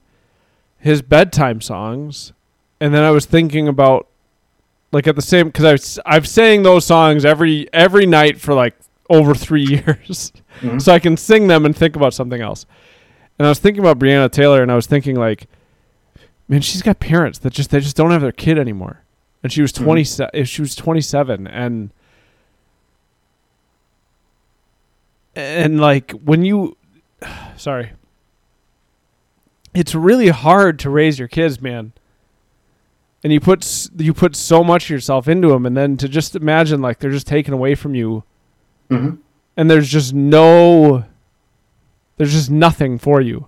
his 0.77 1.01
bedtime 1.03 1.61
songs, 1.61 2.33
and 2.79 2.93
then 2.93 3.03
I 3.03 3.11
was 3.11 3.25
thinking 3.25 3.67
about 3.67 4.07
like 4.91 5.07
at 5.07 5.15
the 5.15 5.21
same 5.21 5.47
because 5.47 5.99
I 6.05 6.15
I've 6.15 6.27
sang 6.27 6.63
those 6.63 6.85
songs 6.85 7.23
every 7.23 7.67
every 7.71 8.05
night 8.05 8.41
for 8.41 8.53
like 8.53 8.75
over 9.09 9.35
three 9.35 9.63
years, 9.85 10.33
Mhm. 10.61 10.81
so 10.81 10.91
I 10.93 10.99
can 10.99 11.17
sing 11.17 11.47
them 11.47 11.65
and 11.65 11.75
think 11.75 11.95
about 11.95 12.13
something 12.13 12.41
else. 12.41 12.65
And 13.37 13.45
I 13.45 13.49
was 13.49 13.59
thinking 13.59 13.81
about 13.83 13.99
Breonna 13.99 14.29
Taylor, 14.31 14.61
and 14.63 14.71
I 14.71 14.75
was 14.75 14.87
thinking 14.87 15.15
like, 15.15 15.47
man, 16.47 16.61
she's 16.61 16.81
got 16.81 16.99
parents 16.99 17.39
that 17.39 17.53
just 17.53 17.69
they 17.69 17.79
just 17.79 17.95
don't 17.95 18.11
have 18.11 18.21
their 18.21 18.31
kid 18.31 18.57
anymore, 18.57 19.01
and 19.43 19.51
she 19.51 19.61
was 19.61 19.71
Mhm. 19.71 19.83
twenty. 19.83 20.03
se 20.03 20.27
She 20.45 20.61
was 20.61 20.75
twenty 20.75 21.01
seven, 21.01 21.45
and 21.47 21.91
and 25.35 25.79
like 25.79 26.11
when 26.11 26.43
you, 26.43 26.77
sorry, 27.57 27.91
it's 29.73 29.95
really 29.95 30.29
hard 30.29 30.79
to 30.79 30.89
raise 30.89 31.17
your 31.19 31.27
kids, 31.27 31.61
man. 31.61 31.93
And 33.23 33.31
you 33.31 33.39
put 33.39 33.89
you 33.97 34.13
put 34.13 34.35
so 34.35 34.63
much 34.63 34.85
of 34.85 34.89
yourself 34.89 35.27
into 35.27 35.49
them, 35.49 35.65
and 35.65 35.77
then 35.77 35.95
to 35.97 36.09
just 36.09 36.35
imagine 36.35 36.81
like 36.81 36.99
they're 36.99 37.11
just 37.11 37.27
taken 37.27 37.53
away 37.53 37.75
from 37.75 37.93
you, 37.93 38.23
Mhm. 38.89 39.19
and 39.55 39.69
there's 39.69 39.89
just 39.89 40.11
no, 40.13 41.03
there's 42.17 42.31
just 42.33 42.49
nothing 42.49 42.97
for 42.97 43.21
you, 43.21 43.47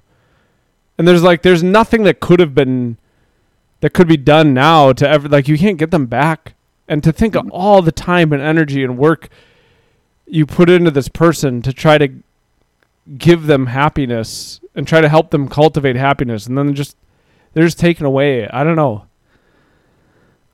and 0.97 1.07
there's 1.07 1.23
like 1.23 1.41
there's 1.41 1.63
nothing 1.63 2.03
that 2.03 2.19
could 2.19 2.39
have 2.39 2.53
been, 2.53 2.97
that 3.81 3.93
could 3.93 4.07
be 4.07 4.15
done 4.15 4.53
now 4.53 4.93
to 4.93 5.09
ever 5.09 5.27
like 5.27 5.47
you 5.47 5.57
can't 5.57 5.79
get 5.79 5.89
them 5.89 6.05
back, 6.05 6.53
and 6.87 7.03
to 7.03 7.11
think 7.11 7.35
of 7.35 7.49
all 7.49 7.81
the 7.81 7.91
time 7.91 8.31
and 8.31 8.43
energy 8.43 8.83
and 8.83 8.95
work 8.99 9.27
you 10.25 10.45
put 10.45 10.69
into 10.69 10.91
this 10.91 11.07
person 11.09 11.61
to 11.61 11.73
try 11.73 11.97
to 11.97 12.07
give 13.17 13.47
them 13.47 13.67
happiness 13.67 14.61
and 14.75 14.87
try 14.87 15.01
to 15.01 15.09
help 15.09 15.29
them 15.31 15.47
cultivate 15.49 15.95
happiness 15.95 16.47
and 16.47 16.57
then 16.57 16.73
just 16.73 16.95
they're 17.53 17.65
just 17.65 17.79
taken 17.79 18.05
away 18.05 18.47
i 18.49 18.63
don't 18.63 18.77
know 18.77 19.05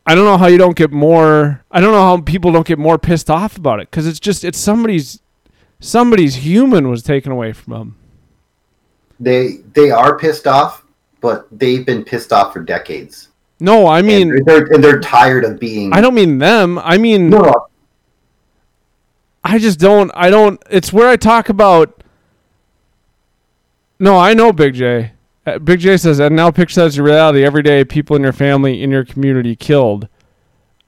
i 0.07 0.15
don't 0.15 0.25
know 0.25 0.37
how 0.37 0.47
you 0.47 0.57
don't 0.57 0.75
get 0.75 0.91
more 0.91 1.63
i 1.71 1.79
don't 1.79 1.91
know 1.91 2.01
how 2.01 2.19
people 2.19 2.51
don't 2.51 2.65
get 2.65 2.79
more 2.79 2.97
pissed 2.97 3.29
off 3.29 3.55
about 3.57 3.79
it 3.79 3.89
because 3.91 4.07
it's 4.07 4.19
just 4.19 4.43
it's 4.43 4.57
somebody's 4.57 5.21
somebody's 5.79 6.35
human 6.37 6.89
was 6.89 7.03
taken 7.03 7.31
away 7.31 7.53
from 7.53 7.73
them 7.73 7.95
They 9.19 9.57
they 9.73 9.91
are 9.91 10.17
pissed 10.17 10.47
off, 10.47 10.83
but 11.21 11.47
they've 11.51 11.85
been 11.85 12.03
pissed 12.03 12.33
off 12.33 12.51
for 12.53 12.61
decades. 12.63 13.29
no 13.59 13.85
i 13.85 14.01
mean 14.01 14.31
and 14.31 14.45
they're 14.45 14.65
and 14.73 14.83
they're 14.83 14.99
tired 15.01 15.45
of 15.45 15.59
being. 15.59 15.93
i 15.93 16.01
don't 16.01 16.15
mean 16.15 16.39
them 16.39 16.79
i 16.79 16.97
mean 16.97 17.29
no, 17.29 17.67
I 19.43 19.57
just 19.57 19.79
don't. 19.79 20.11
I 20.15 20.29
don't. 20.29 20.61
It's 20.69 20.91
where 20.91 21.07
I 21.07 21.15
talk 21.15 21.49
about. 21.49 22.03
No, 23.99 24.17
I 24.17 24.33
know 24.33 24.51
Big 24.53 24.75
J. 24.75 25.13
Uh, 25.45 25.59
Big 25.59 25.79
J 25.79 25.97
says, 25.97 26.19
and 26.19 26.35
now 26.35 26.51
picture 26.51 26.81
that 26.81 26.87
as 26.87 26.97
your 26.97 27.05
reality. 27.05 27.43
Every 27.43 27.63
day, 27.63 27.83
people 27.83 28.15
in 28.15 28.21
your 28.21 28.33
family, 28.33 28.83
in 28.83 28.91
your 28.91 29.05
community, 29.05 29.55
killed. 29.55 30.07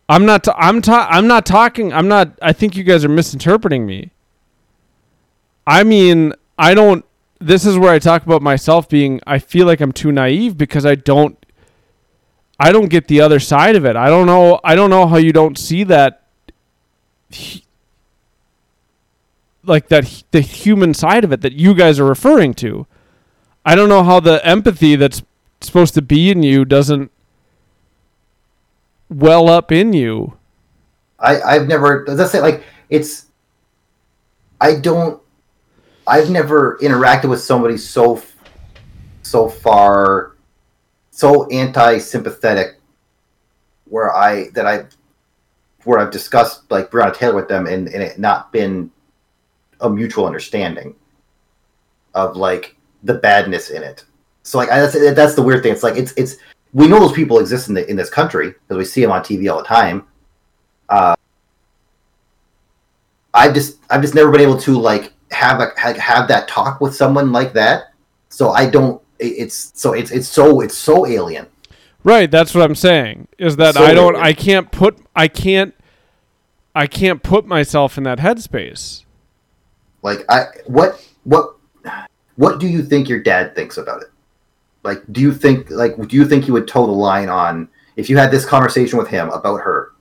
I'm 0.10 0.26
not. 0.26 0.48
I'm. 0.56 0.82
Ta- 0.82 1.08
I'm 1.10 1.28
not 1.28 1.46
talking. 1.46 1.94
I'm 1.94 2.08
not. 2.08 2.38
I 2.42 2.54
think 2.54 2.76
you 2.76 2.84
guys 2.84 3.06
are 3.06 3.10
misinterpreting 3.10 3.86
me. 3.86 4.12
I 5.66 5.84
mean, 5.84 6.34
I 6.58 6.74
don't. 6.74 7.06
This 7.40 7.66
is 7.66 7.78
where 7.78 7.92
I 7.92 8.00
talk 8.00 8.24
about 8.24 8.42
myself 8.42 8.90
being. 8.90 9.22
I 9.26 9.40
feel 9.40 9.66
like 9.66 9.80
I'm 9.80 9.94
too 9.94 10.12
naive 10.12 10.58
because 10.58 10.86
I 10.86 10.96
don't. 10.96 11.38
I 12.60 12.72
don't 12.72 12.90
get 12.90 13.08
the 13.08 13.22
other 13.22 13.40
side 13.40 13.76
of 13.76 13.86
it. 13.86 13.96
I 13.96 14.08
don't 14.08 14.28
know. 14.28 14.60
I 14.64 14.76
don't 14.76 14.90
know 14.90 15.08
how 15.08 15.18
you 15.18 15.32
don't 15.32 15.58
see 15.58 15.84
that 15.86 16.28
like 19.64 19.88
that 19.90 20.24
the 20.32 20.42
human 20.42 20.94
side 20.94 21.24
of 21.24 21.32
it 21.32 21.42
that 21.42 21.54
you 21.54 21.74
guys 21.74 22.00
are 22.00 22.06
referring 22.06 22.54
to. 22.56 22.88
I 23.66 23.76
don't 23.76 23.90
know 23.90 24.04
how 24.04 24.20
the 24.20 24.46
empathy 24.46 24.96
that's 24.96 25.24
supposed 25.62 25.94
to 25.94 26.02
be 26.02 26.32
in 26.32 26.42
you 26.44 26.66
doesn't 26.66 27.12
well 29.10 29.50
up 29.50 29.72
in 29.72 29.94
you. 29.94 30.38
I 31.20 31.42
I've 31.42 31.68
never. 31.68 32.10
As 32.10 32.20
I 32.20 32.26
say, 32.26 32.42
like 32.42 32.64
it's. 32.90 33.28
I 34.60 34.76
don't. 34.76 35.22
I've 36.08 36.30
never 36.30 36.78
interacted 36.82 37.30
with 37.30 37.42
somebody 37.42 37.78
so, 37.78 38.22
so 39.22 39.48
far, 39.48 40.36
so 41.12 41.48
anti-sympathetic, 41.50 42.80
where 43.86 44.14
I 44.14 44.50
that 44.50 44.66
I, 44.66 44.86
where 45.84 46.00
I've 46.00 46.12
discussed 46.12 46.70
like 46.72 46.90
Breonna 46.90 47.16
Taylor 47.16 47.36
with 47.36 47.48
them 47.48 47.68
and 47.68 47.88
and 47.88 48.02
it 48.02 48.18
not 48.18 48.52
been 48.52 48.92
a 49.82 49.90
mutual 49.90 50.26
understanding 50.26 50.96
of 52.14 52.36
like 52.36 52.76
the 53.04 53.14
badness 53.16 53.70
in 53.70 53.84
it. 53.84 54.06
So 54.44 54.58
like 54.58 54.70
I, 54.70 54.80
that's 54.80 54.94
that's 55.16 55.36
the 55.36 55.42
weird 55.42 55.64
thing. 55.64 55.74
It's 55.74 55.84
like 55.84 55.96
it's 55.98 56.14
it's 56.14 56.38
we 56.74 56.88
know 56.88 57.00
those 57.00 57.12
people 57.14 57.40
exist 57.40 57.68
in 57.68 57.74
the 57.76 57.90
in 57.90 57.96
this 57.96 58.10
country 58.10 58.50
because 58.52 58.78
we 58.78 58.86
see 58.86 59.02
them 59.02 59.12
on 59.12 59.22
TV 59.22 59.52
all 59.52 59.58
the 59.60 59.64
time. 59.68 60.08
Uh, 60.90 61.16
I've 63.34 63.54
just 63.54 63.78
I've 63.90 64.02
just 64.02 64.16
never 64.16 64.32
been 64.32 64.42
able 64.42 64.58
to 64.62 64.78
like 64.80 65.14
have 65.32 65.60
a 65.62 65.72
ha- 65.78 65.94
have 66.00 66.28
that 66.28 66.48
talk 66.48 66.82
with 66.82 66.96
someone 66.96 67.32
like 67.32 67.54
that. 67.54 67.94
So 68.30 68.52
I 68.52 68.70
don't. 68.70 69.02
it- 69.20 69.26
It's 69.38 69.72
so 69.80 69.94
it's 69.94 70.12
it's 70.12 70.28
so 70.28 70.62
it's 70.62 70.78
so 70.78 71.06
alien. 71.08 71.48
Right, 72.04 72.30
that's 72.32 72.56
what 72.56 72.64
I'm 72.64 72.76
saying. 72.76 73.28
Is 73.38 73.58
that 73.58 73.76
So 73.76 73.84
I 73.84 73.94
don't 73.94 74.14
weird. 74.14 74.26
I 74.26 74.34
can't 74.34 74.72
put 74.72 74.98
I 75.16 75.28
can't 75.28 75.74
I 76.76 76.88
can't 76.88 77.22
put 77.22 77.46
myself 77.46 77.98
in 77.98 78.04
that 78.06 78.18
headspace. 78.20 79.04
Like 80.02 80.26
I 80.30 80.46
what 80.66 81.08
what 81.24 81.56
what 82.36 82.60
do 82.60 82.68
you 82.68 82.84
think 82.84 83.10
your 83.10 83.22
dad 83.22 83.56
thinks 83.56 83.78
about 83.78 84.02
it? 84.02 84.10
Like 84.84 85.04
do 85.12 85.22
you 85.22 85.34
think 85.34 85.70
like 85.70 85.96
do 86.08 86.16
you 86.16 86.26
think 86.26 86.46
he 86.46 86.52
would 86.52 86.68
toe 86.68 86.86
the 86.86 86.92
line 86.92 87.30
on 87.30 87.70
if 87.96 88.10
you 88.10 88.18
had 88.18 88.32
this 88.32 88.46
conversation 88.46 88.98
with 88.98 89.10
him 89.10 89.30
about 89.30 89.62
her? 89.62 89.92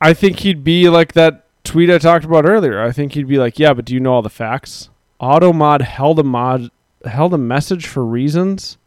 I 0.00 0.14
think 0.14 0.40
he'd 0.40 0.62
be 0.62 0.88
like 0.88 1.12
that 1.14 1.44
tweet 1.64 1.90
I 1.90 1.98
talked 1.98 2.24
about 2.24 2.46
earlier. 2.46 2.80
I 2.80 2.92
think 2.92 3.12
he'd 3.12 3.28
be 3.28 3.38
like, 3.38 3.58
"Yeah, 3.58 3.74
but 3.74 3.84
do 3.84 3.94
you 3.94 4.00
know 4.00 4.14
all 4.14 4.22
the 4.22 4.30
facts?" 4.30 4.90
Automod 5.20 5.82
held 5.82 6.18
a 6.18 6.24
mod 6.24 6.70
held 7.04 7.34
a 7.34 7.38
message 7.38 7.86
for 7.86 8.04
reasons, 8.04 8.78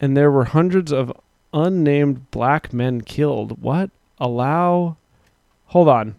and 0.00 0.16
there 0.16 0.30
were 0.30 0.46
hundreds 0.46 0.92
of 0.92 1.12
unnamed 1.52 2.30
black 2.30 2.72
men 2.72 3.02
killed. 3.02 3.62
What? 3.62 3.90
Allow? 4.22 4.96
Hold 5.66 5.88
on. 5.88 6.14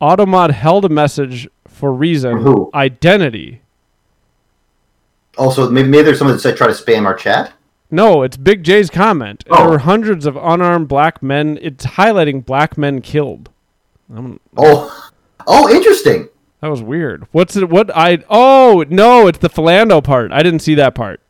Automod 0.00 0.52
held 0.52 0.84
a 0.84 0.88
message 0.88 1.48
for 1.66 1.92
reason 1.92 2.38
who? 2.38 2.70
identity. 2.72 3.60
Also, 5.36 5.68
maybe 5.68 5.88
maybe 5.88 6.04
there's 6.04 6.18
someone 6.18 6.36
that 6.36 6.40
said 6.42 6.56
try 6.56 6.68
to 6.68 6.72
spam 6.72 7.06
our 7.06 7.14
chat. 7.14 7.52
No, 7.90 8.22
it's 8.22 8.36
Big 8.36 8.62
J's 8.62 8.88
comment. 8.88 9.42
Oh. 9.50 9.56
There 9.56 9.68
were 9.68 9.78
hundreds 9.78 10.26
of 10.26 10.36
unarmed 10.36 10.86
black 10.86 11.24
men. 11.24 11.58
It's 11.60 11.84
highlighting 11.84 12.44
black 12.46 12.78
men 12.78 13.00
killed. 13.00 13.50
Um, 14.14 14.38
Oh, 14.56 15.10
oh, 15.48 15.74
interesting. 15.74 16.28
that 16.60 16.68
was 16.68 16.82
weird. 16.82 17.26
What's 17.32 17.56
it? 17.56 17.68
What 17.68 17.90
I? 17.96 18.18
Oh 18.30 18.84
no, 18.88 19.26
it's 19.26 19.38
the 19.38 19.50
Philando 19.50 20.02
part. 20.04 20.30
I 20.30 20.44
didn't 20.44 20.60
see 20.60 20.76
that 20.76 20.94
part. 20.94 21.20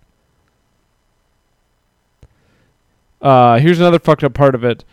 Uh, 3.23 3.59
here's 3.59 3.81
another 3.81 3.99
fucked 3.99 4.25
up 4.25 4.35
part 4.35 4.55
of 4.55 4.65
it. 4.65 4.85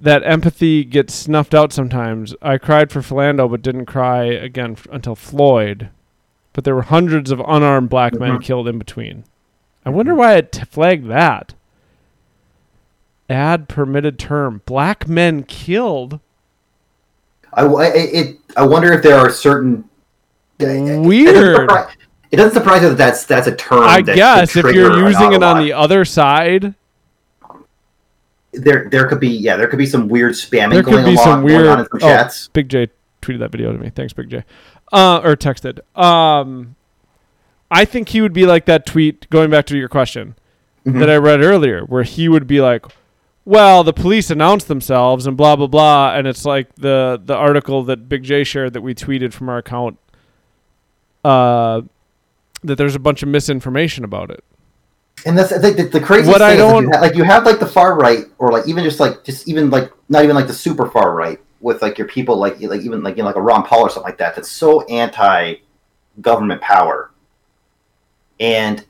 That 0.00 0.22
empathy 0.24 0.84
gets 0.84 1.12
snuffed 1.14 1.54
out 1.54 1.72
sometimes. 1.72 2.34
I 2.40 2.56
cried 2.58 2.92
for 2.92 3.00
Philando, 3.00 3.50
but 3.50 3.62
didn't 3.62 3.86
cry 3.86 4.24
again 4.24 4.72
f- 4.72 4.86
until 4.92 5.16
Floyd. 5.16 5.88
But 6.52 6.64
there 6.64 6.74
were 6.74 6.82
hundreds 6.82 7.30
of 7.32 7.40
unarmed 7.46 7.88
black 7.88 8.14
men 8.18 8.38
Mhm. 8.38 8.42
killed 8.42 8.68
in 8.68 8.78
between. 8.78 9.24
I 9.84 9.90
wonder 9.90 10.14
why 10.14 10.34
it 10.36 10.52
t- 10.52 10.62
flagged 10.70 11.08
that. 11.08 11.54
Add 13.30 13.68
permitted 13.68 14.18
term. 14.18 14.62
Black 14.66 15.08
men 15.08 15.42
killed. 15.42 16.20
I, 17.52 17.64
I 17.64 17.86
it 17.94 18.36
I 18.56 18.66
wonder 18.66 18.92
if 18.92 19.02
there 19.02 19.16
are 19.18 19.30
certain 19.30 19.84
Weird. 20.60 21.70
It 22.30 22.36
doesn't 22.36 22.52
surprise 22.54 22.82
me 22.82 22.88
that 22.88 22.98
that's 22.98 23.24
that's 23.24 23.46
a 23.46 23.54
term. 23.54 23.80
I 23.84 24.00
guess 24.02 24.56
if 24.56 24.64
you're 24.74 25.06
using 25.08 25.32
it 25.32 25.42
on 25.42 25.60
the 25.62 25.72
other 25.72 26.04
side, 26.04 26.74
there 28.62 28.88
there 28.90 29.06
could 29.08 29.20
be 29.20 29.28
yeah 29.28 29.56
there 29.56 29.68
could 29.68 29.78
be 29.78 29.86
some 29.86 30.08
weird 30.08 30.32
spamming 30.32 30.72
there 30.72 30.82
going 30.82 30.98
could 30.98 31.04
be 31.06 31.14
along 31.14 31.24
some 31.24 31.40
going 31.42 31.54
weird. 31.54 31.66
on 31.66 31.78
in 31.80 31.84
some 31.86 31.98
oh, 32.02 32.06
chats. 32.08 32.48
Big 32.48 32.68
J 32.68 32.88
tweeted 33.22 33.38
that 33.40 33.50
video 33.52 33.72
to 33.72 33.78
me. 33.78 33.90
Thanks, 33.90 34.12
Big 34.12 34.28
J. 34.30 34.44
Uh, 34.92 35.20
or 35.22 35.36
texted. 35.36 35.80
Um, 36.00 36.76
I 37.70 37.84
think 37.84 38.10
he 38.10 38.20
would 38.20 38.32
be 38.32 38.46
like 38.46 38.64
that 38.66 38.86
tweet. 38.86 39.28
Going 39.30 39.50
back 39.50 39.66
to 39.66 39.76
your 39.76 39.88
question 39.88 40.34
Mhm. 40.86 40.98
that 41.00 41.10
I 41.10 41.16
read 41.16 41.42
earlier, 41.42 41.82
where 41.82 42.04
he 42.04 42.28
would 42.28 42.46
be 42.46 42.60
like, 42.60 42.86
well, 43.44 43.82
the 43.84 43.92
police 43.92 44.30
announced 44.30 44.68
themselves 44.68 45.26
and 45.26 45.36
blah 45.36 45.56
blah 45.56 45.66
blah, 45.66 46.14
and 46.14 46.26
it's 46.26 46.44
like 46.44 46.74
the 46.76 47.20
the 47.22 47.34
article 47.34 47.82
that 47.84 48.08
Big 48.08 48.22
J 48.22 48.44
shared 48.44 48.72
that 48.74 48.80
we 48.82 48.94
tweeted 48.94 49.32
from 49.32 49.48
our 49.48 49.58
account. 49.58 49.98
Uh, 51.24 51.82
that 52.62 52.76
there's 52.76 52.94
a 52.94 52.98
bunch 53.00 53.22
of 53.22 53.28
misinformation 53.28 54.04
about 54.04 54.30
it. 54.30 54.42
And 55.26 55.36
that's 55.36 55.52
I 55.52 55.58
think 55.58 55.76
the, 55.76 55.84
the 55.84 56.00
crazy 56.00 56.28
What 56.30 56.42
I 56.42 56.56
thing 56.56 56.58
is, 56.58 56.64
like, 56.64 56.72
don't- 56.72 56.82
you 56.84 56.90
ha- 56.92 57.00
like 57.00 57.14
you 57.16 57.22
have 57.24 57.44
like 57.46 57.58
the 57.60 57.66
far 57.66 57.96
right, 57.96 58.24
or 58.38 58.52
like 58.52 58.66
even 58.68 58.84
just 58.84 59.00
like 59.00 59.24
just 59.24 59.48
even 59.48 59.70
like 59.70 59.92
not 60.08 60.24
even 60.24 60.36
like 60.36 60.46
the 60.46 60.54
super 60.54 60.88
far 60.90 61.14
right 61.14 61.38
with 61.60 61.82
like 61.82 61.98
your 61.98 62.06
people 62.06 62.36
like 62.36 62.60
like 62.60 62.82
even 62.82 63.02
like 63.02 63.16
you 63.16 63.22
know 63.22 63.28
like 63.28 63.36
a 63.36 63.40
Ron 63.42 63.64
Paul 63.64 63.80
or 63.80 63.90
something 63.90 64.04
like 64.08 64.18
that. 64.18 64.36
That's 64.36 64.50
so 64.50 64.82
anti 64.86 65.56
government 66.20 66.60
power, 66.60 67.10
and 68.40 68.84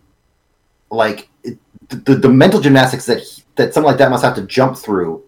like 0.91 1.29
it, 1.43 1.59
the 1.89 2.15
the 2.15 2.29
mental 2.29 2.61
gymnastics 2.61 3.07
that 3.07 3.21
he- 3.21 3.43
that 3.57 3.75
someone 3.75 3.93
like 3.93 3.99
that 3.99 4.11
must 4.11 4.25
have 4.25 4.35
to 4.37 4.43
jump 4.43 4.77
through 4.77 5.23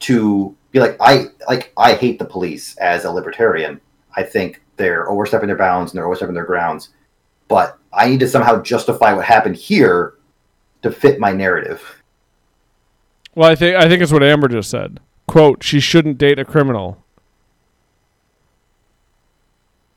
to 0.00 0.56
be 0.72 0.80
like 0.80 0.96
I 1.00 1.26
like 1.48 1.72
I 1.76 1.94
hate 1.94 2.18
the 2.18 2.24
police 2.24 2.76
as 2.78 3.04
a 3.04 3.10
libertarian. 3.10 3.80
I 4.16 4.22
think 4.22 4.62
they're 4.76 5.08
overstepping 5.10 5.46
their 5.48 5.56
bounds 5.56 5.92
and 5.92 5.98
they're 5.98 6.06
overstepping 6.06 6.34
their 6.34 6.44
grounds, 6.44 6.90
but 7.48 7.78
I 7.92 8.08
need 8.08 8.20
to 8.20 8.28
somehow 8.28 8.62
justify 8.62 9.12
what 9.12 9.24
happened 9.24 9.56
here 9.56 10.14
to 10.82 10.90
fit 10.90 11.18
my 11.18 11.32
narrative. 11.32 12.02
Well, 13.34 13.50
I 13.50 13.54
think 13.54 13.76
I 13.76 13.88
think 13.88 14.02
it's 14.02 14.12
what 14.12 14.22
Amber 14.22 14.48
just 14.48 14.70
said. 14.70 15.00
"Quote: 15.26 15.62
She 15.62 15.80
shouldn't 15.80 16.18
date 16.18 16.38
a 16.38 16.44
criminal." 16.44 17.02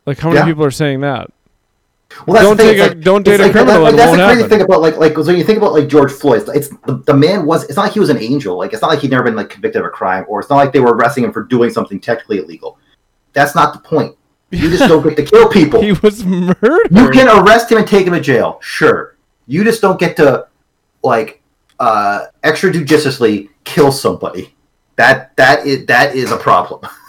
Like 0.05 0.19
how 0.19 0.29
many 0.29 0.39
Yeah. 0.39 0.45
people 0.45 0.63
are 0.65 0.71
saying 0.71 1.01
that? 1.01 1.29
Well, 2.27 2.33
that's 2.35 2.45
Don't 2.45 2.57
the 2.57 2.63
thing, 2.63 2.73
take 2.75 2.81
it's 2.85 2.91
a- 2.93 2.95
don't 3.03 3.23
date 3.23 3.39
a 3.39 3.43
like, 3.43 3.51
criminal, 3.53 3.83
Like, 3.83 3.93
it 3.93 3.97
that's 3.97 4.11
the 4.11 4.17
crazy 4.17 4.33
happen. 4.41 4.49
thing 4.49 4.61
about 4.61 4.81
like 4.81 4.97
like 4.97 5.15
when 5.17 5.37
you 5.37 5.43
think 5.45 5.57
about 5.57 5.71
like 5.73 5.87
George 5.87 6.11
Floyd, 6.11 6.43
it's 6.53 6.67
the, 6.85 7.01
the 7.05 7.13
man 7.13 7.45
was. 7.45 7.63
It's 7.65 7.75
not 7.77 7.83
like 7.83 7.93
he 7.93 7.99
was 8.01 8.09
an 8.09 8.17
angel. 8.17 8.57
Like 8.57 8.73
it's 8.73 8.81
not 8.81 8.89
like 8.89 8.99
he'd 8.99 9.11
never 9.11 9.23
been 9.23 9.35
like 9.35 9.49
convicted 9.49 9.81
of 9.81 9.85
a 9.87 9.89
crime, 9.89 10.25
or 10.27 10.39
it's 10.41 10.49
not 10.49 10.57
like 10.57 10.73
they 10.73 10.81
were 10.81 10.93
arresting 10.93 11.23
him 11.23 11.31
for 11.31 11.43
doing 11.43 11.69
something 11.69 11.99
technically 12.01 12.39
illegal. 12.39 12.77
That's 13.33 13.55
not 13.55 13.73
the 13.73 13.79
point. 13.79 14.15
You 14.49 14.69
just 14.69 14.89
don't 14.89 15.01
get 15.01 15.15
to 15.15 15.23
kill 15.23 15.47
people. 15.53 15.81
He 15.81 15.93
was 15.93 16.25
murdered. 16.25 16.89
You 16.91 17.09
can 17.11 17.29
arrest 17.29 17.71
him 17.71 17.77
and 17.77 17.87
take 17.87 18.05
him 18.05 18.13
to 18.13 18.19
jail, 18.19 18.59
sure. 18.61 19.15
You 19.47 19.63
just 19.63 19.81
don't 19.81 19.97
get 19.99 20.17
to 20.17 20.47
like 21.03 21.41
uh 21.79 22.27
extrajudiciously 22.43 23.49
kill 23.63 23.91
somebody. 23.91 24.53
That 24.95 25.35
that 25.37 25.65
is 25.65 25.85
that 25.87 26.15
is 26.15 26.31
a 26.31 26.37
problem. 26.37 26.89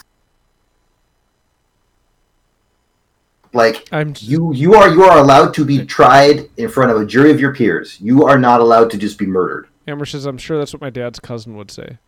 like 3.53 3.89
I'm 3.93 4.15
you 4.21 4.53
you 4.55 4.75
are 4.75 4.89
you 4.89 5.05
are 5.05 5.19
allowed 5.19 5.55
to 5.55 5.65
be 5.65 5.85
tried 5.85 6.49
in 6.57 6.69
front 6.69 6.91
of 6.91 7.01
a 7.01 7.07
jury 7.07 7.31
of 7.31 7.41
your 7.41 7.55
peers. 7.55 8.01
You 8.01 8.25
are 8.25 8.39
not 8.39 8.61
allowed 8.61 8.91
to 8.93 8.99
just 8.99 9.19
be 9.19 9.27
murdered. 9.27 9.69
Amber 9.87 10.07
says, 10.07 10.27
I'm 10.27 10.39
sure 10.39 10.59
that's 10.59 10.73
what 10.73 10.81
my 10.81 10.91
dad's 10.91 11.19
cousin 11.19 11.57
would 11.57 11.71
say. 11.71 11.99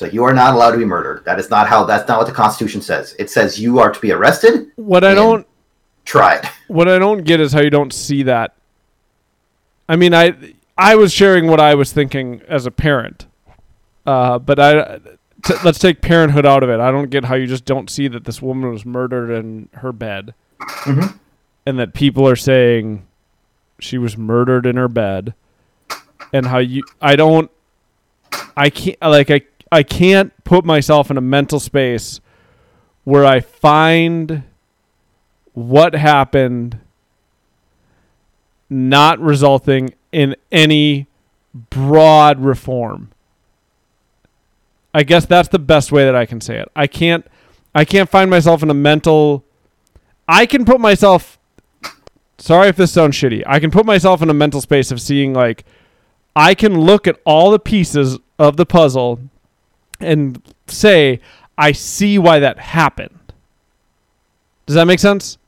Like 0.00 0.12
you 0.12 0.22
are 0.24 0.32
not 0.32 0.54
allowed 0.54 0.70
to 0.72 0.78
be 0.78 0.84
murdered. 0.84 1.24
That 1.24 1.40
is 1.40 1.50
not 1.50 1.68
how 1.68 1.84
that's 1.84 2.06
not 2.08 2.18
what 2.18 2.28
the 2.28 2.32
Constitution 2.32 2.80
says. 2.80 3.16
It 3.18 3.30
says 3.30 3.60
you 3.60 3.80
are 3.80 3.92
to 3.92 4.00
be 4.00 4.12
arrested, 4.12 4.70
What 4.76 5.02
I 5.02 5.14
don't 5.14 5.46
tried. 6.04 6.48
what 6.68 6.88
I 6.88 6.98
don't 6.98 7.24
get 7.24 7.40
is 7.40 7.52
how 7.52 7.60
you 7.60 7.70
don't 7.70 7.92
see 7.92 8.22
that. 8.24 8.54
I 9.88 9.96
mean, 9.96 10.14
I 10.14 10.34
I 10.76 10.94
was 10.96 11.12
sharing 11.12 11.46
what 11.48 11.60
I 11.60 11.74
was 11.74 11.92
thinking 11.92 12.42
as 12.48 12.66
a 12.66 12.70
parent, 12.70 13.26
uh, 14.06 14.38
but 14.38 14.58
I 14.58 14.98
t- 15.44 15.54
let's 15.64 15.78
take 15.78 16.00
parenthood 16.00 16.46
out 16.46 16.62
of 16.62 16.70
it. 16.70 16.78
I 16.80 16.90
don't 16.90 17.10
get 17.10 17.24
how 17.24 17.34
you 17.34 17.46
just 17.46 17.64
don't 17.64 17.88
see 17.90 18.08
that 18.08 18.24
this 18.24 18.40
woman 18.42 18.70
was 18.70 18.84
murdered 18.84 19.30
in 19.30 19.68
her 19.74 19.92
bed, 19.92 20.34
Mhm. 20.60 21.18
and 21.66 21.78
that 21.78 21.94
people 21.94 22.28
are 22.28 22.36
saying 22.36 23.04
she 23.80 23.98
was 23.98 24.16
murdered 24.18 24.66
in 24.66 24.76
her 24.76 24.88
bed, 24.88 25.34
and 26.32 26.46
how 26.46 26.58
you 26.58 26.82
I 27.00 27.16
don't 27.16 27.50
I 28.56 28.70
can't 28.70 29.00
like 29.00 29.30
I 29.30 29.40
I 29.72 29.82
can't 29.82 30.32
put 30.44 30.64
myself 30.64 31.10
in 31.10 31.16
a 31.16 31.20
mental 31.22 31.60
space 31.60 32.20
where 33.04 33.24
I 33.24 33.40
find 33.40 34.42
what 35.54 35.94
happened 35.94 36.78
not 38.70 39.18
resulting 39.18 39.94
in 40.12 40.36
any 40.52 41.06
broad 41.70 42.40
reform. 42.40 43.10
I 44.94 45.02
guess 45.02 45.26
that's 45.26 45.48
the 45.48 45.58
best 45.58 45.92
way 45.92 46.04
that 46.04 46.16
I 46.16 46.26
can 46.26 46.40
say 46.40 46.58
it. 46.58 46.70
I 46.74 46.86
can't 46.86 47.26
I 47.74 47.84
can't 47.84 48.08
find 48.08 48.30
myself 48.30 48.62
in 48.62 48.70
a 48.70 48.74
mental 48.74 49.44
I 50.28 50.46
can 50.46 50.64
put 50.64 50.80
myself 50.80 51.38
sorry 52.38 52.68
if 52.68 52.76
this 52.76 52.92
sounds 52.92 53.16
shitty. 53.16 53.42
I 53.46 53.60
can 53.60 53.70
put 53.70 53.86
myself 53.86 54.22
in 54.22 54.30
a 54.30 54.34
mental 54.34 54.60
space 54.60 54.90
of 54.90 55.00
seeing 55.00 55.32
like 55.32 55.64
I 56.34 56.54
can 56.54 56.80
look 56.80 57.06
at 57.06 57.20
all 57.24 57.50
the 57.50 57.58
pieces 57.58 58.18
of 58.38 58.56
the 58.56 58.66
puzzle 58.66 59.20
and 60.00 60.42
say 60.66 61.20
I 61.56 61.72
see 61.72 62.18
why 62.18 62.38
that 62.38 62.58
happened. 62.58 63.32
Does 64.66 64.74
that 64.74 64.86
make 64.86 65.00
sense? 65.00 65.38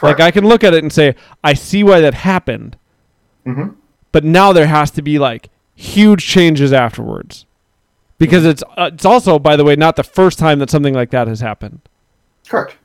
Correct. 0.00 0.18
Like 0.18 0.26
I 0.26 0.30
can 0.30 0.46
look 0.46 0.64
at 0.64 0.72
it 0.74 0.82
and 0.82 0.92
say, 0.92 1.14
I 1.44 1.52
see 1.54 1.84
why 1.84 2.00
that 2.00 2.14
happened, 2.14 2.76
Mhm. 3.46 3.74
but 4.12 4.24
now 4.24 4.52
there 4.52 4.66
has 4.66 4.90
to 4.92 5.02
be 5.02 5.18
like 5.18 5.50
huge 5.74 6.26
changes 6.26 6.72
afterwards, 6.72 7.44
because 8.18 8.44
it's 8.46 8.62
uh, 8.76 8.90
it's 8.92 9.04
also, 9.04 9.38
by 9.38 9.56
the 9.56 9.64
way, 9.64 9.76
not 9.76 9.96
the 9.96 10.02
first 10.02 10.38
time 10.38 10.58
that 10.60 10.70
something 10.70 10.94
like 10.94 11.10
that 11.10 11.28
has 11.28 11.40
happened. 11.40 11.80
Correct. 12.48 12.76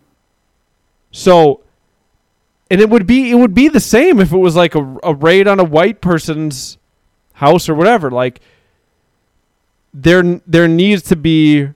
So, 1.11 1.61
and 2.69 2.81
it 2.81 2.89
would 2.89 3.07
be 3.07 3.31
it 3.31 3.35
would 3.35 3.53
be 3.53 3.69
the 3.69 3.79
same 3.79 4.19
if 4.19 4.33
it 4.33 4.37
was 4.37 4.55
like 4.57 4.75
a, 4.75 4.97
a 5.03 5.13
raid 5.13 5.47
on 5.47 5.59
a 5.59 5.63
white 5.63 6.01
person's 6.01 6.77
house 7.35 7.69
or 7.69 7.75
whatever. 7.75 8.11
Like 8.11 8.41
there 9.93 10.41
there 10.45 10.67
needs 10.67 11.01
to 11.03 11.15
be 11.15 11.69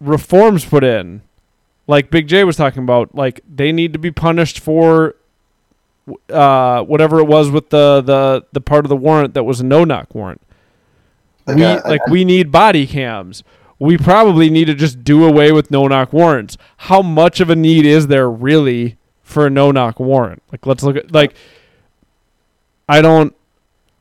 reforms 0.00 0.64
put 0.64 0.84
in, 0.84 1.22
like 1.86 2.10
Big 2.10 2.28
J 2.28 2.44
was 2.44 2.56
talking 2.56 2.82
about. 2.82 3.14
Like 3.14 3.40
they 3.52 3.72
need 3.72 3.92
to 3.92 3.98
be 3.98 4.10
punished 4.10 4.60
for 4.60 5.16
uh, 6.30 6.82
whatever 6.82 7.18
it 7.20 7.24
was 7.24 7.50
with 7.50 7.70
the 7.70 8.00
the 8.00 8.46
the 8.52 8.60
part 8.60 8.84
of 8.84 8.88
the 8.88 8.96
warrant 8.96 9.34
that 9.34 9.44
was 9.44 9.60
a 9.60 9.64
no 9.64 9.84
knock 9.84 10.14
warrant. 10.14 10.40
We 11.46 11.62
like 11.64 12.06
we 12.08 12.24
need 12.24 12.50
body 12.50 12.86
cams. 12.86 13.44
We 13.78 13.98
probably 13.98 14.50
need 14.50 14.64
to 14.66 14.74
just 14.74 15.04
do 15.04 15.24
away 15.24 15.52
with 15.52 15.70
no 15.70 15.86
knock 15.86 16.12
warrants. 16.12 16.56
How 16.76 17.02
much 17.02 17.40
of 17.40 17.50
a 17.50 17.56
need 17.56 17.84
is 17.84 18.06
there 18.06 18.30
really 18.30 18.96
for 19.22 19.46
a 19.46 19.50
no 19.50 19.70
knock 19.70 20.00
warrant? 20.00 20.42
Like 20.50 20.66
let's 20.66 20.82
look 20.82 20.96
at 20.96 21.12
like 21.12 21.34
I 22.88 23.00
don't 23.02 23.34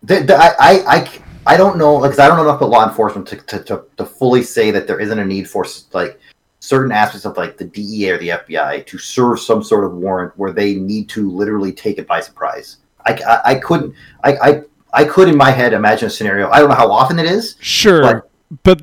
The, 0.03 0.21
the, 0.21 0.35
I, 0.35 0.53
I, 0.59 0.95
I, 0.97 1.09
I 1.47 1.57
don't 1.57 1.77
know, 1.77 1.99
because 1.99 2.19
I 2.19 2.27
don't 2.27 2.37
know 2.37 2.43
enough 2.43 2.57
about 2.57 2.69
law 2.69 2.87
enforcement 2.87 3.27
to, 3.29 3.37
to, 3.37 3.63
to, 3.63 3.83
to 3.97 4.05
fully 4.05 4.43
say 4.43 4.69
that 4.71 4.85
there 4.85 4.99
isn't 4.99 5.17
a 5.17 5.25
need 5.25 5.49
for 5.49 5.65
like 5.93 6.19
certain 6.65 6.91
aspects 6.91 7.25
of 7.25 7.37
like 7.37 7.57
the 7.57 7.65
DEA 7.65 8.11
or 8.11 8.17
the 8.17 8.29
FBI 8.29 8.85
to 8.87 8.97
serve 8.97 9.39
some 9.39 9.63
sort 9.63 9.85
of 9.85 9.93
warrant 9.93 10.37
where 10.37 10.51
they 10.51 10.75
need 10.75 11.07
to 11.09 11.29
literally 11.29 11.71
take 11.71 11.97
it 11.97 12.07
by 12.07 12.19
surprise. 12.19 12.77
I, 13.05 13.13
I, 13.13 13.41
I 13.51 13.55
couldn't, 13.55 13.93
I, 14.23 14.31
I, 14.37 14.61
I 14.93 15.03
could 15.05 15.29
in 15.29 15.37
my 15.37 15.51
head 15.51 15.73
imagine 15.73 16.07
a 16.07 16.09
scenario. 16.09 16.49
I 16.49 16.59
don't 16.59 16.69
know 16.69 16.75
how 16.75 16.91
often 16.91 17.19
it 17.19 17.25
is. 17.25 17.55
sure 17.59 18.01
But- 18.01 18.29
but 18.63 18.81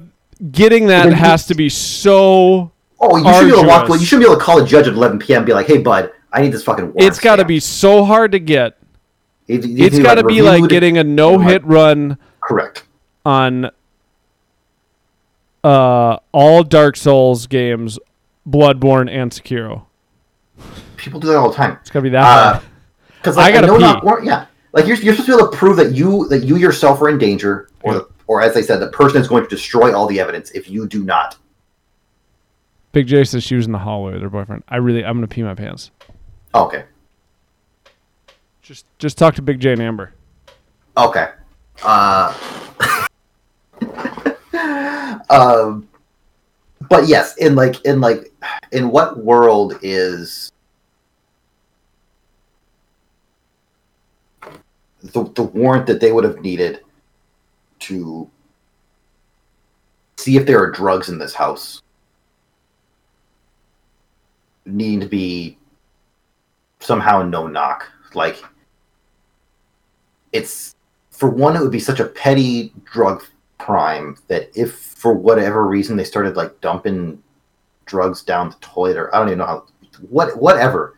getting 0.51 0.87
that 0.89 1.05
Then 1.05 1.13
has 1.13 1.47
to 1.47 1.55
be 1.55 1.69
so 1.69 2.71
Oh, 3.05 3.17
you 3.17 3.25
should 3.35 3.47
be 3.47 3.53
able 3.53 3.63
to 3.63 3.67
walk. 3.69 3.81
Arduous. 3.83 4.01
You 4.01 4.07
shouldn't 4.07 4.27
be 4.27 4.31
able 4.31 4.39
to 4.39 4.45
call 4.45 4.63
a 4.63 4.67
judge 4.67 4.87
at 4.87 4.95
11 4.95 5.19
p.m. 5.19 5.39
and 5.39 5.47
be 5.47 5.53
like, 5.53 5.67
"Hey, 5.67 5.79
bud, 5.79 6.13
I 6.33 6.41
need 6.41 6.53
this 6.53 6.63
fucking 6.63 6.85
warrant." 6.85 7.01
it's 7.03 7.19
got 7.19 7.37
to 7.37 7.45
be 7.45 7.59
so 7.59 8.05
hard 8.05 8.31
to 8.33 8.39
get. 8.39 8.79
It, 9.49 9.65
It's 9.65 9.99
got 9.99 10.15
to 10.17 10.25
be 10.25 10.41
like 10.41 10.69
getting 10.69 10.99
a 10.99 11.05
no 11.05 11.39
hit 11.39 11.65
run 11.65 12.17
correct. 12.41 12.85
on 13.27 13.71
uh 15.65 16.19
all 16.33 16.63
Dark 16.65 16.97
Souls 16.97 17.47
games, 17.47 17.99
Bloodborne 18.49 19.11
and 19.11 19.31
Sekiro. 19.31 19.85
People 20.97 21.21
do 21.21 21.29
that 21.29 21.37
all 21.37 21.51
the 21.51 21.57
time. 21.57 21.79
It's 21.81 21.91
to 21.91 22.01
be 22.01 22.09
that 22.11 22.23
Uh, 22.25 22.53
hard. 22.55 22.65
Because 23.17 23.37
I 23.39 23.53
gotta 23.53 23.67
know 23.69 23.77
pee. 23.77 23.83
not 23.83 24.25
yeah, 24.25 24.47
like 24.73 24.87
you're, 24.87 24.97
you're 24.97 25.15
supposed 25.15 25.27
to 25.31 25.37
be 25.37 25.41
able 25.41 25.51
to 25.53 25.57
prove 25.57 25.77
that 25.77 25.93
you 25.93 26.27
that 26.29 26.45
you 26.45 26.57
yourself 26.57 27.01
are 27.01 27.09
in 27.09 27.19
danger, 27.19 27.69
or 27.83 27.95
the, 27.95 28.09
or 28.27 28.43
as 28.43 28.57
I 28.57 28.61
said, 28.63 28.79
the 28.79 28.89
person 28.89 29.21
is 29.21 29.29
going 29.29 29.45
to 29.45 29.49
destroy 29.49 29.95
all 29.95 30.07
the 30.07 30.19
evidence 30.19 30.51
if 30.53 30.69
you 30.69 30.87
do 30.89 31.05
not. 31.05 31.37
Big 32.93 33.07
J 33.07 33.25
says 33.25 33.43
she 33.45 33.55
was 33.55 33.67
in 33.67 33.73
the 33.73 33.79
hallway 33.79 34.13
with 34.15 34.23
her 34.23 34.29
boyfriend. 34.29 34.65
I 34.69 34.77
really 34.77 35.05
I'm 35.05 35.17
gonna 35.17 35.29
pee 35.29 35.43
my 35.43 35.55
pants. 35.55 35.91
Oh, 36.55 36.65
okay, 36.67 36.85
Just 38.61 38.85
just 38.99 39.17
talk 39.19 39.35
to 39.37 39.43
Big 39.43 39.61
J 39.61 39.73
and 39.73 39.83
Amber. 39.83 40.13
okay. 40.97 41.31
Uh, 41.83 42.35
um, 45.31 45.89
but 46.89 47.09
yes, 47.09 47.37
in 47.37 47.55
like 47.55 47.85
in 47.85 48.01
like 48.01 48.33
in 48.73 48.91
what 48.91 49.19
world 49.19 49.79
is 49.83 50.51
the 55.03 55.25
the 55.35 55.43
warrant 55.43 55.87
that 55.87 56.01
they 56.01 56.13
would 56.13 56.25
have 56.25 56.41
needed 56.41 56.81
to 57.81 58.31
see 60.17 60.37
if 60.37 60.47
there 60.47 60.63
are 60.63 60.71
drugs 60.71 61.09
in 61.09 61.19
this 61.19 61.35
house 61.35 61.83
needing 64.65 65.01
to 65.01 65.07
be 65.07 65.59
somehow 66.81 67.23
no 67.23 67.47
knock. 67.47 67.91
Like 68.15 68.43
it's 70.33 70.75
for 71.11 71.29
one, 71.29 71.57
it 71.57 71.61
would 71.61 71.73
be 71.73 71.81
such 71.81 72.01
a 72.01 72.07
petty 72.07 72.73
drug 72.85 73.25
crime 73.59 74.17
that 74.29 74.51
if 74.57 74.92
for 75.03 75.13
whatever 75.13 75.67
reason 75.67 75.97
they 75.97 76.05
started 76.05 76.37
like 76.37 76.61
dumping 76.61 77.21
drugs 77.87 78.23
down 78.23 78.51
the 78.51 78.57
toilet 78.61 78.97
or 78.97 79.13
I 79.13 79.19
don't 79.19 79.27
even 79.31 79.39
know 79.39 79.47
how 79.47 79.67
what 80.11 80.41
whatever, 80.41 80.97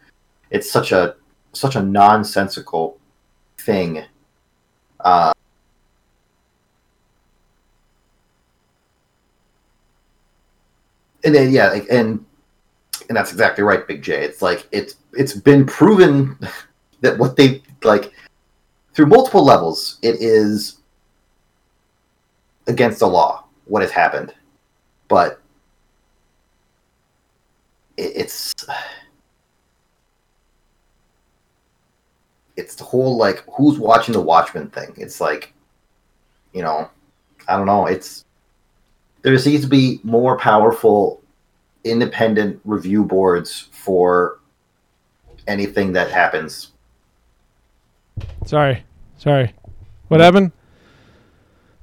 it's 0.50 0.70
such 0.70 0.92
a 0.92 1.16
such 1.54 1.74
a 1.74 1.82
nonsensical 1.82 2.98
thing. 3.56 4.04
Uh, 5.00 5.32
and 11.24 11.34
then 11.34 11.50
yeah, 11.50 11.70
like, 11.70 11.86
and 11.90 12.22
and 13.08 13.16
that's 13.16 13.32
exactly 13.32 13.64
right, 13.64 13.88
Big 13.88 14.02
J. 14.02 14.22
It's 14.22 14.42
like 14.42 14.68
it's 14.70 14.96
it's 15.14 15.32
been 15.32 15.64
proven 15.64 16.38
that 17.00 17.16
what 17.16 17.36
they 17.36 17.62
like 17.82 18.12
through 18.92 19.06
multiple 19.06 19.42
levels, 19.42 19.98
it 20.02 20.16
is 20.20 20.80
against 22.66 22.98
the 22.98 23.08
law 23.08 23.43
what 23.66 23.82
has 23.82 23.90
happened, 23.90 24.34
but 25.08 25.40
it, 27.96 28.12
it's 28.16 28.54
it's 32.56 32.74
the 32.76 32.84
whole 32.84 33.16
like 33.16 33.42
who's 33.56 33.78
watching 33.78 34.12
the 34.12 34.20
Watchmen 34.20 34.70
thing. 34.70 34.94
It's 34.96 35.20
like, 35.20 35.52
you 36.52 36.62
know, 36.62 36.88
I 37.48 37.56
don't 37.56 37.66
know. 37.66 37.86
It's 37.86 38.24
there 39.22 39.32
needs 39.32 39.62
to 39.62 39.68
be 39.68 40.00
more 40.02 40.36
powerful 40.38 41.22
independent 41.84 42.60
review 42.64 43.04
boards 43.04 43.68
for 43.72 44.40
anything 45.46 45.92
that 45.92 46.10
happens. 46.10 46.72
Sorry, 48.44 48.84
sorry. 49.18 49.52
What 50.08 50.20
happened? 50.20 50.52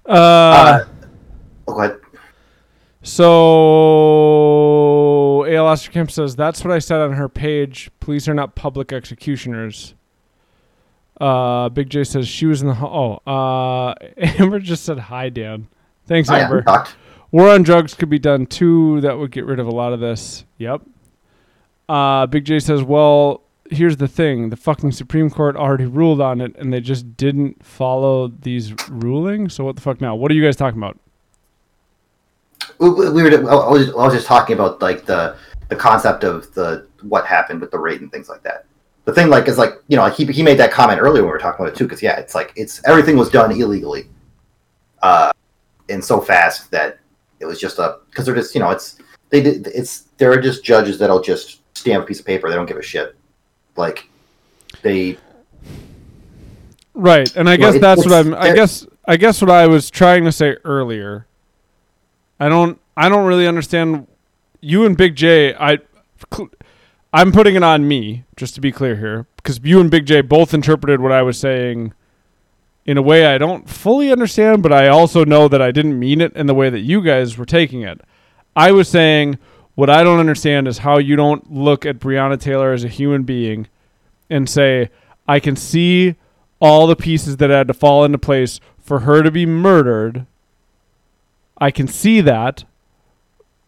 Uh, 0.06 0.12
Uh, 0.14 0.86
go 1.74 1.82
ahead. 1.82 2.00
so 3.04 3.22
A.L. 5.46 5.66
Osterkamp 5.66 6.12
says 6.12 6.36
that's 6.36 6.64
what 6.64 6.72
I 6.74 6.80
said 6.80 7.02
on 7.02 7.14
her 7.14 7.30
page. 7.30 7.90
Police 8.00 8.28
are 8.28 8.34
not 8.34 8.56
public 8.56 8.92
executioners. 8.94 9.94
Uh, 11.20 11.70
Big 11.70 11.90
J 11.90 12.04
says 12.04 12.28
she 12.28 12.46
was 12.48 12.62
in 12.62 12.68
the 12.68 12.74
ho- 12.74 13.22
oh. 13.26 13.32
Uh, 13.32 13.94
Amber 14.18 14.60
just 14.60 14.84
said 14.84 14.98
hi, 14.98 15.30
Dan. 15.30 15.68
Thanks, 16.08 16.30
Amber. 16.30 16.64
talked. 16.64 16.96
War 17.32 17.50
on 17.50 17.64
drugs 17.64 17.94
could 17.94 18.10
be 18.10 18.20
done 18.20 18.46
too. 18.48 19.00
That 19.02 19.18
would 19.18 19.32
get 19.32 19.46
rid 19.46 19.60
of 19.60 19.68
a 19.68 19.72
lot 19.72 19.94
of 19.94 20.00
this. 20.00 20.46
Yep. 20.58 20.82
Uh, 21.88 22.26
Big 22.26 22.46
J 22.46 22.60
says, 22.60 22.84
well, 22.84 23.44
here's 23.70 23.98
the 23.98 24.08
thing: 24.08 24.50
the 24.50 24.56
fucking 24.58 24.92
Supreme 24.94 25.30
Court 25.30 25.56
already 25.56 25.86
ruled 25.86 26.22
on 26.22 26.42
it, 26.42 26.56
and 26.58 26.74
they 26.74 26.82
just 26.82 27.16
didn't 27.18 27.64
follow 27.64 28.28
these 28.28 28.74
rulings. 28.90 29.54
So 29.54 29.64
what 29.64 29.76
the 29.76 29.82
fuck 29.82 30.02
now? 30.02 30.16
What 30.16 30.32
are 30.32 30.34
you 30.34 30.44
guys 30.44 30.56
talking 30.56 30.80
about? 30.80 30.98
We, 32.82 32.90
we 32.90 33.10
we 33.12 33.24
were. 33.24 33.30
I 33.50 33.70
was, 33.70 33.90
I 33.92 33.96
was 33.96 34.14
just 34.14 34.28
talking 34.28 34.54
about 34.56 34.82
like 34.82 35.06
the 35.06 35.38
the 35.70 35.76
concept 35.76 36.24
of 36.24 36.54
the 36.54 36.88
what 37.04 37.26
happened 37.26 37.62
with 37.62 37.72
the 37.72 37.80
raid 37.80 38.02
and 38.02 38.12
things 38.12 38.28
like 38.28 38.44
that. 38.44 38.66
The 39.06 39.14
thing 39.14 39.30
like 39.30 39.48
is 39.48 39.58
like 39.58 39.76
you 39.88 39.98
know 39.98 40.10
he 40.10 40.26
he 40.26 40.44
made 40.44 40.58
that 40.60 40.72
comment 40.72 41.00
earlier 41.00 41.22
when 41.24 41.30
we 41.30 41.32
were 41.32 41.40
talking 41.40 41.64
about 41.64 41.74
it 41.74 41.78
too 41.78 41.86
because 41.86 42.02
yeah 42.02 42.18
it's 42.20 42.36
like 42.36 42.52
it's 42.56 42.82
everything 42.88 43.18
was 43.18 43.30
done 43.30 43.52
illegally, 43.52 44.08
uh, 45.02 45.32
and 45.90 46.04
so 46.04 46.20
fast 46.22 46.70
that 46.72 47.00
it 47.40 47.46
was 47.46 47.60
just 47.60 47.80
a 47.80 48.00
because 48.10 48.26
they're 48.26 48.36
just 48.36 48.54
you 48.54 48.62
know 48.62 48.70
it's 48.72 48.98
they 49.30 49.42
did 49.42 49.68
it's 49.68 50.02
there 50.18 50.32
are 50.32 50.40
just 50.42 50.64
judges 50.64 51.00
that'll 51.00 51.22
just 51.22 51.62
stamp 51.78 52.04
a 52.04 52.08
piece 52.08 52.20
of 52.20 52.26
paper 52.26 52.50
they 52.50 52.56
don't 52.56 52.66
give 52.68 52.78
a 52.78 52.82
shit 52.84 53.16
like 53.78 54.08
they 54.82 55.18
Right, 56.94 57.34
and 57.38 57.50
I 57.50 57.54
Well, 57.54 57.72
guess 57.72 57.76
it- 57.76 57.80
that's 57.82 58.06
what 58.06 58.14
I'm. 58.14 58.34
I 58.36 58.54
guess 58.54 58.86
I 59.08 59.16
guess 59.18 59.42
what 59.42 59.50
I 59.50 59.66
was 59.66 59.90
trying 59.90 60.26
to 60.26 60.32
say 60.32 60.58
earlier. 60.66 61.26
I 62.42 62.50
don't. 62.50 62.82
I 62.98 63.08
don't 63.08 63.28
really 63.28 63.48
understand. 63.48 64.08
You 64.62 64.84
and 64.86 64.98
Big 64.98 65.16
J. 65.16 65.54
I. 65.54 65.78
I'm 67.14 67.32
putting 67.32 67.56
it 67.56 67.64
on 67.64 67.88
me, 67.88 68.24
just 68.36 68.56
to 68.56 68.62
be 68.62 68.72
clear 68.72 68.96
here, 68.96 69.28
because 69.36 69.60
you 69.64 69.80
and 69.80 69.92
Big 69.92 70.08
J 70.08 70.22
both 70.22 70.54
interpreted 70.54 71.02
what 71.02 71.12
I 71.12 71.22
was 71.22 71.38
saying 71.38 71.94
in 72.86 72.98
a 72.98 73.02
way 73.02 73.26
I 73.26 73.38
don't 73.38 73.70
fully 73.70 74.12
understand, 74.12 74.64
but 74.64 74.74
I 74.74 74.88
also 74.88 75.24
know 75.24 75.48
that 75.48 75.62
I 75.62 75.72
didn't 75.72 76.00
mean 76.00 76.20
it 76.20 76.34
in 76.36 76.48
the 76.48 76.56
way 76.56 76.70
that 76.72 76.80
you 76.80 77.04
guys 77.04 77.38
were 77.38 77.46
taking 77.46 77.84
it. 77.84 78.02
I 78.56 78.72
was 78.72 78.90
saying 78.90 79.38
what 79.76 79.90
I 79.90 80.04
don't 80.04 80.20
understand 80.20 80.68
is 80.68 80.80
how 80.80 80.98
you 80.98 81.16
don't 81.16 81.52
look 81.52 81.86
at 81.86 82.00
Breonna 82.00 82.40
Taylor 82.40 82.74
as 82.74 82.84
a 82.84 82.90
human 82.90 83.24
being 83.24 83.68
and 84.30 84.50
say, 84.50 84.90
I 85.28 85.40
can 85.40 85.56
see 85.56 86.16
all 86.60 86.88
the 86.88 86.96
pieces 86.96 87.38
that 87.38 87.50
had 87.50 87.68
to 87.68 87.74
fall 87.74 88.04
into 88.04 88.18
place 88.18 88.60
for 88.80 89.02
her 89.02 89.22
to 89.22 89.32
be 89.32 89.46
murdered. 89.46 90.26
I 91.62 91.70
can 91.72 91.88
see 91.88 92.22
that, 92.22 92.66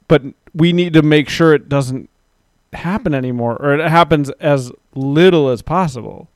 but 0.08 0.24
we 0.54 0.74
need 0.74 0.94
to 0.94 1.04
make 1.04 1.30
sure 1.30 1.54
it 1.54 1.70
doesn't 1.70 2.10
happen 2.74 3.14
anymore 3.14 3.56
or 3.62 3.76
it 3.76 3.88
happens 3.88 4.32
as 4.40 4.72
little 4.96 5.50
as 5.50 5.62
possible. 5.62 6.28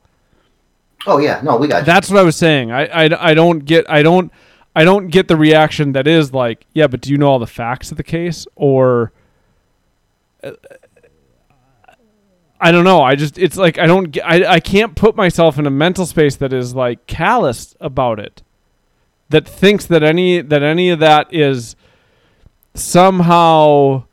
oh 1.06 1.18
yeah 1.18 1.40
no 1.42 1.56
we 1.56 1.66
got 1.66 1.80
you. 1.80 1.84
That's 1.84 2.10
what 2.10 2.20
I 2.20 2.22
was 2.22 2.36
saying. 2.36 2.70
I, 2.70 2.86
I, 2.86 3.30
I 3.30 3.34
don't 3.34 3.64
get 3.64 3.90
I 3.90 4.02
don't 4.02 4.32
I 4.76 4.84
don't 4.84 5.08
get 5.08 5.26
the 5.26 5.36
reaction 5.36 5.92
that 5.92 6.06
is 6.06 6.32
like, 6.32 6.64
yeah, 6.72 6.86
but 6.86 7.00
do 7.00 7.10
you 7.10 7.18
know 7.18 7.28
all 7.28 7.40
the 7.40 7.46
facts 7.48 7.90
of 7.90 7.96
the 7.96 8.04
case 8.04 8.46
or 8.54 9.12
uh, 10.44 10.52
I 12.60 12.72
don't 12.72 12.84
know. 12.84 13.02
I 13.02 13.14
just 13.14 13.38
it's 13.38 13.56
like 13.56 13.78
I 13.78 13.86
don't 13.86 14.16
I 14.24 14.44
I 14.44 14.60
can't 14.60 14.94
put 14.94 15.16
myself 15.16 15.58
in 15.58 15.66
a 15.66 15.70
mental 15.70 16.06
space 16.06 16.36
that 16.36 16.52
is 16.52 16.74
like 16.74 17.06
callous 17.06 17.74
about 17.80 18.20
it. 18.20 18.42
That 19.30 19.46
thinks 19.46 19.84
that 19.86 20.02
any 20.02 20.40
that 20.40 20.62
any 20.62 20.90
of 20.90 21.00
that 21.00 21.32
is 21.32 21.76
somehow 22.74 24.04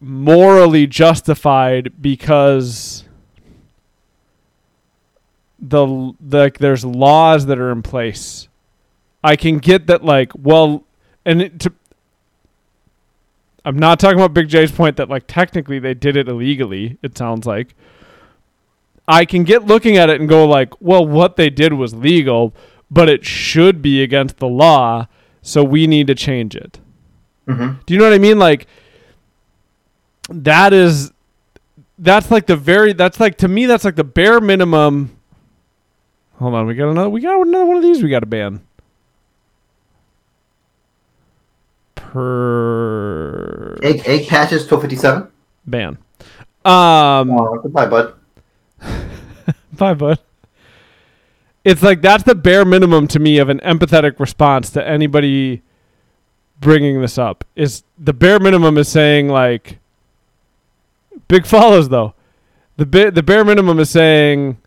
morally 0.00 0.86
justified 0.86 1.92
because 2.00 3.04
the 5.58 5.86
like 6.30 6.58
there's 6.58 6.84
laws 6.84 7.46
that 7.46 7.58
are 7.58 7.70
in 7.70 7.82
place. 7.82 8.48
I 9.24 9.36
can 9.36 9.58
get 9.58 9.86
that 9.86 10.04
like 10.04 10.32
well 10.36 10.84
and 11.24 11.42
it, 11.42 11.60
to 11.60 11.72
I'm 13.64 13.78
not 13.78 13.98
talking 13.98 14.18
about 14.18 14.32
Big 14.32 14.48
J's 14.48 14.70
point 14.70 14.96
that 14.96 15.08
like 15.08 15.24
technically 15.26 15.78
they 15.78 15.94
did 15.94 16.16
it 16.16 16.28
illegally, 16.28 16.98
it 17.02 17.18
sounds 17.18 17.46
like. 17.46 17.74
I 19.08 19.24
can 19.24 19.44
get 19.44 19.66
looking 19.66 19.96
at 19.96 20.10
it 20.10 20.20
and 20.20 20.28
go 20.28 20.46
like, 20.46 20.80
well 20.80 21.06
what 21.06 21.36
they 21.36 21.50
did 21.50 21.72
was 21.72 21.94
legal, 21.94 22.54
but 22.90 23.08
it 23.08 23.24
should 23.24 23.82
be 23.82 24.02
against 24.02 24.38
the 24.38 24.46
law, 24.48 25.06
so 25.42 25.62
we 25.64 25.86
need 25.86 26.06
to 26.08 26.14
change 26.14 26.54
it. 26.56 26.78
Mhm. 27.48 27.78
Do 27.86 27.94
you 27.94 27.98
know 28.00 28.06
what 28.06 28.12
I 28.14 28.18
mean? 28.18 28.38
Like 28.38 28.66
that 30.28 30.72
is 30.72 31.12
that's 31.98 32.30
like 32.30 32.46
the 32.46 32.56
very 32.56 32.92
that's 32.92 33.20
like 33.20 33.38
to 33.38 33.48
me 33.48 33.66
that's 33.66 33.84
like 33.84 33.96
the 33.96 34.04
bare 34.04 34.40
minimum 34.40 35.10
Hold 36.38 36.52
on, 36.54 36.66
we 36.66 36.74
got 36.74 36.88
another 36.90 37.08
we 37.08 37.20
got 37.22 37.40
another 37.40 37.64
one 37.64 37.76
of 37.78 37.82
these 37.82 38.02
we 38.02 38.10
got 38.10 38.20
to 38.20 38.26
ban. 38.26 38.60
Per 42.16 43.76
egg 43.82 44.02
egg 44.06 44.28
patches 44.28 44.66
till 44.66 44.80
fifty 44.80 44.96
seven. 44.96 45.28
ban. 45.66 45.98
Um 46.64 47.30
Oh, 47.30 47.58
goodbye, 47.62 47.86
bud. 47.86 48.14
Bye, 49.72 49.94
bud. 49.94 50.18
It's 51.66 51.82
like 51.82 52.00
that's 52.00 52.22
the 52.22 52.36
bare 52.36 52.64
minimum 52.64 53.08
to 53.08 53.18
me 53.18 53.38
of 53.38 53.48
an 53.48 53.58
empathetic 53.58 54.20
response 54.20 54.70
to 54.70 54.88
anybody 54.88 55.62
bringing 56.60 57.00
this 57.00 57.18
up. 57.18 57.44
Is 57.56 57.82
the 57.98 58.12
bare 58.12 58.38
minimum 58.38 58.78
is 58.78 58.88
saying 58.88 59.30
like 59.30 59.80
big 61.26 61.44
follows 61.44 61.88
though. 61.88 62.14
The 62.76 62.86
ba- 62.86 63.10
the 63.10 63.24
bare 63.24 63.44
minimum 63.44 63.80
is 63.80 63.90
saying 63.90 64.58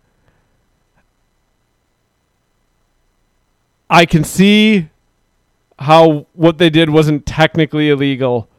I 3.90 4.06
can 4.06 4.26
see 4.26 4.90
how 5.80 6.28
what 6.34 6.58
they 6.58 6.70
did 6.70 6.90
wasn't 6.90 7.26
technically 7.26 7.90
illegal, 7.90 8.50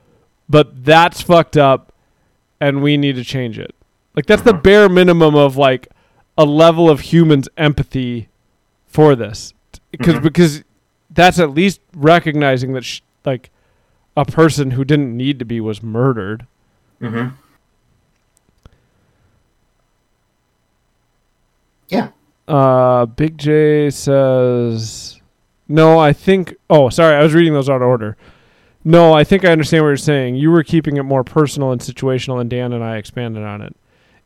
but 0.48 0.82
that's 0.82 1.20
fucked 1.20 1.58
up 1.58 1.92
and 2.58 2.82
we 2.82 2.96
need 2.96 3.16
to 3.16 3.22
change 3.24 3.58
it. 3.58 3.74
Like 4.16 4.24
that's 4.24 4.40
the 4.40 4.52
uh-huh. 4.54 4.62
bare 4.62 4.88
minimum 4.88 5.34
of 5.34 5.58
like 5.58 5.88
a 6.38 6.46
level 6.46 6.88
of 6.88 7.00
humans 7.00 7.46
empathy 7.58 8.29
for 8.90 9.16
this 9.16 9.54
because 9.90 10.16
Mhm. 10.16 10.22
because 10.22 10.62
that's 11.10 11.38
at 11.38 11.50
least 11.54 11.80
recognizing 11.96 12.72
that 12.74 12.84
sh- 12.84 13.00
like 13.24 13.50
a 14.16 14.24
person 14.26 14.72
who 14.72 14.84
didn't 14.84 15.16
need 15.16 15.38
to 15.38 15.44
be 15.46 15.60
was 15.60 15.82
murdered. 15.82 16.44
Mm-hmm. 17.00 17.28
Yeah. 21.88 22.08
Uh, 22.46 23.06
Big 23.06 23.38
J 23.38 23.90
says, 23.90 25.20
"No, 25.68 25.98
I 25.98 26.12
think. 26.12 26.54
Oh, 26.68 26.88
sorry, 26.88 27.14
I 27.16 27.22
was 27.22 27.34
reading 27.34 27.52
those 27.54 27.68
out 27.68 27.82
of 27.82 27.88
order. 27.88 28.16
No, 28.84 29.12
I 29.12 29.24
think 29.24 29.44
I 29.44 29.52
understand 29.52 29.84
what 29.84 29.88
you're 29.88 29.96
saying. 29.96 30.36
You 30.36 30.50
were 30.50 30.62
keeping 30.62 30.96
it 30.96 31.02
more 31.02 31.22
personal 31.22 31.70
and 31.70 31.80
situational, 31.80 32.40
and 32.40 32.48
Dan 32.48 32.72
and 32.72 32.82
I 32.82 32.96
expanded 32.96 33.42
on 33.44 33.60
it. 33.60 33.76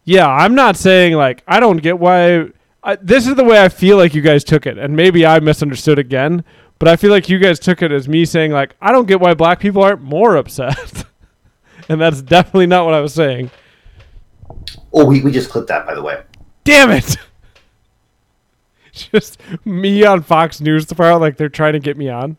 Yeah, 0.04 0.28
I'm 0.28 0.54
not 0.54 0.76
saying 0.76 1.14
like 1.14 1.42
I 1.46 1.60
don't 1.60 1.82
get 1.82 1.98
why. 1.98 2.48
I, 2.84 2.96
this 2.96 3.26
is 3.26 3.34
the 3.34 3.44
way 3.44 3.62
I 3.62 3.68
feel 3.70 3.96
like 3.96 4.14
you 4.14 4.20
guys 4.20 4.44
took 4.44 4.66
it, 4.66 4.76
and 4.78 4.94
maybe 4.94 5.24
I 5.26 5.40
misunderstood 5.40 5.98
again. 5.98 6.44
But 6.78 6.88
I 6.88 6.96
feel 6.96 7.10
like 7.10 7.28
you 7.28 7.38
guys 7.38 7.58
took 7.58 7.80
it 7.82 7.90
as 7.92 8.08
me 8.08 8.24
saying 8.24 8.52
like, 8.52 8.76
I 8.80 8.92
don't 8.92 9.06
get 9.06 9.20
why 9.20 9.32
black 9.34 9.58
people 9.60 9.82
aren't 9.82 10.02
more 10.02 10.36
upset, 10.36 11.04
and 11.88 12.00
that's 12.00 12.20
definitely 12.20 12.66
not 12.66 12.84
what 12.84 12.94
I 12.94 13.00
was 13.00 13.14
saying. 13.14 13.50
Oh, 14.92 15.04
we, 15.04 15.22
we 15.22 15.32
just 15.32 15.50
clipped 15.50 15.68
that, 15.68 15.86
by 15.86 15.94
the 15.94 16.02
way. 16.02 16.22
Damn 16.64 16.90
it! 16.90 17.16
Just 18.92 19.40
me 19.64 20.04
on 20.04 20.22
Fox 20.22 20.60
News 20.60 20.86
tomorrow, 20.86 21.18
like 21.18 21.36
they're 21.36 21.48
trying 21.48 21.72
to 21.72 21.80
get 21.80 21.96
me 21.96 22.08
on. 22.08 22.36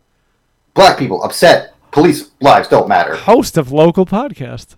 Black 0.72 0.98
people 0.98 1.22
upset. 1.22 1.74
Police 1.90 2.30
lives 2.40 2.68
don't 2.68 2.88
matter. 2.88 3.14
Host 3.14 3.58
of 3.58 3.72
local 3.72 4.06
podcast. 4.06 4.76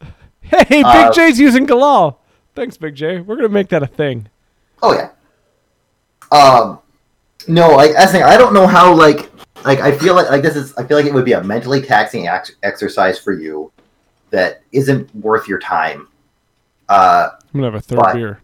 Hey, 0.40 0.64
Big 0.68 0.84
Uh, 0.84 1.12
J's 1.12 1.38
using 1.38 1.66
Galal. 1.66 2.16
Thanks, 2.54 2.76
Big 2.76 2.94
J. 2.94 3.20
We're 3.20 3.36
gonna 3.36 3.48
make 3.48 3.68
that 3.68 3.82
a 3.82 3.86
thing. 3.86 4.28
Oh 4.82 4.94
yeah. 4.94 5.10
Um, 6.30 6.80
no, 7.46 7.76
like 7.76 7.96
I 7.96 8.06
think 8.06 8.24
I 8.24 8.36
don't 8.36 8.52
know 8.52 8.66
how 8.66 8.94
like 8.94 9.30
like 9.64 9.80
I 9.80 9.96
feel 9.96 10.14
like 10.14 10.30
like 10.30 10.42
this 10.42 10.56
is 10.56 10.76
I 10.76 10.84
feel 10.84 10.96
like 10.96 11.06
it 11.06 11.14
would 11.14 11.24
be 11.24 11.32
a 11.32 11.42
mentally 11.42 11.80
taxing 11.80 12.28
ex- 12.28 12.52
exercise 12.62 13.18
for 13.18 13.32
you 13.32 13.72
that 14.30 14.62
isn't 14.72 15.14
worth 15.14 15.48
your 15.48 15.58
time. 15.58 16.08
Uh, 16.88 17.30
I'm 17.32 17.60
gonna 17.60 17.66
have 17.66 17.74
a 17.74 17.80
third 17.80 17.98
Why? 17.98 18.14
beer. 18.14 18.40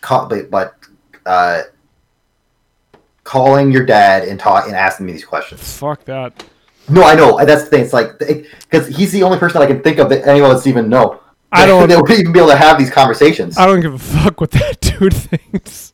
call, 0.00 0.26
but, 0.28 0.50
but 0.50 0.74
uh, 1.26 1.62
calling 3.24 3.70
your 3.70 3.84
dad 3.84 4.26
and 4.26 4.38
talk 4.38 4.66
and 4.66 4.74
asking 4.74 5.06
me 5.06 5.12
these 5.12 5.24
questions. 5.24 5.76
Fuck 5.76 6.04
that. 6.06 6.44
No, 6.88 7.02
I 7.04 7.14
know 7.14 7.44
that's 7.44 7.64
the 7.64 7.70
thing. 7.70 7.84
It's 7.84 7.92
like 7.92 8.18
because 8.18 8.88
he's 8.88 9.12
the 9.12 9.22
only 9.22 9.38
person 9.38 9.60
I 9.60 9.66
can 9.66 9.82
think 9.82 9.98
of 9.98 10.08
that 10.08 10.26
anyone 10.26 10.54
would 10.54 10.66
even 10.66 10.88
know. 10.88 11.20
I 11.52 11.66
don't- 11.66 11.88
That 11.88 12.00
would 12.00 12.10
even 12.10 12.32
be 12.32 12.38
able 12.38 12.50
to 12.50 12.56
have 12.56 12.78
these 12.78 12.90
conversations. 12.90 13.56
I 13.58 13.66
don't 13.66 13.80
give 13.80 13.94
a 13.94 13.98
fuck 13.98 14.40
what 14.40 14.50
that 14.52 14.80
dude 14.98 15.14
thinks. 15.14 15.92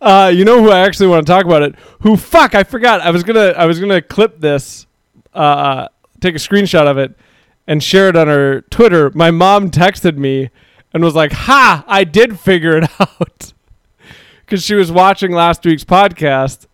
Uh, 0.00 0.32
you 0.34 0.44
know 0.44 0.60
who 0.62 0.70
I 0.70 0.80
actually 0.80 1.06
want 1.06 1.24
to 1.26 1.32
talk 1.32 1.44
about 1.44 1.62
it? 1.62 1.76
Who 2.00 2.16
fuck? 2.16 2.54
I 2.56 2.64
forgot. 2.64 3.00
I 3.02 3.10
was 3.10 3.22
gonna 3.22 3.50
I 3.56 3.66
was 3.66 3.78
gonna 3.78 4.02
clip 4.02 4.40
this, 4.40 4.86
uh, 5.32 5.86
take 6.20 6.34
a 6.34 6.38
screenshot 6.38 6.86
of 6.88 6.98
it, 6.98 7.16
and 7.68 7.80
share 7.80 8.08
it 8.08 8.16
on 8.16 8.26
her 8.26 8.62
Twitter. 8.62 9.10
My 9.14 9.30
mom 9.30 9.70
texted 9.70 10.16
me 10.16 10.50
and 10.92 11.04
was 11.04 11.14
like, 11.14 11.30
"Ha! 11.32 11.84
I 11.86 12.02
did 12.02 12.40
figure 12.40 12.76
it 12.76 12.90
out," 13.00 13.52
because 14.44 14.64
she 14.64 14.74
was 14.74 14.90
watching 14.90 15.30
last 15.30 15.64
week's 15.64 15.84
podcast, 15.84 16.66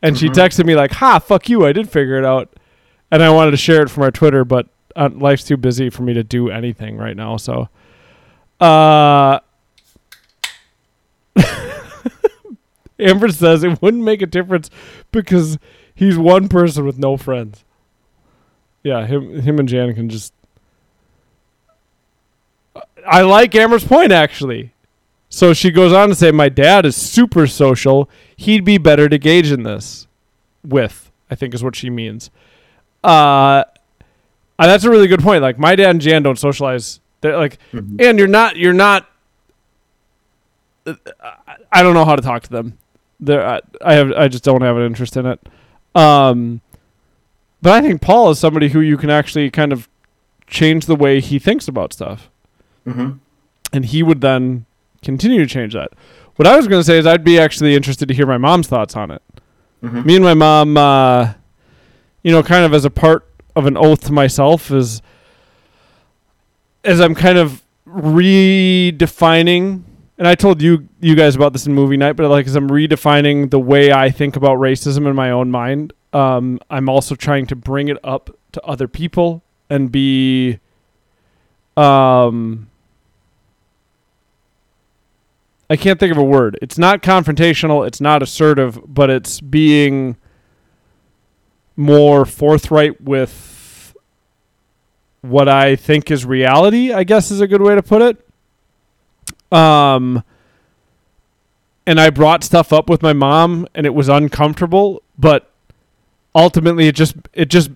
and 0.00 0.18
she 0.18 0.28
texted 0.30 0.64
me 0.64 0.74
like, 0.74 0.92
"Ha! 0.92 1.18
Fuck 1.18 1.50
you! 1.50 1.66
I 1.66 1.72
did 1.74 1.90
figure 1.90 2.16
it 2.16 2.24
out," 2.24 2.54
and 3.10 3.22
I 3.22 3.28
wanted 3.28 3.50
to 3.50 3.56
share 3.58 3.82
it 3.82 3.90
from 3.90 4.04
our 4.04 4.10
Twitter, 4.10 4.42
but 4.42 4.68
uh, 4.96 5.10
life's 5.12 5.44
too 5.44 5.56
busy 5.56 5.90
for 5.90 6.02
me 6.02 6.14
to 6.14 6.22
do 6.24 6.50
anything 6.50 6.96
right 6.96 7.16
now. 7.16 7.36
So, 7.36 7.68
uh. 8.60 9.40
Amber 12.98 13.28
says 13.28 13.64
it 13.64 13.80
wouldn't 13.80 14.04
make 14.04 14.20
a 14.22 14.26
difference 14.26 14.68
because 15.10 15.58
he's 15.94 16.18
one 16.18 16.48
person 16.48 16.84
with 16.84 16.98
no 16.98 17.16
friends. 17.16 17.64
Yeah, 18.82 19.06
him 19.06 19.40
him 19.40 19.58
and 19.58 19.68
Jan 19.68 19.94
can 19.94 20.08
just 20.08 20.32
I 23.06 23.22
like 23.22 23.54
Amber's 23.54 23.84
point 23.84 24.12
actually. 24.12 24.72
So 25.28 25.52
she 25.54 25.70
goes 25.70 25.92
on 25.92 26.08
to 26.08 26.14
say 26.14 26.30
my 26.32 26.48
dad 26.48 26.84
is 26.84 26.96
super 26.96 27.46
social. 27.46 28.08
He'd 28.36 28.64
be 28.64 28.78
better 28.78 29.08
to 29.08 29.16
gauge 29.18 29.52
in 29.52 29.62
this 29.62 30.08
with, 30.64 31.12
I 31.30 31.34
think 31.34 31.54
is 31.54 31.62
what 31.62 31.76
she 31.76 31.90
means. 31.90 32.30
Uh 33.04 33.64
uh, 34.60 34.66
that's 34.66 34.84
a 34.84 34.90
really 34.90 35.08
good 35.08 35.20
point. 35.22 35.42
Like 35.42 35.58
my 35.58 35.74
dad 35.74 35.90
and 35.90 36.00
Jan 36.00 36.22
don't 36.22 36.38
socialize. 36.38 37.00
They're 37.20 37.36
like 37.36 37.58
Mhm. 37.72 38.00
and 38.00 38.18
you're 38.18 38.28
not 38.28 38.56
you're 38.56 38.72
not 38.72 39.08
uh, 40.86 40.94
I 41.72 41.82
don't 41.82 41.94
know 41.94 42.04
how 42.04 42.16
to 42.16 42.22
talk 42.22 42.42
to 42.44 42.50
them. 42.50 42.78
There, 43.20 43.46
I, 43.46 43.60
I 43.84 43.94
have, 43.94 44.12
I 44.12 44.28
just 44.28 44.44
don't 44.44 44.62
have 44.62 44.76
an 44.76 44.82
interest 44.86 45.16
in 45.16 45.26
it. 45.26 45.40
Um, 45.94 46.62
but 47.60 47.72
I 47.72 47.82
think 47.86 48.00
Paul 48.00 48.30
is 48.30 48.38
somebody 48.38 48.70
who 48.70 48.80
you 48.80 48.96
can 48.96 49.10
actually 49.10 49.50
kind 49.50 49.72
of 49.72 49.88
change 50.46 50.86
the 50.86 50.96
way 50.96 51.20
he 51.20 51.38
thinks 51.38 51.68
about 51.68 51.92
stuff, 51.92 52.30
hmm 52.84 53.12
and 53.72 53.84
he 53.84 54.02
would 54.02 54.20
then 54.20 54.64
continue 55.02 55.38
to 55.40 55.46
change 55.46 55.74
that. 55.74 55.90
What 56.36 56.48
I 56.48 56.56
was 56.56 56.66
going 56.66 56.80
to 56.80 56.84
say 56.84 56.98
is 56.98 57.06
I'd 57.06 57.22
be 57.22 57.38
actually 57.38 57.76
interested 57.76 58.08
to 58.08 58.14
hear 58.14 58.26
my 58.26 58.38
mom's 58.38 58.66
thoughts 58.66 58.96
on 58.96 59.10
it. 59.12 59.22
hmm 59.80 60.02
Me 60.02 60.16
and 60.16 60.24
my 60.24 60.34
mom, 60.34 60.76
uh, 60.76 61.34
you 62.24 62.32
know, 62.32 62.42
kind 62.42 62.64
of 62.64 62.72
as 62.74 62.84
a 62.84 62.90
part 62.90 63.28
of 63.56 63.66
an 63.66 63.76
oath 63.76 64.02
to 64.06 64.12
myself, 64.12 64.70
is 64.70 65.02
as 66.84 67.00
I'm 67.00 67.14
kind 67.14 67.38
of 67.38 67.62
redefining. 67.86 69.82
And 70.18 70.28
I 70.28 70.34
told 70.34 70.60
you 70.60 70.88
you 71.00 71.14
guys 71.14 71.34
about 71.34 71.52
this 71.52 71.66
in 71.66 71.72
movie 71.72 71.96
night, 71.96 72.12
but 72.12 72.28
like 72.28 72.46
as 72.46 72.54
I'm 72.54 72.68
redefining 72.68 73.50
the 73.50 73.58
way 73.58 73.90
I 73.92 74.10
think 74.10 74.36
about 74.36 74.58
racism 74.58 75.08
in 75.08 75.16
my 75.16 75.30
own 75.30 75.50
mind, 75.50 75.92
um, 76.12 76.60
I'm 76.68 76.88
also 76.88 77.14
trying 77.14 77.46
to 77.46 77.56
bring 77.56 77.88
it 77.88 77.96
up 78.04 78.30
to 78.52 78.62
other 78.62 78.86
people 78.86 79.42
and 79.70 79.90
be, 79.90 80.58
um, 81.76 82.68
I 85.70 85.76
can't 85.76 86.00
think 86.00 86.12
of 86.12 86.18
a 86.18 86.24
word. 86.24 86.58
It's 86.60 86.76
not 86.76 87.00
confrontational. 87.00 87.86
It's 87.86 88.00
not 88.00 88.22
assertive, 88.22 88.78
but 88.86 89.08
it's 89.08 89.40
being 89.40 90.16
more 91.80 92.26
forthright 92.26 93.00
with 93.00 93.94
what 95.22 95.48
I 95.48 95.76
think 95.76 96.10
is 96.10 96.24
reality. 96.26 96.92
I 96.92 97.04
guess 97.04 97.30
is 97.30 97.40
a 97.40 97.48
good 97.48 97.62
way 97.62 97.74
to 97.74 97.82
put 97.82 98.02
it. 98.02 99.56
Um, 99.56 100.22
and 101.86 101.98
I 101.98 102.10
brought 102.10 102.44
stuff 102.44 102.72
up 102.72 102.88
with 102.88 103.02
my 103.02 103.12
mom, 103.12 103.66
and 103.74 103.86
it 103.86 103.94
was 103.94 104.08
uncomfortable, 104.08 105.02
but 105.18 105.50
ultimately, 106.34 106.86
it 106.86 106.94
just 106.94 107.16
it 107.32 107.46
just. 107.46 107.70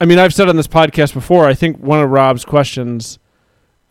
I 0.00 0.04
mean, 0.04 0.18
I've 0.18 0.34
said 0.34 0.48
on 0.48 0.56
this 0.56 0.66
podcast 0.66 1.14
before. 1.14 1.46
I 1.46 1.54
think 1.54 1.78
one 1.78 2.02
of 2.02 2.10
Rob's 2.10 2.44
questions 2.44 3.18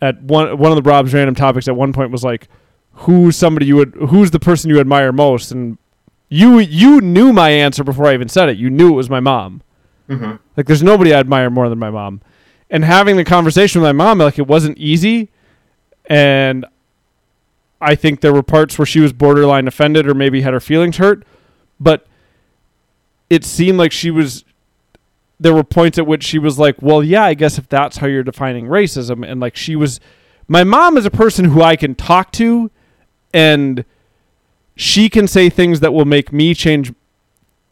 at 0.00 0.22
one 0.22 0.58
one 0.58 0.72
of 0.72 0.82
the 0.82 0.88
Rob's 0.88 1.14
random 1.14 1.34
topics 1.34 1.68
at 1.68 1.76
one 1.76 1.92
point 1.92 2.10
was 2.10 2.24
like, 2.24 2.48
"Who's 2.92 3.36
somebody 3.36 3.66
you 3.66 3.76
would? 3.76 3.94
Who's 4.08 4.32
the 4.32 4.40
person 4.40 4.70
you 4.70 4.80
admire 4.80 5.12
most?" 5.12 5.52
And 5.52 5.78
you 6.28 6.58
you 6.58 7.00
knew 7.00 7.32
my 7.32 7.50
answer 7.50 7.84
before 7.84 8.06
I 8.06 8.14
even 8.14 8.28
said 8.28 8.48
it. 8.48 8.56
You 8.56 8.70
knew 8.70 8.88
it 8.88 8.96
was 8.96 9.10
my 9.10 9.20
mom. 9.20 9.62
hmm 10.08 10.32
Like 10.56 10.66
there's 10.66 10.82
nobody 10.82 11.14
I 11.14 11.20
admire 11.20 11.50
more 11.50 11.68
than 11.68 11.78
my 11.78 11.90
mom. 11.90 12.20
And 12.70 12.84
having 12.84 13.16
the 13.16 13.24
conversation 13.24 13.80
with 13.80 13.88
my 13.88 13.92
mom, 13.92 14.18
like 14.18 14.38
it 14.38 14.46
wasn't 14.46 14.76
easy. 14.78 15.30
And 16.06 16.66
I 17.80 17.94
think 17.94 18.20
there 18.20 18.32
were 18.32 18.42
parts 18.42 18.78
where 18.78 18.86
she 18.86 19.00
was 19.00 19.12
borderline 19.12 19.68
offended 19.68 20.08
or 20.08 20.14
maybe 20.14 20.40
had 20.40 20.52
her 20.52 20.60
feelings 20.60 20.96
hurt. 20.96 21.24
But 21.78 22.06
it 23.30 23.44
seemed 23.44 23.78
like 23.78 23.92
she 23.92 24.10
was 24.10 24.44
there 25.38 25.52
were 25.52 25.64
points 25.64 25.98
at 25.98 26.06
which 26.06 26.24
she 26.24 26.38
was 26.38 26.58
like, 26.58 26.80
Well, 26.80 27.04
yeah, 27.04 27.24
I 27.24 27.34
guess 27.34 27.58
if 27.58 27.68
that's 27.68 27.98
how 27.98 28.06
you're 28.06 28.22
defining 28.24 28.66
racism 28.66 29.24
and 29.28 29.40
like 29.40 29.54
she 29.54 29.76
was 29.76 30.00
my 30.48 30.64
mom 30.64 30.96
is 30.96 31.04
a 31.04 31.10
person 31.10 31.46
who 31.46 31.62
I 31.62 31.76
can 31.76 31.94
talk 31.94 32.32
to 32.32 32.70
and 33.34 33.84
she 34.76 35.08
can 35.08 35.26
say 35.26 35.48
things 35.48 35.80
that 35.80 35.92
will 35.92 36.04
make 36.04 36.32
me 36.32 36.54
change 36.54 36.92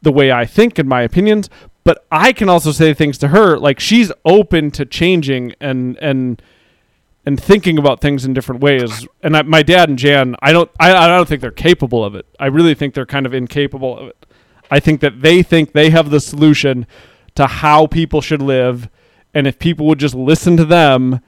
the 0.03 0.11
way 0.11 0.33
I 0.33 0.47
think 0.47 0.79
and 0.79 0.89
my 0.89 1.03
opinions, 1.03 1.49
but 1.85 2.05
I 2.11 2.33
can 2.33 2.49
also 2.49 2.73
say 2.73 2.95
things 2.95 3.19
to 3.19 3.29
her 3.29 3.59
like 3.59 3.79
she's 3.79 4.11
open 4.25 4.71
to 4.73 4.85
changing 4.85 5.55
and 5.61 5.97
and 5.99 6.43
and 7.27 7.43
thinking 7.43 7.79
about 7.79 8.01
things 8.01 8.25
in 8.25 8.35
different 8.35 8.61
ways. 8.61 9.07
And 9.23 9.35
I, 9.35 9.43
my 9.43 9.63
dad 9.63 9.89
and 9.89 9.99
Jan, 9.99 10.37
I 10.43 10.53
don't 10.53 10.71
I, 10.81 10.95
I 10.95 11.07
don't 11.07 11.29
think 11.29 11.41
they're 11.41 11.51
capable 11.51 12.05
of 12.05 12.15
it. 12.15 12.27
I 12.41 12.47
really 12.47 12.75
think 12.75 12.95
they're 12.95 13.07
kind 13.07 13.27
of 13.27 13.35
incapable 13.35 13.99
of 13.99 14.09
it. 14.09 14.27
I 14.71 14.81
think 14.81 15.01
that 15.01 15.21
they 15.21 15.43
think 15.43 15.73
they 15.73 15.91
have 15.91 16.11
the 16.11 16.21
solution 16.21 16.87
to 17.35 17.47
how 17.47 17.87
people 17.87 18.21
should 18.21 18.43
live 18.43 18.89
and 19.35 19.47
if 19.47 19.59
people 19.59 19.87
would 19.87 19.99
just 19.99 20.15
listen 20.15 20.57
to 20.57 20.65
them, 20.65 21.21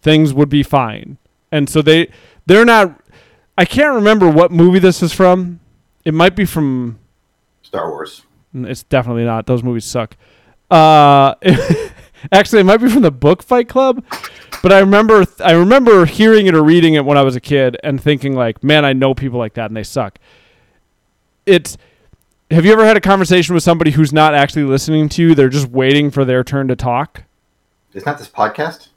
things 0.00 0.32
would 0.32 0.48
be 0.48 0.62
fine. 0.62 1.18
And 1.52 1.68
so 1.68 1.82
they 1.82 2.10
they're 2.46 2.64
not 2.64 2.99
I 3.60 3.66
can't 3.66 3.94
remember 3.94 4.26
what 4.26 4.50
movie 4.50 4.78
this 4.78 5.02
is 5.02 5.12
from. 5.12 5.60
It 6.06 6.14
might 6.14 6.34
be 6.34 6.46
from 6.46 6.98
Star 7.60 7.90
Wars. 7.90 8.22
It's 8.54 8.84
definitely 8.84 9.26
not. 9.26 9.44
Those 9.44 9.62
movies 9.62 9.84
suck. 9.84 10.16
Uh, 10.70 11.34
actually, 12.32 12.60
it 12.60 12.64
might 12.64 12.78
be 12.78 12.88
from 12.88 13.02
the 13.02 13.10
book 13.10 13.42
Fight 13.42 13.68
Club, 13.68 14.02
but 14.62 14.72
I 14.72 14.78
remember 14.78 15.26
I 15.44 15.52
remember 15.52 16.06
hearing 16.06 16.46
it 16.46 16.54
or 16.54 16.64
reading 16.64 16.94
it 16.94 17.04
when 17.04 17.18
I 17.18 17.22
was 17.22 17.36
a 17.36 17.40
kid 17.40 17.76
and 17.84 18.02
thinking 18.02 18.34
like, 18.34 18.64
man, 18.64 18.86
I 18.86 18.94
know 18.94 19.12
people 19.12 19.38
like 19.38 19.52
that 19.54 19.66
and 19.66 19.76
they 19.76 19.84
suck. 19.84 20.18
It's. 21.44 21.76
Have 22.50 22.64
you 22.64 22.72
ever 22.72 22.86
had 22.86 22.96
a 22.96 23.00
conversation 23.02 23.54
with 23.54 23.62
somebody 23.62 23.90
who's 23.90 24.10
not 24.10 24.32
actually 24.32 24.64
listening 24.64 25.10
to 25.10 25.22
you? 25.22 25.34
They're 25.34 25.50
just 25.50 25.68
waiting 25.68 26.10
for 26.10 26.24
their 26.24 26.42
turn 26.42 26.66
to 26.68 26.76
talk. 26.76 27.24
Isn't 27.92 28.06
that 28.06 28.16
this 28.16 28.30
podcast? 28.30 28.88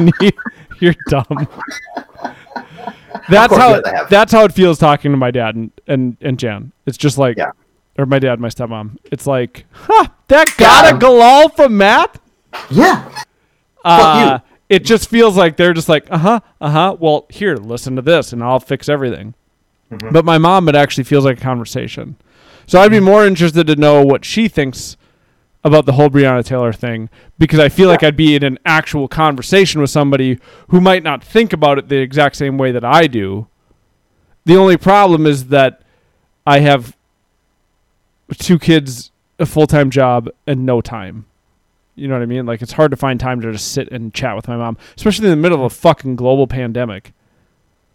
You're 0.80 0.94
dumb. 1.08 1.48
That's 3.28 3.54
how 3.54 3.80
yes, 3.84 4.06
that's 4.10 4.32
how 4.32 4.44
it 4.44 4.52
feels 4.52 4.78
talking 4.78 5.10
to 5.10 5.16
my 5.16 5.30
dad 5.30 5.54
and 5.54 5.70
and, 5.86 6.16
and 6.20 6.38
Jan. 6.38 6.72
It's 6.86 6.96
just 6.96 7.18
like, 7.18 7.36
Yeah. 7.36 7.50
or 7.98 8.06
my 8.06 8.18
dad, 8.18 8.40
my 8.40 8.48
stepmom. 8.48 8.96
It's 9.04 9.26
like, 9.26 9.66
huh, 9.72 10.06
that 10.28 10.54
got 10.56 10.86
a 10.86 10.88
him. 10.94 10.98
galal 11.00 11.54
from 11.54 11.76
Matt. 11.76 12.20
Yeah. 12.70 13.10
Uh, 13.84 14.38
it 14.68 14.84
just 14.84 15.08
feels 15.10 15.36
like 15.36 15.56
they're 15.56 15.72
just 15.74 15.88
like, 15.88 16.06
uh 16.10 16.18
huh, 16.18 16.40
uh 16.60 16.70
huh. 16.70 16.96
Well, 16.98 17.26
here, 17.30 17.56
listen 17.56 17.96
to 17.96 18.02
this, 18.02 18.32
and 18.32 18.42
I'll 18.42 18.60
fix 18.60 18.88
everything. 18.88 19.34
Mhm. 19.90 20.12
But 20.12 20.24
my 20.24 20.38
mom, 20.38 20.68
it 20.68 20.74
actually 20.74 21.04
feels 21.04 21.24
like 21.24 21.38
a 21.38 21.40
conversation. 21.42 22.16
So 22.66 22.80
I'd 22.80 22.90
be 22.90 23.00
more 23.00 23.26
interested 23.26 23.66
to 23.66 23.76
know 23.76 24.02
what 24.04 24.24
she 24.24 24.48
thinks 24.48 24.96
about 25.68 25.86
the 25.86 25.92
whole 25.92 26.08
Breonna 26.10 26.44
Taylor 26.44 26.72
thing 26.72 27.08
because 27.38 27.60
I 27.60 27.68
feel 27.68 27.88
like 27.88 28.02
I'd 28.02 28.16
be 28.16 28.34
in 28.34 28.42
an 28.42 28.58
actual 28.64 29.06
conversation 29.06 29.80
with 29.80 29.90
somebody 29.90 30.38
who 30.68 30.80
might 30.80 31.04
not 31.04 31.22
think 31.22 31.52
about 31.52 31.78
it 31.78 31.88
the 31.88 31.98
exact 31.98 32.34
same 32.36 32.58
way 32.58 32.72
that 32.72 32.84
I 32.84 33.06
do. 33.06 33.46
The 34.44 34.56
only 34.56 34.76
problem 34.76 35.26
is 35.26 35.48
that 35.48 35.82
I 36.46 36.58
have 36.60 36.96
two 38.38 38.58
kids, 38.58 39.10
a 39.38 39.46
full 39.46 39.66
time 39.66 39.90
job, 39.90 40.28
and 40.46 40.66
no 40.66 40.80
time. 40.80 41.26
You 41.94 42.08
know 42.08 42.14
what 42.14 42.22
I 42.22 42.26
mean? 42.26 42.46
Like 42.46 42.62
it's 42.62 42.72
hard 42.72 42.90
to 42.92 42.96
find 42.96 43.18
time 43.20 43.40
to 43.40 43.52
just 43.52 43.72
sit 43.72 43.90
and 43.92 44.14
chat 44.14 44.34
with 44.36 44.48
my 44.48 44.56
mom, 44.56 44.78
especially 44.96 45.26
in 45.26 45.30
the 45.30 45.36
middle 45.36 45.58
of 45.58 45.64
a 45.64 45.74
fucking 45.74 46.16
global 46.16 46.46
pandemic. 46.46 47.12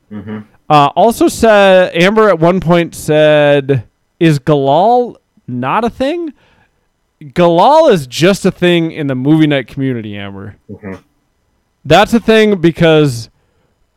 hmm 0.09 0.39
Uh, 0.69 0.87
also 0.95 1.27
said 1.27 1.95
Amber 1.95 2.29
at 2.29 2.39
one 2.39 2.59
point 2.59 2.95
said, 2.95 3.83
"Is 4.19 4.39
Galal 4.39 5.15
not 5.47 5.83
a 5.83 5.89
thing?" 5.89 6.33
Galal 7.23 7.91
is 7.91 8.07
just 8.07 8.45
a 8.45 8.51
thing 8.51 8.91
in 8.91 9.07
the 9.07 9.15
movie 9.15 9.47
night 9.47 9.67
community. 9.67 10.17
Amber, 10.17 10.57
hmm 10.67 10.95
that's 11.85 12.13
a 12.13 12.19
thing 12.19 12.61
because 12.61 13.29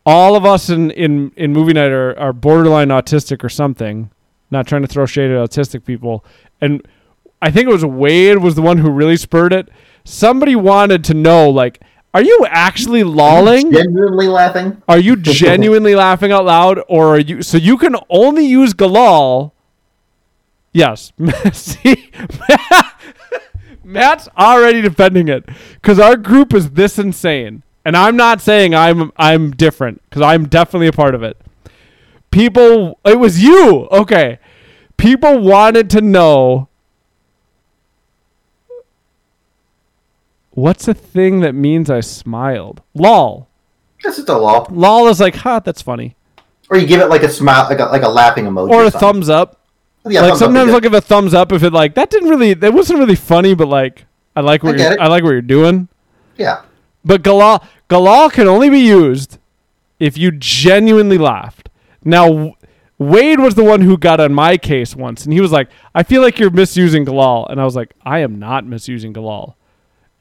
all 0.05 0.35
of 0.35 0.44
us 0.44 0.70
in 0.70 0.90
in, 0.90 1.32
in 1.36 1.53
movie 1.53 1.73
night 1.73 1.90
are, 1.90 2.19
are 2.19 2.32
borderline 2.32 2.89
autistic 2.89 3.44
or 3.44 3.48
something. 3.48 4.11
Not 4.51 4.66
trying 4.66 4.82
to 4.82 4.89
throw 4.89 5.07
shade 5.07 5.31
at 5.31 5.51
autistic 5.51 5.85
people, 5.85 6.24
and 6.61 6.86
I 7.43 7.51
think 7.51 7.69
it 7.69 7.73
was 7.73 7.85
Wade 7.85 8.39
was 8.39 8.55
the 8.55 8.62
one 8.62 8.78
who 8.78 8.90
really 8.90 9.16
spurred 9.16 9.53
it. 9.53 9.69
Somebody 10.05 10.55
wanted 10.55 11.03
to 11.05 11.15
know, 11.15 11.51
like, 11.51 11.82
are 12.15 12.23
you 12.23 12.47
actually 12.48 13.05
lolling? 13.05 13.73
Genuinely 13.73 14.28
laughing. 14.28 14.81
Are 14.89 14.98
you 14.98 15.16
genuinely 15.16 15.94
laughing 15.94 16.32
out 16.32 16.44
loud, 16.44 16.81
or 16.89 17.16
are 17.16 17.19
you? 17.19 17.43
So 17.43 17.59
you 17.59 17.77
can 17.77 17.97
only 18.09 18.47
use 18.47 18.73
Galal. 18.73 19.53
Yes. 20.77 21.11
See, 21.55 22.11
Matt's 23.82 24.28
already 24.36 24.82
defending 24.82 25.27
it 25.28 25.48
because 25.77 25.98
our 25.98 26.16
group 26.19 26.53
is 26.53 26.73
this 26.73 26.98
insane, 26.98 27.62
and 27.82 27.97
I'm 27.97 28.15
not 28.15 28.43
saying 28.43 28.74
I'm 28.74 29.11
I'm 29.16 29.53
different 29.53 30.03
because 30.11 30.20
I'm 30.20 30.47
definitely 30.48 30.89
a 30.89 30.93
part 30.93 31.15
of 31.15 31.23
it. 31.23 31.39
People, 32.31 32.98
it 33.07 33.19
was 33.19 33.43
you. 33.43 33.89
Okay, 33.90 34.39
people 34.98 35.39
wanted 35.40 35.89
to 35.90 36.03
know. 36.03 36.69
What's 40.51 40.89
a 40.89 40.94
thing 40.94 41.40
that 41.40 41.55
means 41.55 41.89
I 41.89 42.01
smiled? 42.01 42.82
Lol. 42.94 43.48
That's 44.05 44.16
just 44.16 44.28
a 44.28 44.36
lol. 44.36 44.66
Lol 44.70 45.09
is 45.09 45.20
like, 45.20 45.36
ha, 45.36 45.59
that's 45.61 45.81
funny. 45.81 46.16
Or 46.69 46.77
you 46.77 46.86
give 46.86 47.01
it 47.01 47.07
like 47.09 47.23
a 47.23 47.31
smile, 47.31 47.66
like 47.70 47.78
a 47.78 47.85
like 47.86 48.03
a 48.03 48.09
laughing 48.11 48.44
emoji, 48.44 48.69
Or 48.70 48.82
a 48.85 48.90
something. 48.90 49.01
thumbs 49.01 49.28
up. 49.31 49.62
Yeah, 50.08 50.22
like 50.22 50.36
sometimes 50.36 50.72
I'll 50.72 50.80
give 50.80 50.94
a 50.94 51.00
thumbs 51.00 51.34
up 51.34 51.52
if 51.52 51.62
it 51.62 51.72
like 51.72 51.94
that 51.94 52.10
didn't 52.10 52.28
really 52.28 52.54
that 52.54 52.72
wasn't 52.72 52.98
really 52.98 53.16
funny, 53.16 53.54
but 53.54 53.68
like 53.68 54.06
I 54.34 54.40
like 54.40 54.62
what 54.62 54.78
I 54.78 54.82
you're, 54.82 54.92
it. 54.92 55.00
I 55.00 55.08
like 55.08 55.22
what 55.22 55.30
you're 55.30 55.42
doing. 55.42 55.88
yeah. 56.36 56.62
But 57.04 57.22
Galal 57.22 57.64
Galal 57.88 58.32
can 58.32 58.48
only 58.48 58.68
be 58.70 58.80
used 58.80 59.38
if 59.98 60.18
you 60.18 60.30
genuinely 60.32 61.18
laughed. 61.18 61.68
Now 62.04 62.54
Wade 62.98 63.40
was 63.40 63.54
the 63.54 63.64
one 63.64 63.82
who 63.82 63.98
got 63.98 64.20
on 64.20 64.32
my 64.32 64.56
case 64.56 64.96
once, 64.96 65.24
and 65.24 65.32
he 65.32 65.40
was 65.40 65.52
like, 65.52 65.68
"I 65.94 66.02
feel 66.02 66.22
like 66.22 66.38
you're 66.38 66.50
misusing 66.50 67.04
Galal," 67.04 67.50
and 67.50 67.60
I 67.60 67.64
was 67.64 67.76
like, 67.76 67.94
"I 68.04 68.20
am 68.20 68.38
not 68.38 68.64
misusing 68.64 69.12
Galal." 69.12 69.54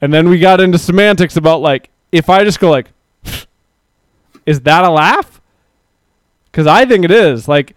And 0.00 0.12
then 0.12 0.28
we 0.28 0.38
got 0.38 0.60
into 0.60 0.78
semantics 0.78 1.36
about 1.36 1.60
like 1.62 1.90
if 2.12 2.28
I 2.28 2.44
just 2.44 2.60
go 2.60 2.70
like, 2.70 2.90
"Is 4.44 4.60
that 4.62 4.84
a 4.84 4.90
laugh?" 4.90 5.40
Because 6.50 6.66
I 6.66 6.84
think 6.86 7.04
it 7.04 7.10
is. 7.10 7.48
Like, 7.48 7.76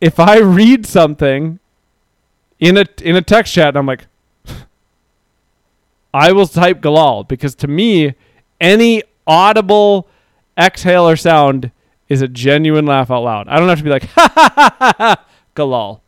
if 0.00 0.20
I 0.20 0.38
read 0.38 0.86
something 0.86 1.58
in 2.58 2.76
a 2.76 2.84
in 3.02 3.16
a 3.16 3.22
text 3.22 3.52
chat 3.52 3.68
and 3.68 3.78
I'm 3.78 3.86
like, 3.86 4.06
I 6.12 6.32
will 6.32 6.46
type 6.46 6.80
Galal 6.80 7.26
because 7.26 7.54
to 7.56 7.68
me, 7.68 8.14
any 8.60 9.02
audible 9.26 10.08
exhale 10.56 11.08
or 11.08 11.16
sound 11.16 11.70
is 12.08 12.22
a 12.22 12.28
genuine 12.28 12.86
laugh 12.86 13.10
out 13.10 13.22
loud. 13.22 13.48
I 13.48 13.58
don't 13.58 13.68
have 13.68 13.78
to 13.78 13.84
be 13.84 13.90
like, 13.90 14.04
ha 14.10 14.32
ha 14.34 14.52
ha 14.54 14.76
ha, 14.78 14.94
ha 14.96 15.24
Galal. 15.54 16.00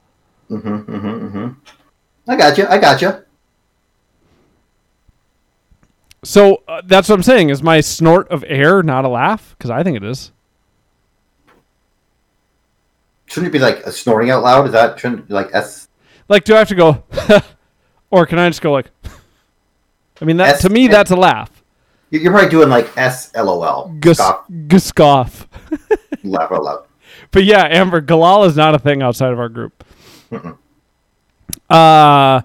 Mm-hmm, 0.51 0.69
mm-hmm, 0.69 1.27
mm-hmm. 1.27 1.49
I 2.31 2.37
got 2.37 2.59
you. 2.59 2.67
I 2.67 2.79
got 2.79 3.03
you. 3.03 3.25
So 6.23 6.63
uh, 6.69 6.83
that's 6.85 7.09
what 7.09 7.15
I'm 7.15 7.23
saying. 7.23 7.51
Is 7.51 7.63
my 7.63 7.81
snort 7.81 8.29
of 8.29 8.45
air 8.47 8.83
not 8.83 9.05
a 9.05 9.09
laugh? 9.09 9.55
Because 9.57 9.71
I 9.71 9.83
think 9.83 9.97
it 9.97 10.05
is. 10.05 10.33
Shouldn't 13.31 13.49
it 13.49 13.53
be 13.53 13.59
like 13.61 13.79
a 13.87 13.93
snorting 13.93 14.31
out 14.31 14.43
loud? 14.43 14.67
Is 14.67 14.73
that 14.73 14.99
shouldn't 14.99 15.21
it 15.21 15.29
be 15.29 15.35
like 15.35 15.49
S? 15.55 15.89
Like, 16.29 16.45
do 16.45 16.55
I 16.55 16.59
have 16.59 16.69
to 16.69 16.75
go, 16.75 17.03
or 18.11 18.27
can 18.27 18.39
I 18.39 18.49
just 18.49 18.61
go 18.61 18.73
like? 18.73 18.91
I 20.21 20.25
mean, 20.25 20.37
that 20.39 20.57
S- 20.57 20.63
to 20.63 20.69
me, 20.69 20.87
that's 20.89 21.11
a 21.11 21.17
laugh. 21.17 21.63
you- 22.11 22.21
You're 22.21 22.33
probably 22.33 22.51
doing 22.51 22.69
like 22.69 22.97
S 22.99 23.31
L 23.35 23.49
O 23.49 23.63
L. 23.63 23.97
Gus- 24.01 24.19
Stop. 24.19 24.51
Guskoff. 24.51 25.47
Laugh 26.25 26.53
out 26.53 26.63
loud. 26.65 26.85
But 27.31 27.45
yeah, 27.45 27.67
Amber, 27.71 28.03
Galal 28.03 28.47
is 28.47 28.57
not 28.57 28.75
a 28.75 28.79
thing 28.79 29.01
outside 29.03 29.33
of 29.33 29.39
our 29.39 29.49
group. 29.49 29.85
Mm-mm. 30.31 30.57
Uh 31.69 32.43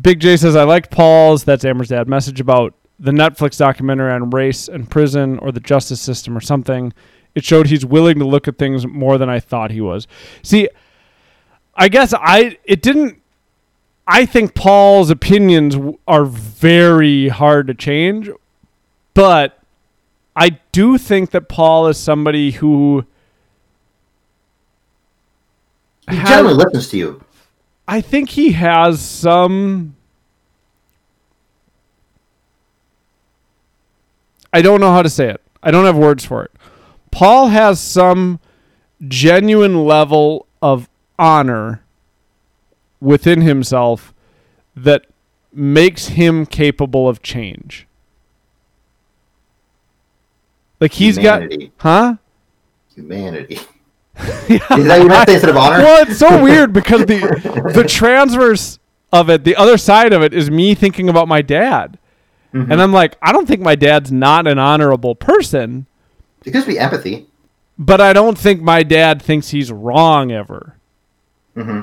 Big 0.00 0.20
J 0.20 0.36
says 0.36 0.56
I 0.56 0.64
liked 0.64 0.90
Paul's 0.90 1.44
that's 1.44 1.64
Amber's 1.64 1.88
dad 1.88 2.08
message 2.08 2.40
about 2.40 2.74
the 2.98 3.10
Netflix 3.12 3.58
documentary 3.58 4.12
on 4.12 4.30
race 4.30 4.68
and 4.68 4.88
prison 4.90 5.38
or 5.38 5.52
the 5.52 5.60
justice 5.60 6.00
system 6.00 6.36
or 6.36 6.40
something. 6.40 6.92
It 7.34 7.44
showed 7.44 7.68
he's 7.68 7.84
willing 7.84 8.18
to 8.18 8.24
look 8.26 8.46
at 8.46 8.58
things 8.58 8.86
more 8.86 9.16
than 9.18 9.28
I 9.30 9.40
thought 9.40 9.70
he 9.70 9.80
was. 9.80 10.06
See, 10.42 10.68
I 11.74 11.88
guess 11.88 12.12
I 12.14 12.58
it 12.64 12.82
didn't 12.82 13.18
I 14.06 14.26
think 14.26 14.54
Paul's 14.54 15.10
opinions 15.10 15.76
are 16.06 16.24
very 16.24 17.28
hard 17.28 17.68
to 17.68 17.74
change, 17.74 18.28
but 19.14 19.58
I 20.36 20.58
do 20.72 20.98
think 20.98 21.30
that 21.30 21.48
Paul 21.48 21.86
is 21.88 21.96
somebody 21.98 22.50
who 22.52 23.04
He 26.10 26.16
has- 26.16 26.28
generally 26.28 26.54
listens 26.54 26.88
to 26.90 26.96
you. 26.98 27.24
I 27.88 28.00
think 28.00 28.30
he 28.30 28.52
has 28.52 29.00
some. 29.00 29.94
I 34.52 34.62
don't 34.62 34.80
know 34.80 34.92
how 34.92 35.02
to 35.02 35.08
say 35.10 35.28
it. 35.30 35.40
I 35.62 35.70
don't 35.70 35.84
have 35.84 35.96
words 35.96 36.24
for 36.24 36.44
it. 36.44 36.50
Paul 37.12 37.48
has 37.48 37.80
some 37.80 38.40
genuine 39.06 39.84
level 39.84 40.46
of 40.60 40.88
honor 41.18 41.84
within 43.00 43.42
himself 43.42 44.12
that 44.74 45.06
makes 45.52 46.08
him 46.08 46.46
capable 46.46 47.08
of 47.08 47.22
change. 47.22 47.86
Like 50.80 50.94
he's 50.94 51.16
Humanity. 51.16 51.66
got, 51.68 51.72
huh? 51.78 52.14
Humanity. 52.94 53.54
Is 54.18 54.84
that 54.86 55.00
your 55.00 55.50
of 55.50 55.56
honor? 55.56 55.78
Well, 55.78 56.02
it's 56.06 56.18
so 56.18 56.42
weird 56.42 56.72
because 56.74 57.06
the 57.06 57.20
the 57.74 57.84
transverse 57.88 58.78
of 59.12 59.30
it, 59.30 59.44
the 59.44 59.54
other 59.56 59.78
side 59.78 60.12
of 60.12 60.22
it, 60.22 60.34
is 60.34 60.50
me 60.50 60.74
thinking 60.74 61.08
about 61.08 61.28
my 61.28 61.40
dad, 61.42 61.98
Mhm. 62.52 62.70
and 62.70 62.82
I'm 62.82 62.92
like, 62.92 63.16
I 63.22 63.32
don't 63.32 63.46
think 63.46 63.60
my 63.60 63.74
dad's 63.74 64.10
not 64.12 64.46
an 64.46 64.58
honorable 64.58 65.14
person, 65.14 65.86
It 66.44 66.50
could 66.52 66.66
be 66.66 66.78
empathy. 66.78 67.26
but 67.78 68.00
I 68.00 68.12
don't 68.12 68.36
think 68.38 68.60
my 68.62 68.82
dad 68.82 69.20
thinks 69.22 69.48
he's 69.50 69.70
wrong 69.72 70.30
ever. 70.32 70.76
hmm 71.54 71.82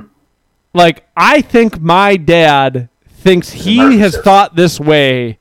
Like 0.74 1.08
I 1.16 1.42
think 1.42 1.80
my 1.82 2.16
dad 2.18 2.90
thinks 3.08 3.50
he 3.52 4.00
has 4.00 4.18
thought 4.18 4.56
this 4.56 4.80
way 4.80 5.40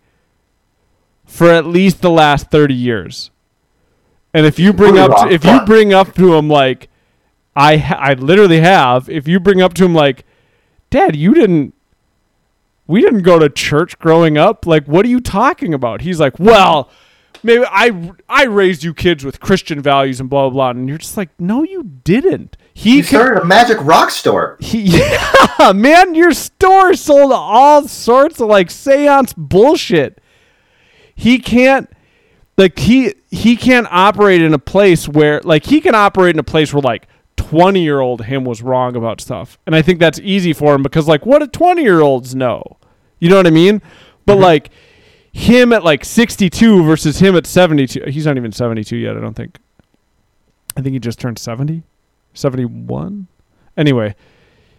for 1.27 1.51
at 1.51 1.66
least 1.66 2.01
the 2.03 2.11
last 2.11 2.51
thirty 2.51 2.74
years. 2.74 3.31
And 4.35 4.45
if 4.47 4.59
you 4.59 4.73
bring 4.73 4.99
up, 4.99 5.11
wrong. 5.11 5.32
if 5.32 5.45
you 5.45 5.61
bring 5.65 5.93
up 5.95 6.15
to 6.16 6.35
him 6.35 6.49
like, 6.49 6.89
I, 7.57 7.78
ha- 7.78 7.99
I 7.99 8.12
literally 8.15 8.61
have. 8.61 9.09
If 9.09 9.27
you 9.27 9.40
bring 9.40 9.62
up 9.62 9.73
to 9.74 9.85
him 9.86 9.95
like, 9.95 10.24
Dad, 10.90 11.16
you 11.16 11.32
didn't, 11.35 11.74
we 12.86 13.01
didn't 13.01 13.23
go 13.23 13.39
to 13.39 13.49
church 13.49 13.99
growing 13.99 14.36
up. 14.36 14.66
Like, 14.66 14.86
what 14.86 15.05
are 15.07 15.09
you 15.09 15.20
talking 15.20 15.73
about? 15.74 16.03
He's 16.03 16.20
like, 16.20 16.39
well, 16.39 16.90
maybe 17.43 17.65
I, 17.66 18.12
I 18.28 18.44
raised 18.44 18.82
you 18.82 18.94
kids 18.94 19.24
with 19.24 19.40
Christian 19.40 19.81
values 19.81 20.20
and 20.20 20.28
blah 20.28 20.48
blah 20.48 20.51
blah. 20.51 20.70
And 20.70 20.89
you're 20.89 20.98
just 20.98 21.16
like, 21.16 21.31
no, 21.39 21.62
you 21.62 21.82
didn't. 22.05 22.56
He 22.74 22.98
could- 22.98 23.09
started 23.09 23.43
a 23.43 23.44
magic 23.44 23.78
rock 23.81 24.10
store. 24.10 24.56
he, 24.60 24.81
yeah, 24.98 25.73
man, 25.74 26.15
your 26.15 26.32
store 26.32 26.94
sold 26.94 27.32
all 27.32 27.89
sorts 27.89 28.40
of 28.40 28.48
like 28.48 28.70
seance 28.70 29.32
bullshit. 29.32 30.20
He 31.15 31.39
can't 31.39 31.90
like 32.56 32.78
he 32.78 33.15
he 33.31 33.56
can't 33.56 33.86
operate 33.90 34.43
in 34.43 34.52
a 34.52 34.59
place 34.59 35.09
where 35.09 35.40
like 35.43 35.65
he 35.65 35.81
can 35.81 35.94
operate 35.94 36.35
in 36.35 36.39
a 36.39 36.44
place 36.44 36.73
where 36.73 36.82
like 36.82 37.09
20 37.36 37.82
year 37.82 38.01
old 38.01 38.24
him 38.24 38.44
was 38.44 38.62
wrong 38.62 38.97
about 38.97 39.20
stuff. 39.20 39.59
And 39.66 39.74
I 39.74 39.81
think 39.81 40.01
that's 40.01 40.19
easy 40.20 40.52
for 40.52 40.74
him 40.74 40.82
because 40.82 41.09
like 41.09 41.24
what 41.24 41.39
do 41.39 41.47
20 41.47 41.82
year 41.82 42.01
olds 42.01 42.35
know? 42.35 42.62
You 43.20 43.31
know 43.31 43.36
what 43.36 43.47
I 43.47 43.51
mean? 43.51 43.81
But 44.27 44.35
mm-hmm. 44.35 44.43
like 44.43 44.70
him 45.39 45.73
at 45.73 45.85
like 45.85 46.05
62 46.05 46.82
versus 46.82 47.20
him 47.20 47.36
at 47.36 47.47
72. 47.47 48.05
He's 48.09 48.27
not 48.27 48.36
even 48.36 48.51
72 48.51 48.97
yet, 48.97 49.16
I 49.16 49.20
don't 49.20 49.35
think. 49.35 49.59
I 50.77 50.82
think 50.82 50.94
he 50.94 50.98
just 50.98 51.20
turned 51.20 51.39
70, 51.39 51.85
71. 52.35 53.28
Anyway, 53.77 54.16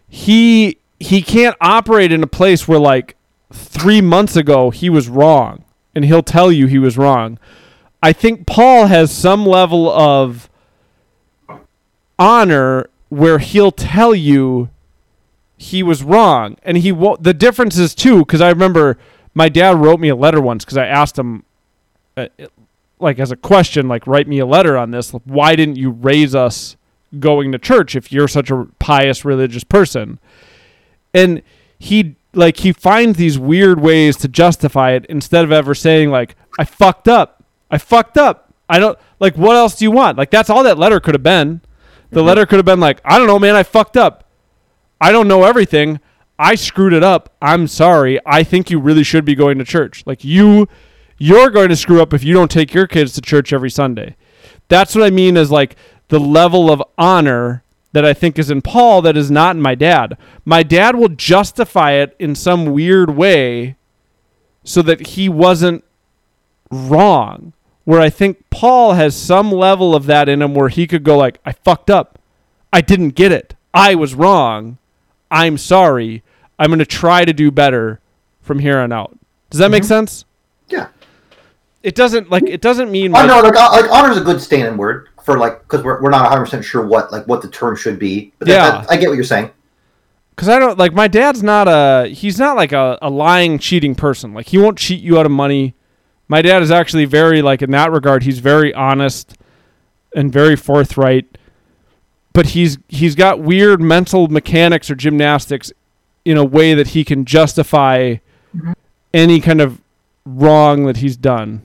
he 0.08 0.78
he 1.00 1.22
can't 1.22 1.56
operate 1.62 2.12
in 2.12 2.22
a 2.22 2.28
place 2.28 2.68
where 2.68 2.80
like 2.80 3.16
3 3.54 4.02
months 4.02 4.36
ago 4.36 4.70
he 4.70 4.90
was 4.90 5.08
wrong 5.08 5.64
and 5.96 6.04
he'll 6.04 6.24
tell 6.24 6.52
you 6.52 6.68
he 6.68 6.78
was 6.78 6.98
wrong. 6.98 7.40
I 8.04 8.12
think 8.12 8.46
Paul 8.46 8.88
has 8.88 9.12
some 9.12 9.46
level 9.46 9.90
of 9.90 10.50
honor 12.18 12.90
where 13.08 13.40
he'll 13.40 13.72
tell 13.72 14.14
you 14.14 14.70
he 15.56 15.82
was 15.82 16.04
wrong 16.04 16.58
and 16.64 16.78
he 16.78 16.92
won't 16.92 17.24
the 17.24 17.34
difference 17.34 17.78
is 17.78 17.94
too 17.94 18.20
because 18.20 18.40
i 18.40 18.48
remember 18.48 18.98
my 19.40 19.50
dad 19.50 19.76
wrote 19.78 20.00
me 20.00 20.10
a 20.10 20.16
letter 20.16 20.42
once 20.42 20.64
because 20.64 20.78
i 20.78 20.86
asked 20.86 21.18
him 21.18 21.44
uh, 22.16 22.28
like 23.00 23.20
as 23.20 23.32
a 23.32 23.36
question 23.36 23.88
like 23.88 24.06
write 24.06 24.28
me 24.28 24.40
a 24.40 24.46
letter 24.46 24.78
on 24.78 24.92
this. 24.92 25.12
Why 25.12 25.56
didn't 25.56 25.78
you 25.78 25.92
raise 25.92 26.36
us 26.36 26.76
going 27.20 27.52
to 27.52 27.58
church 27.58 27.96
if 27.96 28.12
you're 28.12 28.28
such 28.28 28.52
a 28.52 28.68
pious 28.78 29.26
religious 29.26 29.64
person? 29.64 30.20
And 31.14 31.42
he 31.78 32.16
like 32.34 32.58
he 32.58 32.72
finds 32.72 33.18
these 33.18 33.40
weird 33.40 33.80
ways 33.80 34.18
to 34.18 34.28
justify 34.28 34.92
it 34.92 35.06
instead 35.08 35.44
of 35.44 35.52
ever 35.52 35.74
saying 35.74 36.12
like 36.12 36.36
i 36.60 36.66
fucked 36.66 37.08
up. 37.08 37.44
I 37.72 37.78
fucked 37.78 38.18
up. 38.18 38.54
I 38.68 38.80
don't 38.80 39.00
like 39.20 39.38
what 39.38 39.56
else 39.56 39.76
do 39.76 39.86
you 39.86 39.92
want? 39.92 40.18
Like 40.18 40.30
that's 40.30 40.50
all 40.50 40.64
that 40.64 40.78
letter 40.78 41.00
could 41.00 41.16
have 41.16 41.24
been. 41.24 41.62
The 42.12 42.24
letter 42.24 42.46
could 42.46 42.58
have 42.58 42.66
been 42.66 42.80
like 42.80 43.00
i 43.06 43.18
don't 43.18 43.28
know 43.28 43.40
man. 43.40 43.56
I 43.56 43.64
fucked 43.64 43.98
up. 43.98 44.26
I 45.02 45.12
don't 45.12 45.28
know 45.30 45.46
everything. 45.46 46.02
I 46.40 46.56
screwed 46.56 46.94
it 46.94 47.04
up. 47.04 47.36
I'm 47.42 47.68
sorry. 47.68 48.18
I 48.26 48.44
think 48.44 48.72
you 48.72 48.80
really 48.80 49.04
should 49.04 49.26
be 49.26 49.36
going 49.36 49.58
to 49.58 49.66
church. 49.66 50.04
Like 50.06 50.24
you 50.24 50.70
you're 51.18 51.50
going 51.50 51.68
to 51.68 51.76
screw 51.76 52.02
up 52.02 52.14
if 52.14 52.24
you 52.24 52.34
don't 52.34 52.50
take 52.50 52.74
your 52.74 52.88
kids 52.88 53.12
to 53.14 53.22
church 53.22 53.52
every 53.52 53.70
Sunday. 53.70 54.16
That's 54.70 54.96
what 54.96 55.04
I 55.04 55.10
mean 55.10 55.36
is 55.36 55.52
like 55.52 55.76
the 56.08 56.20
level 56.20 56.72
of 56.72 56.82
honor 56.98 57.64
that 57.92 58.06
I 58.06 58.14
think 58.14 58.40
is 58.40 58.50
in 58.50 58.62
Paul 58.62 59.02
that 59.02 59.18
is 59.18 59.30
not 59.30 59.58
in 59.58 59.62
my 59.62 59.76
dad. 59.76 60.18
My 60.46 60.64
dad 60.64 60.96
will 60.96 61.10
justify 61.10 61.92
it 61.94 62.16
in 62.20 62.36
some 62.36 62.68
weird 62.68 63.10
way 63.10 63.76
so 64.64 64.82
that 64.84 65.08
he 65.08 65.28
wasn't 65.28 65.84
wrong. 66.72 67.52
Where 67.84 68.00
I 68.00 68.10
think 68.10 68.50
Paul 68.50 68.94
has 68.94 69.16
some 69.16 69.52
level 69.52 69.94
of 69.96 70.06
that 70.06 70.30
in 70.30 70.42
him 70.42 70.54
where 70.54 70.70
he 70.70 70.88
could 70.88 71.04
go 71.04 71.18
like, 71.18 71.40
I 71.44 71.52
fucked 71.52 71.90
up. 71.90 72.20
I 72.72 72.82
didn't 72.82 73.10
get 73.10 73.32
it. 73.32 73.56
I 73.74 73.96
was 73.96 74.14
wrong. 74.14 74.78
I'm 75.32 75.58
sorry. 75.58 76.24
I'm 76.60 76.70
going 76.70 76.80
to 76.80 76.86
try 76.86 77.26
to 77.26 77.34
do 77.34 77.50
better 77.50 78.02
from 78.42 78.60
here 78.60 78.78
on 78.80 78.92
out. 78.92 79.18
Does 79.50 79.60
that 79.60 79.66
mm-hmm. 79.66 79.72
make 79.72 79.84
sense? 79.86 80.26
Yeah. 80.68 80.90
It 81.82 81.96
doesn't 81.96 82.30
like 82.30 82.44
it 82.44 82.60
doesn't 82.60 82.92
mean. 82.92 83.16
Oh 83.16 83.20
like, 83.20 83.28
no, 83.28 83.40
like, 83.40 83.54
like 83.54 83.90
honor 83.90 84.12
is 84.12 84.18
a 84.18 84.22
good 84.22 84.42
standing 84.42 84.76
word 84.76 85.08
for 85.24 85.38
like 85.38 85.62
because 85.62 85.82
we're, 85.82 86.02
we're 86.02 86.10
not 86.10 86.24
100 86.24 86.44
percent 86.44 86.66
sure 86.66 86.86
what 86.86 87.10
like 87.10 87.26
what 87.26 87.42
the 87.42 87.48
term 87.48 87.78
should 87.78 87.98
be. 87.98 88.34
But 88.38 88.50
that, 88.50 88.54
yeah, 88.54 88.82
that, 88.82 88.92
I 88.92 88.98
get 88.98 89.08
what 89.08 89.16
you're 89.16 89.24
saying. 89.24 89.50
Because 90.32 90.50
I 90.50 90.60
don't 90.60 90.78
like 90.78 90.94
my 90.94 91.08
dad's 91.08 91.42
not 91.42 91.70
a 91.70 92.10
he's 92.10 92.38
not 92.38 92.58
like 92.58 92.74
a, 92.74 92.98
a 93.02 93.10
lying 93.10 93.60
cheating 93.60 93.96
person. 93.96 94.34
Like 94.34 94.48
he 94.48 94.58
won't 94.58 94.78
cheat 94.78 95.02
you 95.02 95.18
out 95.18 95.26
of 95.26 95.32
money. 95.32 95.74
My 96.28 96.42
dad 96.42 96.62
is 96.62 96.70
actually 96.70 97.06
very 97.06 97.42
like 97.42 97.62
in 97.62 97.72
that 97.72 97.94
regard. 97.94 98.24
He's 98.24 98.40
very 98.40 98.74
honest 98.74 99.38
and 100.14 100.34
very 100.34 100.58
forthright 100.58 101.38
but 102.34 102.48
he's 102.48 102.78
he's 102.88 103.16
got 103.16 103.40
weird 103.40 103.82
mental 103.82 104.28
mechanics 104.28 104.90
or 104.90 104.96
gymnastics 104.96 105.72
in 106.26 106.38
a 106.38 106.44
way 106.44 106.74
that 106.74 106.90
he 106.90 107.04
can 107.04 107.26
justify 107.26 108.16
mm-hmm. 108.56 108.74
any 109.14 109.40
kind 109.40 109.62
of 109.62 109.82
wrong 110.26 110.86
that 110.86 110.98
he's 110.98 111.18
done. 111.18 111.62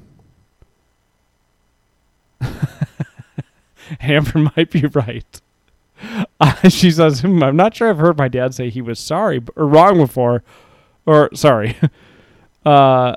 Amber 4.01 4.51
might 4.57 4.71
be 4.71 4.87
right. 4.87 5.41
Uh, 6.41 6.69
she 6.69 6.91
says, 6.91 7.21
hmm, 7.21 7.43
"I'm 7.43 7.57
not 7.57 7.75
sure 7.75 7.89
I've 7.89 7.99
heard 7.99 8.19
my 8.19 8.29
dad 8.29 8.55
say 8.55 8.69
he 8.69 8.83
was 8.83 8.99
sorry 8.99 9.41
or 9.57 9.67
wrong 9.67 9.97
before, 9.97 10.43
or 11.07 11.31
sorry." 11.35 11.77
Uh, 12.67 13.15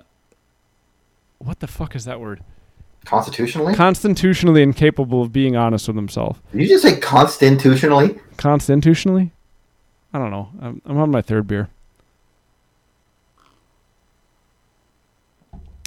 what 1.37 1.61
the 1.61 1.67
fuck 1.67 1.95
is 1.95 2.03
that 2.03 2.19
word? 2.19 2.43
Constitutionally? 3.05 3.73
Constitutionally 3.73 4.61
incapable 4.61 5.21
of 5.21 5.31
being 5.31 5.55
honest 5.55 5.87
with 5.87 5.95
himself. 5.95 6.41
Did 6.51 6.63
you 6.63 6.67
just 6.67 6.83
say 6.83 6.99
constitutionally? 6.99 8.19
Constitutionally? 8.35 9.31
I 10.13 10.19
don't 10.19 10.31
know. 10.31 10.49
I'm, 10.61 10.81
I'm 10.85 10.97
on 10.97 11.11
my 11.11 11.21
third 11.21 11.47
beer. 11.47 11.69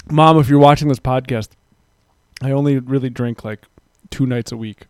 Mom, 0.09 0.37
if 0.39 0.49
you're 0.49 0.59
watching 0.59 0.87
this 0.87 0.99
podcast, 0.99 1.49
I 2.41 2.51
only 2.51 2.79
really 2.79 3.09
drink 3.09 3.43
like 3.43 3.65
two 4.09 4.25
nights 4.25 4.51
a 4.51 4.57
week. 4.57 4.87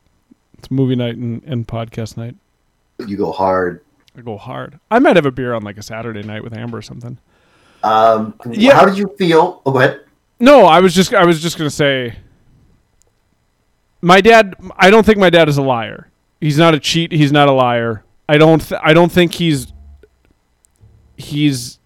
It's 0.58 0.72
movie 0.72 0.96
night 0.96 1.16
and, 1.16 1.44
and 1.44 1.68
podcast 1.68 2.18
night. 2.18 2.36
You 3.06 3.18
go 3.18 3.32
hard. 3.32 3.84
I 4.18 4.22
go 4.22 4.38
hard. 4.38 4.80
I 4.90 5.00
might 5.00 5.16
have 5.16 5.26
a 5.26 5.32
beer 5.32 5.54
on 5.54 5.64
like 5.64 5.78
a 5.78 5.84
Saturday 5.84 6.24
night 6.24 6.44
with 6.44 6.56
Amber 6.56 6.80
or 6.80 6.82
something. 6.82 7.18
Um, 7.84 8.36
yeah. 8.50 8.74
How 8.74 8.86
did 8.86 8.98
you 8.98 9.14
feel? 9.18 9.62
Oh, 9.66 9.72
go 9.72 9.80
ahead. 9.80 10.02
No, 10.40 10.66
I 10.66 10.80
was 10.80 10.94
just 10.94 11.14
I 11.14 11.26
was 11.26 11.42
just 11.42 11.58
gonna 11.58 11.70
say. 11.70 12.16
My 14.02 14.22
dad. 14.22 14.56
I 14.78 14.90
don't 14.90 15.06
think 15.06 15.18
my 15.18 15.30
dad 15.30 15.48
is 15.50 15.58
a 15.58 15.62
liar. 15.62 16.10
He's 16.40 16.58
not 16.58 16.74
a 16.74 16.80
cheat. 16.80 17.12
He's 17.12 17.32
not 17.32 17.48
a 17.48 17.52
liar. 17.52 18.04
I 18.32 18.38
don't. 18.38 18.62
Th- 18.62 18.80
I 18.82 18.94
don't 18.94 19.12
think 19.12 19.34
he's. 19.34 19.74
He's 21.18 21.80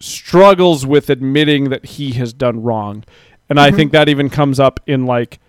struggles 0.00 0.86
with 0.86 1.10
admitting 1.10 1.68
that 1.68 1.84
he 1.84 2.12
has 2.12 2.32
done 2.32 2.62
wrong, 2.62 3.04
and 3.50 3.58
mm-hmm. 3.58 3.74
I 3.74 3.76
think 3.76 3.92
that 3.92 4.08
even 4.08 4.30
comes 4.30 4.58
up 4.58 4.80
in 4.86 5.04
like 5.04 5.40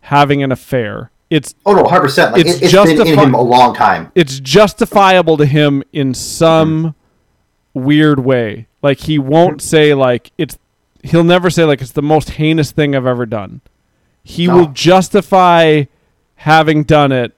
having 0.00 0.42
an 0.42 0.52
affair. 0.52 1.10
It's 1.30 1.54
oh 1.64 1.72
no, 1.72 1.84
hundred 1.84 2.02
percent. 2.02 2.34
Like, 2.34 2.44
it's, 2.44 2.60
it's 2.60 2.72
justifi- 2.72 2.98
been 2.98 3.06
in 3.08 3.18
him 3.18 3.34
a 3.34 3.40
long 3.40 3.74
time. 3.74 4.12
It's 4.14 4.38
justifiable 4.38 5.38
to 5.38 5.46
him 5.46 5.82
in 5.90 6.12
some 6.12 6.94
mm-hmm. 7.74 7.84
weird 7.84 8.20
way. 8.20 8.66
Like 8.82 9.00
he 9.00 9.18
won't 9.18 9.58
mm-hmm. 9.58 9.68
say 9.68 9.94
like 9.94 10.32
it's 10.36 10.58
he'll 11.02 11.24
never 11.24 11.48
say 11.48 11.64
like 11.64 11.80
it's 11.80 11.92
the 11.92 12.02
most 12.02 12.32
heinous 12.32 12.72
thing 12.72 12.94
I've 12.94 13.06
ever 13.06 13.24
done. 13.24 13.62
He 14.22 14.48
no. 14.48 14.54
will 14.54 14.66
justify 14.66 15.84
having 16.34 16.84
done 16.84 17.10
it 17.10 17.37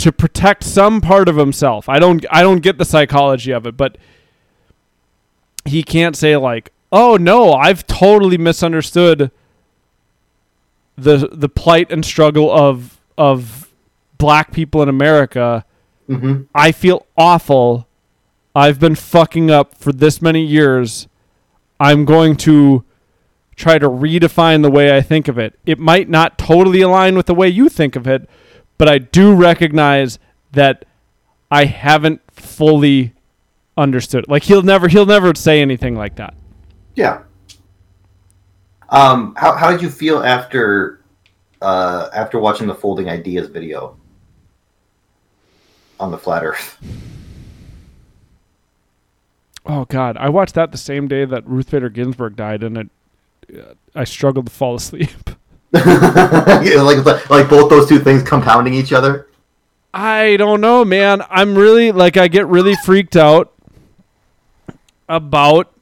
to 0.00 0.12
protect 0.12 0.64
some 0.64 1.00
part 1.00 1.28
of 1.28 1.36
himself. 1.36 1.88
I 1.88 1.98
don't 1.98 2.24
I 2.30 2.42
don't 2.42 2.60
get 2.60 2.78
the 2.78 2.84
psychology 2.84 3.52
of 3.52 3.66
it, 3.66 3.76
but 3.76 3.96
he 5.64 5.82
can't 5.82 6.16
say 6.16 6.36
like, 6.36 6.72
"Oh 6.90 7.16
no, 7.16 7.52
I've 7.52 7.86
totally 7.86 8.38
misunderstood 8.38 9.30
the 10.96 11.28
the 11.32 11.48
plight 11.48 11.90
and 11.90 12.04
struggle 12.04 12.50
of 12.50 13.00
of 13.16 13.68
black 14.18 14.52
people 14.52 14.82
in 14.82 14.88
America. 14.88 15.64
Mm-hmm. 16.08 16.42
I 16.54 16.72
feel 16.72 17.06
awful. 17.16 17.86
I've 18.54 18.80
been 18.80 18.94
fucking 18.94 19.50
up 19.50 19.74
for 19.74 19.92
this 19.92 20.20
many 20.20 20.44
years. 20.44 21.08
I'm 21.78 22.04
going 22.04 22.36
to 22.38 22.84
try 23.56 23.78
to 23.78 23.88
redefine 23.88 24.62
the 24.62 24.70
way 24.70 24.96
I 24.96 25.00
think 25.00 25.28
of 25.28 25.38
it. 25.38 25.58
It 25.66 25.78
might 25.78 26.08
not 26.08 26.38
totally 26.38 26.80
align 26.80 27.16
with 27.16 27.26
the 27.26 27.34
way 27.34 27.48
you 27.48 27.68
think 27.68 27.96
of 27.96 28.06
it, 28.06 28.28
but 28.80 28.88
I 28.88 28.96
do 28.96 29.34
recognize 29.34 30.18
that 30.52 30.86
I 31.50 31.66
haven't 31.66 32.22
fully 32.32 33.12
understood. 33.76 34.26
Like 34.26 34.42
he'll 34.42 34.62
never 34.62 34.88
he'll 34.88 35.04
never 35.04 35.34
say 35.34 35.60
anything 35.60 35.96
like 35.96 36.16
that. 36.16 36.32
Yeah. 36.94 37.24
Um 38.88 39.34
how 39.36 39.54
how 39.54 39.70
did 39.70 39.82
you 39.82 39.90
feel 39.90 40.22
after 40.22 41.02
uh 41.60 42.08
after 42.14 42.38
watching 42.38 42.68
the 42.68 42.74
folding 42.74 43.10
ideas 43.10 43.48
video 43.48 43.98
on 46.00 46.10
the 46.10 46.16
flat 46.16 46.42
earth? 46.42 46.78
Oh 49.66 49.84
God, 49.84 50.16
I 50.16 50.30
watched 50.30 50.54
that 50.54 50.72
the 50.72 50.78
same 50.78 51.06
day 51.06 51.26
that 51.26 51.46
Ruth 51.46 51.70
Bader 51.70 51.90
Ginsburg 51.90 52.34
died, 52.34 52.62
and 52.62 52.78
it, 52.78 52.88
I 53.94 54.04
struggled 54.04 54.46
to 54.46 54.52
fall 54.52 54.76
asleep. 54.76 55.10
yeah, 55.72 56.80
like 56.82 57.04
like 57.30 57.48
both 57.48 57.70
those 57.70 57.88
two 57.88 57.98
things 57.98 58.22
compounding 58.22 58.74
each 58.74 58.92
other. 58.92 59.28
I 59.92 60.36
don't 60.36 60.60
know, 60.60 60.84
man. 60.84 61.22
I'm 61.30 61.56
really 61.56 61.92
like 61.92 62.16
I 62.16 62.28
get 62.28 62.46
really 62.46 62.74
freaked 62.84 63.16
out 63.16 63.52
about. 65.08 65.72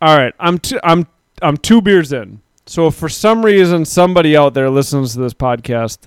All 0.00 0.16
right, 0.16 0.34
I'm 0.40 0.58
two, 0.58 0.80
I'm 0.82 1.06
I'm 1.40 1.56
two 1.56 1.80
beers 1.80 2.12
in. 2.12 2.40
So 2.66 2.90
for 2.90 3.08
some 3.08 3.44
reason 3.44 3.84
somebody 3.84 4.36
out 4.36 4.54
there 4.54 4.70
listens 4.70 5.14
to 5.14 5.20
this 5.20 5.34
podcast, 5.34 5.98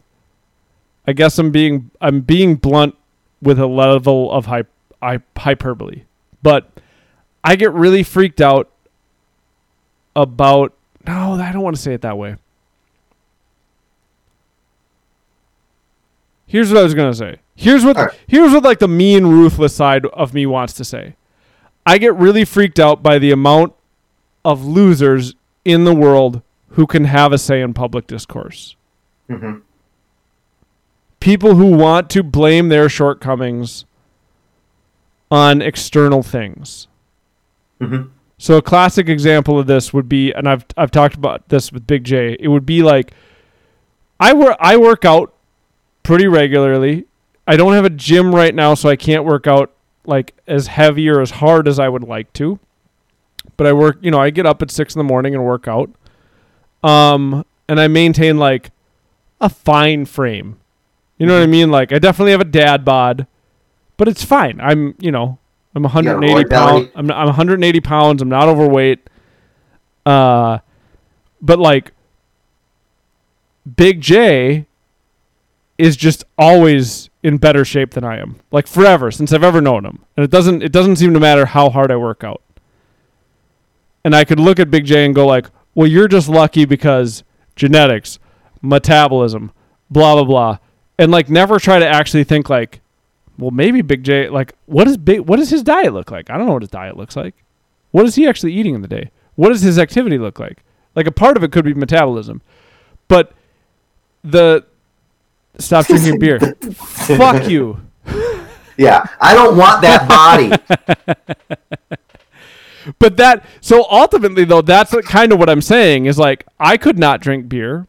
I 1.08 1.14
guess 1.14 1.38
I'm 1.38 1.52
being 1.52 1.92
I'm 2.02 2.22
being 2.22 2.56
blunt 2.56 2.96
with 3.42 3.60
a 3.60 3.68
level 3.68 4.32
of 4.32 4.48
hy- 4.48 4.64
hy- 5.02 5.20
hyperbole. 5.38 6.04
But 6.42 6.70
I 7.44 7.56
get 7.56 7.72
really 7.74 8.04
freaked 8.04 8.42
out 8.42 8.70
about. 10.16 10.74
No, 11.06 11.34
I 11.34 11.52
don't 11.52 11.62
want 11.62 11.76
to 11.76 11.82
say 11.82 11.94
it 11.94 12.02
that 12.02 12.18
way. 12.18 12.36
Here's 16.48 16.72
what 16.72 16.80
I 16.80 16.84
was 16.84 16.94
gonna 16.94 17.14
say. 17.14 17.38
Here's 17.56 17.84
what 17.84 17.98
right. 17.98 18.12
here's 18.28 18.52
what 18.54 18.64
like 18.64 18.80
the 18.80 18.88
mean 18.88 19.26
ruthless 19.26 19.76
side 19.76 20.06
of 20.08 20.34
me 20.34 20.46
wants 20.46 20.74
to 20.74 20.84
say. 20.86 21.16
I 21.86 21.98
get 21.98 22.16
really 22.16 22.46
freaked 22.46 22.80
out 22.80 23.04
by 23.04 23.20
the 23.20 23.32
amount 23.32 23.74
of 24.44 24.66
losers 24.66 25.36
in 25.64 25.84
the 25.86 25.94
world 25.94 26.42
who 26.70 26.86
can 26.88 27.06
have 27.06 27.32
a 27.32 27.38
say 27.38 27.62
in 27.62 27.74
public 27.74 28.08
discourse. 28.08 28.76
hmm 29.30 29.56
People 31.20 31.56
who 31.56 31.76
want 31.76 32.10
to 32.12 32.22
blame 32.22 32.70
their 32.70 32.88
shortcomings 32.88 33.86
on 35.32 35.62
external 35.62 36.22
things. 36.22 36.88
hmm 37.82 38.04
So 38.46 38.58
a 38.58 38.62
classic 38.62 39.10
example 39.10 39.58
of 39.58 39.66
this 39.66 39.92
would 39.92 40.08
be, 40.08 40.32
and 40.32 40.48
I've 40.48 40.68
I've 40.78 40.92
talked 40.92 41.16
about 41.16 41.50
this 41.50 41.72
with 41.72 41.88
Big 41.88 42.04
J. 42.04 42.38
It 42.40 42.48
would 42.48 42.64
be 42.64 42.84
like, 42.84 43.12
I 44.20 44.34
work 44.34 44.56
I 44.60 44.78
work 44.78 45.04
out 45.04 45.34
pretty 46.04 46.28
regularly. 46.28 47.06
I 47.48 47.58
don't 47.58 47.74
have 47.74 47.86
a 47.86 47.90
gym 47.90 48.36
right 48.36 48.54
now, 48.54 48.76
so 48.76 48.88
I 48.88 48.98
can't 48.98 49.26
work 49.26 49.48
out 49.48 49.74
like 50.06 50.36
as 50.46 50.68
heavy 50.68 51.10
or 51.10 51.22
as 51.22 51.32
hard 51.32 51.68
as 51.68 51.80
I 51.80 51.90
would 51.90 52.04
like 52.04 52.32
to. 52.34 52.60
But 53.58 53.66
I 53.66 53.74
work, 53.74 53.98
you 54.02 54.12
know, 54.12 54.22
I 54.22 54.30
get 54.30 54.46
up 54.46 54.62
at 54.62 54.70
six 54.70 54.94
in 54.94 55.00
the 55.00 55.04
morning 55.04 55.34
and 55.34 55.44
work 55.44 55.68
out. 55.68 55.90
Um, 56.84 57.48
and 57.68 57.80
I 57.80 57.88
maintain 57.88 58.38
like 58.38 58.70
a 59.42 59.50
fine 59.50 60.06
frame. 60.06 60.60
You 61.18 61.26
know 61.26 61.34
what 61.34 61.42
I 61.42 61.48
mean? 61.48 61.72
Like 61.72 61.92
I 61.92 61.98
definitely 61.98 62.34
have 62.34 62.42
a 62.42 62.46
dad 62.46 62.86
bod, 62.86 63.26
but 63.98 64.08
it's 64.08 64.24
fine. 64.24 64.62
I'm, 64.62 64.94
you 65.00 65.10
know, 65.12 65.40
I'm 65.76 65.84
180 65.84 66.34
Roy 66.34 66.44
pounds. 66.46 66.90
I'm, 66.96 67.12
I'm 67.12 67.26
180 67.28 67.80
pounds. 67.82 68.22
I'm 68.22 68.30
not 68.30 68.48
overweight. 68.48 69.10
Uh, 70.06 70.60
but 71.42 71.60
like 71.60 71.92
Big 73.76 74.00
J 74.02 74.66
is 75.78 75.98
just 75.98 76.24
always 76.38 77.10
in 77.24 77.38
better 77.38 77.66
shape 77.66 77.92
than 77.92 78.04
I 78.04 78.18
am. 78.18 78.40
Like 78.52 78.68
forever 78.68 79.12
since 79.12 79.34
I've 79.34 79.44
ever 79.44 79.62
known 79.62 79.86
him. 79.86 80.06
And 80.16 80.24
it 80.24 80.32
doesn't 80.32 80.64
it 80.64 80.72
doesn't 80.72 80.96
seem 80.96 81.14
to 81.14 81.20
matter 81.20 81.46
how 81.46 81.70
hard 81.70 81.92
I 81.92 81.98
work 81.98 82.24
out. 82.24 82.42
And 84.04 84.16
I 84.16 84.24
could 84.24 84.40
look 84.40 84.60
at 84.60 84.70
Big 84.70 84.86
J 84.86 85.06
and 85.06 85.16
go 85.16 85.26
like, 85.26 85.48
"Well, 85.74 85.88
you're 85.88 86.08
just 86.08 86.30
lucky 86.30 86.66
because 86.66 87.24
genetics, 87.56 88.20
metabolism, 88.62 89.52
blah 89.90 90.14
blah 90.14 90.24
blah." 90.24 90.58
And 90.98 91.12
like 91.12 91.30
never 91.30 91.60
try 91.60 91.80
to 91.80 91.88
actually 91.88 92.24
think 92.24 92.50
like, 92.50 92.82
"Well, 93.38 93.52
maybe 93.52 93.82
Big 93.82 94.04
J 94.04 94.30
like 94.30 94.54
what 94.66 94.88
is 94.88 94.98
big 94.98 95.22
what 95.22 95.38
does 95.38 95.50
his 95.50 95.64
diet 95.64 95.94
look 95.94 96.12
like? 96.12 96.30
I 96.30 96.38
don't 96.38 96.48
know 96.48 96.54
what 96.54 96.62
his 96.62 96.72
diet 96.72 96.98
looks 96.98 97.16
like. 97.16 97.36
What 97.92 98.06
is 98.06 98.16
he 98.16 98.28
actually 98.28 98.54
eating 98.54 98.76
in 98.76 98.82
the 98.82 98.88
day? 98.88 99.12
What 99.36 99.50
does 99.50 99.62
his 99.62 99.80
activity 99.80 100.18
look 100.18 100.40
like?" 100.40 100.64
Like 100.96 101.08
a 101.08 101.12
part 101.12 101.36
of 101.36 101.44
it 101.44 101.52
could 101.52 101.66
be 101.66 101.74
metabolism. 101.74 102.42
But 103.08 103.34
the 104.24 104.66
stop 105.60 105.86
drinking 105.88 106.20
beer. 106.20 106.40
Fuck 106.74 107.50
you. 107.50 107.82
Yeah, 108.78 109.06
I 109.22 109.34
don't 109.34 109.56
want 109.56 109.82
that 109.84 110.06
body. 110.10 110.52
But 113.00 113.18
that 113.18 113.44
so 113.62 113.84
ultimately 113.90 114.46
though 114.46 114.62
that's 114.62 114.94
kind 115.08 115.32
of 115.32 115.40
what 115.40 115.50
I'm 115.50 115.62
saying 115.62 116.06
is 116.06 116.20
like 116.20 116.46
I 116.60 116.78
could 116.78 117.00
not 117.00 117.20
drink 117.20 117.50
beer. 117.50 117.88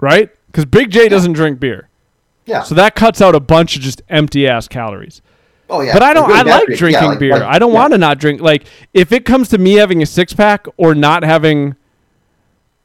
Right? 0.00 0.30
Cuz 0.54 0.64
Big 0.64 0.90
J 0.90 1.08
doesn't 1.10 1.34
drink 1.34 1.60
beer. 1.60 1.89
Yeah. 2.50 2.62
So 2.64 2.74
that 2.74 2.96
cuts 2.96 3.22
out 3.22 3.34
a 3.36 3.40
bunch 3.40 3.76
of 3.76 3.82
just 3.82 4.02
empty 4.08 4.48
ass 4.48 4.66
calories. 4.66 5.22
Oh 5.68 5.82
yeah. 5.82 5.92
But 5.92 6.02
I 6.02 6.12
don't 6.12 6.30
I 6.30 6.42
like 6.42 6.66
drinking 6.76 6.90
Yeah, 7.02 7.08
like- 7.10 7.18
beer. 7.20 7.32
like- 7.34 7.42
I 7.42 7.58
don't 7.60 7.70
yeah. 7.72 7.78
want 7.78 7.92
to 7.92 7.98
not 7.98 8.18
drink 8.18 8.40
like 8.40 8.64
if 8.92 9.12
it 9.12 9.24
comes 9.24 9.48
to 9.50 9.58
me 9.58 9.74
having 9.74 10.02
a 10.02 10.06
six 10.06 10.32
pack 10.32 10.66
or 10.76 10.94
not 10.96 11.22
having 11.22 11.76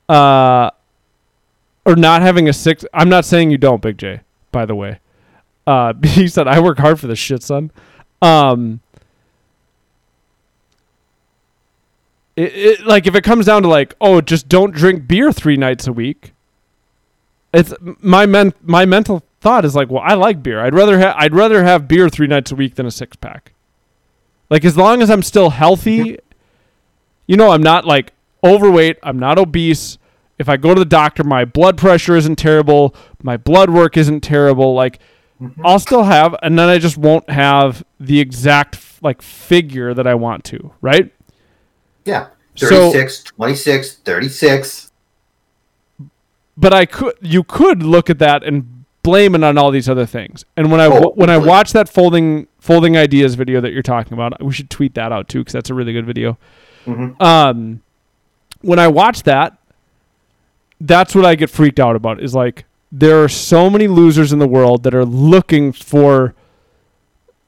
uh 0.07 0.69
or 1.83 1.95
not 1.95 2.21
having 2.21 2.47
a 2.47 2.53
six 2.53 2.85
I'm 2.93 3.09
not 3.09 3.25
saying 3.25 3.49
you 3.49 3.57
don't, 3.57 3.81
Big 3.81 3.97
J, 3.97 4.21
by 4.51 4.67
the 4.67 4.75
way. 4.75 4.99
Uh 5.65 5.93
he 6.03 6.27
said 6.27 6.47
I 6.47 6.59
work 6.59 6.77
hard 6.77 6.99
for 6.99 7.07
this 7.07 7.17
shit, 7.17 7.41
son. 7.41 7.71
Um 8.21 8.81
it, 12.35 12.53
it 12.55 12.85
like 12.85 13.07
if 13.07 13.15
it 13.15 13.23
comes 13.23 13.45
down 13.47 13.63
to 13.63 13.67
like, 13.67 13.95
oh, 13.99 14.21
just 14.21 14.47
don't 14.47 14.71
drink 14.75 15.07
beer 15.07 15.31
3 15.31 15.57
nights 15.57 15.87
a 15.87 15.93
week. 15.93 16.33
It's 17.53 17.73
my 17.81 18.25
men 18.25 18.53
my 18.61 18.85
mental 18.85 19.23
thought 19.45 19.63
is 19.63 19.76
like, 19.76 19.91
well, 19.91 20.01
I 20.03 20.15
like 20.15 20.41
beer. 20.41 20.59
I'd 20.59 20.73
rather 20.73 20.99
ha- 20.99 21.13
I'd 21.15 21.35
rather 21.35 21.63
have 21.63 21.88
beer 21.88 22.09
3 22.09 22.26
nights 22.26 22.51
a 22.51 22.55
week 22.55 22.73
than 22.73 22.88
a 22.88 22.91
six 22.91 23.15
pack. 23.15 23.53
Like 24.49 24.65
as 24.65 24.76
long 24.76 25.03
as 25.03 25.11
I'm 25.11 25.22
still 25.22 25.51
healthy, 25.51 26.17
you 27.27 27.38
know, 27.38 27.51
I'm 27.51 27.61
not 27.61 27.85
like 27.85 28.11
overweight, 28.43 28.97
I'm 29.03 29.19
not 29.19 29.38
obese. 29.38 29.99
If 30.39 30.49
I 30.49 30.57
go 30.57 30.73
to 30.73 30.80
the 30.80 30.84
doctor, 30.84 31.23
my 31.23 31.45
blood 31.45 31.77
pressure 31.77 32.15
isn't 32.15 32.38
terrible, 32.38 32.95
my 33.22 33.38
blood 33.38 33.69
work 33.69 33.97
isn't 33.97 34.22
terrible, 34.22 34.73
like 34.73 34.97
mm-hmm. 35.39 35.63
I'll 35.63 35.77
still 35.77 36.05
have 36.05 36.35
and 36.41 36.57
then 36.57 36.67
I 36.67 36.80
just 36.80 36.97
won't 36.97 37.30
have 37.30 37.84
the 37.99 38.19
exact 38.19 38.80
like 39.03 39.22
figure 39.22 39.93
that 39.93 40.07
I 40.07 40.15
want 40.15 40.43
to, 40.45 40.73
right? 40.81 41.13
Yeah. 42.03 42.30
So- 42.55 42.91
36, 42.91 43.23
26, 43.26 43.93
36. 43.97 44.91
but 46.57 46.73
I 46.73 46.88
could 46.88 47.13
you 47.22 47.43
could 47.43 47.84
look 47.84 48.09
at 48.09 48.17
that 48.17 48.43
and 48.43 48.74
blame 49.06 49.36
it 49.36 49.44
on 49.44 49.57
all 49.57 49.72
these 49.72 49.88
other 49.88 50.06
things. 50.06 50.44
And 50.57 50.72
when 50.72 50.82
I 50.82 50.88
Oh, 50.88 51.11
when 51.15 51.30
I 51.30 51.38
watched 51.38 51.73
that 51.73 51.88
folding 51.88 52.48
folding 52.60 52.98
ideas 52.98 53.36
video 53.36 53.61
that 53.61 53.72
you're 53.72 53.84
talking 53.84 54.14
about, 54.14 54.44
we 54.44 54.52
should 54.52 54.69
tweet 54.69 54.95
that 54.95 55.11
out 55.11 55.30
too 55.30 55.40
because 55.40 55.53
that's 55.53 55.69
a 55.69 55.73
really 55.73 55.94
good 55.94 56.06
video. 56.06 56.38
Mhm. 56.86 57.22
Um, 57.22 57.82
when 58.61 58.80
I 58.80 58.88
watch 58.88 59.23
that, 59.23 59.57
that's 60.82 61.14
what 61.15 61.26
I 61.26 61.36
get 61.36 61.49
freaked 61.49 61.80
out 61.80 61.95
about. 61.95 62.22
Is 62.22 62.34
like 62.34 62.65
there 62.91 63.23
are 63.23 63.30
so 63.30 63.69
many 63.69 63.88
losers 63.88 64.34
in 64.34 64.40
the 64.40 64.48
world 64.48 64.84
that 64.84 64.94
are 64.95 65.06
looking 65.06 65.72
for 65.72 66.34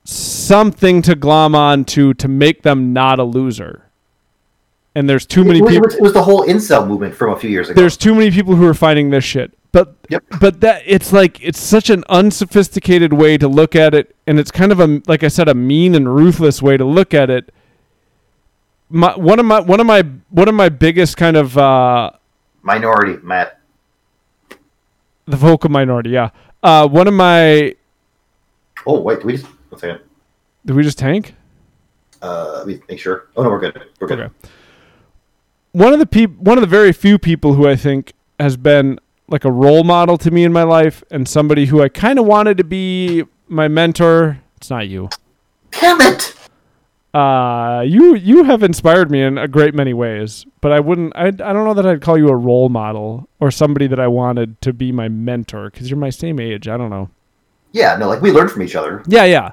something 0.04 1.02
to 1.02 1.16
glom 1.16 1.56
on 1.56 1.84
to 1.86 2.14
to 2.14 2.28
make 2.28 2.62
them 2.64 2.94
not 2.94 3.20
a 3.20 3.24
loser. 3.24 3.84
And 4.96 5.08
there's 5.10 5.26
too 5.26 5.44
many 5.44 5.62
people 5.62 5.90
it 5.92 6.02
was 6.02 6.14
the 6.14 6.24
whole 6.24 6.44
incel 6.46 6.88
movement 6.88 7.14
from 7.14 7.32
a 7.32 7.36
few 7.40 7.50
years 7.50 7.70
ago. 7.70 7.80
there's 7.80 7.98
too 7.98 8.16
many 8.16 8.32
people 8.32 8.56
who 8.56 8.66
are 8.66 8.74
finding 8.74 9.10
this 9.12 9.24
shit. 9.24 9.54
But 9.72 9.96
Yep. 10.10 10.24
but 10.40 10.62
that 10.62 10.82
it's 10.86 11.12
like 11.12 11.44
it's 11.44 11.60
such 11.60 11.90
an 11.90 12.04
unsophisticated 12.10 13.14
way 13.14 13.38
to 13.38 13.48
look 13.48 13.76
at 13.76 13.94
it, 13.94 14.16
and 14.26 14.40
it's 14.40 14.50
kind 14.52 14.72
of 14.72 14.80
a 14.80 15.02
like 15.08 15.24
I 15.24 15.28
said, 15.28 15.48
a 15.50 15.54
mean 15.54 15.94
and 15.94 16.14
ruthless 16.16 16.62
way 16.62 16.78
to 16.78 16.86
look 16.86 17.14
at 17.14 17.30
it. 17.30 17.54
My 18.90 19.16
one 19.18 19.40
of 19.40 19.46
my 19.46 19.60
one 19.60 19.80
of 19.80 19.86
my 19.86 20.04
one 20.30 20.48
of 20.48 20.56
my 20.56 20.70
biggest 20.70 21.18
kind 21.18 21.36
of 21.36 21.58
uh, 21.58 22.12
Minority, 22.62 23.20
Matt. 23.24 23.60
the 25.26 25.36
vocal 25.38 25.70
minority, 25.70 26.12
yeah. 26.12 26.30
Uh, 26.64 26.88
one 26.88 27.08
of 27.08 27.14
my 27.14 27.76
Oh 28.86 29.02
wait, 29.02 29.24
we 29.26 29.34
just 29.34 29.46
one 29.70 29.80
second. 29.80 30.00
did 30.66 30.76
we 30.76 30.84
just 30.84 30.98
tank? 30.98 31.36
Uh, 32.22 32.54
let 32.60 32.68
me 32.68 32.80
make 32.88 33.00
sure. 33.00 33.28
Oh 33.36 33.44
no, 33.44 33.50
we're 33.50 33.60
good. 33.60 33.80
We're 34.00 34.08
good. 34.08 34.20
Okay. 34.22 34.34
One 35.74 35.92
of 35.94 36.00
the 36.00 36.06
peop- 36.08 36.38
one 36.40 36.58
of 36.58 36.62
the 36.62 36.68
very 36.68 36.94
few 36.94 37.20
people 37.20 37.54
who 37.54 37.68
I 37.68 37.76
think 37.76 38.14
has 38.40 38.56
been 38.58 39.00
like 39.30 39.46
a 39.46 39.52
role 39.52 39.84
model 39.84 40.18
to 40.20 40.32
me 40.32 40.44
in 40.44 40.54
my 40.54 40.64
life 40.64 41.04
and 41.12 41.28
somebody 41.28 41.66
who 41.66 41.82
I 41.82 41.90
kind 41.90 42.20
of 42.20 42.26
wanted 42.26 42.58
to 42.58 42.64
be 42.64 43.24
my 43.48 43.68
mentor. 43.68 44.40
It's 44.58 44.70
not 44.70 44.88
you. 44.88 45.10
Damn 45.72 46.02
it! 46.02 46.34
Uh, 47.14 47.82
you 47.82 48.16
you 48.16 48.44
have 48.44 48.64
inspired 48.64 49.10
me 49.10 49.22
in 49.22 49.38
a 49.38 49.48
great 49.48 49.74
many 49.74 49.94
ways, 49.94 50.46
but 50.62 50.72
I 50.72 50.80
wouldn't. 50.80 51.14
I 51.16 51.28
I 51.28 51.32
don't 51.32 51.66
know 51.66 51.74
that 51.74 51.86
I'd 51.86 52.02
call 52.02 52.18
you 52.18 52.30
a 52.30 52.36
role 52.36 52.70
model 52.70 53.28
or 53.40 53.52
somebody 53.52 53.88
that 53.88 54.00
I 54.00 54.08
wanted 54.08 54.62
to 54.62 54.74
be 54.74 54.92
my 54.92 55.10
mentor 55.10 55.70
because 55.70 55.90
you're 55.90 56.00
my 56.00 56.10
same 56.10 56.40
age. 56.40 56.68
I 56.68 56.78
don't 56.78 56.90
know. 56.90 57.10
Yeah, 57.72 57.96
no, 57.98 58.08
like 58.08 58.22
we 58.22 58.32
learned 58.32 58.52
from 58.52 58.62
each 58.62 58.76
other. 58.76 59.04
Yeah, 59.08 59.26
yeah. 59.26 59.52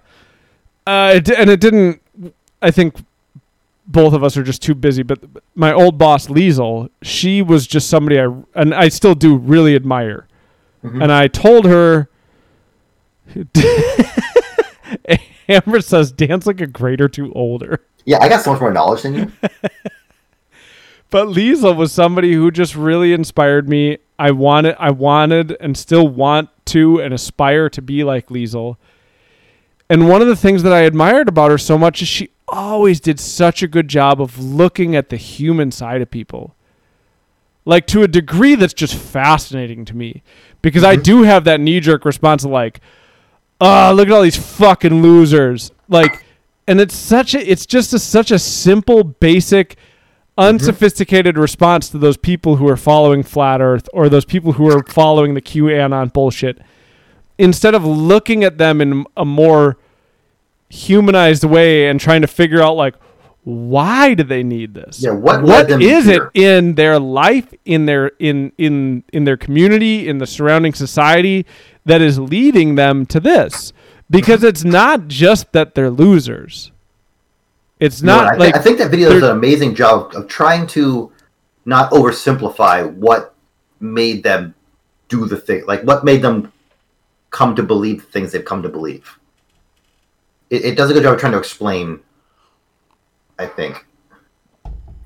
Uh, 0.87 1.15
it, 1.17 1.31
and 1.31 1.51
it 1.51 1.61
didn't. 1.61 2.01
I 2.61 2.71
think 2.71 2.97
both 3.87 4.15
of 4.15 4.25
us 4.25 4.37
are 4.37 4.43
just 4.43 4.63
too 4.63 4.75
busy. 4.75 5.03
But 5.03 5.21
my 5.55 5.73
old 5.73 5.99
boss, 5.99 6.29
Liesel, 6.29 6.91
she 7.03 7.43
was 7.43 7.67
just 7.67 7.89
somebody 7.89 8.19
I 8.21 8.29
and 8.55 8.75
I 8.75 8.89
still 8.89 9.15
do 9.15 9.37
really 9.37 9.75
admire. 9.75 10.27
Mhm. 10.83 11.03
And 11.03 11.13
I 11.13 11.29
told 11.29 11.67
her. 11.67 12.09
Amber 15.49 15.81
says, 15.81 16.13
"Dan's 16.13 16.47
like 16.47 16.61
a 16.61 16.67
grade 16.67 17.01
or 17.01 17.09
two 17.09 17.33
older." 17.33 17.81
Yeah, 18.05 18.19
I 18.21 18.29
got 18.29 18.43
so 18.43 18.53
much 18.53 18.61
more 18.61 18.73
knowledge 18.73 19.03
than 19.03 19.15
you. 19.15 19.33
But 21.11 21.29
Liesel 21.29 21.77
was 21.77 21.93
somebody 21.93 22.33
who 22.33 22.51
just 22.51 22.75
really 22.75 23.13
inspired 23.13 23.69
me. 23.69 23.99
I 24.19 24.33
wanted, 24.33 24.75
I 24.81 24.91
wanted, 24.91 25.57
and 25.61 25.77
still 25.77 26.09
want 26.09 26.49
to, 26.67 27.01
and 27.01 27.15
aspire 27.15 27.69
to 27.71 27.81
be 27.81 28.03
like 28.03 28.31
Liesel. 28.31 28.79
And 29.89 30.09
one 30.09 30.23
of 30.23 30.27
the 30.27 30.35
things 30.35 30.65
that 30.65 30.73
I 30.73 30.81
admired 30.81 31.29
about 31.29 31.53
her 31.53 31.59
so 31.59 31.79
much 31.79 32.03
is 32.03 32.09
she 32.09 32.31
always 32.55 33.01
did 33.01 33.19
such 33.19 33.63
a 33.63 33.69
good 33.69 33.89
job 33.89 34.21
of 34.21 34.39
looking 34.39 34.95
at 34.95 35.09
the 35.09 35.17
human 35.17 35.71
side 35.71 36.01
of 36.01 36.11
people. 36.11 36.55
Like 37.65 37.87
to 37.89 38.03
a 38.03 38.09
degree 38.09 38.55
that's 38.55 38.75
just 38.75 38.95
fascinating 38.95 39.85
to 39.87 39.97
me. 39.97 40.23
Because 40.63 40.85
I 40.85 40.95
mm-hmm. 40.95 41.03
do 41.03 41.23
have 41.23 41.45
that 41.45 41.61
knee 41.61 41.81
jerk 41.81 42.05
response 42.05 42.45
of 42.45 42.51
like, 42.51 42.81
oh, 43.61 43.93
look 43.95 44.09
at 44.09 44.13
all 44.13 44.23
these 44.23 44.37
fucking 44.37 45.03
losers. 45.03 45.73
Like, 45.89 46.25
and 46.67 46.81
it's 46.81 46.97
such 46.97 47.35
a, 47.35 47.51
it's 47.51 47.67
just 47.67 47.93
a, 47.93 47.99
such 47.99 48.31
a 48.31 48.39
simple, 48.39 49.05
basic, 49.05 49.71
mm-hmm. 49.71 50.49
unsophisticated 50.49 51.37
response 51.37 51.89
to 51.91 51.99
those 51.99 52.17
people 52.17 52.57
who 52.57 52.69
are 52.69 52.77
following 52.77 53.23
flat 53.23 53.61
earth 53.61 53.89
or 53.93 54.09
those 54.09 54.25
people 54.25 54.53
who 54.53 54.71
are 54.71 54.83
following 54.85 55.35
the 55.35 55.43
QAnon 55.43 56.13
bullshit 56.13 56.61
instead 57.39 57.75
of 57.75 57.85
looking 57.85 58.45
at 58.45 58.59
them 58.59 58.81
in 58.81 59.05
a 59.17 59.25
more 59.25 59.77
humanized 60.71 61.45
way 61.45 61.89
and 61.89 62.01
trying 62.01 62.23
to 62.23 62.27
figure 62.27 62.63
out 62.63 62.77
like 62.77 62.95
why 63.45 64.15
do 64.15 64.23
they 64.25 64.43
need 64.43 64.73
this? 64.75 65.03
Yeah, 65.03 65.13
what 65.13 65.43
what 65.43 65.71
is 65.71 66.09
it 66.09 66.23
in 66.35 66.75
their 66.77 66.99
life, 66.99 67.53
in 67.67 67.85
their 67.87 68.09
in 68.19 68.53
in 68.57 69.05
in 69.13 69.25
their 69.25 69.37
community, 69.37 70.09
in 70.09 70.19
the 70.19 70.27
surrounding 70.27 70.73
society 70.73 71.45
that 71.85 72.01
is 72.01 72.19
leading 72.19 72.75
them 72.75 73.05
to 73.07 73.21
this? 73.21 73.73
Because 74.11 74.43
it's 74.43 74.65
not 74.65 75.09
just 75.09 75.53
that 75.53 75.75
they're 75.75 75.91
losers. 75.91 76.73
It's 77.81 78.03
No, 78.03 78.17
not 78.17 78.35
I, 78.35 78.37
like 78.37 78.57
I 78.57 78.61
think 78.61 78.79
that 78.79 78.91
video 78.91 79.11
does 79.11 79.23
an 79.23 79.31
amazing 79.31 79.75
job 79.75 80.15
of 80.15 80.27
trying 80.27 80.67
to 80.69 81.13
not 81.67 81.91
oversimplify 81.91 82.91
what 82.95 83.35
made 83.81 84.23
them 84.23 84.55
do 85.09 85.27
the 85.27 85.37
thing, 85.37 85.65
like 85.67 85.83
what 85.83 86.05
made 86.05 86.23
them 86.23 86.51
come 87.31 87.55
to 87.57 87.63
believe 87.63 88.01
the 88.07 88.11
things 88.11 88.33
they've 88.33 88.45
come 88.45 88.63
to 88.63 88.69
believe. 88.71 89.19
It, 90.51 90.65
it 90.65 90.77
does 90.77 90.91
a 90.91 90.95
good 90.95 91.03
job 91.03 91.15
of 91.15 91.21
trying 91.21 91.33
to 91.33 91.39
explain. 91.39 92.01
I 93.39 93.47
think. 93.47 93.85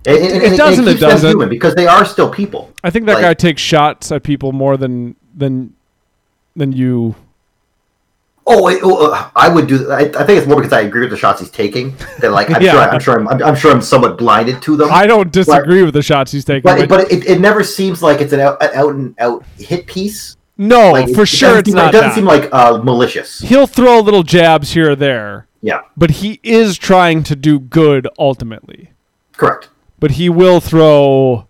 And- 0.06 0.16
and 0.18 0.42
It 0.42 0.56
doesn't, 0.56 0.86
it 0.88 1.00
doesn't. 1.00 1.30
human 1.30 1.48
because 1.48 1.74
they 1.74 1.86
are 1.86 2.04
still 2.04 2.30
people. 2.30 2.72
I 2.84 2.90
think 2.90 3.06
that 3.06 3.14
like- 3.14 3.22
guy 3.22 3.34
takes 3.34 3.60
shots 3.60 4.10
at 4.12 4.22
people 4.22 4.52
more 4.52 4.76
than 4.76 5.16
than 5.36 5.74
than 6.56 6.72
you. 6.72 7.14
Oh, 8.50 8.66
oh, 8.82 9.12
uh, 9.12 9.28
I 9.36 9.50
would 9.50 9.66
do. 9.66 9.90
I, 9.92 9.98
I 10.04 10.24
think 10.24 10.30
it's 10.38 10.46
more 10.46 10.56
because 10.56 10.72
I 10.72 10.80
agree 10.80 11.02
with 11.02 11.10
the 11.10 11.18
shots 11.18 11.38
he's 11.40 11.50
taking. 11.50 11.94
That 12.20 12.32
like 12.32 12.50
I'm 12.50 12.62
Yeah. 12.62 12.72
sure 12.72 12.80
I'm 12.80 13.00
sure 13.00 13.20
I'm, 13.20 13.28
I'm, 13.28 13.42
I'm 13.42 13.54
sure 13.54 13.70
I'm 13.70 13.82
somewhat 13.82 14.16
blinded 14.16 14.62
to 14.62 14.74
them. 14.76 14.88
I 14.90 15.06
don't 15.06 15.30
disagree 15.30 15.82
with 15.82 15.92
the 15.92 16.00
shots 16.02 16.32
he's 16.32 16.46
taking. 16.46 16.62
but 16.62 16.78
but- 16.78 16.88
but 16.88 17.12
it, 17.12 17.26
it 17.26 17.40
never 17.40 17.62
seems 17.62 18.02
like 18.02 18.22
it's 18.22 18.32
an 18.32 18.40
out, 18.40 18.62
an 18.62 18.70
out 18.74 18.94
and 18.94 19.14
out 19.20 19.44
hit 19.58 19.86
piece. 19.86 20.37
No, 20.58 20.92
Like, 20.92 21.14
for 21.14 21.22
it 21.22 21.26
sure 21.28 21.48
doesn't 21.48 21.60
it's 21.60 21.68
seem 21.70 21.76
like- 21.76 21.88
It 21.88 21.92
doesn't 21.92 22.08
that. 22.08 22.14
seem 22.14 22.24
like 22.24 22.48
uh, 22.52 22.78
malicious. 22.82 23.38
He'll 23.40 23.66
throw 23.66 24.00
little 24.00 24.22
jabs 24.24 24.72
here 24.72 24.90
or 24.90 24.96
there, 24.96 25.46
Yeah, 25.62 25.80
but 25.96 26.10
he 26.10 26.40
is 26.42 26.76
trying 26.76 27.22
to 27.24 27.36
do 27.36 27.58
good 27.60 28.06
ultimately. 28.18 28.90
correct. 29.32 29.68
But 30.00 30.12
he 30.12 30.28
will 30.28 30.60
throw 30.60 31.46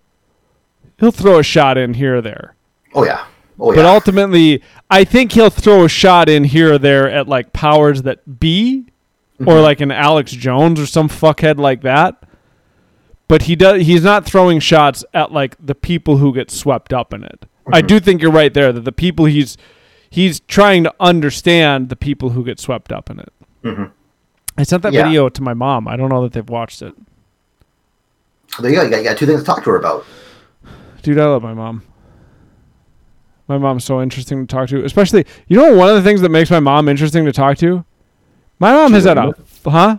he'll 0.99 1.11
throw 1.11 1.39
a 1.39 1.43
shot 1.43 1.77
in 1.77 1.93
here 1.95 2.17
or 2.17 2.21
there. 2.21 2.55
Oh 2.93 3.03
yeah. 3.05 3.25
Oh 3.59 3.71
yeah. 3.71 3.75
But 3.77 3.85
ultimately, 3.85 4.63
I 4.89 5.03
think 5.03 5.33
he'll 5.33 5.49
throw 5.49 5.83
a 5.85 5.89
shot 5.89 6.29
in 6.29 6.43
here 6.45 6.73
or 6.73 6.77
there 6.77 7.09
at 7.09 7.27
like 7.27 7.51
powers 7.53 8.01
that 8.03 8.39
be, 8.39 8.85
Mm-hmm. 9.39 9.47
or 9.49 9.61
like 9.61 9.79
an 9.79 9.89
Alex 9.91 10.31
Jones 10.33 10.81
or 10.81 10.85
some 10.85 11.07
fuckhead 11.07 11.57
like 11.59 11.81
that. 11.83 12.23
But 13.29 13.43
he 13.43 13.55
does. 13.55 13.83
He's 13.85 14.03
not 14.03 14.25
throwing 14.25 14.59
shots 14.59 15.05
at 15.13 15.31
like 15.31 15.55
the 15.65 15.75
people 15.75 16.17
who 16.17 16.33
get 16.33 16.51
swept 16.51 16.91
up 16.91 17.13
in 17.13 17.23
it. 17.23 17.45
Mm-hmm. 17.69 17.75
I 17.75 17.81
do 17.81 17.99
think 17.99 18.21
you're 18.21 18.31
right 18.31 18.53
there 18.53 18.71
that 18.73 18.85
the 18.85 18.91
people 18.91 19.25
he's 19.25 19.57
he's 20.09 20.39
trying 20.41 20.83
to 20.83 20.93
understand 20.99 21.89
the 21.89 21.95
people 21.95 22.31
who 22.31 22.43
get 22.43 22.59
swept 22.59 22.91
up 22.91 23.09
in 23.09 23.19
it. 23.19 23.33
Mhm. 23.63 23.91
I 24.57 24.63
sent 24.63 24.83
that 24.83 24.93
Yeah. 24.93 25.03
video 25.03 25.29
to 25.29 25.41
my 25.41 25.53
mom. 25.53 25.87
I 25.87 25.95
don't 25.95 26.09
know 26.09 26.21
that 26.23 26.33
they've 26.33 26.49
watched 26.49 26.81
it. 26.81 26.93
there 28.59 28.71
you 28.71 28.75
go. 28.77 28.83
You 28.83 28.89
got, 28.89 28.97
you 28.97 29.03
got 29.03 29.17
two 29.17 29.25
things 29.25 29.39
to 29.41 29.45
talk 29.45 29.63
to 29.63 29.69
her 29.69 29.77
about. 29.77 30.05
Dude, 31.03 31.19
I 31.19 31.25
love 31.25 31.43
my 31.43 31.53
mom. 31.53 31.83
My 33.47 33.57
mom's 33.57 33.83
so 33.83 34.01
interesting 34.01 34.45
to 34.45 34.51
talk 34.55 34.69
to, 34.69 34.83
especially 34.85 35.25
you 35.47 35.57
know 35.57 35.75
one 35.75 35.89
of 35.89 35.95
the 35.95 36.03
things 36.03 36.21
that 36.21 36.29
makes 36.29 36.51
my 36.51 36.59
mom 36.59 36.87
interesting 36.89 37.25
to 37.25 37.31
talk 37.31 37.57
to. 37.59 37.83
My 38.59 38.73
mom 38.73 38.93
has 38.93 39.05
had 39.05 39.17
a 39.17 39.33
a 39.65 39.69
huh. 39.69 39.97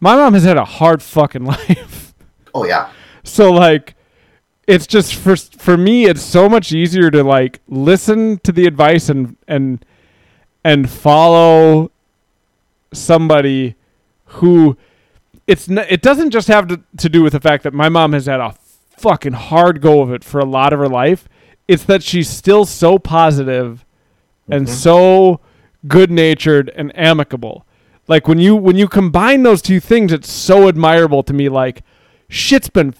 My 0.00 0.14
mom 0.14 0.34
has 0.34 0.44
had 0.44 0.56
a 0.56 0.64
hard 0.64 1.02
fucking 1.02 1.44
life. 1.54 2.14
Oh 2.54 2.64
yeah. 2.64 2.90
so 3.24 3.50
like, 3.52 3.94
it's 4.68 4.86
just 4.86 5.14
for 5.14 5.34
for 5.34 5.76
me, 5.78 6.04
it's 6.04 6.22
so 6.22 6.48
much 6.48 6.72
easier 6.72 7.10
to 7.10 7.24
like 7.24 7.60
listen 7.66 8.38
to 8.44 8.52
the 8.52 8.66
advice 8.66 9.08
and 9.08 9.36
and 9.48 9.84
and 10.62 10.90
follow 10.90 11.90
somebody 12.92 13.76
who 14.26 14.76
it's 15.46 15.70
n- 15.70 15.86
it 15.88 16.02
doesn't 16.02 16.30
just 16.30 16.48
have 16.48 16.68
to, 16.68 16.82
to 16.98 17.08
do 17.08 17.22
with 17.22 17.32
the 17.32 17.40
fact 17.40 17.64
that 17.64 17.72
my 17.72 17.88
mom 17.88 18.12
has 18.12 18.26
had 18.26 18.40
a 18.40 18.54
fucking 18.98 19.32
hard 19.32 19.80
go 19.80 20.02
of 20.02 20.12
it 20.12 20.22
for 20.22 20.38
a 20.38 20.44
lot 20.44 20.74
of 20.74 20.78
her 20.78 20.88
life. 20.88 21.30
It's 21.66 21.84
that 21.84 22.02
she's 22.02 22.28
still 22.28 22.66
so 22.66 22.98
positive 22.98 23.86
and 24.50 24.66
mm-hmm. 24.66 24.74
so 24.74 25.40
good 25.86 26.10
natured 26.10 26.70
and 26.76 26.92
amicable. 26.94 27.64
Like 28.06 28.28
when 28.28 28.38
you 28.38 28.54
when 28.54 28.76
you 28.76 28.86
combine 28.86 29.44
those 29.44 29.62
two 29.62 29.80
things, 29.80 30.12
it's 30.12 30.30
so 30.30 30.68
admirable 30.68 31.22
to 31.22 31.32
me. 31.32 31.48
Like 31.48 31.82
shit's 32.28 32.68
been 32.68 32.92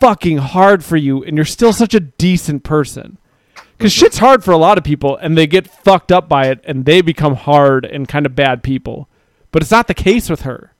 fucking 0.00 0.38
hard 0.38 0.84
for 0.84 0.96
you, 0.96 1.22
and 1.24 1.36
you're 1.36 1.44
still 1.44 1.72
such 1.72 1.94
a 1.94 2.00
decent 2.00 2.62
person. 2.64 3.18
Because 3.76 3.92
mm-hmm. 3.92 4.04
shit's 4.04 4.18
hard 4.18 4.44
for 4.44 4.52
a 4.52 4.56
lot 4.56 4.78
of 4.78 4.84
people, 4.84 5.16
and 5.16 5.36
they 5.36 5.46
get 5.46 5.66
fucked 5.68 6.12
up 6.12 6.28
by 6.28 6.46
it, 6.46 6.60
and 6.64 6.84
they 6.84 7.00
become 7.00 7.34
hard 7.34 7.84
and 7.84 8.08
kind 8.08 8.26
of 8.26 8.34
bad 8.34 8.62
people. 8.62 9.08
But 9.52 9.62
it's 9.62 9.70
not 9.70 9.88
the 9.88 9.94
case 9.94 10.28
with 10.28 10.42
her. 10.42 10.72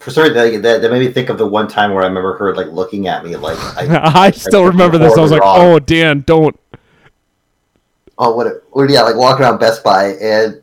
For 0.00 0.10
sorry, 0.10 0.30
that, 0.30 0.62
that, 0.62 0.82
that 0.82 0.90
made 0.90 1.00
me 1.00 1.12
think 1.12 1.28
of 1.28 1.38
the 1.38 1.46
one 1.46 1.66
time 1.66 1.92
where 1.92 2.04
I 2.04 2.06
remember 2.06 2.36
her 2.38 2.54
like 2.54 2.68
looking 2.68 3.08
at 3.08 3.24
me 3.24 3.34
like 3.36 3.58
I, 3.76 4.12
I 4.26 4.30
still 4.30 4.64
remember 4.64 4.96
this. 4.96 5.18
I 5.18 5.20
was 5.20 5.32
like, 5.32 5.40
wrong. 5.40 5.56
"Oh, 5.58 5.78
Dan, 5.80 6.22
don't." 6.24 6.58
oh 8.18 8.34
what 8.34 8.46
a, 8.46 8.60
or 8.72 8.88
yeah 8.88 9.02
like 9.02 9.16
walking 9.16 9.44
around 9.44 9.58
Best 9.58 9.82
Buy 9.82 10.14
and 10.20 10.62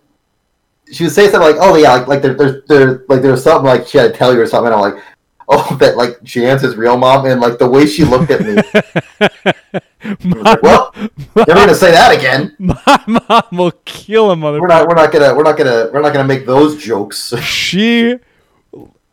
she 0.91 1.03
would 1.05 1.13
say 1.13 1.29
something 1.29 1.41
like 1.41 1.57
oh 1.59 1.75
yeah 1.75 1.93
like 1.93 2.07
like 2.07 2.21
there, 2.21 2.35
there, 2.35 2.63
there 2.67 3.05
like 3.07 3.21
there's 3.21 3.43
something 3.43 3.65
like 3.65 3.87
she 3.87 3.97
had 3.97 4.11
to 4.11 4.17
tell 4.17 4.33
you 4.33 4.41
or 4.41 4.45
something 4.45 4.71
and 4.71 4.75
I'm 4.75 4.93
like 4.93 5.03
oh 5.49 5.75
that 5.79 5.95
like 5.95 6.21
Jan's 6.23 6.61
his 6.61 6.75
real 6.75 6.97
mom 6.97 7.25
and 7.25 7.39
like 7.39 7.59
the 7.59 7.67
way 7.67 7.85
she 7.85 8.03
looked 8.03 8.31
at 8.31 8.41
me. 8.41 8.55
Was 10.33 10.43
like, 10.43 10.61
well 10.63 10.91
never 11.35 11.53
gonna 11.53 11.75
say 11.75 11.91
that 11.91 12.15
again. 12.17 12.55
My 12.59 13.03
mom 13.07 13.43
will 13.57 13.73
kill 13.85 14.31
a 14.31 14.35
mother. 14.35 14.59
we're 14.59 14.67
not 14.67 14.87
we're 14.87 14.95
not 14.95 15.11
gonna 15.11 15.35
we're 15.35 15.43
not 15.43 15.57
gonna 15.57 15.89
we're 15.93 16.01
not 16.01 16.13
gonna 16.13 16.27
make 16.27 16.45
those 16.45 16.81
jokes. 16.83 17.33
She 17.41 18.19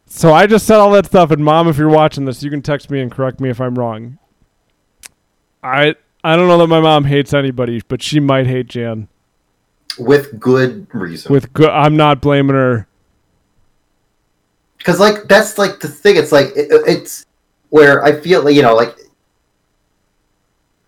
so 0.07 0.35
i 0.35 0.47
just 0.47 0.67
said 0.67 0.77
all 0.77 0.91
that 0.91 1.07
stuff 1.07 1.31
and 1.31 1.43
mom 1.43 1.69
if 1.69 1.79
you're 1.79 1.89
watching 1.89 2.27
this 2.27 2.43
you 2.43 2.51
can 2.51 2.61
text 2.61 2.91
me 2.91 3.01
and 3.01 3.11
correct 3.11 3.41
me 3.41 3.49
if 3.49 3.61
i'm 3.61 3.75
wrong. 3.75 4.19
I 5.63 5.95
i 6.23 6.37
don't 6.37 6.49
know 6.49 6.59
that 6.59 6.67
my 6.67 6.81
mom 6.81 7.05
hates 7.05 7.33
anybody 7.33 7.83
but 7.89 8.03
she 8.03 8.21
might 8.21 8.47
hate 8.47 8.69
jan. 8.69 9.09
With 9.99 10.39
good 10.39 10.87
reason. 10.95 11.33
With 11.33 11.53
good 11.53 11.71
i'm 11.71 11.97
not 11.97 12.21
blaming 12.21 12.55
her 12.55 12.87
because 14.83 14.99
like 14.99 15.29
that's 15.29 15.59
like 15.59 15.79
the 15.81 15.87
thing 15.89 16.17
it's 16.17 16.33
like 16.33 16.49
it, 16.57 16.67
it's 16.87 17.25
where 17.71 18.03
i 18.05 18.13
feel 18.13 18.43
like 18.45 18.55
you 18.55 18.63
know 18.63 18.75
like 18.75 18.97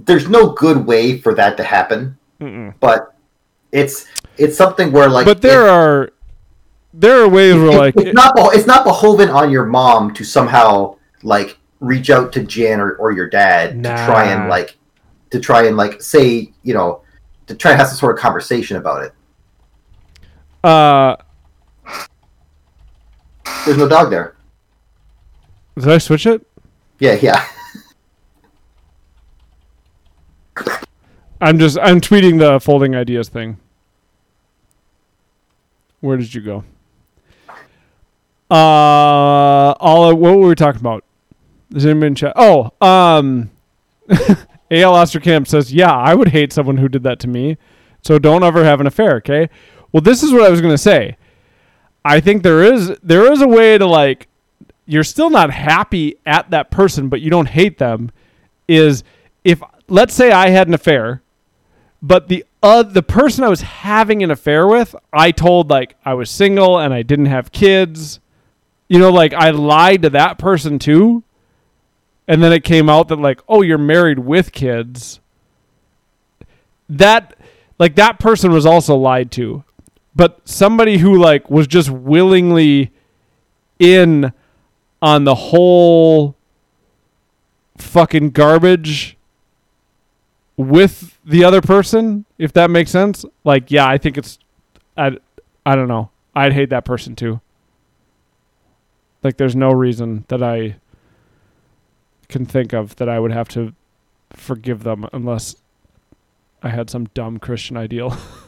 there's 0.00 0.28
no 0.28 0.50
good 0.50 0.84
way 0.86 1.18
for 1.18 1.34
that 1.34 1.56
to 1.56 1.62
happen. 1.64 2.18
Mm-mm. 2.40 2.74
but 2.80 3.14
it's 3.72 4.06
it's 4.36 4.56
something 4.56 4.90
where 4.92 5.08
like 5.08 5.24
but 5.24 5.40
there 5.40 5.66
it- 5.66 5.70
are 5.70 6.12
there 6.92 7.22
are 7.22 7.28
ways 7.28 7.54
where 7.54 7.70
it- 7.70 7.78
like 7.78 7.96
it's 7.96 8.12
not 8.12 8.32
it's 8.54 8.66
not 8.66 8.84
beholden 8.84 9.30
on 9.30 9.50
your 9.50 9.64
mom 9.64 10.12
to 10.14 10.24
somehow 10.24 10.96
like 11.22 11.56
reach 11.80 12.10
out 12.10 12.32
to 12.32 12.42
jan 12.42 12.80
or, 12.80 12.92
or 12.96 13.12
your 13.12 13.28
dad 13.28 13.82
to 13.82 13.88
try 14.06 14.24
and 14.24 14.48
like 14.50 14.76
to 15.30 15.38
try 15.40 15.66
and 15.66 15.76
like 15.76 16.02
say 16.02 16.52
you 16.64 16.74
know 16.74 17.00
to 17.46 17.54
try 17.54 17.70
and 17.70 17.78
have 17.78 17.88
some 17.88 17.96
sort 17.96 18.16
of 18.16 18.20
conversation 18.20 18.76
about 18.76 19.04
it. 19.04 19.12
Uh 20.64 21.16
there's 23.64 23.76
no 23.76 23.88
dog 23.88 24.10
there 24.10 24.34
did 25.76 25.88
i 25.88 25.98
switch 25.98 26.26
it 26.26 26.46
yeah 26.98 27.14
yeah 27.14 27.46
i'm 31.40 31.58
just 31.58 31.78
i'm 31.80 32.00
tweeting 32.00 32.38
the 32.38 32.58
folding 32.60 32.94
ideas 32.94 33.28
thing 33.28 33.58
where 36.00 36.16
did 36.16 36.32
you 36.32 36.40
go 36.40 36.64
uh 38.50 39.72
all 39.80 40.14
what 40.14 40.36
were 40.38 40.48
we 40.48 40.54
talking 40.54 40.80
about 40.80 41.02
Is 41.74 41.84
anybody 41.86 42.08
in 42.08 42.14
chat? 42.14 42.34
Oh, 42.36 42.70
um, 42.80 43.50
AL 44.10 44.92
Osterkamp 44.92 45.48
says, 45.48 45.72
"Yeah, 45.72 45.90
I 45.90 46.14
would 46.14 46.28
hate 46.28 46.52
someone 46.52 46.76
who 46.76 46.88
did 46.88 47.02
that 47.04 47.18
to 47.20 47.28
me. 47.28 47.56
So 48.02 48.18
don't 48.18 48.44
ever 48.44 48.62
have 48.62 48.80
an 48.80 48.86
affair." 48.86 49.16
Okay. 49.16 49.48
Well, 49.92 50.02
this 50.02 50.22
is 50.22 50.30
what 50.30 50.42
I 50.42 50.50
was 50.50 50.60
gonna 50.60 50.78
say. 50.78 51.16
I 52.04 52.20
think 52.20 52.42
there 52.42 52.62
is 52.62 52.92
there 53.02 53.32
is 53.32 53.40
a 53.40 53.48
way 53.48 53.78
to 53.78 53.86
like, 53.86 54.28
you're 54.86 55.04
still 55.04 55.30
not 55.30 55.50
happy 55.50 56.16
at 56.26 56.50
that 56.50 56.70
person, 56.70 57.08
but 57.08 57.20
you 57.20 57.30
don't 57.30 57.48
hate 57.48 57.78
them. 57.78 58.10
Is 58.68 59.04
if 59.42 59.62
let's 59.88 60.14
say 60.14 60.30
I 60.30 60.50
had 60.50 60.68
an 60.68 60.74
affair, 60.74 61.22
but 62.02 62.28
the 62.28 62.44
uh, 62.62 62.82
the 62.82 63.02
person 63.02 63.44
I 63.44 63.48
was 63.48 63.62
having 63.62 64.22
an 64.22 64.30
affair 64.30 64.66
with, 64.66 64.94
I 65.12 65.30
told 65.30 65.70
like 65.70 65.96
I 66.04 66.14
was 66.14 66.30
single 66.30 66.78
and 66.78 66.92
I 66.92 67.02
didn't 67.02 67.26
have 67.26 67.52
kids. 67.52 68.20
You 68.88 68.98
know, 68.98 69.10
like 69.10 69.32
I 69.32 69.50
lied 69.50 70.02
to 70.02 70.10
that 70.10 70.38
person 70.38 70.78
too. 70.78 71.24
And 72.26 72.42
then 72.42 72.52
it 72.52 72.64
came 72.64 72.88
out 72.88 73.08
that 73.08 73.18
like, 73.18 73.40
oh, 73.48 73.62
you're 73.62 73.78
married 73.78 74.18
with 74.18 74.52
kids. 74.52 75.20
That 76.88 77.34
like 77.78 77.96
that 77.96 78.18
person 78.18 78.52
was 78.52 78.66
also 78.66 78.94
lied 78.94 79.30
to. 79.32 79.64
But 80.16 80.40
somebody 80.48 80.98
who 80.98 81.18
like 81.18 81.50
was 81.50 81.66
just 81.66 81.90
willingly 81.90 82.92
in 83.78 84.32
on 85.02 85.24
the 85.24 85.34
whole 85.34 86.36
fucking 87.78 88.30
garbage 88.30 89.16
with 90.56 91.18
the 91.24 91.42
other 91.44 91.60
person, 91.60 92.24
if 92.38 92.52
that 92.52 92.70
makes 92.70 92.90
sense. 92.90 93.24
Like, 93.42 93.70
yeah, 93.70 93.88
I 93.88 93.98
think 93.98 94.16
it's 94.16 94.38
I 94.96 95.18
I 95.66 95.74
don't 95.74 95.88
know. 95.88 96.10
I'd 96.34 96.52
hate 96.52 96.70
that 96.70 96.84
person 96.84 97.16
too. 97.16 97.40
Like 99.22 99.36
there's 99.36 99.56
no 99.56 99.70
reason 99.72 100.24
that 100.28 100.42
I 100.42 100.76
can 102.28 102.44
think 102.44 102.72
of 102.72 102.96
that 102.96 103.08
I 103.08 103.18
would 103.18 103.32
have 103.32 103.48
to 103.50 103.74
forgive 104.32 104.82
them 104.82 105.08
unless 105.12 105.56
I 106.62 106.70
had 106.70 106.90
some 106.90 107.06
dumb 107.14 107.38
Christian 107.38 107.76
ideal. 107.76 108.16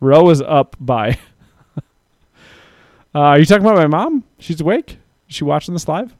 Roe 0.00 0.30
is 0.30 0.40
up 0.40 0.76
by. 0.80 1.18
uh, 1.76 1.82
are 3.14 3.38
you 3.38 3.44
talking 3.44 3.64
about 3.64 3.76
my 3.76 3.86
mom? 3.86 4.24
She's 4.38 4.60
awake. 4.60 4.98
Is 5.28 5.36
she 5.36 5.44
watching 5.44 5.74
this 5.74 5.88
live? 5.88 6.14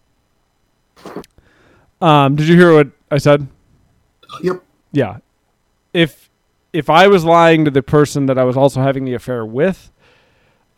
Um, 2.01 2.37
did 2.37 2.49
you 2.49 2.57
hear 2.57 2.75
what 2.75 2.89
I 3.11 3.19
said? 3.19 3.47
Yep. 4.43 4.63
Yeah. 4.93 5.19
If 5.93 6.31
if 6.73 6.91
I 6.91 7.09
was 7.09 7.25
lying 7.25 7.65
to 7.65 7.71
the 7.71 7.83
person 7.83 8.27
that 8.27 8.39
I 8.39 8.45
was 8.45 8.57
also 8.57 8.81
having 8.81 9.05
the 9.05 9.15
affair 9.15 9.45
with, 9.45 9.91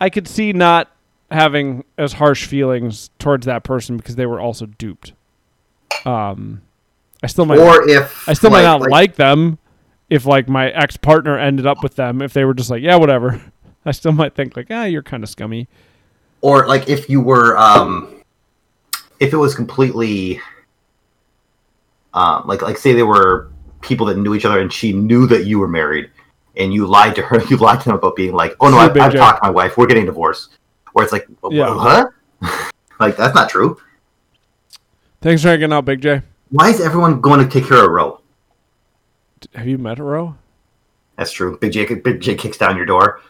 I 0.01 0.09
could 0.09 0.28
see 0.28 0.52
not 0.52 0.90
having 1.31 1.85
as 1.98 2.14
harsh 2.14 2.47
feelings 2.47 3.10
towards 3.18 3.47
that 3.47 3.64
person 3.64 3.97
because 3.97 4.16
they 4.16 4.27
were 4.27 4.40
also 4.40 4.66
duped. 4.66 5.12
Um, 6.05 6.62
I 7.22 7.27
still 7.27 7.44
might. 7.44 7.59
Or 7.59 7.89
if 7.89 8.28
I 8.28 8.32
still 8.32 8.51
might 8.51 8.62
not 8.62 8.89
like, 8.89 9.16
them 9.16 9.59
if 10.10 10.26
like 10.26 10.48
my 10.48 10.70
ex 10.70 10.96
partner 10.96 11.38
ended 11.38 11.66
up 11.66 11.82
with 11.82 11.94
them. 11.96 12.20
If 12.20 12.32
they 12.34 12.44
were 12.44 12.52
just 12.54 12.68
like, 12.70 12.82
yeah, 12.82 12.96
whatever. 12.96 13.40
I 13.86 13.92
still 13.92 14.12
might 14.12 14.34
think 14.34 14.56
like, 14.56 14.66
ah, 14.70 14.84
you're 14.84 15.02
kind 15.02 15.22
of 15.22 15.30
scummy. 15.30 15.66
or 16.42 16.66
like 16.66 16.88
if 16.88 17.08
you 17.08 17.20
were 17.22 17.56
um 17.56 18.22
if 19.20 19.32
it 19.32 19.36
was 19.36 19.54
completely 19.54 20.40
um 22.14 22.42
like 22.46 22.62
like 22.62 22.76
say 22.76 22.92
they 22.92 23.02
were 23.02 23.48
people 23.80 24.04
that 24.06 24.18
knew 24.18 24.34
each 24.34 24.44
other 24.44 24.60
and 24.60 24.72
she 24.72 24.92
knew 24.92 25.26
that 25.26 25.46
you 25.46 25.58
were 25.58 25.68
married 25.68 26.10
and 26.56 26.74
you 26.74 26.86
lied 26.86 27.14
to 27.14 27.22
her 27.22 27.42
you 27.50 27.56
lied 27.56 27.78
to 27.80 27.86
them 27.86 27.94
about 27.96 28.16
being 28.16 28.32
like 28.34 28.54
oh 28.60 28.68
no 28.70 28.76
I've, 28.78 28.96
I've 28.96 29.14
talked 29.14 29.42
to 29.42 29.48
my 29.48 29.50
wife 29.50 29.76
we're 29.76 29.86
getting 29.86 30.06
divorced 30.06 30.58
where 30.92 31.04
it's 31.04 31.12
like 31.12 31.26
Yeah. 31.50 31.72
huh 32.42 32.70
like 33.00 33.16
that's 33.16 33.34
not 33.34 33.48
true 33.48 33.78
Thanks 35.22 35.42
for 35.42 35.48
hanging 35.48 35.70
out, 35.70 35.84
Big 35.84 36.00
J. 36.00 36.22
why 36.48 36.70
is 36.70 36.80
everyone 36.80 37.20
going 37.20 37.40
to 37.40 37.48
take 37.60 37.68
care 37.68 37.84
of 37.84 37.90
Ro? 37.90 38.19
Have 39.54 39.66
you 39.66 39.78
met 39.78 39.98
Ro? 39.98 40.36
that's 41.16 41.32
true 41.32 41.58
big 41.58 41.72
j 41.72 41.84
big 41.94 42.20
j 42.20 42.34
kicks 42.34 42.56
down 42.56 42.76
your 42.76 42.86
door 42.86 43.20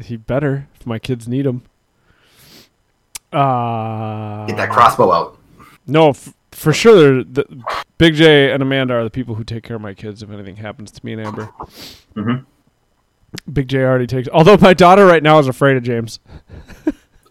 He 0.00 0.16
better 0.16 0.68
if 0.78 0.86
my 0.86 0.98
kids 0.98 1.26
need 1.26 1.44
him. 1.46 1.62
Uh, 3.32 4.46
get 4.46 4.56
that 4.56 4.70
crossbow 4.70 5.10
out 5.12 5.38
No, 5.86 6.10
f- 6.10 6.32
for 6.52 6.72
sure. 6.72 7.22
The, 7.24 7.44
Big 7.98 8.14
J 8.14 8.52
and 8.52 8.62
Amanda 8.62 8.94
are 8.94 9.04
the 9.04 9.10
people 9.10 9.34
who 9.34 9.44
take 9.44 9.62
care 9.64 9.76
of 9.76 9.82
my 9.82 9.94
kids 9.94 10.22
if 10.22 10.30
anything 10.30 10.56
happens 10.56 10.90
to 10.92 11.04
me 11.04 11.12
and 11.14 11.22
Amber. 11.26 11.48
Mm-hmm. 12.14 13.52
Big 13.52 13.68
J 13.68 13.82
already 13.82 14.06
takes. 14.06 14.28
Although 14.32 14.56
my 14.58 14.74
daughter 14.74 15.06
right 15.06 15.22
now 15.22 15.38
is 15.38 15.48
afraid 15.48 15.76
of 15.76 15.82
James. 15.82 16.18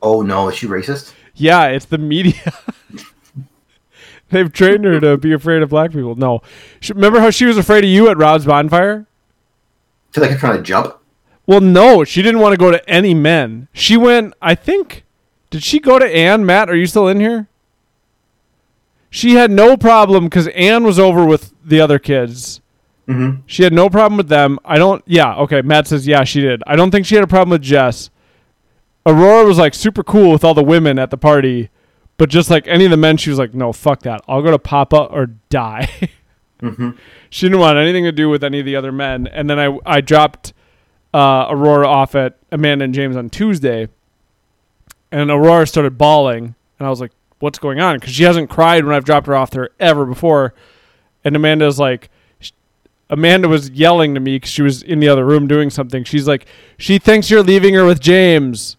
oh 0.02 0.22
no 0.22 0.50
is 0.50 0.56
she 0.56 0.68
racist 0.68 1.14
Yeah, 1.36 1.68
it's 1.68 1.86
the 1.86 1.98
media. 1.98 2.54
They've 4.30 4.52
trained 4.52 4.86
her 4.86 5.00
to 5.00 5.18
be 5.18 5.34
afraid 5.34 5.62
of 5.62 5.70
black 5.70 5.92
people. 5.92 6.16
No, 6.16 6.42
she, 6.80 6.94
remember 6.94 7.20
how 7.20 7.30
she 7.30 7.46
was 7.46 7.58
afraid 7.58 7.84
of 7.84 7.90
you 7.90 8.10
at 8.10 8.18
Rob's 8.18 8.46
bonfire? 8.46 9.06
feel 10.12 10.24
like 10.24 10.32
i'm 10.32 10.38
trying 10.38 10.56
to 10.58 10.64
jump 10.64 10.96
Well, 11.46 11.60
no, 11.60 12.04
she 12.06 12.22
didn't 12.22 12.40
want 12.40 12.54
to 12.54 12.58
go 12.58 12.72
to 12.72 12.90
any 12.90 13.14
men. 13.14 13.68
She 13.74 13.98
went. 13.98 14.34
I 14.42 14.56
think. 14.56 15.04
Did 15.50 15.62
she 15.62 15.80
go 15.80 16.00
to 16.00 16.06
Anne? 16.06 16.46
Matt, 16.46 16.70
are 16.70 16.76
you 16.76 16.88
still 16.88 17.08
in 17.08 17.20
here? 17.20 17.48
She 19.10 19.36
had 19.36 19.52
no 19.52 19.78
problem 19.78 20.26
because 20.26 20.48
Anne 20.50 20.84
was 20.84 20.98
over 21.00 21.26
with 21.26 21.54
the 21.64 21.80
other 21.80 22.00
kids. 22.00 22.62
mm-hmm. 23.08 23.42
She 23.46 23.64
had 23.64 23.72
no 23.74 23.90
problem 23.90 24.18
with 24.18 24.28
them. 24.30 24.58
I 24.66 24.78
don't. 24.78 25.04
Yeah. 25.06 25.36
Okay. 25.36 25.62
Matt 25.62 25.88
says 25.88 26.08
yeah, 26.08 26.24
she 26.24 26.42
did. 26.42 26.64
I 26.66 26.76
don't 26.76 26.92
think 26.92 27.06
she 27.06 27.16
had 27.16 27.24
a 27.24 27.28
problem 27.28 27.52
with 27.52 27.62
Jess. 27.62 28.10
Aurora 29.06 29.46
was 29.46 29.58
like 29.60 29.74
super 29.76 30.04
cool 30.04 30.32
with 30.32 30.44
all 30.44 30.54
the 30.56 30.64
women 30.64 30.98
at 30.98 31.12
the 31.12 31.18
party, 31.18 31.70
but 32.18 32.30
just 32.30 32.50
like 32.50 32.68
any 32.68 32.86
of 32.86 32.92
the 32.92 32.98
men, 32.98 33.18
she 33.18 33.30
was 33.30 33.40
like, 33.40 33.54
no, 33.54 33.74
fuck 33.74 34.02
that. 34.04 34.22
I'll 34.28 34.42
go 34.42 34.52
to 34.52 34.60
Papa 34.60 35.08
or 35.12 35.28
die. 35.50 36.10
Mm-hmm. 36.62 36.92
She 37.30 37.46
didn't 37.48 37.60
want 37.60 37.78
anything 37.78 38.06
to 38.06 38.14
do 38.14 38.30
with 38.30 38.42
any 38.42 38.62
of 38.62 38.66
the 38.66 38.78
other 38.78 38.94
men. 38.94 39.28
And 39.28 39.50
then 39.50 39.60
I 39.60 39.78
I 39.86 40.00
dropped 40.00 40.54
uh, 41.14 41.48
Aurora 41.50 41.86
off 41.86 42.16
at 42.16 42.38
Amanda 42.50 42.86
and 42.86 42.94
James 42.94 43.18
on 43.18 43.30
Tuesday, 43.30 43.90
and 45.12 45.30
Aurora 45.30 45.68
started 45.68 45.98
bawling, 45.98 46.56
and 46.80 46.88
I 46.88 46.90
was 46.90 47.02
like, 47.02 47.12
what's 47.40 47.60
going 47.60 47.80
on? 47.80 47.98
Because 47.98 48.14
she 48.14 48.24
hasn't 48.24 48.50
cried 48.50 48.86
when 48.86 48.96
I've 48.96 49.06
dropped 49.06 49.28
her 49.28 49.36
off 49.36 49.52
there 49.52 49.70
ever 49.80 50.06
before. 50.06 50.54
And 51.24 51.36
Amanda's 51.36 51.80
like, 51.80 52.10
sh- 52.40 52.52
Amanda 53.10 53.48
was 53.48 53.70
yelling 53.70 54.14
to 54.14 54.20
me 54.20 54.38
because 54.38 54.50
she 54.50 54.62
was 54.62 54.82
in 54.82 55.00
the 55.00 55.08
other 55.08 55.26
room 55.26 55.48
doing 55.48 55.70
something. 55.70 56.04
She's 56.04 56.28
like, 56.28 56.46
she 56.78 57.00
thinks 57.00 57.30
you're 57.30 57.44
leaving 57.44 57.74
her 57.74 57.86
with 57.86 58.00
James. 58.00 58.78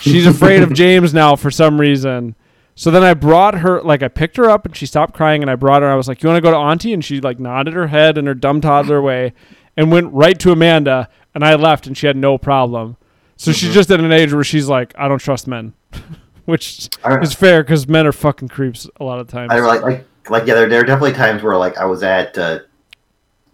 She's 0.00 0.26
afraid 0.26 0.62
of 0.62 0.72
James 0.74 1.12
now 1.12 1.36
for 1.36 1.50
some 1.50 1.80
reason. 1.80 2.34
So 2.78 2.92
then 2.92 3.02
I 3.02 3.12
brought 3.12 3.56
her, 3.58 3.82
like, 3.82 4.04
I 4.04 4.08
picked 4.08 4.36
her 4.36 4.48
up 4.48 4.64
and 4.64 4.76
she 4.76 4.86
stopped 4.86 5.12
crying, 5.12 5.42
and 5.42 5.50
I 5.50 5.56
brought 5.56 5.82
her. 5.82 5.90
I 5.90 5.96
was 5.96 6.06
like, 6.06 6.22
"You 6.22 6.28
want 6.28 6.36
to 6.36 6.40
go 6.40 6.52
to 6.52 6.56
Auntie?" 6.56 6.92
And 6.92 7.04
she 7.04 7.20
like 7.20 7.40
nodded 7.40 7.74
her 7.74 7.88
head 7.88 8.16
in 8.16 8.26
her 8.26 8.34
dumb 8.34 8.60
toddler 8.60 9.02
way, 9.02 9.32
and 9.76 9.90
went 9.90 10.12
right 10.12 10.38
to 10.38 10.52
Amanda. 10.52 11.08
And 11.34 11.44
I 11.44 11.56
left, 11.56 11.88
and 11.88 11.98
she 11.98 12.06
had 12.06 12.16
no 12.16 12.38
problem. 12.38 12.96
So 13.36 13.50
she's 13.50 13.74
just 13.74 13.90
at 13.90 13.98
an 13.98 14.12
age 14.12 14.32
where 14.32 14.44
she's 14.44 14.68
like, 14.68 14.94
"I 14.96 15.08
don't 15.08 15.18
trust 15.18 15.48
men," 15.48 15.74
which 16.44 16.88
I, 17.02 17.18
is 17.18 17.34
fair 17.34 17.64
because 17.64 17.88
men 17.88 18.06
are 18.06 18.12
fucking 18.12 18.46
creeps 18.46 18.88
a 19.00 19.04
lot 19.04 19.18
of 19.18 19.26
times. 19.26 19.50
I 19.50 19.58
like 19.58 19.82
like 19.82 20.06
like 20.30 20.46
yeah. 20.46 20.54
There, 20.54 20.68
there 20.68 20.80
are 20.80 20.86
definitely 20.86 21.14
times 21.14 21.42
where 21.42 21.56
like 21.56 21.78
I 21.78 21.84
was 21.84 22.04
at 22.04 22.38
uh, 22.38 22.60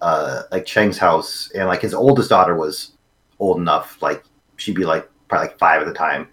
uh 0.02 0.42
like 0.52 0.66
Cheng's 0.66 0.98
house 0.98 1.51
and 1.55 1.66
like 1.66 1.80
his 1.80 1.94
oldest 1.94 2.28
daughter 2.28 2.56
was 2.56 2.92
old 3.38 3.56
enough, 3.56 4.02
like 4.02 4.22
she'd 4.56 4.76
be 4.76 4.84
like 4.84 5.09
probably 5.28 5.48
like 5.48 5.59
five 5.59 5.80
at 5.80 5.86
the 5.86 5.94
time, 5.94 6.28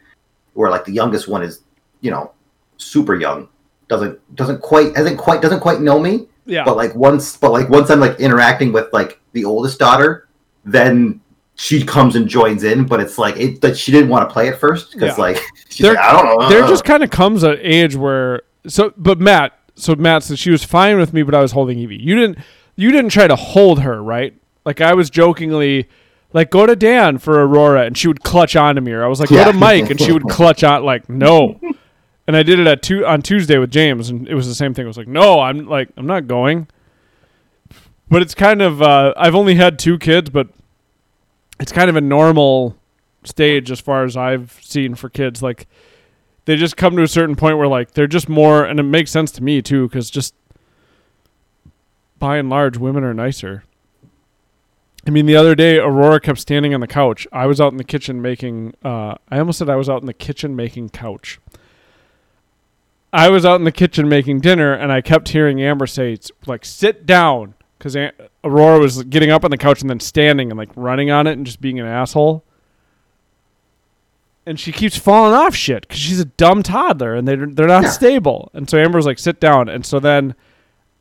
where 0.56 0.70
like 0.70 0.84
the 0.84 0.92
youngest 0.92 1.30
one 1.30 1.42
is 1.42 1.62
you 2.02 2.12
know 2.12 2.34
super 2.82 3.16
young, 3.16 3.48
doesn't 3.88 4.20
doesn't 4.36 4.62
quite 4.62 4.96
hasn't 4.96 5.18
quite 5.18 5.42
doesn't 5.42 5.60
quite 5.60 5.82
know 5.82 6.00
me, 6.00 6.28
yeah, 6.46 6.64
but 6.64 6.76
like 6.78 6.94
once 6.96 7.38
but 7.38 7.52
like 7.52 7.70
once 7.70 7.90
I'm 7.90 8.00
like 8.00 8.20
interacting 8.20 8.72
with 8.74 8.92
like 8.94 9.20
the 9.34 9.46
oldest 9.46 9.80
daughter, 9.80 10.28
then 10.66 11.22
she 11.56 11.84
comes 11.84 12.16
and 12.16 12.28
joins 12.28 12.64
in. 12.64 12.86
But 12.86 13.00
it's 13.00 13.18
like 13.18 13.38
it 13.38 13.62
that 13.62 13.78
she 13.78 13.92
didn't 13.92 14.10
want 14.10 14.28
to 14.28 14.34
play 14.34 14.50
at 14.50 14.60
first 14.60 14.94
because 14.94 15.18
Yeah. 15.18 15.24
like 15.24 15.38
she's 15.70 15.84
There- 15.86 15.94
like 15.96 16.04
I 16.04 16.12
don't 16.14 16.40
know. 16.40 16.50
there 16.50 16.68
just 16.68 16.84
kind 16.86 17.04
of 17.04 17.10
comes 17.10 17.44
an 17.44 17.58
age 17.62 17.96
where 17.96 18.42
so 18.68 18.94
but 18.98 19.20
Matt 19.20 19.54
so 19.76 19.96
Matt 19.96 20.24
said 20.24 20.38
she 20.40 20.52
was 20.52 20.64
fine 20.64 20.98
with 20.98 21.14
me 21.14 21.24
but 21.24 21.36
I 21.36 21.42
was 21.42 21.52
holding 21.52 21.78
Evie. 21.80 21.98
You 21.98 22.16
didn't 22.16 22.40
you 22.76 22.92
didn't 22.92 23.12
try 23.12 23.28
to 23.28 23.36
hold 23.36 23.82
her, 23.82 24.02
right? 24.02 24.34
Like 24.66 24.82
I 24.82 24.94
was 24.94 25.10
jokingly 25.10 25.88
like 26.34 26.50
go 26.50 26.66
to 26.66 26.76
Dan 26.78 27.18
for 27.18 27.34
Aurora 27.46 27.84
and 27.86 27.98
she 27.98 28.08
would 28.08 28.24
clutch 28.24 28.56
onto 28.56 28.80
me 28.82 28.94
or 28.94 29.04
I 29.04 29.08
was 29.08 29.20
like 29.20 29.30
Yeah. 29.30 29.46
go 29.46 29.52
to 29.52 29.58
Mike 29.58 29.90
and 29.90 30.00
she 30.00 30.12
would 30.14 30.24
clutch 30.30 30.64
on 30.64 30.84
like 30.84 31.10
no. 31.10 31.60
And 32.32 32.38
I 32.38 32.44
did 32.44 32.62
it 32.62 32.68
at 32.68 32.82
two 32.82 33.06
on 33.06 33.22
Tuesday 33.22 33.58
with 33.58 33.72
James 33.72 34.10
and 34.10 34.26
it 34.26 34.36
was 34.36 34.48
the 34.48 34.56
same 34.56 34.74
thing. 34.74 34.86
I 34.86 34.88
was 34.88 34.96
like 34.96 35.06
no, 35.06 35.42
I'm 35.42 35.68
like 35.68 35.90
I'm 35.98 36.08
not 36.08 36.28
going. 36.28 36.70
But 38.08 38.22
it's 38.22 38.34
kind 38.34 38.62
of 38.62 38.82
uh 38.82 39.14
I've 39.18 39.36
only 39.36 39.56
had 39.56 39.78
two 39.78 40.00
kids 40.00 40.30
but 40.30 40.48
it's 41.60 41.74
kind 41.74 41.90
of 41.90 41.98
a 41.98 42.02
normal 42.02 42.78
stage 43.26 43.70
as 43.70 43.82
far 43.82 44.06
as 44.06 44.16
I've 44.16 44.58
seen 44.64 44.96
for 44.96 45.10
kids 45.10 45.44
like 45.44 45.68
they 46.46 46.56
just 46.56 46.78
come 46.78 46.96
to 46.96 47.04
a 47.04 47.08
certain 47.10 47.36
point 47.36 47.58
where 47.58 47.68
like 47.68 47.92
they're 47.92 48.08
just 48.08 48.30
more 48.30 48.64
and 48.64 48.80
it 48.80 48.84
makes 48.84 49.12
sense 49.12 49.30
to 49.34 49.44
me 49.44 49.62
too 49.62 49.90
because 49.90 50.10
just 50.10 50.34
by 52.18 52.38
and 52.38 52.50
large 52.50 52.78
women 52.78 53.04
are 53.04 53.14
nicer 53.14 53.66
i 55.06 55.10
mean 55.10 55.26
the 55.26 55.36
other 55.36 55.54
day 55.54 55.80
aurora 55.80 56.20
kept 56.20 56.40
standing 56.40 56.74
on 56.74 56.80
the 56.80 56.88
couch 56.88 57.28
i 57.32 57.46
was 57.46 57.60
out 57.60 57.72
in 57.72 57.78
the 57.78 57.84
kitchen 57.84 58.22
making 58.22 58.74
uh, 58.86 59.16
i 59.30 59.40
almost 59.40 59.60
said 59.60 59.70
i 59.70 59.76
was 59.76 59.90
out 59.90 60.02
in 60.02 60.06
the 60.06 60.14
kitchen 60.14 60.56
making 60.56 60.90
couch 60.90 61.40
i 63.14 63.30
was 63.30 63.46
out 63.46 63.56
in 63.56 63.64
the 63.66 63.72
kitchen 63.72 64.08
making 64.10 64.40
dinner 64.40 64.74
and 64.74 64.92
i 64.92 65.02
kept 65.02 65.30
hearing 65.30 65.62
amber 65.62 65.86
say 65.88 66.18
like 66.46 66.64
sit 66.66 67.06
down 67.06 67.54
because 67.78 67.96
aurora 68.44 68.80
was 68.80 69.04
getting 69.04 69.32
up 69.32 69.44
on 69.44 69.52
the 69.52 69.58
couch 69.58 69.82
and 69.82 69.90
then 69.90 70.00
standing 70.00 70.50
and 70.52 70.58
like 70.58 70.70
running 70.76 71.12
on 71.12 71.28
it 71.28 71.34
and 71.34 71.46
just 71.46 71.60
being 71.62 71.80
an 71.80 71.86
asshole 71.86 72.44
and 74.46 74.60
she 74.60 74.72
keeps 74.72 74.98
falling 74.98 75.34
off 75.36 75.56
shit 75.56 75.82
because 75.88 76.00
she's 76.00 76.20
a 76.20 76.26
dumb 76.26 76.64
toddler 76.64 77.14
and 77.14 77.28
they're 77.28 77.46
they're 77.46 77.68
not 77.68 77.84
Yeah. 77.84 77.90
stable. 77.92 78.50
And 78.56 78.68
so 78.68 78.80
Amber's 78.80 79.06
like, 79.06 79.20
sit 79.20 79.40
down. 79.40 79.70
And 79.70 79.86
so 79.86 80.00
then 80.00 80.34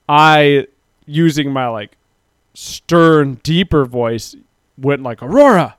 I, 0.07 0.67
using 1.07 1.51
my 1.51 1.67
like 1.69 1.97
stern, 2.53 3.41
deeper 3.43 3.87
voice, 3.87 4.37
went 4.77 5.03
like 5.03 5.23
Aurora, 5.23 5.77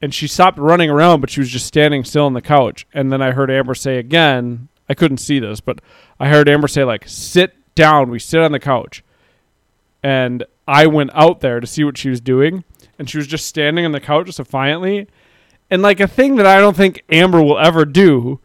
and 0.00 0.14
she 0.14 0.26
stopped 0.26 0.58
running 0.58 0.88
around, 0.88 1.20
but 1.20 1.28
she 1.28 1.40
was 1.40 1.50
just 1.50 1.66
standing 1.66 2.02
still 2.02 2.24
on 2.24 2.32
the 2.32 2.40
couch. 2.40 2.86
And 2.94 3.12
then 3.12 3.20
I 3.20 3.32
heard 3.32 3.50
Amber 3.50 3.74
say 3.74 3.98
again, 3.98 4.68
I 4.88 4.94
couldn't 4.94 5.18
see 5.18 5.38
this, 5.38 5.60
but 5.60 5.80
I 6.20 6.28
heard 6.28 6.48
Amber 6.48 6.68
say 6.68 6.84
like, 6.84 7.04
sit 7.06 7.54
down. 7.74 8.10
We 8.10 8.18
sit 8.18 8.40
on 8.40 8.52
the 8.52 8.60
couch, 8.60 9.02
and 10.02 10.44
I 10.68 10.86
went 10.86 11.10
out 11.14 11.40
there 11.40 11.60
to 11.60 11.66
see 11.66 11.84
what 11.84 11.98
she 11.98 12.10
was 12.10 12.20
doing, 12.20 12.64
and 12.98 13.08
she 13.08 13.18
was 13.18 13.26
just 13.26 13.46
standing 13.46 13.84
on 13.84 13.92
the 13.92 14.00
couch 14.00 14.26
just 14.26 14.38
defiantly. 14.38 15.08
And 15.70 15.82
like 15.82 16.00
a 16.00 16.06
thing 16.06 16.36
that 16.36 16.46
I 16.46 16.58
don't 16.58 16.76
think 16.76 17.02
Amber 17.10 17.42
will 17.42 17.58
ever 17.58 17.84
do, 17.84 18.40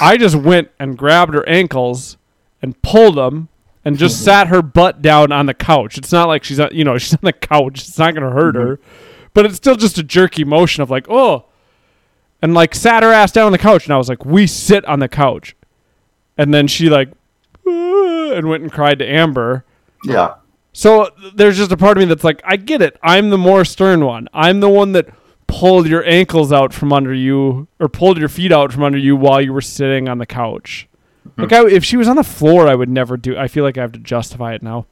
I 0.00 0.16
just 0.16 0.36
went 0.36 0.70
and 0.78 0.98
grabbed 0.98 1.34
her 1.34 1.48
ankles 1.48 2.16
and 2.60 2.80
pulled 2.82 3.16
them 3.16 3.48
and 3.84 3.96
just 3.96 4.22
sat 4.24 4.48
her 4.48 4.62
butt 4.62 5.00
down 5.00 5.30
on 5.30 5.46
the 5.46 5.54
couch. 5.54 5.96
It's 5.96 6.12
not 6.12 6.28
like 6.28 6.44
she's 6.44 6.58
on, 6.58 6.70
you 6.72 6.84
know, 6.84 6.98
she's 6.98 7.14
on 7.14 7.20
the 7.22 7.32
couch. 7.32 7.86
It's 7.88 7.98
not 7.98 8.14
going 8.14 8.28
to 8.28 8.34
hurt 8.34 8.56
her. 8.56 8.76
Mm-hmm. 8.76 9.28
But 9.32 9.46
it's 9.46 9.56
still 9.56 9.76
just 9.76 9.98
a 9.98 10.02
jerky 10.02 10.44
motion 10.44 10.82
of 10.82 10.90
like, 10.90 11.06
"Oh." 11.08 11.46
and 12.44 12.52
like 12.52 12.74
sat 12.74 13.02
her 13.02 13.10
ass 13.10 13.32
down 13.32 13.46
on 13.46 13.52
the 13.52 13.58
couch, 13.58 13.86
and 13.86 13.94
I 13.94 13.96
was 13.96 14.10
like, 14.10 14.26
"We 14.26 14.46
sit 14.46 14.84
on 14.84 14.98
the 14.98 15.08
couch," 15.08 15.56
and 16.38 16.52
then 16.52 16.66
she 16.66 16.88
like 16.90 17.10
"Ah," 17.66 18.32
and 18.32 18.48
went 18.48 18.62
and 18.62 18.72
cried 18.72 18.98
to 19.00 19.06
Amber. 19.08 19.64
Yeah. 20.04 20.34
So 20.72 21.10
there's 21.34 21.56
just 21.56 21.70
a 21.72 21.76
part 21.76 21.96
of 21.96 22.00
me 22.02 22.06
that's 22.06 22.24
like, 22.24 22.40
I 22.44 22.56
get 22.56 22.82
it. 22.82 22.98
I'm 23.02 23.30
the 23.30 23.38
more 23.38 23.64
stern 23.64 24.04
one. 24.04 24.28
I'm 24.34 24.58
the 24.60 24.68
one 24.68 24.90
that 24.92 25.06
pulled 25.46 25.86
your 25.86 26.04
ankles 26.04 26.52
out 26.52 26.72
from 26.74 26.92
under 26.92 27.14
you 27.14 27.68
or 27.78 27.88
pulled 27.88 28.18
your 28.18 28.28
feet 28.28 28.50
out 28.50 28.72
from 28.72 28.82
under 28.82 28.98
you 28.98 29.14
while 29.14 29.40
you 29.40 29.52
were 29.52 29.60
sitting 29.60 30.08
on 30.08 30.18
the 30.18 30.26
couch. 30.26 30.88
Like 31.38 31.52
I, 31.52 31.66
if 31.68 31.84
she 31.84 31.96
was 31.96 32.08
on 32.08 32.16
the 32.16 32.24
floor, 32.24 32.66
I 32.68 32.74
would 32.74 32.88
never 32.88 33.16
do. 33.16 33.36
I 33.36 33.46
feel 33.48 33.62
like 33.62 33.78
I 33.78 33.82
have 33.82 33.92
to 33.92 33.98
justify 34.00 34.54
it 34.54 34.62
now. 34.62 34.86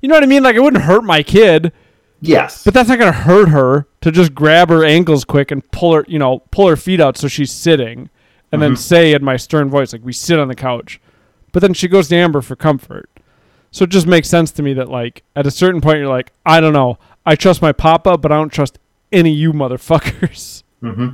You 0.00 0.08
know 0.08 0.14
what 0.14 0.22
I 0.22 0.26
mean? 0.26 0.42
Like 0.44 0.54
it 0.56 0.60
wouldn't 0.60 0.84
hurt 0.84 1.02
my 1.04 1.22
kid, 1.22 1.72
Yes. 2.20 2.64
but 2.64 2.72
that's 2.72 2.88
not 2.88 2.98
gonna 2.98 3.12
hurt 3.12 3.48
her 3.48 3.86
to 4.02 4.12
just 4.12 4.34
grab 4.34 4.68
her 4.68 4.84
ankles 4.84 5.24
quick 5.24 5.50
and 5.50 5.68
pull 5.72 5.94
her, 5.94 6.04
you 6.06 6.18
know, 6.18 6.40
pull 6.50 6.68
her 6.68 6.76
feet 6.76 7.00
out 7.00 7.16
so 7.16 7.28
she's 7.28 7.50
sitting, 7.52 8.10
and 8.52 8.60
then 8.62 8.72
Mhm. 8.72 8.78
say 8.78 9.12
in 9.12 9.24
my 9.24 9.36
stern 9.36 9.68
voice 9.70 9.92
like 9.92 10.04
we 10.04 10.12
sit 10.12 10.38
on 10.38 10.48
the 10.48 10.54
couch. 10.54 11.00
But 11.52 11.60
then 11.60 11.74
she 11.74 11.88
goes 11.88 12.08
to 12.08 12.16
Amber 12.16 12.42
for 12.42 12.54
comfort. 12.56 13.08
So 13.70 13.84
it 13.84 13.90
just 13.90 14.06
makes 14.06 14.28
sense 14.28 14.50
to 14.52 14.62
me 14.62 14.72
that 14.74 14.88
like 14.88 15.22
at 15.34 15.46
a 15.46 15.50
certain 15.50 15.80
point 15.80 15.98
you're 15.98 16.08
like, 16.08 16.32
I 16.44 16.60
don't 16.60 16.72
know, 16.72 16.98
I 17.24 17.34
trust 17.36 17.60
my 17.62 17.72
papa, 17.72 18.16
but 18.18 18.30
I 18.32 18.36
don't 18.36 18.52
trust 18.52 18.78
any 19.12 19.32
of 19.32 19.36
you 19.38 19.52
motherfuckers. 19.52 20.62
hmm 20.80 21.08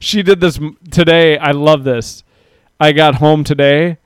she 0.00 0.22
did 0.22 0.38
this 0.40 0.60
today. 0.92 1.36
I 1.38 1.50
love 1.50 1.82
this. 1.82 2.22
I 2.78 2.92
got 2.92 3.16
home 3.16 3.42
today 3.42 3.98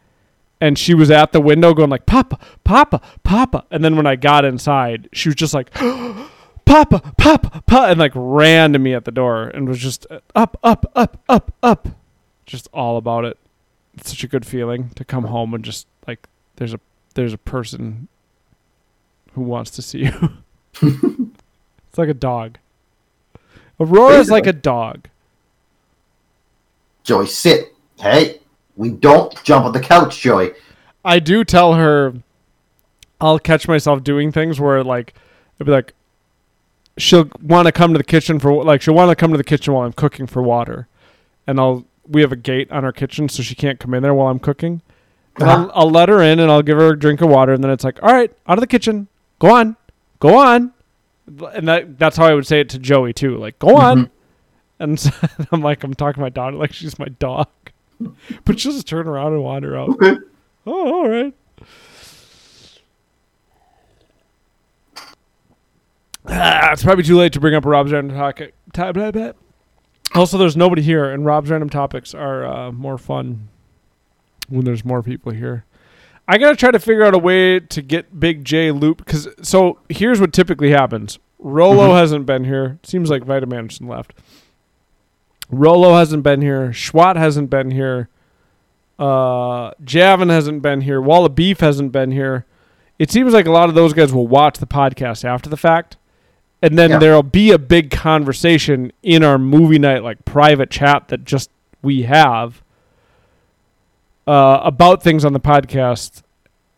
and 0.58 0.78
she 0.78 0.94
was 0.94 1.10
at 1.10 1.32
the 1.32 1.40
window 1.40 1.74
going 1.74 1.90
like 1.90 2.06
papa 2.06 2.38
papa 2.64 3.00
papa 3.24 3.64
and 3.72 3.84
then 3.84 3.96
when 3.96 4.06
i 4.06 4.14
got 4.14 4.44
inside 4.44 5.08
she 5.12 5.28
was 5.28 5.34
just 5.34 5.52
like 5.52 5.70
papa 6.64 7.00
papa 7.18 7.62
papa 7.66 7.86
and 7.90 7.98
like 7.98 8.12
ran 8.14 8.72
to 8.72 8.78
me 8.78 8.94
at 8.94 9.04
the 9.04 9.10
door 9.10 9.48
and 9.48 9.68
was 9.68 9.78
just 9.78 10.06
up 10.36 10.56
up 10.62 10.86
up 10.94 11.20
up 11.28 11.52
up 11.62 11.88
just 12.46 12.68
all 12.72 12.96
about 12.96 13.24
it 13.24 13.38
it's 13.94 14.10
such 14.10 14.24
a 14.24 14.28
good 14.28 14.46
feeling 14.46 14.90
to 14.90 15.04
come 15.04 15.24
home 15.24 15.54
and 15.54 15.64
just 15.64 15.86
like 16.06 16.28
there's 16.56 16.74
a 16.74 16.80
there's 17.14 17.32
a 17.32 17.38
person 17.38 18.08
who 19.34 19.42
wants 19.42 19.70
to 19.70 19.82
see 19.82 19.98
you 20.04 20.32
it's 20.82 21.98
like 21.98 22.08
a 22.08 22.14
dog 22.14 22.58
aurora's 23.78 24.30
like 24.30 24.46
a 24.46 24.52
dog 24.52 25.08
Joey, 27.04 27.26
sit. 27.26 27.74
Hey, 27.98 28.40
we 28.76 28.90
don't 28.90 29.42
jump 29.42 29.66
on 29.66 29.72
the 29.72 29.80
couch, 29.80 30.20
Joy. 30.20 30.52
I 31.04 31.18
do 31.18 31.44
tell 31.44 31.74
her 31.74 32.14
I'll 33.20 33.38
catch 33.38 33.66
myself 33.66 34.04
doing 34.04 34.30
things 34.30 34.60
where 34.60 34.84
like 34.84 35.14
I'll 35.60 35.66
be 35.66 35.72
like 35.72 35.94
she'll 36.96 37.28
want 37.40 37.66
to 37.66 37.72
come 37.72 37.92
to 37.92 37.98
the 37.98 38.04
kitchen 38.04 38.38
for 38.38 38.62
like 38.64 38.82
she'll 38.82 38.94
want 38.94 39.10
to 39.10 39.16
come 39.16 39.32
to 39.32 39.38
the 39.38 39.44
kitchen 39.44 39.74
while 39.74 39.84
I'm 39.84 39.92
cooking 39.92 40.26
for 40.26 40.42
water. 40.42 40.86
And 41.46 41.58
I'll 41.58 41.84
we 42.08 42.20
have 42.22 42.32
a 42.32 42.36
gate 42.36 42.70
on 42.72 42.84
our 42.84 42.92
kitchen 42.92 43.28
so 43.28 43.42
she 43.42 43.54
can't 43.54 43.78
come 43.80 43.94
in 43.94 44.02
there 44.02 44.14
while 44.14 44.28
I'm 44.28 44.38
cooking. 44.38 44.82
And 45.36 45.44
Uh-huh. 45.48 45.62
I'll, 45.74 45.82
I'll 45.86 45.90
let 45.90 46.08
her 46.08 46.20
in 46.20 46.40
and 46.40 46.50
I'll 46.50 46.62
give 46.62 46.76
her 46.78 46.88
a 46.92 46.98
drink 46.98 47.20
of 47.20 47.30
water 47.30 47.52
and 47.52 47.62
then 47.62 47.70
it's 47.70 47.84
like, 47.84 48.02
"All 48.02 48.12
right, 48.12 48.30
out 48.46 48.58
of 48.58 48.60
the 48.60 48.66
kitchen. 48.66 49.08
Go 49.38 49.54
on. 49.54 49.76
Go 50.20 50.36
on." 50.38 50.72
And 51.54 51.68
that 51.68 51.98
that's 51.98 52.16
how 52.16 52.26
I 52.26 52.34
would 52.34 52.46
say 52.46 52.60
it 52.60 52.68
to 52.70 52.78
Joey 52.78 53.12
too. 53.12 53.36
Like, 53.38 53.58
"Go 53.58 53.76
on." 53.76 54.06
Mhm. 54.06 54.10
And 54.80 55.00
so 55.00 55.10
I'm 55.52 55.62
like 55.62 55.84
I'm 55.84 55.94
talking 55.94 56.14
to 56.16 56.20
my 56.20 56.28
daughter 56.28 56.56
like 56.56 56.72
she's 56.72 56.98
my 56.98 57.08
dog. 57.08 57.48
But 58.44 58.58
she'll 58.58 58.72
just 58.72 58.88
turn 58.88 59.06
around 59.06 59.32
and 59.34 59.42
wander 59.44 59.78
out. 59.78 59.90
Okay. 59.90 60.16
Oh, 60.66 60.92
all 60.92 61.08
right. 61.08 61.32
Ah, 66.26 66.72
it's 66.72 66.82
probably 66.82 67.04
too 67.04 67.16
late 67.16 67.32
to 67.32 67.40
bring 67.40 67.54
up 67.54 67.64
Rob's 67.64 67.92
random 67.92 68.16
topic. 68.16 68.54
ta- 68.72 68.92
blah, 68.92 69.10
blah. 69.10 69.32
Also, 70.14 70.36
there's 70.36 70.56
nobody 70.56 70.82
here, 70.82 71.10
and 71.10 71.24
Rob's 71.24 71.50
random 71.50 71.70
topics 71.70 72.14
are 72.14 72.44
uh, 72.44 72.72
more 72.72 72.98
fun 72.98 73.48
when 74.48 74.64
there's 74.64 74.84
more 74.84 75.02
people 75.02 75.32
here. 75.32 75.64
I 76.28 76.38
gotta 76.38 76.56
try 76.56 76.70
to 76.70 76.78
figure 76.78 77.02
out 77.02 77.14
a 77.14 77.18
way 77.18 77.60
to 77.60 77.82
get 77.82 78.20
Big 78.20 78.44
J 78.44 78.70
loop 78.70 78.98
because 78.98 79.26
so 79.42 79.78
here's 79.88 80.20
what 80.20 80.32
typically 80.32 80.70
happens. 80.70 81.18
Rolo 81.38 81.88
Mhm. 81.88 81.96
hasn't 81.98 82.26
been 82.26 82.44
here. 82.44 82.78
Seems 82.84 83.10
like 83.10 83.24
Vitamin 83.24 83.58
Anderson 83.58 83.88
left. 83.88 84.14
Rolo 85.50 85.94
hasn't 85.94 86.22
been 86.22 86.40
here. 86.40 86.68
Schwat 86.68 87.16
hasn't 87.16 87.50
been 87.50 87.70
here. 87.72 88.08
Uh, 88.98 89.72
Javin 89.84 90.30
hasn't 90.30 90.62
been 90.62 90.82
here. 90.82 91.00
Walla 91.00 91.28
Beef 91.28 91.60
hasn't 91.60 91.90
been 91.90 92.12
here. 92.12 92.46
It 92.98 93.10
seems 93.10 93.32
like 93.32 93.46
a 93.46 93.50
lot 93.50 93.68
of 93.68 93.74
those 93.74 93.92
guys 93.92 94.12
will 94.12 94.28
watch 94.28 94.58
the 94.58 94.66
podcast 94.66 95.24
after 95.24 95.50
the 95.50 95.56
fact, 95.56 95.96
and 96.62 96.78
then 96.78 96.90
Yeah. 96.90 96.98
there'll 96.98 97.22
be 97.22 97.50
a 97.50 97.58
big 97.58 97.90
conversation 97.90 98.92
in 99.02 99.22
our 99.24 99.36
movie 99.38 99.78
night, 99.78 100.02
like 100.02 100.24
private 100.24 100.70
chat 100.70 101.08
that 101.08 101.24
just 101.24 101.50
we 101.82 102.02
have 102.04 102.62
uh, 104.26 104.60
about 104.62 105.02
things 105.02 105.24
on 105.24 105.32
the 105.32 105.40
podcast. 105.40 106.22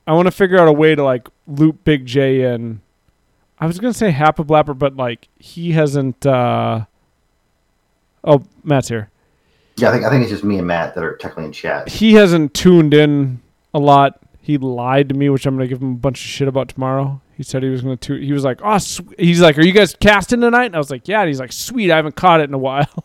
I 0.06 0.12
want 0.12 0.26
to 0.26 0.32
figure 0.32 0.58
out 0.58 0.68
a 0.68 0.72
way 0.72 0.94
to 0.94 1.02
like 1.04 1.28
loop 1.46 1.84
Big 1.84 2.06
J 2.06 2.42
in. 2.54 2.80
I 3.58 3.66
was 3.66 3.78
gonna 3.78 3.94
say 3.94 4.12
Happa 4.12 4.44
Blapper, 4.46 4.76
but 4.78 4.96
like 4.96 5.28
he 5.38 5.72
hasn't. 5.72 6.24
Uh, 6.26 6.84
oh, 8.24 8.42
Matt's 8.62 8.88
here. 8.88 9.10
Yeah, 9.76 9.88
I 9.88 9.92
think 9.92 10.04
I 10.04 10.10
think 10.10 10.22
it's 10.22 10.30
just 10.30 10.44
me 10.44 10.58
and 10.58 10.66
Matt 10.66 10.94
that 10.94 11.04
are 11.04 11.16
technically 11.16 11.46
in 11.46 11.52
chat. 11.52 11.88
he 11.88 12.14
hasn't 12.14 12.54
tuned 12.54 12.94
in 12.94 13.40
a 13.72 13.78
lot. 13.78 14.20
He 14.40 14.58
lied 14.58 15.08
to 15.08 15.14
me, 15.14 15.28
which 15.30 15.46
I'm 15.46 15.56
gonna 15.56 15.66
give 15.68 15.80
him 15.82 15.92
a 15.92 15.96
bunch 15.96 16.20
of 16.20 16.26
shit 16.28 16.48
about 16.48 16.68
tomorrow. 16.68 17.20
He 17.36 17.42
said 17.42 17.62
he 17.62 17.68
was 17.68 17.82
gonna. 17.82 17.98
He 18.00 18.32
was 18.32 18.44
like, 18.44 18.60
"Oh, 18.62 18.78
sw-. 18.78 19.00
he's 19.18 19.40
like, 19.40 19.58
are 19.58 19.64
you 19.64 19.72
guys 19.72 19.94
casting 19.98 20.40
tonight?" 20.40 20.66
And 20.66 20.74
I 20.76 20.78
was 20.78 20.90
like, 20.90 21.08
"Yeah." 21.08 21.20
And 21.20 21.28
he's 21.28 21.40
like, 21.40 21.52
"Sweet, 21.52 21.90
I 21.90 21.96
haven't 21.96 22.14
caught 22.16 22.40
it 22.40 22.48
in 22.48 22.54
a 22.54 22.58
while." 22.58 23.04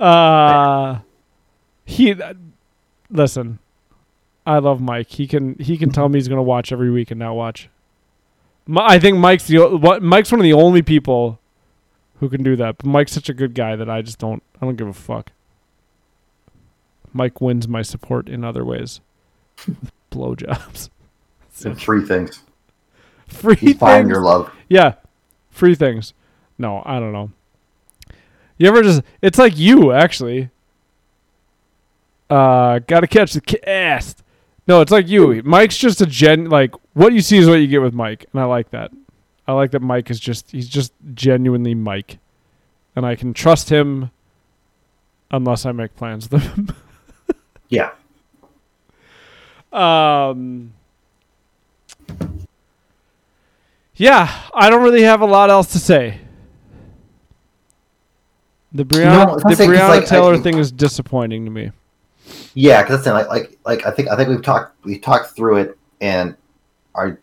uh, 0.00 1.00
he 1.84 2.12
uh, 2.12 2.34
listen. 3.10 3.58
I 4.46 4.58
love 4.58 4.80
Mike. 4.80 5.10
He 5.10 5.26
can 5.26 5.56
he 5.58 5.76
can 5.76 5.90
tell 5.90 6.08
me 6.08 6.18
he's 6.18 6.28
gonna 6.28 6.42
watch 6.42 6.72
every 6.72 6.90
week 6.90 7.10
and 7.10 7.18
not 7.18 7.34
watch. 7.34 7.68
Mi- 8.66 8.80
I 8.82 8.98
think 8.98 9.18
Mike's 9.18 9.46
the 9.46 9.76
what 9.76 10.02
Mike's 10.02 10.32
one 10.32 10.40
of 10.40 10.44
the 10.44 10.52
only 10.52 10.82
people 10.82 11.38
who 12.20 12.28
can 12.28 12.42
do 12.42 12.56
that. 12.56 12.78
But 12.78 12.86
Mike's 12.86 13.12
such 13.12 13.28
a 13.28 13.34
good 13.34 13.54
guy 13.54 13.76
that 13.76 13.88
I 13.90 14.02
just 14.02 14.18
don't 14.18 14.42
I 14.60 14.66
don't 14.66 14.76
give 14.76 14.88
a 14.88 14.92
fuck. 14.92 15.32
Mike 17.12 17.40
wins 17.40 17.68
my 17.68 17.82
support 17.82 18.28
in 18.28 18.44
other 18.44 18.64
ways. 18.64 19.00
Blowjobs. 20.10 20.90
And 21.64 21.80
free 21.80 22.04
things. 22.04 22.42
Free 23.28 23.56
You 23.60 23.74
find 23.74 24.04
things. 24.06 24.10
your 24.10 24.22
love. 24.22 24.52
Yeah. 24.68 24.94
Free 25.50 25.74
things. 25.74 26.12
No, 26.58 26.82
I 26.84 26.98
don't 26.98 27.12
know. 27.12 27.30
You 28.58 28.68
ever 28.68 28.82
just 28.82 29.02
it's 29.22 29.38
like 29.38 29.56
you 29.56 29.92
actually. 29.92 30.50
Uh 32.30 32.78
gotta 32.80 33.06
catch 33.06 33.32
the 33.34 33.40
cast. 33.40 34.22
No, 34.66 34.80
it's 34.80 34.90
like 34.92 35.08
you. 35.08 35.42
Mike's 35.44 35.76
just 35.76 36.00
a 36.00 36.06
gen 36.06 36.46
like 36.48 36.74
what 36.94 37.12
you 37.12 37.20
see 37.20 37.38
is 37.38 37.48
what 37.48 37.56
you 37.60 37.66
get 37.66 37.82
with 37.82 37.94
Mike, 37.94 38.24
and 38.32 38.40
I 38.40 38.44
like 38.44 38.70
that. 38.70 38.90
I 39.46 39.52
like 39.52 39.72
that 39.72 39.80
Mike 39.82 40.10
is 40.10 40.18
just 40.18 40.50
he's 40.52 40.68
just 40.68 40.92
genuinely 41.14 41.74
Mike. 41.74 42.18
And 42.96 43.04
I 43.04 43.14
can 43.16 43.34
trust 43.34 43.70
him 43.70 44.10
unless 45.30 45.66
I 45.66 45.72
make 45.72 45.96
plans 45.96 46.30
with 46.30 46.42
him. 46.42 46.68
Yeah. 47.70 47.90
Um. 49.72 50.73
Yeah, 53.96 54.32
I 54.52 54.70
don't 54.70 54.82
really 54.82 55.02
have 55.02 55.20
a 55.20 55.26
lot 55.26 55.50
else 55.50 55.72
to 55.72 55.78
say. 55.78 56.20
The 58.72 58.84
Breonna, 58.84 59.26
No, 59.28 59.36
the 59.36 59.54
Breonna 59.62 59.88
like, 59.88 60.06
Taylor 60.06 60.32
think- 60.34 60.44
thing 60.44 60.58
is 60.58 60.72
disappointing 60.72 61.44
to 61.44 61.50
me. 61.50 61.70
Yeah, 62.54 62.82
because 62.82 63.04
that's 63.04 63.14
like 63.14 63.28
like 63.28 63.58
like 63.64 63.86
I 63.86 63.90
think 63.90 64.08
I 64.08 64.16
think 64.16 64.28
we've 64.28 64.42
talked 64.42 64.84
we 64.84 64.98
talked 64.98 65.36
through 65.36 65.58
it 65.58 65.78
and 66.00 66.34
our 66.94 67.20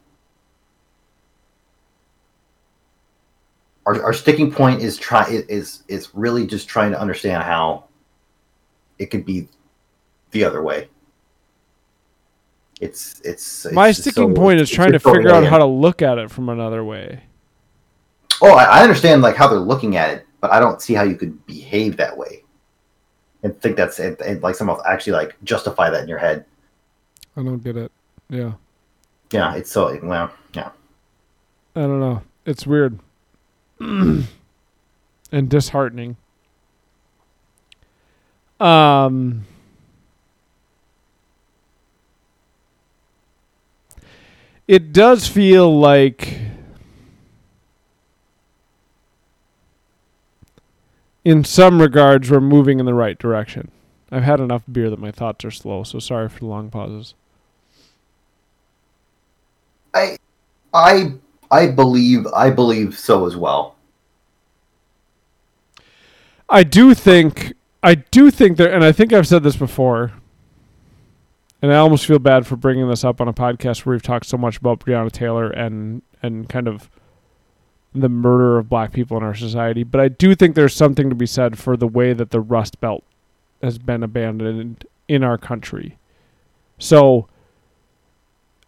our, 3.85 4.01
our 4.03 4.13
sticking 4.13 4.51
point 4.51 4.81
is 4.81 4.97
try 4.97 5.25
is 5.27 5.83
is 5.87 6.13
really 6.13 6.45
just 6.45 6.67
trying 6.67 6.91
to 6.91 6.99
understand 6.99 7.43
how 7.43 7.85
it 8.99 9.07
could 9.07 9.25
be 9.25 9.47
the 10.31 10.43
other 10.43 10.61
way. 10.61 10.87
It's 12.81 13.21
it's, 13.23 13.65
it's 13.65 13.73
My 13.73 13.89
just 13.91 14.01
sticking 14.01 14.35
so- 14.35 14.41
point 14.41 14.59
is 14.59 14.69
trying 14.69 14.91
to 14.91 14.99
figure 14.99 15.29
out 15.33 15.45
how 15.45 15.57
to 15.59 15.65
look 15.65 16.01
at 16.01 16.17
it 16.17 16.29
from 16.31 16.49
another 16.49 16.83
way. 16.83 17.21
Oh, 18.41 18.51
I, 18.53 18.79
I 18.79 18.81
understand 18.81 19.21
like 19.21 19.35
how 19.35 19.47
they're 19.47 19.59
looking 19.59 19.95
at 19.97 20.09
it, 20.09 20.25
but 20.41 20.51
I 20.51 20.59
don't 20.59 20.81
see 20.81 20.93
how 20.95 21.03
you 21.03 21.15
could 21.15 21.45
behave 21.45 21.95
that 21.97 22.17
way 22.17 22.43
and 23.43 23.59
think 23.61 23.77
that's 23.77 23.99
and, 23.99 24.19
and 24.21 24.41
like 24.41 24.55
somehow 24.55 24.81
actually 24.85 25.13
like 25.13 25.35
justify 25.43 25.89
that 25.91 26.01
in 26.01 26.09
your 26.09 26.17
head. 26.17 26.43
I 27.37 27.43
don't 27.43 27.63
get 27.63 27.77
it. 27.77 27.91
Yeah, 28.29 28.53
Yeah, 29.31 29.55
it's 29.55 29.69
so 29.71 29.97
well, 30.03 30.31
yeah. 30.53 30.71
I 31.75 31.81
don't 31.81 31.99
know. 31.99 32.23
It's 32.45 32.65
weird 32.65 32.99
and 33.79 34.27
disheartening. 35.31 36.17
Um. 38.59 39.45
It 44.71 44.93
does 44.93 45.27
feel 45.27 45.77
like 45.77 46.39
in 51.25 51.43
some 51.43 51.81
regards, 51.81 52.31
we're 52.31 52.39
moving 52.39 52.79
in 52.79 52.85
the 52.85 52.93
right 52.93 53.19
direction. 53.19 53.69
I've 54.09 54.23
had 54.23 54.39
enough 54.39 54.63
beer 54.71 54.89
that 54.89 54.97
my 54.97 55.11
thoughts 55.11 55.43
are 55.43 55.51
slow, 55.51 55.83
so 55.83 55.99
sorry 55.99 56.29
for 56.29 56.39
the 56.39 56.45
long 56.45 56.69
pauses. 56.69 57.15
I, 59.93 60.15
I, 60.73 61.15
I 61.51 61.67
believe, 61.67 62.25
I 62.27 62.49
believe 62.49 62.97
so 62.97 63.27
as 63.27 63.35
well. 63.35 63.75
I 66.47 66.63
do 66.63 66.93
think, 66.93 67.51
I 67.83 67.95
do 67.95 68.31
think 68.31 68.55
there, 68.55 68.71
and 68.71 68.85
I 68.85 68.93
think 68.93 69.11
I've 69.11 69.27
said 69.27 69.43
this 69.43 69.57
before, 69.57 70.13
and 71.61 71.71
I 71.71 71.77
almost 71.77 72.05
feel 72.05 72.19
bad 72.19 72.47
for 72.47 72.55
bringing 72.55 72.89
this 72.89 73.03
up 73.03 73.21
on 73.21 73.27
a 73.27 73.33
podcast 73.33 73.85
where 73.85 73.93
we've 73.93 74.01
talked 74.01 74.25
so 74.25 74.37
much 74.37 74.57
about 74.57 74.79
Breonna 74.79 75.11
Taylor 75.11 75.49
and 75.49 76.01
and 76.21 76.49
kind 76.49 76.67
of 76.67 76.89
the 77.93 78.09
murder 78.09 78.57
of 78.57 78.69
black 78.69 78.93
people 78.93 79.17
in 79.17 79.23
our 79.23 79.35
society. 79.35 79.83
But 79.83 80.01
I 80.01 80.07
do 80.07 80.33
think 80.33 80.55
there's 80.55 80.75
something 80.75 81.09
to 81.09 81.15
be 81.15 81.25
said 81.25 81.57
for 81.57 81.75
the 81.75 81.87
way 81.87 82.13
that 82.13 82.31
the 82.31 82.39
Rust 82.39 82.79
Belt 82.79 83.03
has 83.61 83.77
been 83.77 84.01
abandoned 84.01 84.85
in 85.07 85.23
our 85.23 85.37
country. 85.37 85.97
So 86.79 87.27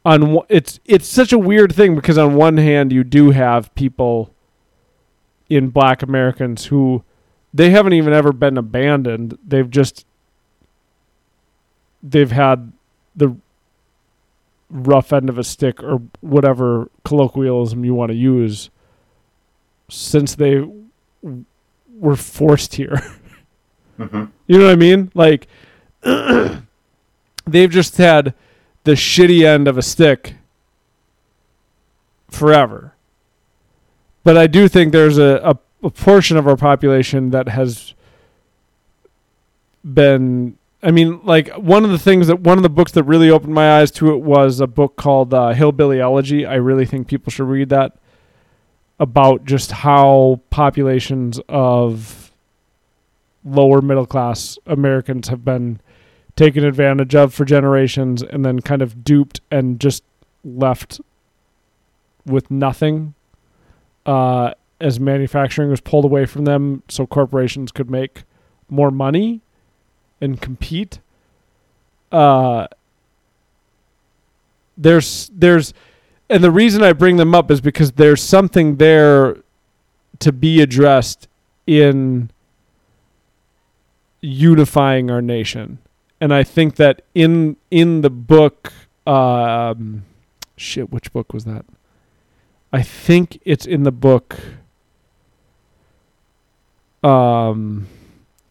on 0.05 0.39
it's 0.49 0.79
it's 0.85 1.07
such 1.07 1.31
a 1.31 1.37
weird 1.37 1.73
thing 1.73 1.95
because 1.95 2.17
on 2.17 2.35
one 2.35 2.57
hand 2.57 2.91
you 2.91 3.03
do 3.03 3.31
have 3.31 3.73
people 3.75 4.33
in 5.49 5.69
black 5.69 6.01
Americans 6.01 6.65
who 6.65 7.03
they 7.53 7.69
haven't 7.69 7.93
even 7.93 8.13
ever 8.13 8.33
been 8.33 8.57
abandoned. 8.57 9.37
They've 9.45 9.69
just 9.69 10.05
they've 12.01 12.31
had 12.31 12.73
the 13.15 13.35
rough 14.69 15.13
end 15.13 15.29
of 15.29 15.37
a 15.37 15.43
stick 15.43 15.83
or 15.83 16.01
whatever 16.21 16.89
colloquialism 17.03 17.85
you 17.85 17.93
want 17.93 18.09
to 18.09 18.15
use 18.15 18.69
since 19.89 20.35
they 20.35 20.67
were 21.99 22.15
forced 22.15 22.75
here. 22.75 23.01
Mm-hmm. 23.99 24.23
You 24.47 24.57
know 24.57 24.65
what 24.65 24.71
I 24.71 24.75
mean? 24.75 25.11
Like 25.13 25.47
they've 26.01 27.69
just 27.69 27.97
had 27.97 28.33
the 28.85 28.93
shitty 28.93 29.45
end 29.45 29.67
of 29.67 29.77
a 29.77 29.83
stick 29.83 30.33
forever. 32.29 32.95
But 34.23 34.35
I 34.35 34.47
do 34.47 34.67
think 34.67 34.91
there's 34.91 35.19
a, 35.19 35.39
a, 35.43 35.59
a 35.85 35.89
portion 35.91 36.37
of 36.37 36.47
our 36.47 36.57
population 36.57 37.29
that 37.29 37.49
has 37.49 37.93
been 39.83 40.57
I 40.83 40.91
mean, 40.91 41.21
like 41.23 41.49
one 41.53 41.85
of 41.85 41.91
the 41.91 41.97
things 41.97 42.27
that 42.27 42.41
one 42.41 42.57
of 42.57 42.63
the 42.63 42.69
books 42.69 42.91
that 42.91 43.03
really 43.03 43.29
opened 43.29 43.53
my 43.53 43.79
eyes 43.79 43.89
to 43.91 44.11
it 44.11 44.17
was 44.17 44.59
a 44.59 44.67
book 44.67 44.97
called 44.97 45.33
uh, 45.33 45.53
Hillbilly 45.53 46.01
Elegy. 46.01 46.45
I 46.45 46.55
really 46.55 46.85
think 46.85 47.07
people 47.07 47.31
should 47.31 47.47
read 47.47 47.69
that 47.69 47.97
about 48.99 49.45
just 49.45 49.71
how 49.71 50.41
populations 50.49 51.39
of 51.47 52.33
lower 53.45 53.81
middle 53.81 54.05
class 54.05 54.57
Americans 54.65 55.29
have 55.29 55.45
been 55.45 55.79
taken 56.35 56.65
advantage 56.65 57.15
of 57.15 57.33
for 57.33 57.45
generations 57.45 58.21
and 58.21 58.45
then 58.45 58.59
kind 58.59 58.81
of 58.81 59.03
duped 59.03 59.39
and 59.51 59.79
just 59.79 60.03
left 60.43 60.99
with 62.25 62.49
nothing 62.51 63.13
uh, 64.05 64.53
as 64.81 64.99
manufacturing 64.99 65.69
was 65.69 65.81
pulled 65.81 66.05
away 66.05 66.25
from 66.25 66.45
them 66.45 66.83
so 66.89 67.05
corporations 67.05 67.71
could 67.71 67.89
make 67.89 68.23
more 68.69 68.91
money 68.91 69.41
and 70.21 70.39
compete. 70.41 70.99
Uh, 72.11 72.67
there's 74.77 75.29
there's 75.33 75.73
and 76.29 76.43
the 76.43 76.51
reason 76.51 76.81
I 76.81 76.93
bring 76.93 77.17
them 77.17 77.35
up 77.35 77.51
is 77.51 77.61
because 77.61 77.93
there's 77.93 78.21
something 78.21 78.77
there 78.77 79.37
to 80.19 80.31
be 80.31 80.61
addressed 80.61 81.27
in 81.67 82.31
unifying 84.21 85.11
our 85.11 85.21
nation. 85.21 85.79
And 86.21 86.33
I 86.33 86.43
think 86.43 86.75
that 86.77 87.01
in 87.13 87.57
in 87.69 88.01
the 88.01 88.09
book 88.09 88.71
um 89.05 90.05
shit 90.55 90.91
which 90.91 91.11
book 91.11 91.33
was 91.33 91.45
that? 91.45 91.65
I 92.71 92.81
think 92.81 93.39
it's 93.43 93.65
in 93.65 93.83
the 93.83 93.91
book 93.91 94.39
um 97.03 97.87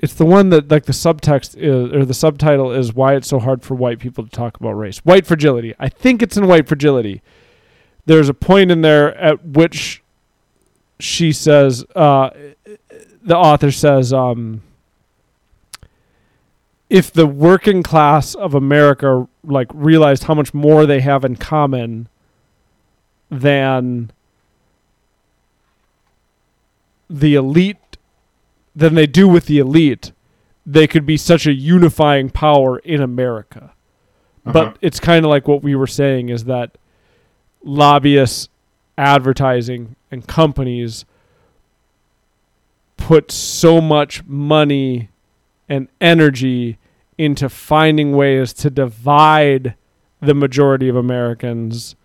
it's 0.03 0.15
the 0.15 0.27
one 0.27 0.49
that 0.49 0.69
like 0.69 0.85
the 0.85 0.93
subtext 0.93 1.57
is 1.57 1.93
or 1.93 2.05
the 2.05 2.13
subtitle 2.13 2.73
is 2.73 2.93
why 2.93 3.15
it's 3.15 3.29
so 3.29 3.39
hard 3.39 3.63
for 3.63 3.77
white 3.77 4.01
people 4.01 4.25
to 4.25 4.31
talk 4.31 4.59
about 4.59 4.73
race. 4.73 4.99
White 4.99 5.27
fragility. 5.27 5.75
I 5.79 5.89
think 5.89 6.23
it's 6.23 6.37
in 6.37 6.49
white 6.49 6.67
fragility. 6.67 7.23
There's 8.05 8.29
a 8.29 8.35
point 8.35 8.73
in 8.73 8.83
there 8.83 9.17
at 9.17 9.45
which 9.45 10.03
she 10.99 11.33
says 11.33 11.85
uh, 11.95 12.31
the 13.23 13.37
author 13.37 13.71
says 13.71 14.13
um, 14.13 14.63
if 16.91 17.13
the 17.13 17.27
working 17.27 17.85
class 17.85 18.35
of 18.35 18.55
America 18.55 19.29
like 19.45 19.69
realized 19.73 20.25
how 20.25 20.35
much 20.35 20.53
more 20.53 20.85
they 20.85 21.01
have 21.01 21.25
in 21.25 21.37
common 21.37 22.09
than 23.31 24.11
the 27.09 27.37
elite 27.37 27.77
than 28.75 28.95
they 28.95 29.07
do 29.07 29.29
with 29.29 29.47
the 29.47 29.59
elite, 29.59 30.13
they 30.65 30.87
could 30.87 31.05
be 31.07 31.17
such 31.17 31.47
a 31.47 31.53
unifying 31.53 32.31
power 32.31 32.79
in 32.79 33.01
America. 33.01 33.73
Uh-huh. 34.45 34.53
But 34.53 34.79
it's 34.81 35.01
kind 35.01 35.25
of 35.25 35.31
like 35.31 35.47
what 35.47 35.63
we 35.63 35.75
were 35.75 35.87
saying 35.87 36.29
is 36.29 36.45
that 36.45 36.77
lobbyists, 37.63 38.49
advertising, 38.97 39.97
and 40.11 40.27
companies 40.27 41.05
put 42.97 43.31
so 43.33 43.81
much 43.81 44.25
money 44.25 45.11
and 45.69 45.89
energy 46.01 46.79
into 47.19 47.49
finding 47.49 48.13
ways 48.13 48.53
to 48.53 48.71
divide 48.71 49.75
the 50.21 50.35
majority 50.35 50.89
of 50.89 50.97
Americans 50.97 51.97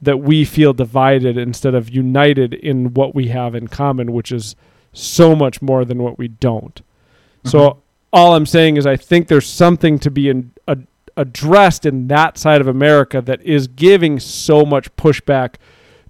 that 0.00 0.18
we 0.18 0.44
feel 0.44 0.72
divided 0.72 1.36
instead 1.36 1.74
of 1.74 1.88
united 1.88 2.54
in 2.54 2.94
what 2.94 3.14
we 3.14 3.28
have 3.28 3.54
in 3.54 3.68
common, 3.68 4.12
which 4.12 4.30
is 4.30 4.54
so 4.98 5.34
much 5.34 5.62
more 5.62 5.84
than 5.84 6.02
what 6.02 6.18
we 6.18 6.28
don't. 6.28 6.82
So 7.44 7.58
mm-hmm. 7.58 7.78
all 8.12 8.34
I'm 8.34 8.46
saying 8.46 8.76
is 8.76 8.86
I 8.86 8.96
think 8.96 9.28
there's 9.28 9.46
something 9.46 9.98
to 10.00 10.10
be 10.10 10.28
in, 10.28 10.52
a, 10.66 10.78
addressed 11.16 11.86
in 11.86 12.08
that 12.08 12.38
side 12.38 12.60
of 12.60 12.68
America 12.68 13.22
that 13.22 13.42
is 13.42 13.68
giving 13.68 14.18
so 14.20 14.64
much 14.64 14.94
pushback 14.96 15.54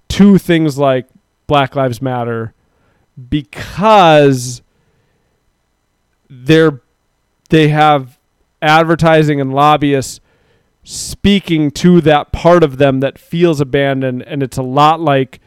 to 0.09 0.37
things 0.37 0.77
like 0.77 1.07
Black 1.47 1.75
Lives 1.75 2.01
Matter 2.01 2.53
because 3.29 4.61
they're 6.29 6.81
they 7.49 7.69
have 7.69 8.19
advertising 8.61 9.41
and 9.41 9.53
lobbyists 9.53 10.19
speaking 10.83 11.71
to 11.71 12.01
that 12.01 12.31
part 12.31 12.63
of 12.63 12.77
them 12.77 12.99
that 12.99 13.17
feels 13.17 13.59
abandoned 13.59 14.21
and 14.23 14.43
it's 14.43 14.57
a 14.57 14.63
lot 14.63 14.99
like 14.99 15.39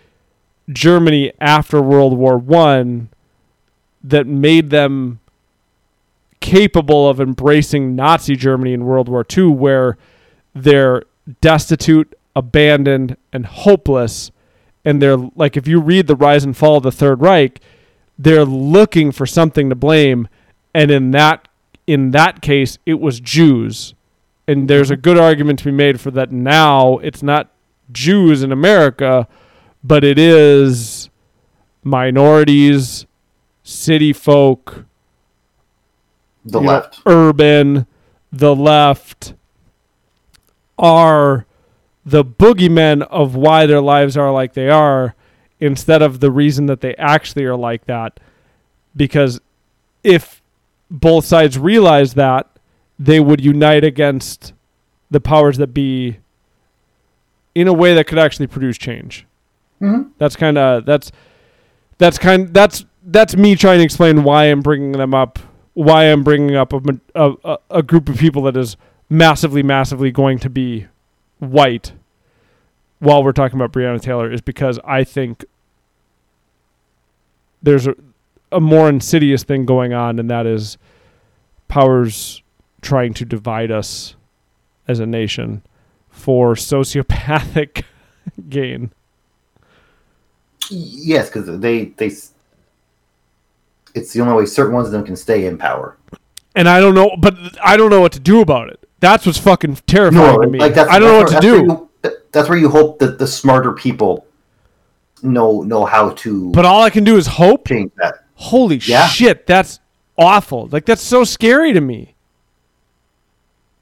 Germany 0.71 1.33
after 1.41 1.81
World 1.81 2.17
War 2.17 2.37
1 2.37 3.09
that 4.05 4.27
made 4.27 4.71
them 4.71 5.21
capable 6.41 7.09
of 7.09 7.21
embracing 7.21 7.95
Nazi 7.95 8.37
Germany 8.37 8.73
in 8.73 8.85
World 8.85 9.09
War 9.09 9.25
II, 9.37 9.49
where 9.49 9.97
they're 10.55 11.05
destitute, 11.41 12.15
abandoned, 12.35 13.17
and 13.33 13.47
hopeless. 13.47 14.31
And 14.85 15.01
they're 15.01 15.17
like, 15.17 15.57
if 15.57 15.69
you 15.69 15.81
read 15.81 16.09
The 16.09 16.17
Rise 16.17 16.45
and 16.45 16.57
Fall 16.57 16.79
of 16.79 16.83
the 16.83 16.93
Third 16.93 17.21
Reich, 17.21 17.61
they're 18.19 18.45
looking 18.45 19.13
for 19.13 19.27
something 19.27 19.69
to 19.69 19.75
blame. 19.75 20.29
And 20.75 20.91
in 20.91 21.13
that 21.13 21.49
in 21.87 22.13
that 22.13 22.43
case, 22.43 22.79
it 22.87 23.01
was 23.01 23.21
Jews. 23.21 23.95
And 24.47 24.69
there's 24.69 24.91
a 24.91 24.97
good 24.97 25.19
argument 25.19 25.59
to 25.61 25.65
be 25.67 25.73
made 25.73 26.01
for 26.01 26.11
that 26.13 26.31
now 26.31 26.99
it's 26.99 27.23
not 27.23 27.51
Jews 27.91 28.43
in 28.43 28.53
America, 28.53 29.27
but 29.83 30.05
it 30.05 30.19
is 30.19 31.11
minorities, 31.85 33.07
city 33.63 34.13
folk, 34.13 34.85
The 36.45 36.59
you 36.61 36.65
know, 36.67 36.73
left. 36.73 37.01
urban, 37.07 37.87
the 38.33 38.55
left 38.57 39.35
are 40.79 41.47
the 42.05 42.25
boogeymen 42.25 43.03
of 43.03 43.35
why 43.37 43.67
their 43.67 43.81
lives 43.81 44.17
are 44.17 44.33
like 44.33 44.55
they 44.55 44.69
are 44.69 45.15
instead 45.61 46.03
of 46.03 46.19
the 46.21 46.31
reason 46.31 46.67
that 46.67 46.81
they 46.81 46.95
actually 46.97 47.45
are 47.45 47.57
like 47.57 47.85
that. 47.87 48.19
Because 48.97 49.41
if 50.03 50.43
both 50.91 51.25
sides 51.25 51.59
realize 51.59 52.15
that, 52.15 52.49
they 52.99 53.21
would 53.21 53.41
unite 53.41 53.85
against 53.85 54.53
the 55.11 55.21
powers 55.21 55.59
that 55.59 55.69
be 55.69 56.19
in 57.55 57.69
a 57.69 57.73
way 57.73 57.95
that 57.95 58.07
could 58.07 58.19
actually 58.19 58.47
produce 58.47 58.79
change. 58.79 59.27
Mhm. 59.81 60.11
That's 60.19 60.37
kind 60.37 60.57
of 60.59 60.85
that's 60.85 61.13
that's 61.99 62.19
kind 62.19 62.53
that's 62.53 62.85
that's 63.05 63.37
me 63.37 63.57
trying 63.57 63.79
to 63.79 63.85
explain 63.85 64.25
why 64.25 64.45
I'm 64.45 64.61
bringing 64.61 64.93
them 64.93 65.15
up, 65.15 65.39
why 65.75 66.05
I'm 66.05 66.23
bringing 66.23 66.57
up 66.57 66.73
a, 66.73 66.81
a, 67.15 67.59
a, 67.71 67.83
group 67.83 68.09
of 68.09 68.17
people 68.17 68.43
that 68.43 68.57
is 68.57 68.77
massively, 69.09 69.63
massively 69.63 70.11
going 70.11 70.39
to 70.41 70.51
be 70.51 70.87
white 71.39 71.93
while 72.99 73.25
we're 73.25 73.33
talking 73.33 73.59
about 73.59 73.73
Breonna 73.73 74.01
Taylor 74.01 74.31
is 74.31 74.41
because 74.41 74.79
I 74.85 75.03
think 75.03 75.45
there's 77.63 77.87
a, 77.87 77.95
a 78.53 78.61
more 78.61 78.89
insidious 78.89 79.43
thing 79.43 79.67
going 79.67 79.93
on, 79.93 80.19
and 80.19 80.31
that 80.31 80.47
is 80.47 80.79
powers 81.67 82.43
trying 82.81 83.15
to 83.15 83.25
divide 83.25 83.71
us 83.71 84.15
as 84.87 85.01
a 85.01 85.07
nation 85.07 85.63
for 86.11 86.55
sociopathic 86.55 87.85
gain. 88.49 88.93
Yes, 90.71 91.29
because 91.29 91.59
they 91.61 91.87
they. 91.87 92.13
It's 93.95 94.13
the 94.13 94.21
only 94.21 94.35
way 94.35 94.47
certain 94.47 94.75
ones 94.75 94.87
of 94.87 94.93
them 94.93 95.05
can 95.05 95.17
stay 95.17 95.47
in 95.47 95.59
power. 95.59 95.97
And 96.55 96.69
I 96.69 96.81
don't 96.81 96.95
know, 96.95 97.15
but 97.19 97.35
I 97.63 97.77
don't 97.77 97.91
know 97.91 98.01
what 98.01 98.13
to 98.13 98.21
do 98.21 98.41
about 98.41 98.69
it. 98.69 98.81
That's 99.01 99.27
what's 99.27 99.39
fucking 99.39 99.77
terrifying 99.87 100.41
to 100.43 100.47
me. 100.49 100.59
like 100.59 100.75
that's, 100.75 100.91
I 100.91 100.99
don't 100.99 101.13
know 101.13 101.19
what 101.25 101.33
to 101.33 101.41
do. 101.41 101.89
That's 102.03 102.09
where, 102.09 102.13
you, 102.13 102.23
that's 102.33 102.49
where 102.49 102.59
you 102.59 102.69
hope 102.69 102.99
that 103.01 103.19
the 103.19 103.27
smarter 103.27 103.73
people 103.73 104.27
know 105.23 105.63
know 105.63 105.85
how 105.85 106.11
to 106.11 106.51
But 106.53 106.65
all 106.65 106.83
I 106.83 106.91
can 106.91 107.05
do 107.05 107.17
is 107.17 107.27
hope. 107.27 107.69
change 107.69 107.93
that. 107.97 108.25
Holy 108.35 108.77
Yeah. 108.79 109.07
shit, 109.07 109.47
that's 109.47 109.81
awful. 110.19 110.69
Like 110.71 110.85
that's 110.85 111.03
so 111.03 111.25
scary 111.25 111.73
to 111.73 111.81
me. 111.81 112.15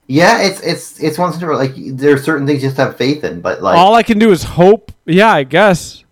Yeah, 0.07 0.43
it's 0.43 0.61
it's 0.61 0.99
it's 1.01 1.19
one 1.19 1.33
thing 1.33 1.49
like 1.49 1.73
there 1.77 2.15
are 2.15 2.19
certain 2.19 2.47
things 2.47 2.63
you 2.63 2.69
just 2.69 2.79
have 2.79 2.97
faith 2.97 3.23
in, 3.25 3.41
but 3.41 3.63
like 3.63 3.79
all 3.79 3.95
I 3.95 4.03
can 4.03 4.19
do 4.19 4.33
is 4.33 4.43
hope. 4.43 4.91
Yeah, 5.07 5.31
I 5.33 5.45
guess. 5.45 6.05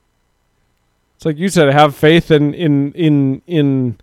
It's 1.19 1.25
like 1.25 1.37
you 1.37 1.49
said, 1.49 1.73
have 1.73 1.97
faith 1.97 2.31
in 2.31 2.55
in 2.55 2.93
in 2.93 3.43
in 3.49 3.97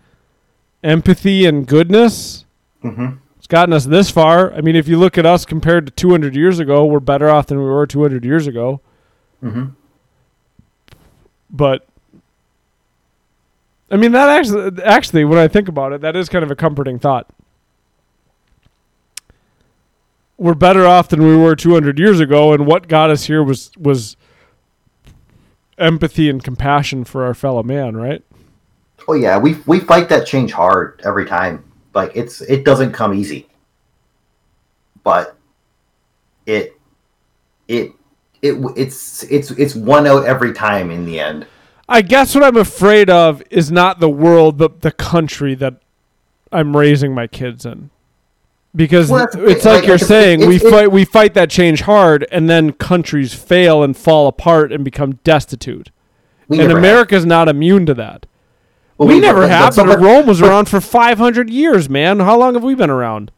empathy 0.83 1.45
and 1.45 1.65
goodness. 1.65 2.43
Mhm. 2.83 3.19
It's 3.37 3.47
gotten 3.47 3.71
us 3.73 3.85
this 3.85 4.09
far. 4.11 4.51
I 4.53 4.59
mean, 4.59 4.75
if 4.75 4.89
you 4.89 4.99
look 4.99 5.17
at 5.17 5.25
us 5.25 5.45
compared 5.45 5.85
to 5.85 5.93
200 5.93 6.35
years 6.35 6.59
ago, 6.59 6.85
we're 6.85 6.99
better 6.99 7.29
off 7.29 7.47
than 7.47 7.57
we 7.59 7.63
were 7.63 7.87
200 7.87 8.25
years 8.25 8.47
ago. 8.47 8.81
Mhm. 9.41 9.75
But 11.49 11.87
I 13.89 13.95
mean, 13.95 14.11
that 14.11 14.27
actually, 14.27 14.83
actually, 14.83 15.23
when 15.23 15.39
I 15.39 15.47
think 15.47 15.69
about 15.69 15.93
it, 15.93 16.01
that 16.01 16.17
is 16.17 16.27
kind 16.27 16.43
of 16.43 16.51
a 16.51 16.55
comforting 16.55 16.99
thought. 16.99 17.27
We're 20.37 20.53
better 20.53 20.85
off 20.85 21.07
than 21.07 21.25
we 21.25 21.37
were 21.37 21.55
200 21.55 21.97
years 21.97 22.19
ago, 22.19 22.51
and 22.51 22.67
what 22.67 22.89
got 22.89 23.09
us 23.09 23.23
here 23.27 23.41
was 23.41 23.71
was 23.77 24.17
empathy 25.77 26.29
and 26.29 26.43
compassion 26.43 27.03
for 27.03 27.25
our 27.25 27.33
fellow 27.33 27.63
man, 27.63 27.95
right? 27.95 28.23
oh 29.07 29.13
yeah, 29.13 29.37
we 29.37 29.53
we 29.65 29.79
fight 29.79 30.09
that 30.09 30.25
change 30.25 30.51
hard 30.51 31.01
every 31.03 31.25
time. 31.25 31.63
Like 31.93 32.11
it's 32.15 32.41
it 32.41 32.65
doesn't 32.65 32.91
come 32.91 33.13
easy, 33.13 33.47
but 35.03 35.37
it 36.45 36.77
it 37.67 37.91
it 38.41 38.55
it's 38.75 39.23
it's 39.23 39.51
it's 39.51 39.75
one 39.75 40.07
out 40.07 40.25
every 40.25 40.53
time 40.53 40.91
in 40.91 41.05
the 41.05 41.19
end. 41.19 41.47
I 41.87 42.01
guess 42.01 42.33
what 42.33 42.43
I'm 42.43 42.57
afraid 42.57 43.09
of 43.09 43.43
is 43.49 43.71
not 43.71 43.99
the 43.99 44.09
world, 44.09 44.57
but 44.57 44.81
the 44.81 44.91
country 44.91 45.53
that 45.55 45.81
I'm 46.51 46.75
raising 46.75 47.13
my 47.13 47.27
kids 47.27 47.65
in. 47.65 47.91
Because 48.75 49.09
Well, 49.09 49.27
it's 49.33 49.63
like 49.65 49.81
like, 49.81 49.87
you're 49.87 49.97
saying, 49.97 50.45
we 50.47 50.57
it's- 50.57 50.69
fight 50.69 50.91
we 50.91 51.05
fight 51.05 51.33
that 51.35 51.49
change 51.49 51.81
hard, 51.81 52.27
and 52.31 52.49
then 52.49 52.73
countries 52.73 53.33
fail 53.33 53.81
and 53.83 53.95
fall 53.95 54.27
apart 54.27 54.71
and 54.73 54.83
become 54.83 55.13
destitute. 55.23 55.91
And 56.49 56.57
never 56.59 56.69
have. 56.71 56.77
America's 56.77 57.25
not 57.25 57.47
immune 57.47 57.85
to 57.85 57.93
that. 57.93 58.25
Well, 58.97 59.07
we, 59.07 59.19
never 59.19 59.41
but- 59.41 59.49
have. 59.49 59.75
but- 59.75 59.87
But 59.87 59.99
Rome 59.99 60.25
was 60.27 60.41
but 60.41 60.49
around 60.49 60.69
for 60.69 60.79
500 60.81 61.49
years, 61.49 61.89
man. 61.89 62.19
How 62.19 62.37
long 62.37 62.53
have 62.53 62.63
we 62.63 62.75
been 62.75 62.89
around? 62.89 63.31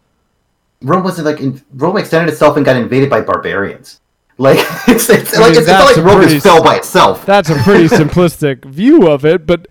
Rome 0.82 1.04
wasn't 1.04 1.26
like 1.26 1.40
in, 1.40 1.62
Rome 1.74 1.98
extended 1.98 2.32
itself 2.32 2.56
and 2.58 2.66
got 2.66 2.76
invaded 2.76 3.10
by 3.10 3.22
barbarians. 3.22 4.02
Like 4.40 4.60
it's, 4.88 5.10
it's 5.10 5.36
I 5.36 5.40
like 5.42 5.50
mean, 5.50 5.50
it's, 5.50 5.58
it's 5.62 5.68
not 5.68 5.86
like 5.86 5.98
Rome 5.98 6.22
pretty- 6.22 6.40
fell 6.40 6.64
by 6.64 6.76
itself. 6.76 7.26
That's 7.26 7.50
a 7.50 7.56
pretty 7.56 7.86
simplistic 7.96 8.66
view 8.66 9.08
of 9.10 9.26
it, 9.26 9.48
but 9.48 9.68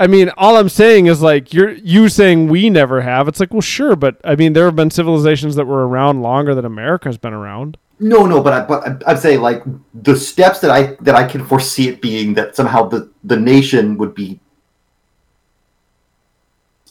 I 0.00 0.06
mean, 0.06 0.30
all 0.38 0.56
I'm 0.56 0.70
saying 0.70 1.06
is 1.06 1.20
like 1.20 1.52
you're 1.52 1.72
you 1.72 2.08
saying 2.08 2.48
we 2.48 2.70
never 2.70 3.02
have. 3.02 3.28
It's 3.28 3.38
like, 3.38 3.52
well, 3.52 3.60
sure, 3.60 3.94
but 3.94 4.18
I 4.24 4.34
mean, 4.34 4.54
there 4.54 4.64
have 4.64 4.74
been 4.74 4.90
civilizations 4.90 5.56
that 5.56 5.66
were 5.66 5.86
around 5.86 6.22
longer 6.22 6.54
than 6.54 6.64
America's 6.64 7.18
been 7.18 7.34
around. 7.34 7.76
No, 7.98 8.24
no, 8.24 8.42
but 8.42 8.52
I, 8.54 8.64
but 8.64 9.06
I'm- 9.06 9.18
saying 9.18 9.42
like 9.42 9.62
the 9.92 10.16
steps 10.16 10.60
that 10.60 10.70
I 10.70 10.96
that 11.02 11.14
I 11.14 11.28
can 11.28 11.44
foresee 11.44 11.88
it 11.88 12.00
being 12.00 12.32
that 12.34 12.56
somehow 12.56 12.88
the 12.88 13.10
the 13.24 13.36
nation 13.36 13.98
would 13.98 14.14
be 14.14 14.40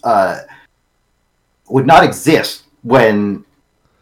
uh 0.04 0.42
would 1.68 1.88
not 1.88 2.04
exist 2.04 2.66
when 2.84 3.44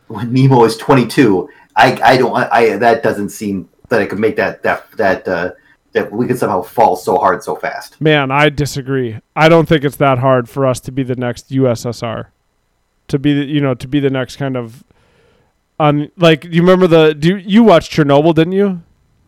when 0.07 0.33
Nemo 0.33 0.65
is 0.65 0.75
22. 0.75 1.47
I 1.77 1.97
I 2.03 2.17
don't 2.17 2.35
I 2.35 2.75
that 2.75 3.03
doesn't 3.03 3.29
seem 3.29 3.69
that 3.87 4.01
I 4.01 4.05
could 4.05 4.19
make 4.19 4.35
that 4.35 4.63
that 4.63 4.91
that 4.97 5.25
uh 5.29 5.51
that 5.97 6.11
we 6.11 6.27
could 6.27 6.37
somehow 6.37 6.61
fall 6.61 6.95
so 6.95 7.17
hard 7.17 7.43
so 7.43 7.55
fast. 7.55 7.99
Man, 7.99 8.31
I 8.31 8.49
disagree. 8.49 9.19
I 9.35 9.49
don't 9.49 9.67
think 9.67 9.83
it's 9.83 9.95
that 9.97 10.19
hard 10.19 10.47
for 10.49 10.65
us 10.65 10.79
to 10.81 10.91
be 10.91 11.03
the 11.03 11.15
next 11.15 11.49
USSR, 11.49 12.27
to 13.07 13.19
be 13.19 13.33
the 13.33 13.45
you 13.45 13.61
know 13.61 13.73
to 13.73 13.87
be 13.87 13.99
the 13.99 14.09
next 14.09 14.35
kind 14.37 14.55
of, 14.55 14.83
um, 15.79 16.09
like 16.17 16.43
you 16.45 16.61
remember 16.61 16.87
the 16.87 17.13
do 17.13 17.29
you, 17.29 17.35
you 17.37 17.63
watched 17.63 17.91
Chernobyl, 17.91 18.35
didn't 18.35 18.53
you? 18.53 18.81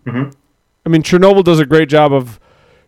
Mhm. 0.05 0.33
I 0.85 0.89
mean, 0.89 1.03
Chernobyl 1.03 1.43
does 1.43 1.59
a 1.59 1.65
great 1.65 1.89
job 1.89 2.13
of 2.13 2.39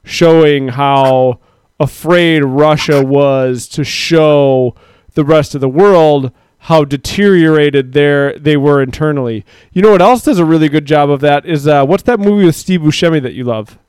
showing 0.04 0.70
how 0.70 1.40
afraid 1.80 2.44
Russia 2.44 3.04
was 3.04 3.68
to 3.70 3.84
show 3.84 4.76
the 5.14 5.26
rest 5.26 5.56
of 5.56 5.62
the 5.62 5.70
world 5.70 6.32
how 6.66 6.86
deteriorated 6.86 7.94
their 7.94 8.38
they 8.38 8.56
were 8.56 8.84
internally. 8.84 9.44
You 9.74 9.82
know 9.82 9.92
what 9.92 10.02
else 10.02 10.24
does 10.24 10.38
a 10.38 10.46
really 10.46 10.70
good 10.70 10.86
job 10.86 11.10
of 11.10 11.20
that 11.22 11.44
is 11.44 11.68
uh, 11.68 11.84
what's 11.86 12.04
that 12.04 12.20
movie 12.20 12.46
with 12.46 12.56
Steve 12.56 12.82
Buscemi 12.82 13.20
that 13.24 13.34
you 13.34 13.44
love? 13.44 13.80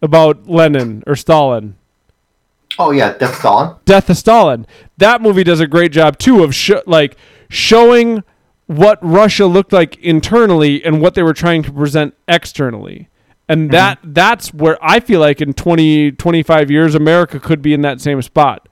About 0.00 0.48
Lenin 0.48 1.04
or 1.06 1.14
Stalin. 1.14 1.76
Oh 2.78 2.92
yeah, 2.92 3.12
Death 3.12 3.38
Stalin. 3.38 3.76
Death 3.84 4.08
of 4.08 4.16
Stalin. 4.16 4.66
That 4.96 5.20
movie 5.20 5.44
does 5.44 5.60
a 5.60 5.66
great 5.66 5.92
job 5.92 6.18
too 6.18 6.42
of 6.42 6.54
sh- 6.54 6.72
like 6.86 7.18
showing 7.50 8.24
what 8.66 8.98
Russia 9.02 9.44
looked 9.44 9.74
like 9.74 9.98
internally 9.98 10.82
and 10.82 11.02
what 11.02 11.14
they 11.14 11.22
were 11.22 11.34
trying 11.34 11.62
to 11.64 11.72
present 11.72 12.14
externally. 12.26 13.10
And 13.50 13.70
that 13.70 13.98
that's 14.02 14.54
where 14.54 14.78
I 14.80 15.00
feel 15.00 15.20
like 15.20 15.42
in 15.42 15.52
20 15.52 16.12
25 16.12 16.70
years 16.70 16.94
America 16.94 17.38
could 17.38 17.60
be 17.60 17.74
in 17.74 17.82
that 17.82 18.00
same 18.00 18.22
spot. 18.22 18.66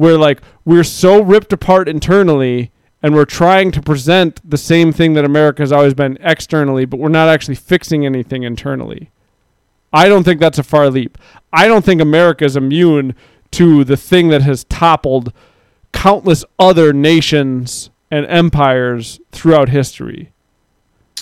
Where 0.00 0.16
like 0.16 0.40
we're 0.64 0.82
so 0.82 1.22
ripped 1.22 1.52
apart 1.52 1.86
internally 1.86 2.72
and 3.02 3.14
we're 3.14 3.26
trying 3.26 3.70
to 3.72 3.82
present 3.82 4.40
the 4.48 4.56
same 4.56 4.92
thing 4.92 5.12
that 5.12 5.26
America 5.26 5.60
has 5.60 5.72
always 5.72 5.92
been 5.92 6.16
externally, 6.22 6.86
but 6.86 6.98
we're 6.98 7.10
not 7.10 7.28
actually 7.28 7.56
fixing 7.56 8.06
anything 8.06 8.42
internally. 8.42 9.10
I 9.92 10.08
don't 10.08 10.24
think 10.24 10.40
that's 10.40 10.58
a 10.58 10.62
far 10.62 10.88
leap. 10.88 11.18
I 11.52 11.68
don't 11.68 11.84
think 11.84 12.00
America 12.00 12.46
is 12.46 12.56
immune 12.56 13.14
to 13.50 13.84
the 13.84 13.98
thing 13.98 14.28
that 14.28 14.40
has 14.40 14.64
toppled 14.64 15.34
countless 15.92 16.46
other 16.58 16.94
nations 16.94 17.90
and 18.10 18.24
empires 18.24 19.20
throughout 19.32 19.68
history. 19.68 20.32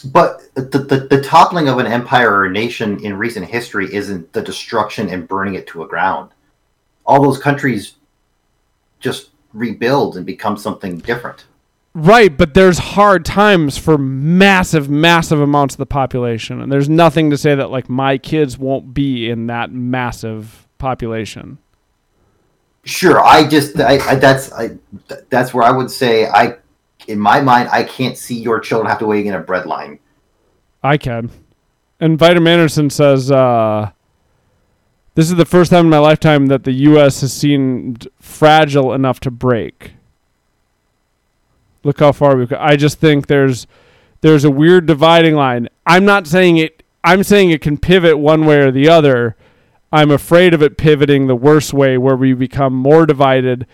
But 0.04 0.54
the, 0.54 0.62
the 0.62 1.08
the 1.10 1.20
toppling 1.20 1.68
of 1.68 1.78
an 1.78 1.86
empire 1.86 2.32
or 2.32 2.44
a 2.44 2.50
nation 2.52 3.04
in 3.04 3.18
recent 3.18 3.46
history 3.46 3.92
isn't 3.92 4.32
the 4.32 4.42
destruction 4.42 5.08
and 5.08 5.26
burning 5.26 5.54
it 5.54 5.66
to 5.68 5.82
a 5.82 5.88
ground. 5.88 6.30
All 7.04 7.20
those 7.20 7.38
countries 7.38 7.94
just 9.00 9.30
rebuild 9.52 10.16
and 10.16 10.26
become 10.26 10.56
something 10.56 10.98
different. 10.98 11.46
Right, 11.94 12.36
but 12.36 12.54
there's 12.54 12.78
hard 12.78 13.24
times 13.24 13.76
for 13.76 13.98
massive, 13.98 14.88
massive 14.88 15.40
amounts 15.40 15.74
of 15.74 15.78
the 15.78 15.86
population, 15.86 16.60
and 16.60 16.70
there's 16.70 16.88
nothing 16.88 17.30
to 17.30 17.38
say 17.38 17.54
that 17.54 17.70
like 17.70 17.88
my 17.88 18.18
kids 18.18 18.58
won't 18.58 18.94
be 18.94 19.28
in 19.28 19.46
that 19.46 19.72
massive 19.72 20.68
population. 20.78 21.58
Sure, 22.84 23.20
I 23.20 23.48
just 23.48 23.80
I, 23.80 23.98
I 23.98 24.14
that's 24.14 24.52
I 24.52 24.78
that's 25.28 25.52
where 25.52 25.64
I 25.64 25.72
would 25.72 25.90
say 25.90 26.26
I 26.26 26.56
in 27.08 27.18
my 27.18 27.40
mind 27.40 27.68
I 27.72 27.82
can't 27.82 28.16
see 28.16 28.38
your 28.38 28.60
children 28.60 28.88
have 28.88 29.00
to 29.00 29.06
wait 29.06 29.26
in 29.26 29.34
a 29.34 29.40
bread 29.40 29.66
line. 29.66 29.98
I 30.82 30.98
can. 30.98 31.30
And 32.00 32.18
Vitamin 32.18 32.52
Anderson 32.52 32.90
says, 32.90 33.30
uh, 33.30 33.90
"This 35.18 35.30
is 35.32 35.36
the 35.36 35.44
first 35.44 35.72
time 35.72 35.86
in 35.86 35.90
my 35.90 35.98
lifetime 35.98 36.46
that 36.46 36.62
the 36.62 36.70
U.S. 36.70 37.22
has 37.22 37.32
seemed 37.32 38.06
fragile 38.20 38.94
enough 38.94 39.18
to 39.18 39.32
break." 39.32 39.94
Look 41.82 41.98
how 41.98 42.12
far 42.12 42.36
we've. 42.36 42.52
I 42.52 42.76
just 42.76 43.00
think 43.00 43.26
there's 43.26 43.66
there's 44.20 44.44
a 44.44 44.50
weird 44.52 44.86
dividing 44.86 45.34
line. 45.34 45.68
I'm 45.84 46.04
not 46.04 46.28
saying 46.28 46.58
it. 46.58 46.84
I'm 47.02 47.24
saying 47.24 47.50
it 47.50 47.60
can 47.60 47.78
pivot 47.78 48.16
one 48.16 48.46
way 48.46 48.60
or 48.60 48.70
the 48.70 48.88
other. 48.88 49.34
I'm 49.92 50.12
afraid 50.12 50.54
of 50.54 50.62
it 50.62 50.78
pivoting 50.78 51.26
the 51.26 51.34
worst 51.34 51.74
way, 51.74 51.98
where 51.98 52.14
we 52.14 52.32
become 52.32 52.72
more 52.72 53.04
divided. 53.04 53.66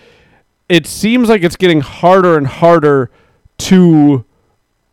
It 0.71 0.87
seems 0.87 1.29
like 1.29 1.43
it's 1.43 1.57
getting 1.57 1.83
harder 1.83 2.39
and 2.39 2.47
harder 2.47 3.11
to. 3.59 4.25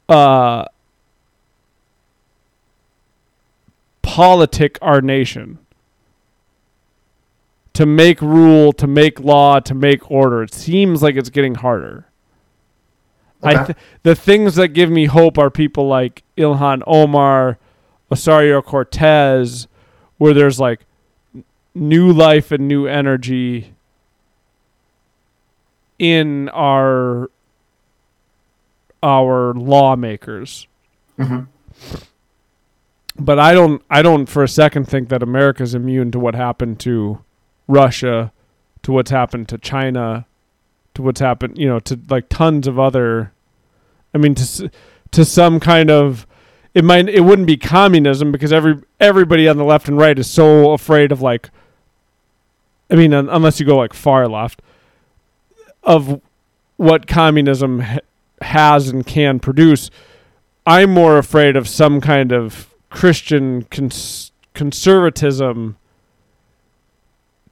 Uh, 0.09 0.65
politic 4.01 4.77
our 4.81 4.99
nation 4.99 5.57
to 7.73 7.85
make 7.85 8.21
rule 8.21 8.73
to 8.73 8.87
make 8.87 9.19
law 9.19 9.59
to 9.59 9.73
make 9.73 10.09
order 10.11 10.43
it 10.43 10.53
seems 10.53 11.01
like 11.01 11.15
it's 11.15 11.29
getting 11.29 11.55
harder 11.55 12.05
I 13.43 13.63
th- 13.65 13.77
the 14.03 14.13
things 14.13 14.53
that 14.55 14.67
give 14.69 14.91
me 14.91 15.05
hope 15.05 15.39
are 15.39 15.49
people 15.49 15.87
like 15.87 16.21
Ilhan 16.37 16.83
Omar, 16.85 17.57
Ocasio-Cortez, 18.11 19.67
where 20.19 20.33
there's 20.35 20.59
like 20.59 20.81
new 21.73 22.13
life 22.13 22.51
and 22.51 22.67
new 22.67 22.85
energy 22.85 23.73
in 25.97 26.49
our 26.49 27.31
our 29.01 29.53
lawmakers. 29.55 30.67
Mhm. 31.17 31.47
But 33.19 33.39
I 33.39 33.53
don't 33.53 33.81
I 33.89 34.03
don't 34.03 34.27
for 34.27 34.43
a 34.43 34.47
second 34.47 34.87
think 34.87 35.09
that 35.09 35.23
America's 35.23 35.73
immune 35.73 36.11
to 36.11 36.19
what 36.19 36.35
happened 36.35 36.79
to 36.81 37.23
Russia, 37.71 38.31
to 38.83 38.91
what's 38.91 39.11
happened 39.11 39.47
to 39.49 39.57
China, 39.57 40.25
to 40.93 41.01
what's 41.01 41.19
happened, 41.19 41.57
you 41.57 41.67
know, 41.67 41.79
to 41.79 41.99
like 42.09 42.29
tons 42.29 42.67
of 42.67 42.77
other 42.79 43.31
I 44.13 44.17
mean 44.17 44.35
to 44.35 44.71
to 45.11 45.25
some 45.25 45.59
kind 45.59 45.89
of 45.89 46.27
it 46.73 46.83
might 46.83 47.09
it 47.09 47.21
wouldn't 47.21 47.47
be 47.47 47.57
communism 47.57 48.31
because 48.31 48.51
every 48.53 48.81
everybody 48.99 49.47
on 49.47 49.57
the 49.57 49.63
left 49.63 49.87
and 49.87 49.97
right 49.97 50.17
is 50.17 50.29
so 50.29 50.71
afraid 50.71 51.11
of 51.11 51.21
like 51.21 51.49
I 52.89 52.95
mean 52.95 53.13
un- 53.13 53.29
unless 53.29 53.59
you 53.59 53.65
go 53.65 53.77
like 53.77 53.93
far 53.93 54.27
left 54.27 54.61
of 55.83 56.21
what 56.77 57.07
communism 57.07 57.79
ha- 57.79 57.99
has 58.41 58.89
and 58.89 59.05
can 59.05 59.39
produce 59.39 59.89
I'm 60.65 60.91
more 60.91 61.17
afraid 61.17 61.55
of 61.55 61.67
some 61.67 62.01
kind 62.01 62.31
of 62.31 62.73
Christian 62.89 63.63
cons- 63.63 64.31
conservatism 64.53 65.77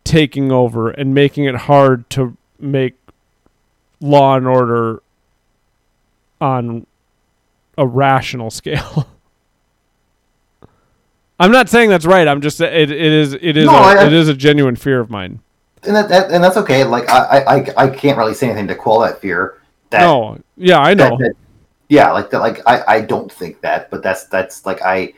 taking 0.03 0.51
over 0.51 0.89
and 0.89 1.13
making 1.13 1.45
it 1.45 1.55
hard 1.55 2.09
to 2.11 2.35
make 2.59 2.95
law 4.01 4.35
and 4.37 4.47
order 4.47 5.01
on 6.41 6.85
a 7.77 7.85
rational 7.85 8.49
scale. 8.59 9.07
I'm 11.39 11.51
not 11.51 11.69
saying 11.69 11.89
that's 11.89 12.05
right. 12.05 12.27
I'm 12.27 12.41
just 12.41 12.59
it, 12.59 12.73
it 12.73 12.91
is 12.91 13.33
it 13.33 13.55
is 13.55 13.65
No, 13.65 13.73
a, 13.75 13.81
I- 13.81 14.05
it 14.05 14.13
is 14.13 14.27
a 14.27 14.33
genuine 14.33 14.75
fear 14.75 14.99
of 14.99 15.09
mine. 15.09 15.39
and 15.83 15.95
that, 15.95 16.09
that 16.09 16.31
and 16.31 16.43
that's 16.43 16.57
okay. 16.57 16.83
Like 16.83 17.09
I, 17.09 17.39
I 17.41 17.85
I- 17.85 17.89
can't 17.89 18.17
really 18.17 18.33
say 18.33 18.47
anything 18.47 18.67
to 18.67 18.75
quell 18.75 18.99
that 18.99 19.21
fear. 19.21 19.61
That, 19.91 20.01
no, 20.01 20.39
yeah, 20.57 20.79
I 20.79 20.93
that- 20.93 21.09
know. 21.09 21.17
that- 21.17 21.35
yeah, 21.87 22.11
like 22.11 22.29
that. 22.29 22.39
Like 22.39 22.59
I, 22.67 22.83
I 22.87 23.01
don't 23.01 23.31
think 23.31 23.61
that, 23.61 23.89
but 23.89 24.03
that's 24.03 24.25
that's 24.25 24.63
like 24.65 24.79
I, 24.83 25.13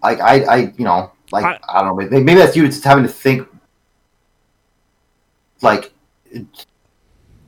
I, 0.00 0.14
I, 0.14 0.34
I 0.44 0.56
you 0.78 0.84
know, 0.84 1.10
like 1.32 1.44
I- 1.44 1.60
I, 1.68 1.82
don't 1.82 1.88
know. 1.88 1.94
Maybe, 1.94 2.24
maybe 2.24 2.40
that's 2.40 2.56
you 2.56 2.66
just 2.66 2.84
having 2.84 3.04
to 3.04 3.10
think, 3.10 3.48
like 5.62 5.92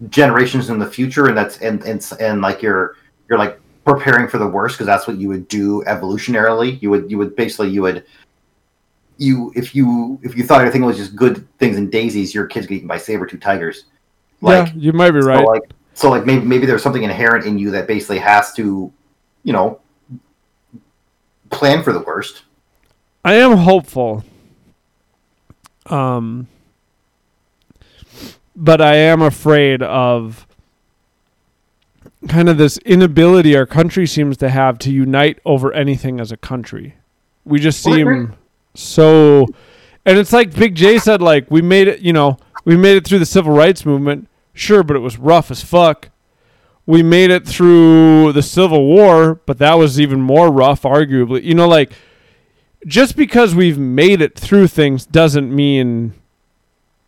generations 0.08 0.70
in 0.70 0.78
the 0.78 0.86
future, 0.86 1.26
and 1.26 1.36
that's 1.36 1.58
and 1.58 1.82
and 1.84 2.04
and 2.20 2.40
like 2.40 2.62
you're 2.62 2.96
you're 3.28 3.38
like 3.38 3.60
preparing 3.84 4.28
for 4.28 4.38
the 4.38 4.46
worst 4.46 4.76
because 4.76 4.86
that's 4.86 5.06
what 5.06 5.16
you 5.16 5.28
would 5.28 5.48
do 5.48 5.82
evolutionarily. 5.86 6.80
You 6.82 6.90
would 6.90 7.10
you 7.10 7.18
would 7.18 7.34
basically 7.36 7.70
you 7.70 7.82
would 7.82 8.04
you 9.18 9.52
if 9.54 9.74
you 9.74 10.18
if 10.22 10.36
you 10.36 10.44
thought 10.44 10.60
everything 10.60 10.84
was 10.84 10.96
just 10.96 11.16
good 11.16 11.46
things 11.58 11.76
and 11.76 11.90
daisies, 11.90 12.34
your 12.34 12.46
kids 12.46 12.66
get 12.66 12.76
eaten 12.76 12.88
by 12.88 12.98
saber 12.98 13.26
tooth 13.26 13.40
tigers. 13.40 13.84
Like 14.40 14.68
yeah, 14.68 14.74
you 14.74 14.92
might 14.92 15.12
be 15.12 15.22
so 15.22 15.28
right. 15.28 15.46
like 15.46 15.72
so 15.94 16.10
like 16.10 16.26
maybe 16.26 16.44
maybe 16.44 16.66
there's 16.66 16.82
something 16.82 17.02
inherent 17.02 17.46
in 17.46 17.58
you 17.58 17.70
that 17.70 17.86
basically 17.86 18.18
has 18.18 18.52
to, 18.54 18.92
you 19.44 19.52
know, 19.52 19.80
plan 21.50 21.82
for 21.82 21.92
the 21.92 22.00
worst. 22.00 22.42
I 23.24 23.34
am 23.34 23.56
hopeful. 23.58 24.24
Um 25.86 26.48
but 28.54 28.80
I 28.80 28.96
am 28.96 29.22
afraid 29.22 29.82
of 29.82 30.46
kind 32.28 32.48
of 32.48 32.58
this 32.58 32.78
inability 32.78 33.56
our 33.56 33.66
country 33.66 34.06
seems 34.06 34.36
to 34.38 34.48
have 34.50 34.78
to 34.80 34.92
unite 34.92 35.38
over 35.44 35.72
anything 35.72 36.20
as 36.20 36.30
a 36.30 36.36
country. 36.36 36.94
We 37.44 37.58
just 37.58 37.84
Well, 37.84 37.94
seem 37.94 38.34
so 38.74 39.46
and 40.04 40.18
it's 40.18 40.32
like 40.32 40.54
Big 40.54 40.74
J 40.74 40.98
said 40.98 41.22
like 41.22 41.50
we 41.50 41.62
made 41.62 41.88
it, 41.88 42.00
you 42.00 42.12
know, 42.12 42.38
we 42.64 42.76
made 42.76 42.96
it 42.96 43.06
through 43.06 43.18
the 43.20 43.26
civil 43.26 43.52
rights 43.52 43.84
movement. 43.84 44.28
Sure, 44.54 44.82
but 44.82 44.96
it 44.96 45.00
was 45.00 45.18
rough 45.18 45.50
as 45.50 45.62
fuck. 45.62 46.10
We 46.84 47.02
made 47.02 47.30
it 47.30 47.46
through 47.46 48.32
the 48.32 48.42
Civil 48.42 48.84
War, 48.84 49.36
but 49.46 49.58
that 49.58 49.74
was 49.74 50.00
even 50.00 50.20
more 50.20 50.50
rough 50.50 50.82
arguably. 50.82 51.42
You 51.42 51.54
know 51.54 51.68
like 51.68 51.92
just 52.86 53.16
because 53.16 53.54
we've 53.54 53.78
made 53.78 54.20
it 54.20 54.38
through 54.38 54.68
things 54.68 55.06
doesn't 55.06 55.54
mean 55.54 56.14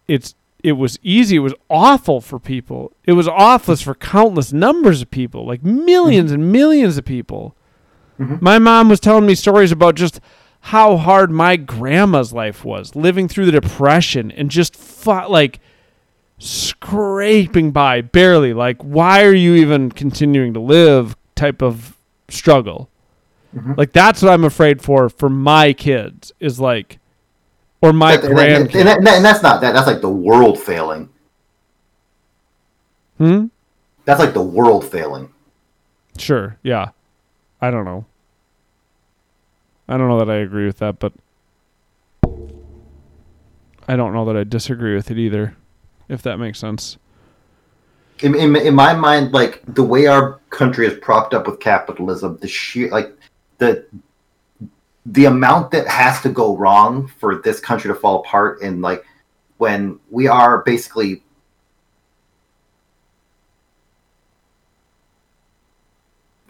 it's 0.09 0.35
it 0.63 0.73
was 0.73 0.99
easy. 1.03 1.37
It 1.37 1.41
was 1.41 1.55
awful 1.69 2.23
for 2.23 2.39
people. 2.39 2.93
It 3.05 3.13
was 3.13 3.29
awful 3.29 3.77
for 3.77 3.95
countless 3.95 4.51
numbers 4.53 5.03
of 5.03 5.11
people, 5.11 5.47
like 5.47 5.63
1000000s 5.63 6.33
and 6.33 6.51
millions 6.51 6.97
of 6.97 7.05
people. 7.05 7.55
Mhm. 8.19 8.41
My 8.41 8.59
mom 8.59 8.89
was 8.89 8.99
telling 9.01 9.27
me 9.27 9.35
stories 9.35 9.73
about 9.73 9.95
just 9.95 10.21
how 10.69 10.97
hard 10.97 11.31
my 11.31 11.57
grandma's 11.57 12.33
life 12.33 12.65
was, 12.65 12.97
living 12.97 13.29
through 13.29 13.45
the 13.45 13.53
depression 13.61 14.31
and 14.31 14.51
just 14.51 14.75
fought 14.75 15.31
like 15.31 15.61
scraping 16.39 17.71
by 17.71 18.01
barely. 18.01 18.55
Like, 18.55 18.81
why 18.83 19.25
are 19.25 19.35
you 19.35 19.55
even 19.55 19.91
continuing 19.91 20.55
to 20.55 20.61
live? 20.61 21.17
Type 21.35 21.61
of 21.63 21.97
struggle. 22.29 22.89
Mhm. 23.55 23.77
Like 23.77 23.93
that's 23.93 24.21
what 24.23 24.33
I'm 24.33 24.45
afraid 24.45 24.83
for 24.83 25.09
for 25.09 25.29
my 25.29 25.73
kids 25.73 26.33
is 26.41 26.59
like, 26.59 26.99
or 27.81 27.93
my 27.93 28.15
and, 28.15 28.25
and- 28.25 28.39
and- 28.39 28.69
grandkids. 28.71 28.79
and 28.81 28.89
that- 28.89 29.17
and 29.17 29.25
that's 29.25 29.43
not 29.43 29.61
that. 29.61 29.73
That's 29.73 29.87
like 29.87 30.01
the 30.01 30.11
world 30.11 30.59
failing. 30.61 31.09
Hmm? 33.19 33.47
That's 34.05 34.19
like 34.21 34.35
the 34.35 34.43
world 34.43 34.85
failing. 34.85 35.31
Sure. 36.19 36.57
Yeah. 36.63 36.91
I 37.61 37.71
don't 37.71 37.85
know. 37.85 38.05
I 39.89 39.97
don't 39.97 40.09
know 40.09 40.19
that 40.19 40.31
I 40.31 40.37
agree 40.37 40.67
with 40.67 40.79
that, 40.79 40.99
but 40.99 41.13
I 43.87 43.97
don't 43.97 44.13
know 44.13 44.25
that 44.25 44.37
I 44.37 44.45
disagree 44.45 44.95
with 44.95 45.11
it 45.11 45.19
either. 45.19 45.57
If 46.09 46.23
that 46.23 46.39
makes 46.39 46.59
sense. 46.59 46.99
In, 48.21 48.35
in, 48.35 48.55
in 48.57 48.75
my 48.75 48.95
mind, 48.95 49.33
like 49.33 49.63
the 49.67 49.83
way 49.83 50.07
our 50.07 50.41
country 50.51 50.87
is 50.87 50.99
propped 51.01 51.35
up 51.35 51.47
with 51.47 51.61
capitalism, 51.61 52.39
the 52.41 52.49
sheer 52.49 52.89
like 52.91 53.13
the 53.65 53.87
the 55.07 55.27
amount 55.27 55.71
that 55.71 55.87
has 55.87 56.23
to 56.23 56.31
go 56.31 56.57
wrong 56.57 57.07
for 57.07 57.37
this 57.43 57.61
country 57.61 57.89
to 57.89 57.95
fall 57.95 58.21
apart, 58.21 58.63
and 58.63 58.83
like 58.83 59.05
when 59.59 59.99
we 60.11 60.29
are 60.29 60.63
basically 60.63 61.23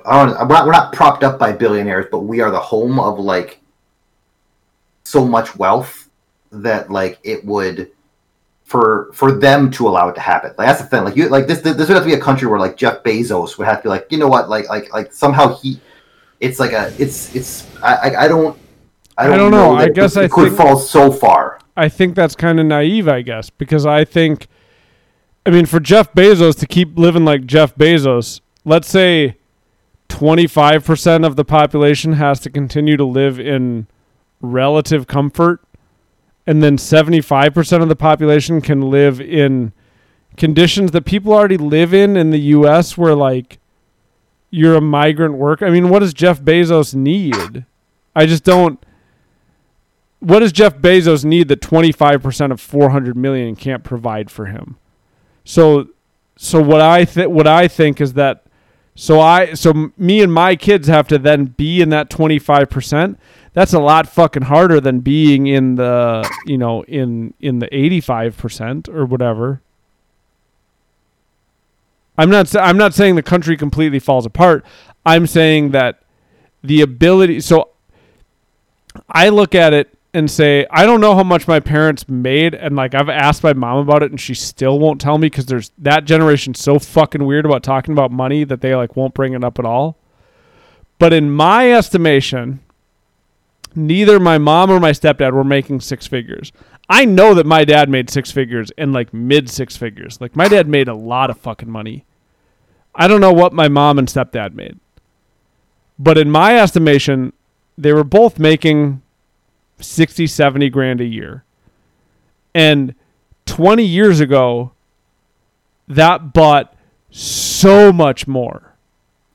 I 0.07 0.27
don't, 0.27 0.49
we're, 0.49 0.55
not, 0.55 0.67
we're 0.67 0.73
not 0.73 0.93
propped 0.93 1.25
up 1.25 1.39
by 1.39 1.53
billionaires, 1.53 2.07
but 2.11 2.21
we 2.21 2.41
are 2.41 2.51
the 2.51 2.61
home 2.61 3.01
of 3.01 3.19
like 3.19 3.61
so 5.05 5.25
much 5.25 5.57
wealth 5.57 6.11
that 6.51 6.91
like 6.91 7.19
it 7.25 7.45
would 7.45 7.91
for 8.65 9.11
for 9.13 9.33
them 9.33 9.71
to 9.73 9.89
allow 9.89 10.09
it 10.09 10.15
to 10.15 10.21
happen. 10.21 10.53
Like 10.59 10.69
that's 10.69 10.83
the 10.83 10.89
thing. 10.89 11.05
Like 11.05 11.17
you 11.17 11.29
like 11.29 11.47
this 11.47 11.61
this 11.61 11.77
would 11.77 11.89
have 11.89 12.03
to 12.03 12.09
be 12.09 12.15
a 12.15 12.21
country 12.21 12.49
where 12.49 12.61
like 12.61 12.77
Jeff 12.77 13.03
Bezos 13.03 13.57
would 13.59 13.67
have 13.67 13.79
to 13.79 13.83
be 13.85 13.89
like, 13.89 14.07
you 14.11 14.19
know 14.19 14.29
what, 14.29 14.49
like 14.49 14.69
like 14.69 14.93
like 14.93 15.13
somehow 15.13 15.57
he 15.57 15.81
it's 16.41 16.59
like 16.61 16.73
a 16.73 16.93
it's 16.99 17.35
it's 17.35 17.67
I 17.83 18.15
I, 18.25 18.29
don't 18.29 18.57
I 19.17 19.25
don't, 19.25 19.35
I 19.35 19.37
don't 19.37 19.51
know. 19.51 19.77
that 19.77 19.91
I 19.91 19.93
guess 19.93 20.15
could- 20.15 20.21
I 20.21 20.25
it 20.25 20.31
could 20.31 20.45
think- 20.49 20.57
fall 20.57 20.77
so 20.77 21.11
far. 21.13 21.59
I 21.77 21.89
think 21.89 22.15
that's 22.15 22.37
kind 22.37 22.61
of 22.61 22.67
naive, 22.67 23.09
I 23.09 23.23
guess, 23.23 23.51
because 23.51 23.85
I 23.85 24.05
think, 24.05 24.47
I 25.45 25.51
mean, 25.51 25.67
for 25.67 25.81
Jeff 25.81 26.13
Bezos 26.13 26.57
to 26.61 26.67
keep 26.69 26.97
living 26.97 27.25
like 27.25 27.47
Jeff 27.47 27.75
Bezos, 27.75 28.41
let's 28.65 28.87
say 28.89 29.37
25% 30.09 31.27
of 31.27 31.35
the 31.35 31.45
population 31.45 32.13
has 32.15 32.39
to 32.41 32.51
continue 32.51 32.97
to 32.97 33.05
live 33.05 33.41
in 33.41 33.89
relative 34.41 35.07
comfort, 35.09 35.63
and 36.47 36.63
then 36.63 36.77
75% 36.77 37.83
of 37.83 37.89
the 37.89 37.97
population 37.97 38.61
can 38.61 38.83
live 38.83 39.21
in 39.21 39.73
conditions 40.37 40.93
that 40.93 41.05
people 41.05 41.33
already 41.33 41.57
live 41.57 41.93
in 41.93 42.17
in 42.17 42.31
the 42.31 42.39
U.S., 42.39 42.97
where 42.97 43.15
like 43.17 43.59
you're 44.55 44.77
a 44.77 44.81
migrant 44.81 45.35
worker. 45.35 45.67
I 45.67 45.71
mean, 45.71 45.89
what 45.89 45.99
does 45.99 46.15
Jeff 46.15 46.41
Bezos 46.41 46.95
need? 46.95 47.65
I 48.15 48.27
just 48.27 48.45
don't 48.45 48.85
what 50.21 50.39
does 50.41 50.53
Jeff 50.53 50.79
Bezos 50.79 51.25
need 51.25 51.49
that 51.49 51.61
25% 51.61 52.51
of 52.51 52.61
400 52.61 53.15
million 53.15 53.55
can't 53.55 53.85
provide 53.85 54.31
for 54.31 54.47
him? 54.47 54.79
So 55.45 55.89
so 56.37 56.63
what 56.63 56.81
I 56.81 57.05
th- 57.05 57.29
what 57.29 57.47
I 57.47 57.69
think 57.69 58.01
is 58.01 58.15
that 58.15 58.45
so 58.95 59.21
I 59.21 59.55
so 59.55 59.91
me 59.99 60.23
and 60.23 60.33
my 60.33 60.57
kids 60.57 60.89
have 60.89 61.09
to 61.09 61.19
then 61.19 61.47
be 61.47 61.83
in 61.83 61.91
that 61.91 62.09
25%. 62.11 63.17
That's 63.53 63.73
a 63.73 63.81
lot 63.81 64.09
fucking 64.09 64.45
harder 64.45 64.81
than 64.81 65.01
being 65.01 65.47
in 65.47 65.75
the, 65.75 66.29
you 66.47 66.59
know, 66.59 66.83
in 66.85 67.35
in 67.41 67.59
the 67.59 67.69
85% 67.69 68.89
or 68.89 69.05
whatever. 69.05 69.61
I'm 72.17 72.31
not 72.31 72.55
I'm 72.57 72.77
not 72.77 72.95
saying 72.95 73.17
the 73.17 73.23
country 73.23 73.57
completely 73.57 73.99
falls 73.99 74.27
apart. 74.27 74.65
I'm 75.05 75.27
saying 75.27 75.71
that 75.71 76.03
the 76.63 76.81
ability 76.81 77.41
so 77.41 77.71
I 79.09 79.29
look 79.29 79.55
at 79.55 79.73
it 79.73 79.95
and 80.15 80.31
say, 80.31 80.65
I 80.71 80.87
don't 80.87 81.01
know 81.01 81.17
how 81.17 81.25
much 81.25 81.49
my 81.49 81.59
parents 81.59 82.09
made, 82.09 82.55
and 82.55 82.77
like 82.77 82.95
I've 82.95 83.09
asked 83.09 83.43
my 83.43 83.53
mom 83.53 83.79
about 83.79 84.05
it, 84.05 84.13
and 84.13 84.21
she 84.21 84.33
still 84.33 84.79
won't 84.79 85.01
tell 85.01 85.19
me 85.19 85.27
because 85.27 85.47
there's 85.47 85.73
that 85.79 86.05
generation 86.05 86.55
so 86.55 86.79
fucking 86.79 87.25
weird 87.25 87.45
about 87.45 87.65
talking 87.65 87.93
about 87.93 88.13
money 88.13 88.45
that 88.45 88.61
they 88.61 88.77
like 88.77 88.95
won't 88.95 89.13
bring 89.13 89.33
it 89.33 89.43
up 89.43 89.59
at 89.59 89.65
all. 89.65 89.99
But 91.01 91.13
in 91.13 91.33
my 91.33 91.73
estimation, 91.73 92.61
neither 93.75 94.21
my 94.21 94.39
mom 94.39 94.71
or 94.71 94.79
my 94.79 94.93
stepdad 94.93 95.33
were 95.33 95.43
making 95.43 95.81
six 95.81 96.07
figures. 96.07 96.53
I 96.89 97.05
know 97.05 97.35
that 97.35 97.47
my 97.47 97.65
dad 97.65 97.89
made 97.89 98.11
six 98.11 98.31
figures 98.31 98.71
and 98.77 98.93
like 98.93 99.13
mid 99.15 99.49
six 99.49 99.77
figures. 99.77 100.21
Like 100.21 100.37
my 100.37 100.49
dad 100.49 100.69
made 100.69 100.89
a 100.89 100.95
lot 100.95 101.31
of 101.31 101.39
fucking 101.39 101.71
money. 101.71 102.05
I 102.95 103.09
don't 103.09 103.21
know 103.21 103.33
what 103.33 103.53
my 103.53 103.69
mom 103.69 103.99
and 103.99 104.07
stepdad 104.07 104.55
made. 104.55 104.79
But 105.99 106.19
in 106.19 106.31
my 106.31 106.59
estimation, 106.59 107.33
they 107.79 107.93
were 107.93 108.05
both 108.05 108.39
making 108.39 109.03
60, 109.81 110.27
70 110.27 110.69
grand 110.71 111.01
a 111.01 111.05
year. 111.05 111.45
And 112.55 112.95
20 113.47 113.85
years 113.85 114.21
ago, 114.21 114.73
that 115.89 116.33
bought 116.33 116.75
so 117.11 117.93
much 117.93 118.27
more. 118.27 118.75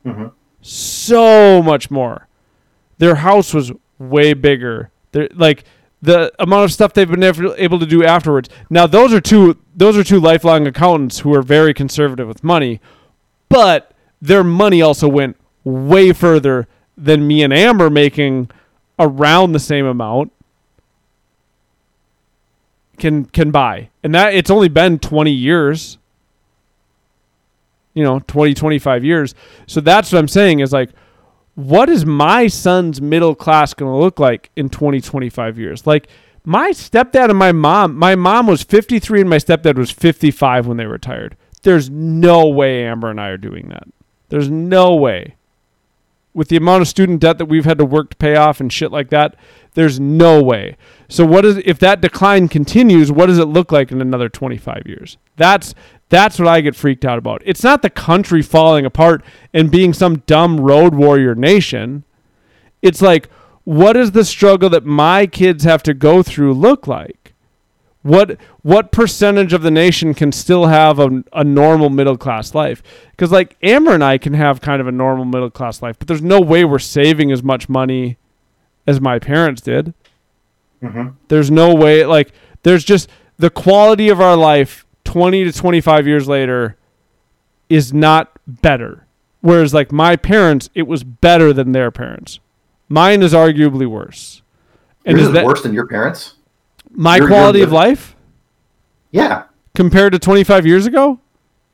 Mhm. 0.05 0.31
So 0.61 1.61
much 1.63 1.89
more. 1.89 2.27
Their 2.97 3.15
house 3.15 3.53
was 3.53 3.71
way 3.97 4.33
bigger. 4.33 4.91
They're, 5.11 5.29
like 5.33 5.63
the 6.01 6.31
amount 6.39 6.65
of 6.65 6.71
stuff 6.71 6.93
they've 6.93 7.09
been 7.09 7.23
able 7.23 7.79
to 7.79 7.85
do 7.85 8.03
afterwards. 8.03 8.49
Now 8.69 8.87
those 8.87 9.13
are 9.13 9.21
two 9.21 9.57
those 9.75 9.97
are 9.97 10.03
two 10.03 10.19
lifelong 10.19 10.67
accountants 10.67 11.19
who 11.19 11.33
are 11.35 11.41
very 11.41 11.73
conservative 11.73 12.27
with 12.27 12.43
money, 12.43 12.79
but 13.49 13.91
their 14.21 14.43
money 14.43 14.81
also 14.81 15.07
went 15.07 15.37
way 15.63 16.13
further 16.13 16.67
than 16.97 17.27
me 17.27 17.43
and 17.43 17.53
Amber 17.53 17.89
making 17.89 18.49
around 18.97 19.53
the 19.53 19.59
same 19.59 19.85
amount 19.85 20.31
can 22.97 23.25
can 23.25 23.51
buy. 23.51 23.89
And 24.03 24.13
that 24.15 24.33
it's 24.33 24.49
only 24.49 24.69
been 24.69 24.99
20 24.99 25.31
years. 25.31 25.97
You 27.93 28.03
know, 28.03 28.19
20 28.19 28.53
25 28.53 29.03
years. 29.03 29.35
So 29.65 29.81
that's 29.81 30.11
what 30.11 30.19
I'm 30.19 30.27
saying 30.27 30.59
is 30.59 30.71
like 30.71 30.91
what 31.59 31.89
is 31.89 32.05
my 32.05 32.47
son's 32.47 33.01
middle 33.01 33.35
class 33.35 33.73
going 33.73 33.91
to 33.91 33.97
look 33.97 34.17
like 34.17 34.49
in 34.55 34.69
20 34.69 35.01
25 35.01 35.59
years? 35.59 35.85
Like 35.85 36.07
my 36.45 36.71
stepdad 36.71 37.29
and 37.29 37.37
my 37.37 37.51
mom, 37.51 37.97
my 37.97 38.15
mom 38.15 38.47
was 38.47 38.63
53 38.63 39.21
and 39.21 39.29
my 39.29 39.37
stepdad 39.37 39.77
was 39.77 39.91
55 39.91 40.67
when 40.67 40.77
they 40.77 40.85
retired. 40.85 41.35
There's 41.63 41.89
no 41.89 42.47
way 42.47 42.85
Amber 42.85 43.09
and 43.09 43.19
I 43.19 43.27
are 43.27 43.37
doing 43.37 43.67
that. 43.69 43.83
There's 44.29 44.49
no 44.49 44.95
way. 44.95 45.35
With 46.33 46.47
the 46.47 46.55
amount 46.55 46.83
of 46.83 46.87
student 46.87 47.19
debt 47.19 47.37
that 47.39 47.47
we've 47.47 47.65
had 47.65 47.79
to 47.79 47.85
work 47.85 48.11
to 48.11 48.15
pay 48.15 48.37
off 48.37 48.61
and 48.61 48.71
shit 48.71 48.91
like 48.91 49.09
that, 49.09 49.35
there's 49.73 49.99
no 49.99 50.41
way. 50.41 50.77
So 51.09 51.25
what 51.25 51.43
is 51.43 51.57
if 51.65 51.77
that 51.79 51.99
decline 51.99 52.47
continues, 52.47 53.11
what 53.11 53.25
does 53.25 53.39
it 53.39 53.45
look 53.45 53.73
like 53.73 53.91
in 53.91 53.99
another 53.99 54.29
25 54.29 54.83
years? 54.85 55.17
That's 55.35 55.75
that's 56.09 56.39
what 56.39 56.47
I 56.47 56.61
get 56.61 56.75
freaked 56.75 57.05
out 57.05 57.17
about. 57.17 57.41
It's 57.45 57.63
not 57.63 57.81
the 57.81 57.89
country 57.89 58.41
falling 58.41 58.85
apart 58.85 59.23
and 59.53 59.71
being 59.71 59.93
some 59.93 60.17
dumb 60.25 60.59
road 60.59 60.95
warrior 60.95 61.35
nation. 61.35 62.03
It's 62.81 63.01
like 63.01 63.29
what 63.63 63.93
does 63.93 64.11
the 64.11 64.25
struggle 64.25 64.69
that 64.71 64.85
my 64.85 65.27
kids 65.27 65.63
have 65.63 65.83
to 65.83 65.93
go 65.93 66.23
through 66.23 66.53
look 66.53 66.87
like? 66.87 67.33
What 68.01 68.37
what 68.63 68.91
percentage 68.91 69.53
of 69.53 69.61
the 69.61 69.69
nation 69.69 70.13
can 70.13 70.31
still 70.31 70.67
have 70.67 70.97
a, 70.99 71.23
a 71.33 71.43
normal 71.43 71.89
middle 71.89 72.17
class 72.17 72.55
life? 72.55 72.81
Because 73.11 73.31
like 73.31 73.57
Amber 73.61 73.93
and 73.93 74.03
I 74.03 74.17
can 74.17 74.33
have 74.33 74.61
kind 74.61 74.81
of 74.81 74.87
a 74.87 74.91
normal 74.91 75.25
middle 75.25 75.51
class 75.51 75.81
life, 75.81 75.99
but 75.99 76.07
there's 76.07 76.21
no 76.21 76.39
way 76.39 76.63
we're 76.65 76.79
saving 76.79 77.31
as 77.31 77.43
much 77.43 77.69
money 77.69 78.17
as 78.87 78.99
my 79.01 79.19
parents 79.19 79.61
did. 79.61 79.93
Mhm. 80.81 81.13
There's 81.27 81.51
no 81.51 81.75
way 81.75 82.05
like 82.05 82.31
there's 82.63 82.85
just 82.85 83.09
the 83.37 83.49
quality 83.49 84.09
of 84.09 84.19
our 84.21 84.35
life 84.37 84.85
20 85.09 85.43
to 85.45 85.51
25 85.51 86.05
years 86.05 86.27
later 86.27 86.77
is 87.67 87.91
not 87.91 88.31
better. 88.45 89.07
Whereas 89.41 89.73
like 89.73 89.91
my 89.91 90.15
parents, 90.15 90.69
it 90.75 90.83
was 90.83 91.03
better 91.03 91.51
than 91.51 91.71
their 91.71 91.89
parents. 91.89 92.39
Mine 92.89 93.23
is 93.23 93.33
arguably 93.33 93.87
worse. 93.87 94.43
And 95.05 95.17
Yours 95.17 95.21
is 95.23 95.27
is 95.29 95.33
that 95.33 95.45
worse 95.45 95.63
than 95.63 95.73
your 95.73 95.87
parents? 95.87 96.35
my 96.91 97.15
you're- 97.15 97.21
you're 97.21 97.27
quality 97.39 97.61
of 97.63 97.71
life 97.71 98.15
Yeah. 99.09 99.43
compared 99.73 100.13
to 100.13 100.19
25 100.19 100.67
years 100.67 100.85
ago? 100.85 101.19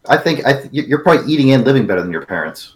I 0.07 0.15
think 0.15 0.45
I 0.45 0.53
th- 0.61 0.71
you're 0.87 0.99
probably 1.03 1.29
eating 1.31 1.51
and 1.51 1.65
living 1.65 1.85
better 1.87 2.01
than 2.01 2.11
your 2.13 2.25
parents. 2.25 2.75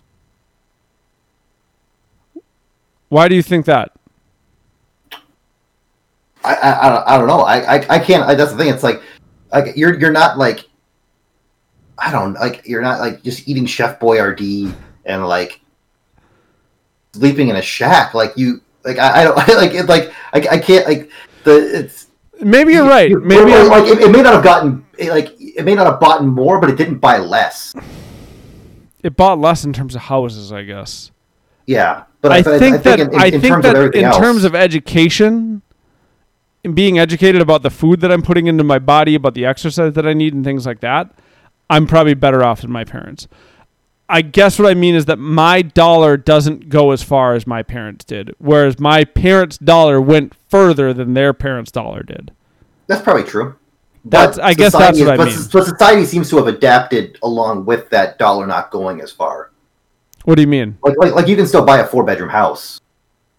Why 3.08 3.30
do 3.30 3.36
you 3.36 3.44
think 3.44 3.66
that? 3.66 3.92
I 6.44 6.54
I, 6.56 7.16
I 7.16 7.18
don't 7.18 7.28
know. 7.28 7.42
I 7.42 7.76
I, 7.78 7.86
I 7.96 8.00
can't. 8.00 8.24
I, 8.24 8.36
that's 8.36 8.52
the 8.52 8.58
thing. 8.58 8.74
It's 8.74 8.84
like 8.84 9.02
like 9.52 9.76
you're 9.76 10.00
you're 10.00 10.12
not 10.12 10.38
like 10.38 10.68
I 11.98 12.12
don't 12.12 12.34
like 12.34 12.68
you're 12.68 12.82
not 12.82 13.00
like 13.00 13.24
just 13.24 13.48
eating 13.48 13.66
Chef 13.66 14.00
Boyardee 14.00 14.74
and 15.06 15.26
like 15.28 15.60
sleeping 17.14 17.50
in 17.50 17.56
a 17.56 17.62
shack. 17.62 18.14
Like 18.14 18.34
you 18.38 18.62
like 18.84 18.98
I, 18.98 19.22
I 19.22 19.24
don't 19.24 19.36
like 19.58 19.74
it. 19.74 19.86
Like 19.88 20.12
I, 20.34 20.56
I 20.56 20.58
can't 20.60 20.88
like 20.88 21.10
the 21.44 21.80
it's 21.80 22.08
Maybe 22.42 22.72
you're 22.74 22.88
right. 22.88 23.10
you- 23.10 23.20
Maybe 23.20 23.52
I'm- 23.54 23.68
like 23.68 23.84
it, 23.86 24.00
it 24.02 24.12
may 24.12 24.22
not 24.22 24.34
have 24.34 24.44
gotten 24.44 24.86
it, 24.98 25.10
like 25.10 25.36
it 25.40 25.66
may 25.66 25.76
not 25.76 25.88
have 25.88 26.00
bought 26.00 26.24
more, 26.24 26.60
but 26.62 26.70
it 26.70 26.78
didn't 26.78 27.00
buy 27.00 27.18
less. 27.18 27.74
it 29.04 29.16
bought 29.18 29.40
less 29.40 29.66
in 29.66 29.74
terms 29.74 29.96
of 29.96 30.02
houses, 30.02 30.52
I 30.54 30.64
guess. 30.64 31.12
Yeah, 31.66 32.06
but 32.22 32.32
I, 32.32 32.42
but 32.42 32.58
think 32.60 32.82
that 32.84 33.00
in, 33.00 33.14
in, 33.14 33.20
I 33.20 33.26
in 33.28 33.42
think 33.42 33.54
terms 33.54 33.64
that 33.64 33.76
of 33.76 33.94
in 33.94 34.06
else, 34.06 34.18
terms 34.18 34.44
of 34.46 34.56
education 34.56 35.62
being 36.74 37.00
educated 37.00 37.42
about 37.42 37.64
the 37.64 37.70
food 37.70 38.02
that 38.02 38.12
I'm 38.12 38.22
putting 38.22 38.48
into 38.48 38.64
my 38.64 38.80
body, 38.80 39.16
about 39.16 39.34
the 39.34 39.46
exercise 39.46 39.94
that 39.94 40.06
I 40.06 40.14
need 40.14 40.34
and 40.34 40.44
things 40.44 40.66
like 40.66 40.82
that, 40.82 41.12
I'm 41.70 41.88
probably 41.88 42.14
better 42.14 42.44
off 42.44 42.62
than 42.62 42.72
my 42.72 42.84
parents. 42.84 43.28
I 44.12 44.24
guess 44.24 44.58
what 44.58 44.68
I 44.68 44.74
mean 44.74 44.96
is 44.96 45.06
that 45.06 45.20
my 45.20 45.62
dollar 45.62 46.18
doesn't 46.18 46.70
go 46.70 46.92
as 46.92 47.04
far 47.04 47.36
as 47.36 47.46
my 47.46 47.62
parents 47.62 48.04
did, 48.04 48.34
whereas 48.40 48.80
my 48.80 49.04
parents' 49.04 49.58
dollar 49.60 50.02
went 50.02 50.34
further 50.50 50.94
than 50.94 51.14
their 51.14 51.32
parents' 51.32 51.72
dollar 51.72 52.02
did. 52.04 52.32
that's 52.88 53.04
probably 53.04 53.24
true. 53.24 53.56
That's- 54.04 54.38
But 54.38 54.44
I 54.46 54.54
guess 54.56 54.72
that's 54.74 55.00
what 55.00 55.10
I 55.10 55.18
but, 55.18 55.28
mean. 55.28 55.38
But 55.54 55.66
society 55.66 56.06
seems 56.06 56.30
to 56.32 56.38
have 56.38 56.48
adapted 56.48 57.20
along 57.22 57.66
with 57.66 57.90
that 57.92 58.18
dollar 58.18 58.48
not 58.48 58.72
going 58.72 59.00
as 59.02 59.12
far. 59.12 59.52
What 60.24 60.36
do 60.36 60.42
you 60.42 60.48
mean? 60.48 60.78
like 60.82 60.98
like 60.98 61.14
like 61.14 61.28
you 61.28 61.36
can 61.36 61.46
still 61.48 61.64
buy 61.64 61.80
a 61.80 61.86
four 61.86 62.04
bedroom 62.04 62.30
house 62.30 62.82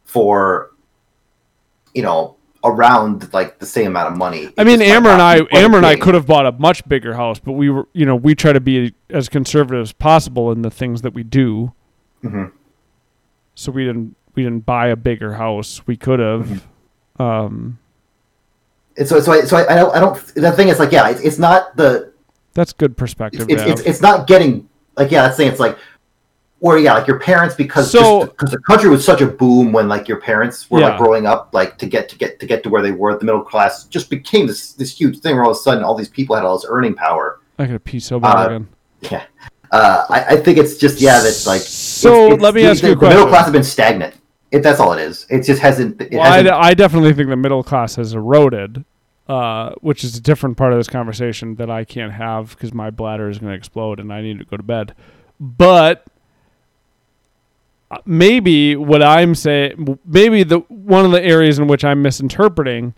for 0.05 0.71
you 1.95 2.03
know 2.03 2.37
around 2.63 3.33
like 3.33 3.59
the 3.59 3.67
same 3.67 3.89
amount 3.89 4.13
of 4.13 4.19
money. 4.19 4.53
I 4.59 4.65
mean, 4.65 4.83
Amber 4.83 5.09
and 5.11 5.23
I, 5.23 5.41
Amber 5.53 5.79
and 5.79 5.87
I 5.87 5.97
could 5.97 6.15
have 6.15 6.27
bought 6.27 6.47
a 6.47 6.53
much 6.53 6.87
bigger 6.87 7.15
house, 7.15 7.39
but 7.39 7.53
we 7.53 7.71
were, 7.71 7.89
you 7.93 8.05
know, 8.05 8.17
we 8.17 8.35
try 8.35 8.53
to 8.53 8.61
be 8.61 8.95
as 9.09 9.29
conservative 9.29 9.83
as 9.83 9.93
possible 9.93 10.53
in 10.53 10.63
the 10.63 10.71
things 10.71 11.03
that 11.03 11.15
we 11.15 11.23
do. 11.23 11.73
Mhm. 12.23 12.53
So 13.55 13.73
we 13.73 13.85
didn't, 13.85 14.15
we 14.35 14.43
didn't 14.43 14.67
buy 14.67 14.89
a 14.89 14.97
bigger 14.97 15.35
house. 15.35 15.87
We 15.87 15.97
could 15.97 16.21
have. 16.21 16.47
Mm-hmm. 17.19 17.23
Um, 17.23 17.79
And 18.97 19.09
so 19.09 19.21
so 19.21 19.33
I, 19.33 19.43
so 19.43 19.57
I, 19.57 19.73
I 19.73 19.77
don't 19.77 19.95
I 19.97 20.01
don't 20.01 20.35
the 20.35 20.53
thing 20.53 20.69
is 20.69 20.79
like 20.79 20.93
yeah 20.93 21.09
it's, 21.09 21.21
it's 21.21 21.39
not 21.39 21.77
the 21.77 22.13
that's 22.55 22.73
good 22.73 22.97
perspective. 22.97 23.47
it's, 23.49 23.63
to 23.63 23.69
it's 23.71 23.81
it's 23.83 24.01
not 24.01 24.27
getting 24.27 24.69
like 24.97 25.11
yeah 25.11 25.23
that's 25.23 25.37
saying 25.37 25.51
it's 25.51 25.61
like 25.61 25.79
or 26.61 26.79
yeah 26.79 26.95
like 26.95 27.07
your 27.07 27.19
parents 27.19 27.55
because 27.55 27.91
So- 27.91 28.27
because 28.27 28.51
the 28.51 28.59
country 28.61 28.89
was 28.91 29.05
such 29.05 29.21
a 29.21 29.27
boom 29.27 29.73
when 29.73 29.89
like 29.89 30.07
your 30.09 30.21
parents 30.21 30.71
were 30.71 30.81
Yeah. 30.81 30.89
like 30.91 30.99
growing 30.99 31.27
up 31.27 31.51
like 31.53 31.79
to 31.79 31.87
get 31.87 32.09
to 32.11 32.17
get 32.19 32.39
to 32.41 32.47
get 32.47 32.63
to 32.65 32.69
where 32.69 32.83
they 32.83 32.93
were 32.93 33.17
the 33.19 33.25
middle 33.25 33.43
class 33.43 33.85
just 33.85 34.11
became 34.11 34.47
this 34.47 34.73
this 34.75 34.99
huge 34.99 35.21
thing 35.21 35.35
where 35.37 35.45
all 35.45 35.51
of 35.53 35.57
a 35.57 35.61
sudden 35.61 35.83
all 35.85 35.95
these 35.95 36.09
people 36.09 36.37
had 36.37 36.45
all 36.45 36.57
this 36.59 36.67
earning 36.69 36.95
power 36.95 37.41
I 37.59 37.67
gotta 37.67 37.81
pee 37.81 38.01
so 38.01 38.19
bad 38.21 38.37
uh, 38.37 38.47
again. 38.47 38.69
Yeah, 39.03 39.23
uh, 39.73 40.05
I, 40.11 40.25
I 40.31 40.37
think 40.37 40.59
it's 40.59 40.77
just 40.79 41.01
yeah 41.01 41.21
that's 41.21 41.47
like. 41.47 41.61
So 41.63 42.09
it's- 42.11 42.27
it's- 42.33 42.41
let 42.43 42.55
me 42.55 42.63
the, 42.63 42.69
ask 42.71 42.83
you 42.83 42.93
a 42.93 42.95
the 42.97 43.09
middle 43.09 43.27
class 43.27 43.45
has 43.45 43.53
been 43.53 43.65
stagnant. 43.65 44.15
It, 44.51 44.63
that's 44.63 44.81
all 44.81 44.93
it 44.95 45.01
is. 45.01 45.27
It 45.31 45.43
just 45.43 45.61
hasn't. 45.63 46.01
It 46.01 46.13
Well, 46.13 46.23
I, 46.23 46.27
hasn't 46.39 46.47
d- 46.47 46.51
I 46.53 46.75
definitely 46.75 47.13
think 47.15 47.29
the 47.31 47.37
middle 47.37 47.63
class 47.63 47.95
has 47.97 48.15
eroded, 48.15 48.85
uh, 49.29 49.73
which 49.81 50.03
is 50.05 50.17
a 50.17 50.21
different 50.21 50.57
part 50.57 50.73
of 50.73 50.79
this 50.79 50.89
conversation 50.89 51.55
that 51.57 51.71
I 51.71 51.85
can't 51.85 52.13
have 52.13 52.51
because 52.51 52.75
my 52.75 52.91
bladder 52.91 53.29
is 53.29 53.39
going 53.39 53.53
to 53.53 53.57
explode 53.57 54.01
and 54.01 54.13
I 54.13 54.23
need 54.23 54.39
to 54.41 54.45
go 54.45 54.57
to 54.57 54.63
bed. 54.63 54.95
But 55.39 56.05
Uh, 57.91 57.99
maybe 58.07 58.77
what 58.77 59.03
I'm 59.03 59.35
saying, 59.35 59.99
maybe 60.05 60.45
the 60.45 60.61
one 60.69 61.05
of 61.05 61.11
the 61.11 61.23
areas 61.23 61.59
in 61.59 61.67
which 61.67 61.85
I'm 61.85 62.03
misinterpreting 62.03 62.95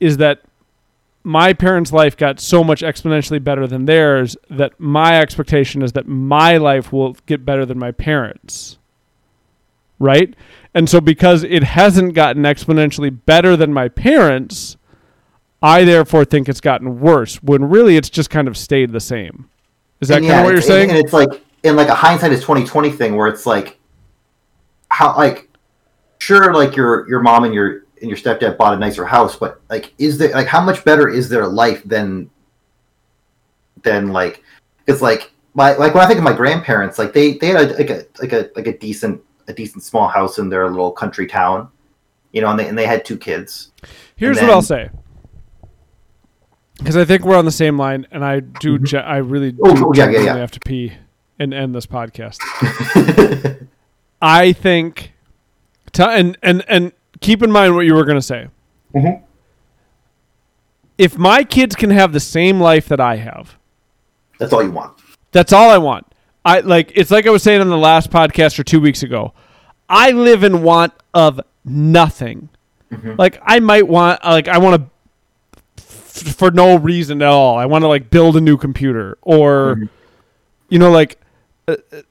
is 0.00 0.16
that 0.16 0.40
my 1.22 1.52
parents' 1.52 1.92
life 1.92 2.16
got 2.16 2.40
so 2.40 2.64
much 2.64 2.82
exponentially 2.82 3.42
better 3.42 3.66
than 3.66 3.86
theirs 3.86 4.36
that 4.50 4.78
my 4.78 5.20
expectation 5.20 5.82
is 5.82 5.92
that 5.92 6.06
my 6.06 6.56
life 6.56 6.92
will 6.92 7.16
get 7.26 7.44
better 7.44 7.66
than 7.66 7.78
my 7.78 7.92
parents. 7.92 8.78
Right? 9.98 10.34
And 10.74 10.88
so 10.88 11.00
because 11.00 11.44
it 11.44 11.62
hasn't 11.62 12.14
gotten 12.14 12.42
exponentially 12.42 13.16
better 13.26 13.56
than 13.56 13.72
my 13.72 13.88
parents, 13.88 14.76
I 15.62 15.84
therefore 15.84 16.24
think 16.24 16.48
it's 16.48 16.60
gotten 16.60 17.00
worse 17.00 17.42
when 17.42 17.64
really 17.64 17.96
it's 17.96 18.10
just 18.10 18.28
kind 18.28 18.48
of 18.48 18.56
stayed 18.56 18.92
the 18.92 19.00
same. 19.00 19.48
Is 20.00 20.08
that 20.08 20.18
and 20.18 20.26
kind 20.26 20.32
yeah, 20.32 20.40
of 20.40 20.44
what 20.44 20.52
you're 20.52 20.62
saying? 20.62 20.90
And, 20.90 20.98
it's 20.98 21.12
like 21.12 21.42
in 21.62 21.76
like 21.76 21.88
a 21.88 21.94
hindsight 21.94 22.32
is 22.32 22.42
twenty 22.42 22.66
twenty 22.66 22.90
thing 22.90 23.16
where 23.16 23.28
it's 23.28 23.46
like 23.46 23.78
how 24.94 25.16
like 25.16 25.48
sure 26.18 26.54
like 26.54 26.76
your 26.76 27.08
your 27.08 27.20
mom 27.20 27.44
and 27.44 27.52
your 27.52 27.82
and 28.00 28.08
your 28.08 28.16
stepdad 28.16 28.56
bought 28.56 28.74
a 28.74 28.78
nicer 28.78 29.04
house, 29.04 29.36
but 29.36 29.60
like 29.68 29.92
is 29.98 30.18
there 30.18 30.30
like 30.30 30.46
how 30.46 30.62
much 30.62 30.84
better 30.84 31.08
is 31.08 31.28
their 31.28 31.46
life 31.46 31.82
than 31.84 32.30
than 33.82 34.12
like 34.12 34.42
it's 34.86 35.02
like 35.02 35.32
my 35.54 35.74
like 35.74 35.94
when 35.94 36.04
I 36.04 36.06
think 36.06 36.18
of 36.18 36.24
my 36.24 36.32
grandparents, 36.32 36.98
like 36.98 37.12
they 37.12 37.34
they 37.38 37.48
had 37.48 37.70
a, 37.70 37.74
like 37.74 37.90
a 37.90 38.06
like 38.20 38.32
a 38.32 38.50
like 38.54 38.66
a 38.68 38.78
decent 38.78 39.20
a 39.48 39.52
decent 39.52 39.82
small 39.82 40.06
house 40.08 40.38
in 40.38 40.48
their 40.48 40.68
little 40.70 40.92
country 40.92 41.26
town, 41.26 41.68
you 42.32 42.40
know, 42.40 42.50
and 42.50 42.58
they 42.58 42.68
and 42.68 42.78
they 42.78 42.86
had 42.86 43.04
two 43.04 43.18
kids. 43.18 43.72
Here's 44.16 44.38
And 44.38 44.46
what 44.46 44.54
I'll 44.54 44.62
say. 44.62 44.90
Because 46.78 46.96
I 46.96 47.04
think 47.04 47.24
we're 47.24 47.36
on 47.36 47.44
the 47.44 47.52
same 47.52 47.78
line, 47.78 48.06
and 48.10 48.24
I 48.24 48.40
do. 48.40 48.76
Mm-hmm. 48.76 48.84
ge- 48.84 48.94
I 48.94 49.18
really 49.18 49.56
oh, 49.62 49.74
do 49.74 49.84
Oh, 49.84 49.88
oh, 49.88 49.92
yeah, 49.94 50.10
yeah, 50.10 50.20
yeah. 50.20 50.36
have 50.36 50.50
to 50.52 50.60
pee 50.60 50.92
and 51.38 51.52
end 51.52 51.74
this 51.74 51.86
podcast. 51.86 52.38
I 54.26 54.52
think, 54.54 55.12
t- 55.92 56.02
and 56.02 56.38
and 56.42 56.64
and 56.66 56.92
keep 57.20 57.42
in 57.42 57.52
mind 57.52 57.74
what 57.74 57.84
you 57.84 57.94
were 57.94 58.04
going 58.06 58.16
to 58.18 58.22
say. 58.22 58.48
Mhm. 58.94 59.20
If 60.96 61.18
my 61.18 61.42
kids 61.44 61.74
can 61.74 61.90
have 61.90 62.12
the 62.12 62.20
same 62.20 62.60
life 62.60 62.86
that 62.88 63.00
I 63.00 63.16
have, 63.16 63.56
That's 64.38 64.52
all 64.52 64.62
you 64.62 64.70
want. 64.70 64.96
that's 65.32 65.52
all 65.52 65.70
I 65.70 65.78
want. 65.78 66.06
I 66.44 66.60
like. 66.60 66.92
It's 66.94 67.10
like 67.10 67.26
I 67.26 67.30
was 67.30 67.42
saying 67.42 67.60
on 67.60 67.68
the 67.68 67.76
last 67.78 68.10
podcast 68.10 68.58
or 68.58 68.64
two 68.64 68.80
weeks 68.80 69.02
ago. 69.02 69.32
I 69.88 70.12
live 70.12 70.44
in 70.44 70.62
want 70.62 70.92
of 71.12 71.40
nothing. 71.64 72.48
Like 73.18 73.40
I 73.42 73.58
might 73.58 73.88
want, 73.88 74.24
like 74.24 74.46
I 74.46 74.58
want 74.58 74.80
to, 74.82 75.82
f- 75.82 76.36
for 76.36 76.52
no 76.52 76.76
reason 76.76 77.20
at 77.22 77.28
all. 77.28 77.58
I 77.58 77.66
want 77.66 77.82
to 77.82 77.88
like 77.88 78.08
build 78.08 78.36
a 78.36 78.40
new 78.40 78.56
computer, 78.56 79.18
or, 79.22 79.80
you 80.68 80.78
know, 80.78 80.92
like, 80.92 81.18
uh, 81.66 81.74
uh, 81.92 82.02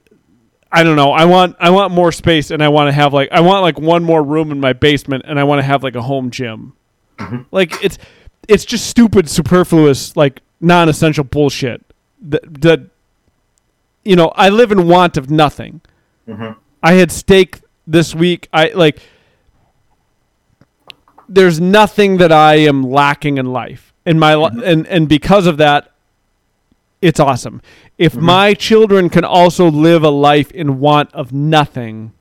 I 0.75 0.81
don't 0.81 0.95
know. 0.95 1.11
I 1.11 1.25
want, 1.25 1.55
I 1.59 1.69
want 1.69 1.93
more 1.93 2.11
space, 2.11 2.49
and 2.49 2.63
I 2.63 2.69
want 2.69 2.87
to 2.87 2.91
have 2.91 3.13
like, 3.13 3.29
I 3.31 3.41
want 3.41 3.61
like 3.61 3.79
one 3.79 4.03
more 4.03 4.23
room 4.23 4.51
in 4.51 4.59
my 4.59 4.73
basement, 4.73 5.23
and 5.27 5.39
I 5.39 5.43
want 5.43 5.59
to 5.59 5.63
have 5.63 5.83
like 5.83 5.95
a 5.95 6.01
home 6.01 6.31
gym. 6.31 6.73
Mm-hmm. 7.19 7.43
Like 7.51 7.83
it's, 7.83 7.99
it's 8.47 8.65
just 8.65 8.87
stupid, 8.87 9.29
superfluous, 9.29 10.17
like 10.17 10.41
non-essential 10.59 11.25
bullshit. 11.25 11.85
That, 12.23 12.61
that, 12.61 12.79
you 14.03 14.15
know, 14.15 14.33
I 14.35 14.49
live 14.49 14.71
in 14.71 14.87
want 14.87 15.15
of 15.15 15.29
nothing. 15.29 15.81
Mm-hmm. 16.27 16.59
I 16.81 16.93
had 16.93 17.11
steak 17.11 17.61
this 17.87 18.15
week. 18.15 18.49
I 18.51 18.69
like 18.69 18.99
there's 21.29 21.59
nothing 21.59 22.17
that 22.17 22.31
I 22.31 22.55
am 22.55 22.83
lacking 22.83 23.37
in 23.37 23.45
life. 23.45 23.93
In 24.05 24.19
my 24.19 24.35
li- 24.35 24.49
mm-hmm. 24.49 24.63
and 24.63 24.87
and 24.87 25.07
because 25.07 25.47
of 25.47 25.57
that 25.57 25.92
it's 27.03 27.19
awesome. 27.19 27.61
If 27.97 28.13
mm-hmm. 28.13 28.25
my 28.25 28.53
children 28.53 29.09
can 29.09 29.25
also 29.25 29.69
live 29.69 30.03
a 30.03 30.09
life 30.09 30.49
in 30.51 30.79
want 30.79 31.13
of 31.13 31.33
nothing, 31.33 32.13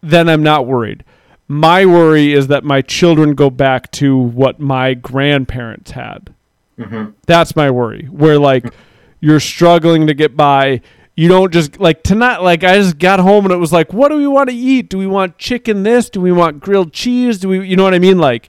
then 0.00 0.26
I'm 0.26 0.42
not 0.42 0.66
worried. 0.66 1.04
My 1.46 1.84
worry 1.84 2.32
is 2.32 2.46
that 2.46 2.64
my 2.64 2.80
children 2.80 3.34
go 3.34 3.50
back 3.50 3.90
to 3.92 4.16
what 4.16 4.58
my 4.58 4.94
grandparents 4.94 5.90
had. 5.90 6.34
Mm-hmm. 6.78 7.10
That's 7.26 7.54
my 7.54 7.70
worry. 7.70 8.06
Where 8.06 8.38
like 8.38 8.72
you're 9.20 9.38
struggling 9.38 10.06
to 10.06 10.14
get 10.14 10.34
by. 10.34 10.80
You 11.14 11.28
don't 11.28 11.52
just 11.52 11.78
like 11.78 12.02
tonight. 12.02 12.38
Like 12.38 12.64
I 12.64 12.78
just 12.78 12.98
got 12.98 13.20
home 13.20 13.44
and 13.44 13.52
it 13.52 13.58
was 13.58 13.70
like, 13.70 13.92
what 13.92 14.08
do 14.08 14.16
we 14.16 14.26
want 14.26 14.48
to 14.48 14.56
eat? 14.56 14.88
Do 14.88 14.96
we 14.96 15.06
want 15.06 15.36
chicken? 15.36 15.82
This? 15.82 16.08
Do 16.08 16.22
we 16.22 16.32
want 16.32 16.60
grilled 16.60 16.94
cheese? 16.94 17.38
Do 17.38 17.50
we? 17.50 17.68
You 17.68 17.76
know 17.76 17.84
what 17.84 17.92
I 17.92 17.98
mean? 17.98 18.16
Like 18.16 18.48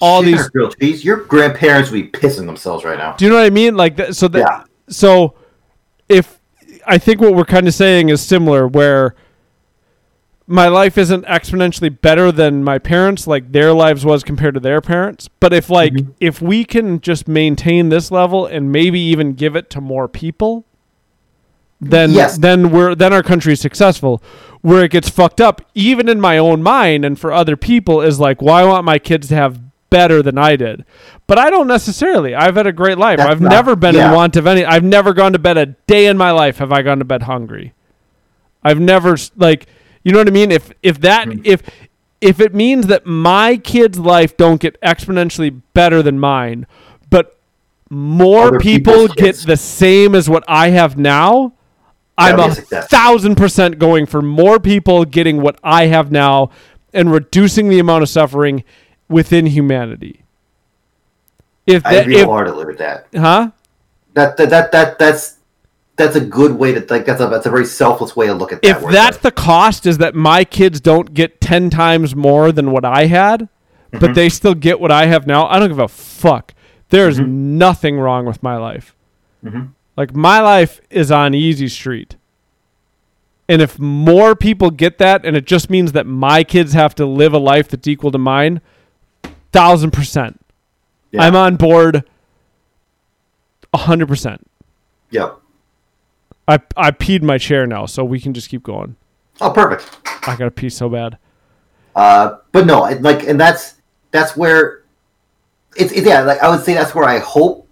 all 0.00 0.22
these. 0.22 0.48
grilled 0.50 0.76
cheese. 0.78 1.04
Your 1.04 1.16
grandparents 1.18 1.90
would 1.90 2.12
be 2.12 2.18
pissing 2.18 2.46
themselves 2.46 2.84
right 2.84 2.98
now. 2.98 3.14
Do 3.16 3.24
you 3.24 3.30
know 3.30 3.36
what 3.36 3.44
I 3.46 3.50
mean? 3.50 3.76
Like 3.76 3.96
that. 3.96 4.16
So 4.16 4.28
that. 4.28 4.38
Yeah. 4.38 4.64
So 4.88 5.34
if 6.08 6.40
I 6.86 6.98
think 6.98 7.20
what 7.20 7.34
we're 7.34 7.44
kind 7.44 7.66
of 7.68 7.74
saying 7.74 8.08
is 8.08 8.20
similar, 8.22 8.66
where 8.66 9.14
my 10.46 10.66
life 10.68 10.96
isn't 10.96 11.26
exponentially 11.26 12.00
better 12.00 12.32
than 12.32 12.64
my 12.64 12.78
parents, 12.78 13.26
like 13.26 13.52
their 13.52 13.74
lives 13.74 14.04
was 14.04 14.24
compared 14.24 14.54
to 14.54 14.60
their 14.60 14.80
parents. 14.80 15.28
But 15.40 15.52
if 15.52 15.68
like 15.68 15.92
Mm-hmm. 15.92 16.10
if 16.20 16.40
we 16.40 16.64
can 16.64 17.00
just 17.00 17.28
maintain 17.28 17.90
this 17.90 18.10
level 18.10 18.46
and 18.46 18.72
maybe 18.72 18.98
even 18.98 19.34
give 19.34 19.56
it 19.56 19.68
to 19.70 19.80
more 19.82 20.08
people, 20.08 20.64
then 21.80 22.12
Yes. 22.12 22.38
then 22.38 22.70
we're 22.70 22.94
then 22.94 23.12
our 23.12 23.22
country 23.22 23.52
is 23.52 23.60
successful. 23.60 24.22
Where 24.62 24.84
it 24.84 24.90
gets 24.90 25.08
fucked 25.10 25.40
up, 25.40 25.60
even 25.74 26.08
in 26.08 26.18
my 26.20 26.38
own 26.38 26.62
mind 26.62 27.04
and 27.04 27.20
for 27.20 27.30
other 27.30 27.56
people, 27.56 28.00
is 28.00 28.18
like, 28.18 28.40
well, 28.42 28.54
I 28.54 28.64
want 28.64 28.84
my 28.84 28.98
kids 28.98 29.28
to 29.28 29.34
have 29.34 29.60
better 29.90 30.22
than 30.22 30.38
I 30.38 30.56
did. 30.56 30.84
But 31.26 31.38
I 31.38 31.50
don't 31.50 31.66
necessarily. 31.66 32.34
I've 32.34 32.56
had 32.56 32.66
a 32.66 32.72
great 32.72 32.98
life. 32.98 33.18
That's 33.18 33.30
I've 33.30 33.40
not- 33.40 33.50
never 33.50 33.76
been 33.76 33.96
in 33.96 34.10
want 34.12 34.36
of 34.36 34.46
any. 34.46 34.64
I've 34.64 34.84
never 34.84 35.12
gone 35.12 35.32
to 35.32 35.38
bed 35.38 35.56
a 35.58 35.66
day 35.66 36.06
in 36.06 36.16
my 36.16 36.30
life. 36.30 36.58
Have 36.58 36.72
I 36.72 36.82
gone 36.82 36.98
to 36.98 37.04
bed 37.04 37.22
hungry? 37.24 37.72
I've 38.62 38.80
never 38.80 39.16
like 39.36 39.66
you 40.04 40.12
know 40.12 40.18
what 40.18 40.28
I 40.28 40.32
mean. 40.32 40.50
If 40.50 40.72
if 40.82 41.00
that 41.00 41.28
Hmm. 41.28 41.40
if 41.44 41.62
if 42.20 42.40
it 42.40 42.54
means 42.54 42.88
that 42.88 43.06
my 43.06 43.56
kids' 43.56 43.98
life 43.98 44.36
don't 44.36 44.60
get 44.60 44.80
exponentially 44.80 45.60
better 45.74 46.02
than 46.02 46.18
mine, 46.18 46.66
but 47.10 47.38
more 47.90 48.48
Other 48.48 48.58
people 48.60 49.06
get 49.08 49.16
kids. 49.16 49.44
the 49.44 49.56
same 49.56 50.14
as 50.14 50.28
what 50.28 50.42
I 50.48 50.70
have 50.70 50.98
now, 50.98 51.52
I'm 52.18 52.40
a 52.40 52.44
be 52.46 52.48
a 52.50 52.54
success. 52.56 52.88
thousand 52.88 53.36
percent 53.36 53.78
going 53.78 54.06
for 54.06 54.20
more 54.20 54.58
people 54.58 55.04
getting 55.04 55.40
what 55.40 55.58
I 55.62 55.86
have 55.86 56.10
now 56.10 56.50
and 56.92 57.12
reducing 57.12 57.68
the 57.68 57.78
amount 57.78 58.02
of 58.02 58.08
suffering 58.08 58.64
within 59.08 59.46
humanity. 59.46 60.22
If 61.66 61.84
I 61.84 61.94
that, 61.94 62.02
agree 62.02 62.16
if, 62.16 62.24
wholeheartedly 62.26 62.64
with 62.66 62.78
that. 62.78 63.06
huh? 63.14 63.50
That 64.14 64.36
that 64.38 64.50
that, 64.50 64.72
that 64.72 64.98
that's 64.98 65.36
that's 65.96 66.16
a 66.16 66.20
good 66.20 66.52
way 66.52 66.72
to 66.74 66.80
like 66.88 67.04
that's 67.06 67.20
a 67.20 67.26
that's 67.26 67.46
a 67.46 67.50
very 67.50 67.66
selfless 67.66 68.16
way 68.16 68.26
to 68.26 68.34
look 68.34 68.52
at 68.52 68.62
that. 68.62 68.82
if 68.82 68.90
that's 68.90 69.16
it's 69.16 69.22
the 69.22 69.30
cost 69.32 69.84
is 69.86 69.98
that 69.98 70.14
my 70.14 70.44
kids 70.44 70.80
don't 70.80 71.12
get 71.12 71.40
10 71.40 71.70
times 71.70 72.14
more 72.16 72.52
than 72.52 72.70
what 72.70 72.84
I 72.84 73.06
had, 73.06 73.48
Mm-hmm. 73.90 74.00
but 74.04 74.14
they 74.14 74.28
still 74.28 74.52
get 74.54 74.80
what 74.80 74.92
I 74.92 75.06
have 75.06 75.26
now, 75.26 75.46
I 75.46 75.58
don't 75.58 75.68
give 75.68 75.78
a 75.78 75.88
fuck. 75.88 76.52
There's 76.90 77.18
nothing 77.18 77.98
wrong 77.98 78.26
with 78.26 78.42
my 78.42 78.58
life. 78.58 78.94
Mhm. 79.42 79.70
Like 79.96 80.14
my 80.14 80.40
life 80.42 80.82
is 80.90 81.10
on 81.10 81.32
easy 81.32 81.68
street. 81.68 82.16
And 83.48 83.62
if 83.62 83.78
more 83.78 84.36
people 84.36 84.70
get 84.70 84.98
that 84.98 85.24
and 85.24 85.34
it 85.36 85.46
just 85.46 85.70
means 85.70 85.92
that 85.92 86.04
my 86.06 86.44
kids 86.44 86.74
have 86.74 86.94
to 86.96 87.06
live 87.06 87.32
a 87.32 87.38
life 87.38 87.68
that's 87.68 87.88
equal 87.88 88.10
to 88.10 88.18
mine, 88.18 88.60
thousand 89.52 89.90
percent. 89.92 90.40
Yeah. 91.12 91.22
I'm 91.22 91.36
on 91.36 91.56
board 91.56 92.04
a 93.72 93.78
hundred 93.78 94.08
percent. 94.08 94.48
Yep. 95.10 95.38
I 96.46 96.58
I 96.76 96.90
peed 96.90 97.22
my 97.22 97.38
chair 97.38 97.66
now, 97.66 97.86
so 97.86 98.04
we 98.04 98.20
can 98.20 98.32
just 98.34 98.48
keep 98.48 98.62
going. 98.62 98.96
Oh, 99.40 99.50
perfect. 99.50 99.88
I 100.26 100.36
gotta 100.36 100.50
pee 100.50 100.68
so 100.68 100.88
bad. 100.88 101.18
Uh, 101.94 102.36
but 102.52 102.66
no, 102.66 102.80
like, 103.00 103.24
and 103.24 103.40
that's 103.40 103.74
that's 104.10 104.36
where 104.36 104.82
it's, 105.76 105.92
it's 105.92 106.06
yeah. 106.06 106.20
Like 106.22 106.40
I 106.42 106.48
would 106.48 106.64
say 106.64 106.74
that's 106.74 106.94
where 106.94 107.04
I 107.04 107.18
hope 107.18 107.66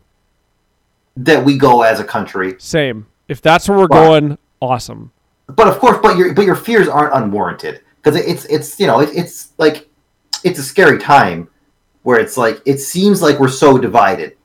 that 1.17 1.45
we 1.45 1.57
go 1.57 1.83
as 1.83 2.01
a 2.01 2.05
country. 2.05 2.55
Same. 2.59 3.07
If 3.29 3.41
that's 3.43 3.69
where 3.69 3.79
we're 3.79 3.87
Wow. 3.89 4.05
going, 4.21 4.39
awesome. 4.61 5.13
But 5.49 5.69
of 5.69 5.79
course, 5.79 5.99
but 6.03 6.17
your 6.17 6.35
but 6.35 6.45
your 6.45 6.57
fears 6.57 6.89
aren't 6.89 7.15
unwarranted 7.15 7.81
because 8.03 8.17
it's 8.17 8.45
it's 8.47 8.79
you 8.81 8.87
know 8.87 9.01
it, 9.01 9.11
it's 9.15 9.53
like 9.59 9.89
it's 10.45 10.59
a 10.59 10.63
scary 10.63 10.99
time 10.99 11.49
where 12.07 12.21
it's 12.21 12.37
like 12.37 12.63
it 12.65 12.79
seems 12.79 13.21
like 13.21 13.41
we're 13.41 13.49
so 13.49 13.77
divided, 13.79 14.37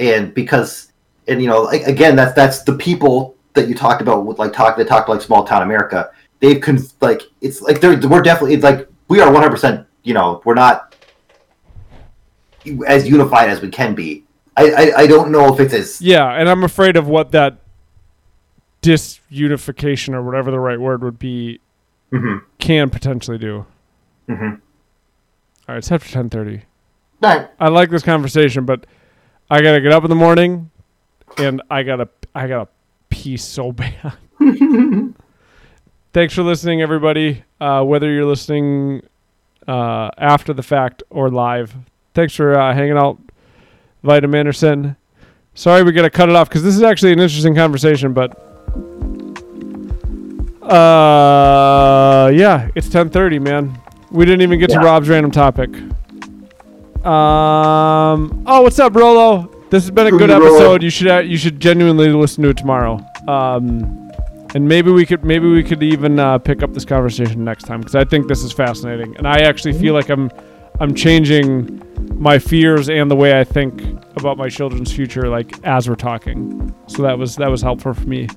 and 0.00 0.34
because 0.34 0.92
and 1.28 1.40
you 1.40 1.46
know 1.46 1.62
like, 1.62 1.82
again 1.86 2.16
that's 2.16 2.34
that's 2.34 2.64
the 2.64 2.72
people 2.72 3.36
that 3.52 3.68
you 3.68 3.76
talked 3.76 4.02
about 4.02 4.26
with 4.26 4.40
like 4.40 4.52
talk 4.52 4.76
that 4.76 4.88
talked 4.88 5.08
like 5.08 5.20
small 5.20 5.44
town 5.44 5.62
America. 5.62 6.10
They've 6.40 6.60
con- 6.60 6.80
like 7.00 7.22
it's 7.40 7.62
like 7.62 7.80
they're 7.80 7.96
we're 8.08 8.22
definitely 8.22 8.54
it's 8.54 8.64
like 8.64 8.88
we 9.06 9.20
are 9.20 9.30
one 9.30 9.40
hundred 9.40 9.52
percent. 9.52 9.86
You 10.02 10.14
know 10.14 10.42
we're 10.44 10.54
not 10.54 10.96
as 12.88 13.08
unified 13.08 13.48
as 13.48 13.60
we 13.62 13.68
can 13.68 13.94
be. 13.94 14.24
I, 14.56 14.70
I 14.72 14.92
I 15.02 15.06
don't 15.06 15.30
know 15.30 15.54
if 15.54 15.60
it's 15.60 15.74
as 15.74 16.00
Yeah, 16.00 16.28
and 16.28 16.48
I'm 16.48 16.64
afraid 16.64 16.96
of 16.96 17.06
what 17.06 17.30
that 17.30 17.58
disunification 18.82 20.12
or 20.12 20.22
whatever 20.24 20.50
the 20.50 20.58
right 20.58 20.80
word 20.80 21.04
would 21.04 21.20
be 21.20 21.60
Mhm. 22.12 22.42
can 22.58 22.90
potentially 22.90 23.38
do. 23.38 23.64
Mhm. 24.28 24.60
All 25.68 25.74
right, 25.74 25.78
it's 25.78 25.90
after 25.90 26.08
10:30. 26.10 26.62
Right. 27.22 27.48
I 27.58 27.68
like 27.68 27.90
this 27.90 28.02
conversation, 28.02 28.64
but 28.66 28.84
I 29.50 29.62
gotta 29.62 29.80
get 29.80 29.92
up 29.92 30.04
in 30.04 30.10
the 30.10 30.16
morning, 30.16 30.70
and 31.38 31.62
I 31.70 31.82
gotta 31.82 32.08
I 32.34 32.46
gotta 32.48 32.68
pee 33.08 33.36
so 33.36 33.72
bad. 33.72 33.94
Thanks 36.12 36.34
for 36.34 36.42
listening, 36.42 36.82
everybody. 36.82 37.44
Uh, 37.60 37.82
whether 37.82 38.12
you're 38.12 38.26
listening 38.26 39.02
uh, 39.66 40.10
after 40.18 40.52
the 40.52 40.62
fact 40.62 41.02
or 41.10 41.30
live, 41.30 41.74
thanks 42.12 42.34
for 42.34 42.58
uh, 42.58 42.74
hanging 42.74 42.98
out, 42.98 43.18
Vitamin 44.02 44.40
Anderson. 44.40 44.96
Sorry, 45.54 45.82
we 45.82 45.92
gotta 45.92 46.10
cut 46.10 46.28
it 46.28 46.36
off 46.36 46.48
because 46.48 46.62
this 46.62 46.74
is 46.74 46.82
actually 46.82 47.12
an 47.12 47.20
interesting 47.20 47.54
conversation, 47.54 48.12
but 48.12 48.36
uh, 50.62 52.30
yeah, 52.34 52.68
it's 52.74 52.88
10:30, 52.88 53.40
man. 53.40 53.80
We 54.14 54.24
didn't 54.24 54.42
even 54.42 54.58
get 54.60 54.70
Yeah. 54.70 54.78
to 54.80 54.84
Rob's 54.86 55.08
random 55.08 55.30
topic. 55.32 55.70
Um. 57.04 58.44
Oh, 58.46 58.62
what's 58.62 58.78
up, 58.78 58.94
Rolo? 58.94 59.50
This 59.70 59.82
has 59.84 59.90
been 59.90 60.06
a 60.06 60.10
good 60.10 60.30
episode. 60.30 60.82
You 60.82 60.90
should 60.90 61.08
uh, 61.08 61.18
you 61.18 61.36
should 61.36 61.60
genuinely 61.60 62.08
listen 62.08 62.42
to 62.44 62.50
it 62.50 62.56
tomorrow. 62.56 62.98
Um, 63.28 64.10
and 64.54 64.66
maybe 64.68 64.90
we 64.92 65.04
could 65.04 65.24
maybe 65.24 65.50
we 65.50 65.62
could 65.62 65.82
even 65.82 66.18
uh, 66.18 66.38
pick 66.38 66.62
up 66.62 66.72
this 66.72 66.84
conversation 66.84 67.44
next 67.44 67.64
time 67.64 67.80
because 67.80 67.94
I 67.96 68.04
think 68.04 68.28
this 68.28 68.42
is 68.42 68.52
fascinating, 68.52 69.16
and 69.18 69.26
I 69.28 69.40
actually 69.40 69.72
feel 69.74 69.92
like 69.94 70.08
I'm 70.08 70.30
I'm 70.80 70.94
changing 70.94 71.82
my 72.14 72.38
fears 72.38 72.88
and 72.88 73.10
the 73.10 73.16
way 73.16 73.38
I 73.38 73.44
think 73.44 73.82
about 74.16 74.38
my 74.38 74.48
children's 74.48 74.92
future, 74.92 75.28
like 75.28 75.58
as 75.66 75.88
we're 75.88 75.96
talking. 75.96 76.72
So 76.86 77.02
that 77.02 77.18
was 77.18 77.36
that 77.36 77.50
was 77.50 77.60
helpful 77.62 77.92
for 77.94 78.06
me, 78.08 78.28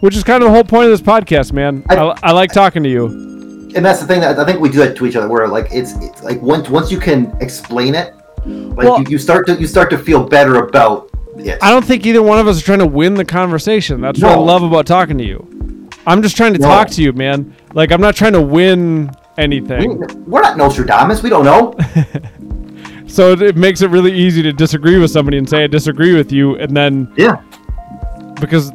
which 0.00 0.16
is 0.16 0.22
kind 0.24 0.42
of 0.42 0.48
the 0.48 0.54
whole 0.54 0.64
point 0.64 0.84
of 0.84 0.90
this 0.92 1.02
podcast, 1.02 1.52
man. 1.52 1.84
I, 1.90 1.96
I- 1.96 2.18
I 2.22 2.32
like 2.32 2.52
talking 2.52 2.82
to 2.84 2.88
you. 2.88 3.34
And 3.74 3.84
that's 3.84 4.00
the 4.00 4.06
thing 4.06 4.20
that 4.20 4.38
I 4.38 4.44
think 4.44 4.60
we 4.60 4.68
do 4.68 4.78
that 4.78 4.96
to 4.96 5.06
each 5.06 5.16
other. 5.16 5.28
Where 5.28 5.46
like 5.48 5.68
it's, 5.72 5.92
it's 5.96 6.22
like 6.22 6.40
once 6.42 6.68
once 6.68 6.90
you 6.90 6.98
can 6.98 7.36
explain 7.40 7.94
it, 7.94 8.14
like 8.46 8.76
Well- 8.86 9.00
you, 9.00 9.06
you 9.10 9.18
start 9.18 9.46
to 9.48 9.54
you 9.56 9.66
start 9.66 9.90
to 9.90 9.98
feel 9.98 10.26
better 10.26 10.56
about 10.64 11.10
it. 11.36 11.58
I 11.62 11.70
don't 11.70 11.84
think 11.84 12.06
either 12.06 12.22
one 12.22 12.38
of 12.38 12.46
us 12.48 12.60
are 12.60 12.64
trying 12.64 12.78
to 12.78 12.86
win 12.86 13.14
the 13.14 13.24
conversation. 13.24 14.00
That's 14.00 14.22
what 14.22 14.32
I 14.32 14.36
love 14.36 14.62
about 14.62 14.86
talking 14.86 15.18
to 15.18 15.24
you. 15.24 15.88
I'm 16.06 16.22
just 16.22 16.36
trying 16.36 16.52
to 16.54 16.58
No. 16.60 16.68
talk 16.68 16.88
to 16.90 17.02
you, 17.02 17.12
man. 17.12 17.54
Like 17.74 17.92
I'm 17.92 18.00
not 18.00 18.14
trying 18.16 18.32
to 18.34 18.40
win 18.40 19.08
We, 19.36 19.42
anything. 19.42 19.98
we're 20.26 20.40
not 20.40 20.56
Nostradamus. 20.56 21.22
We 21.22 21.30
don't 21.30 21.44
know. 21.44 21.74
So 23.08 23.32
it, 23.32 23.40
it 23.40 23.56
makes 23.56 23.80
it 23.82 23.88
really 23.90 24.12
easy 24.12 24.42
to 24.42 24.52
disagree 24.52 24.98
with 24.98 25.10
somebody 25.10 25.38
and 25.38 25.48
say 25.48 25.62
I 25.64 25.68
disagree 25.68 26.14
with 26.14 26.32
you, 26.32 26.56
and 26.56 26.76
then 26.76 27.10
yeah. 27.16 27.40
because 28.40 28.72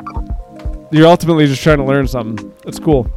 you're 0.92 1.06
ultimately 1.06 1.46
just 1.48 1.62
trying 1.62 1.78
to 1.78 1.84
learn 1.84 2.08
something. 2.08 2.52
That's 2.64 2.80
cool. 2.80 3.08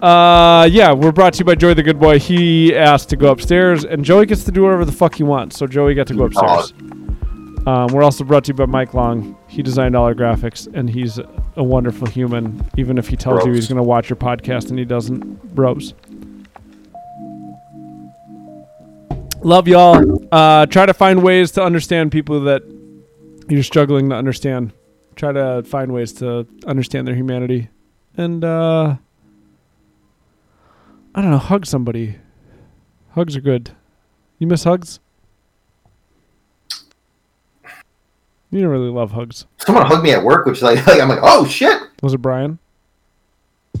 Uh, 0.00 0.66
yeah, 0.70 0.92
we're 0.92 1.12
brought 1.12 1.34
to 1.34 1.40
you 1.40 1.44
by 1.44 1.54
Joey 1.54 1.74
the 1.74 1.82
Good 1.82 2.00
Boy. 2.00 2.18
He 2.18 2.74
asked 2.74 3.10
to 3.10 3.16
go 3.16 3.30
upstairs, 3.30 3.84
and 3.84 4.02
Joey 4.02 4.24
gets 4.24 4.44
to 4.44 4.50
do 4.50 4.62
whatever 4.62 4.86
the 4.86 4.92
fuck 4.92 5.14
he 5.14 5.22
wants. 5.22 5.58
So 5.58 5.66
Joey 5.66 5.94
got 5.94 6.06
to 6.06 6.14
go 6.14 6.24
upstairs. 6.24 6.72
Um, 7.66 7.88
we're 7.88 8.02
also 8.02 8.24
brought 8.24 8.44
to 8.44 8.48
you 8.48 8.54
by 8.54 8.64
Mike 8.64 8.94
Long. 8.94 9.36
He 9.46 9.62
designed 9.62 9.94
all 9.94 10.06
our 10.06 10.14
graphics, 10.14 10.66
and 10.72 10.88
he's 10.88 11.18
a 11.56 11.62
wonderful 11.62 12.06
human. 12.06 12.66
Even 12.78 12.96
if 12.96 13.08
he 13.08 13.16
tells 13.16 13.44
you 13.44 13.52
he's 13.52 13.68
going 13.68 13.76
to 13.76 13.82
watch 13.82 14.08
your 14.08 14.16
podcast 14.16 14.70
and 14.70 14.78
he 14.78 14.86
doesn't, 14.86 15.54
bros. 15.54 15.92
Love 19.42 19.68
y'all. 19.68 20.26
Uh, 20.32 20.64
try 20.64 20.86
to 20.86 20.94
find 20.94 21.22
ways 21.22 21.50
to 21.52 21.62
understand 21.62 22.10
people 22.10 22.40
that 22.40 22.62
you're 23.48 23.62
struggling 23.62 24.08
to 24.08 24.16
understand. 24.16 24.72
Try 25.16 25.32
to 25.32 25.62
find 25.64 25.92
ways 25.92 26.14
to 26.14 26.46
understand 26.66 27.06
their 27.06 27.14
humanity, 27.14 27.68
and 28.16 28.42
uh, 28.42 28.96
I 31.14 31.22
don't 31.22 31.30
know, 31.30 31.38
hug 31.38 31.66
somebody. 31.66 32.16
Hugs 33.10 33.36
are 33.36 33.40
good. 33.40 33.72
You 34.38 34.46
miss 34.46 34.64
hugs? 34.64 35.00
You 38.52 38.60
don't 38.60 38.70
really 38.70 38.90
love 38.90 39.12
hugs. 39.12 39.46
Someone 39.58 39.86
hugged 39.86 40.02
me 40.02 40.12
at 40.12 40.24
work, 40.24 40.46
which 40.46 40.62
like, 40.62 40.84
like 40.86 41.00
I'm 41.00 41.08
like, 41.08 41.20
oh 41.22 41.46
shit. 41.46 41.80
Was 42.02 42.14
it 42.14 42.18
Brian? 42.18 42.58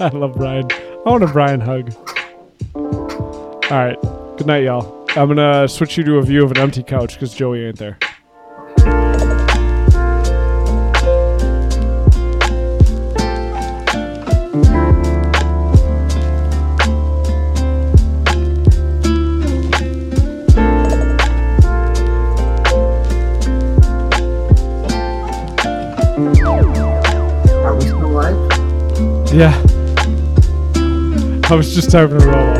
I 0.00 0.10
love 0.12 0.34
Brian. 0.34 0.66
I 0.70 1.02
want 1.06 1.24
a 1.24 1.28
Brian 1.28 1.60
hug. 1.60 1.92
All 2.74 3.70
right. 3.70 3.96
Good 4.36 4.46
night, 4.46 4.64
y'all. 4.64 5.06
I'm 5.10 5.28
gonna 5.28 5.68
switch 5.68 5.96
you 5.96 6.04
to 6.04 6.16
a 6.18 6.22
view 6.22 6.44
of 6.44 6.50
an 6.52 6.58
empty 6.58 6.82
couch 6.82 7.14
because 7.14 7.34
Joey 7.34 7.64
ain't 7.64 7.78
there. 7.78 7.98
Yeah. 29.32 29.54
I 31.48 31.54
was 31.54 31.74
just 31.74 31.90
typing 31.90 32.16
it 32.16 32.28
all 32.28 32.51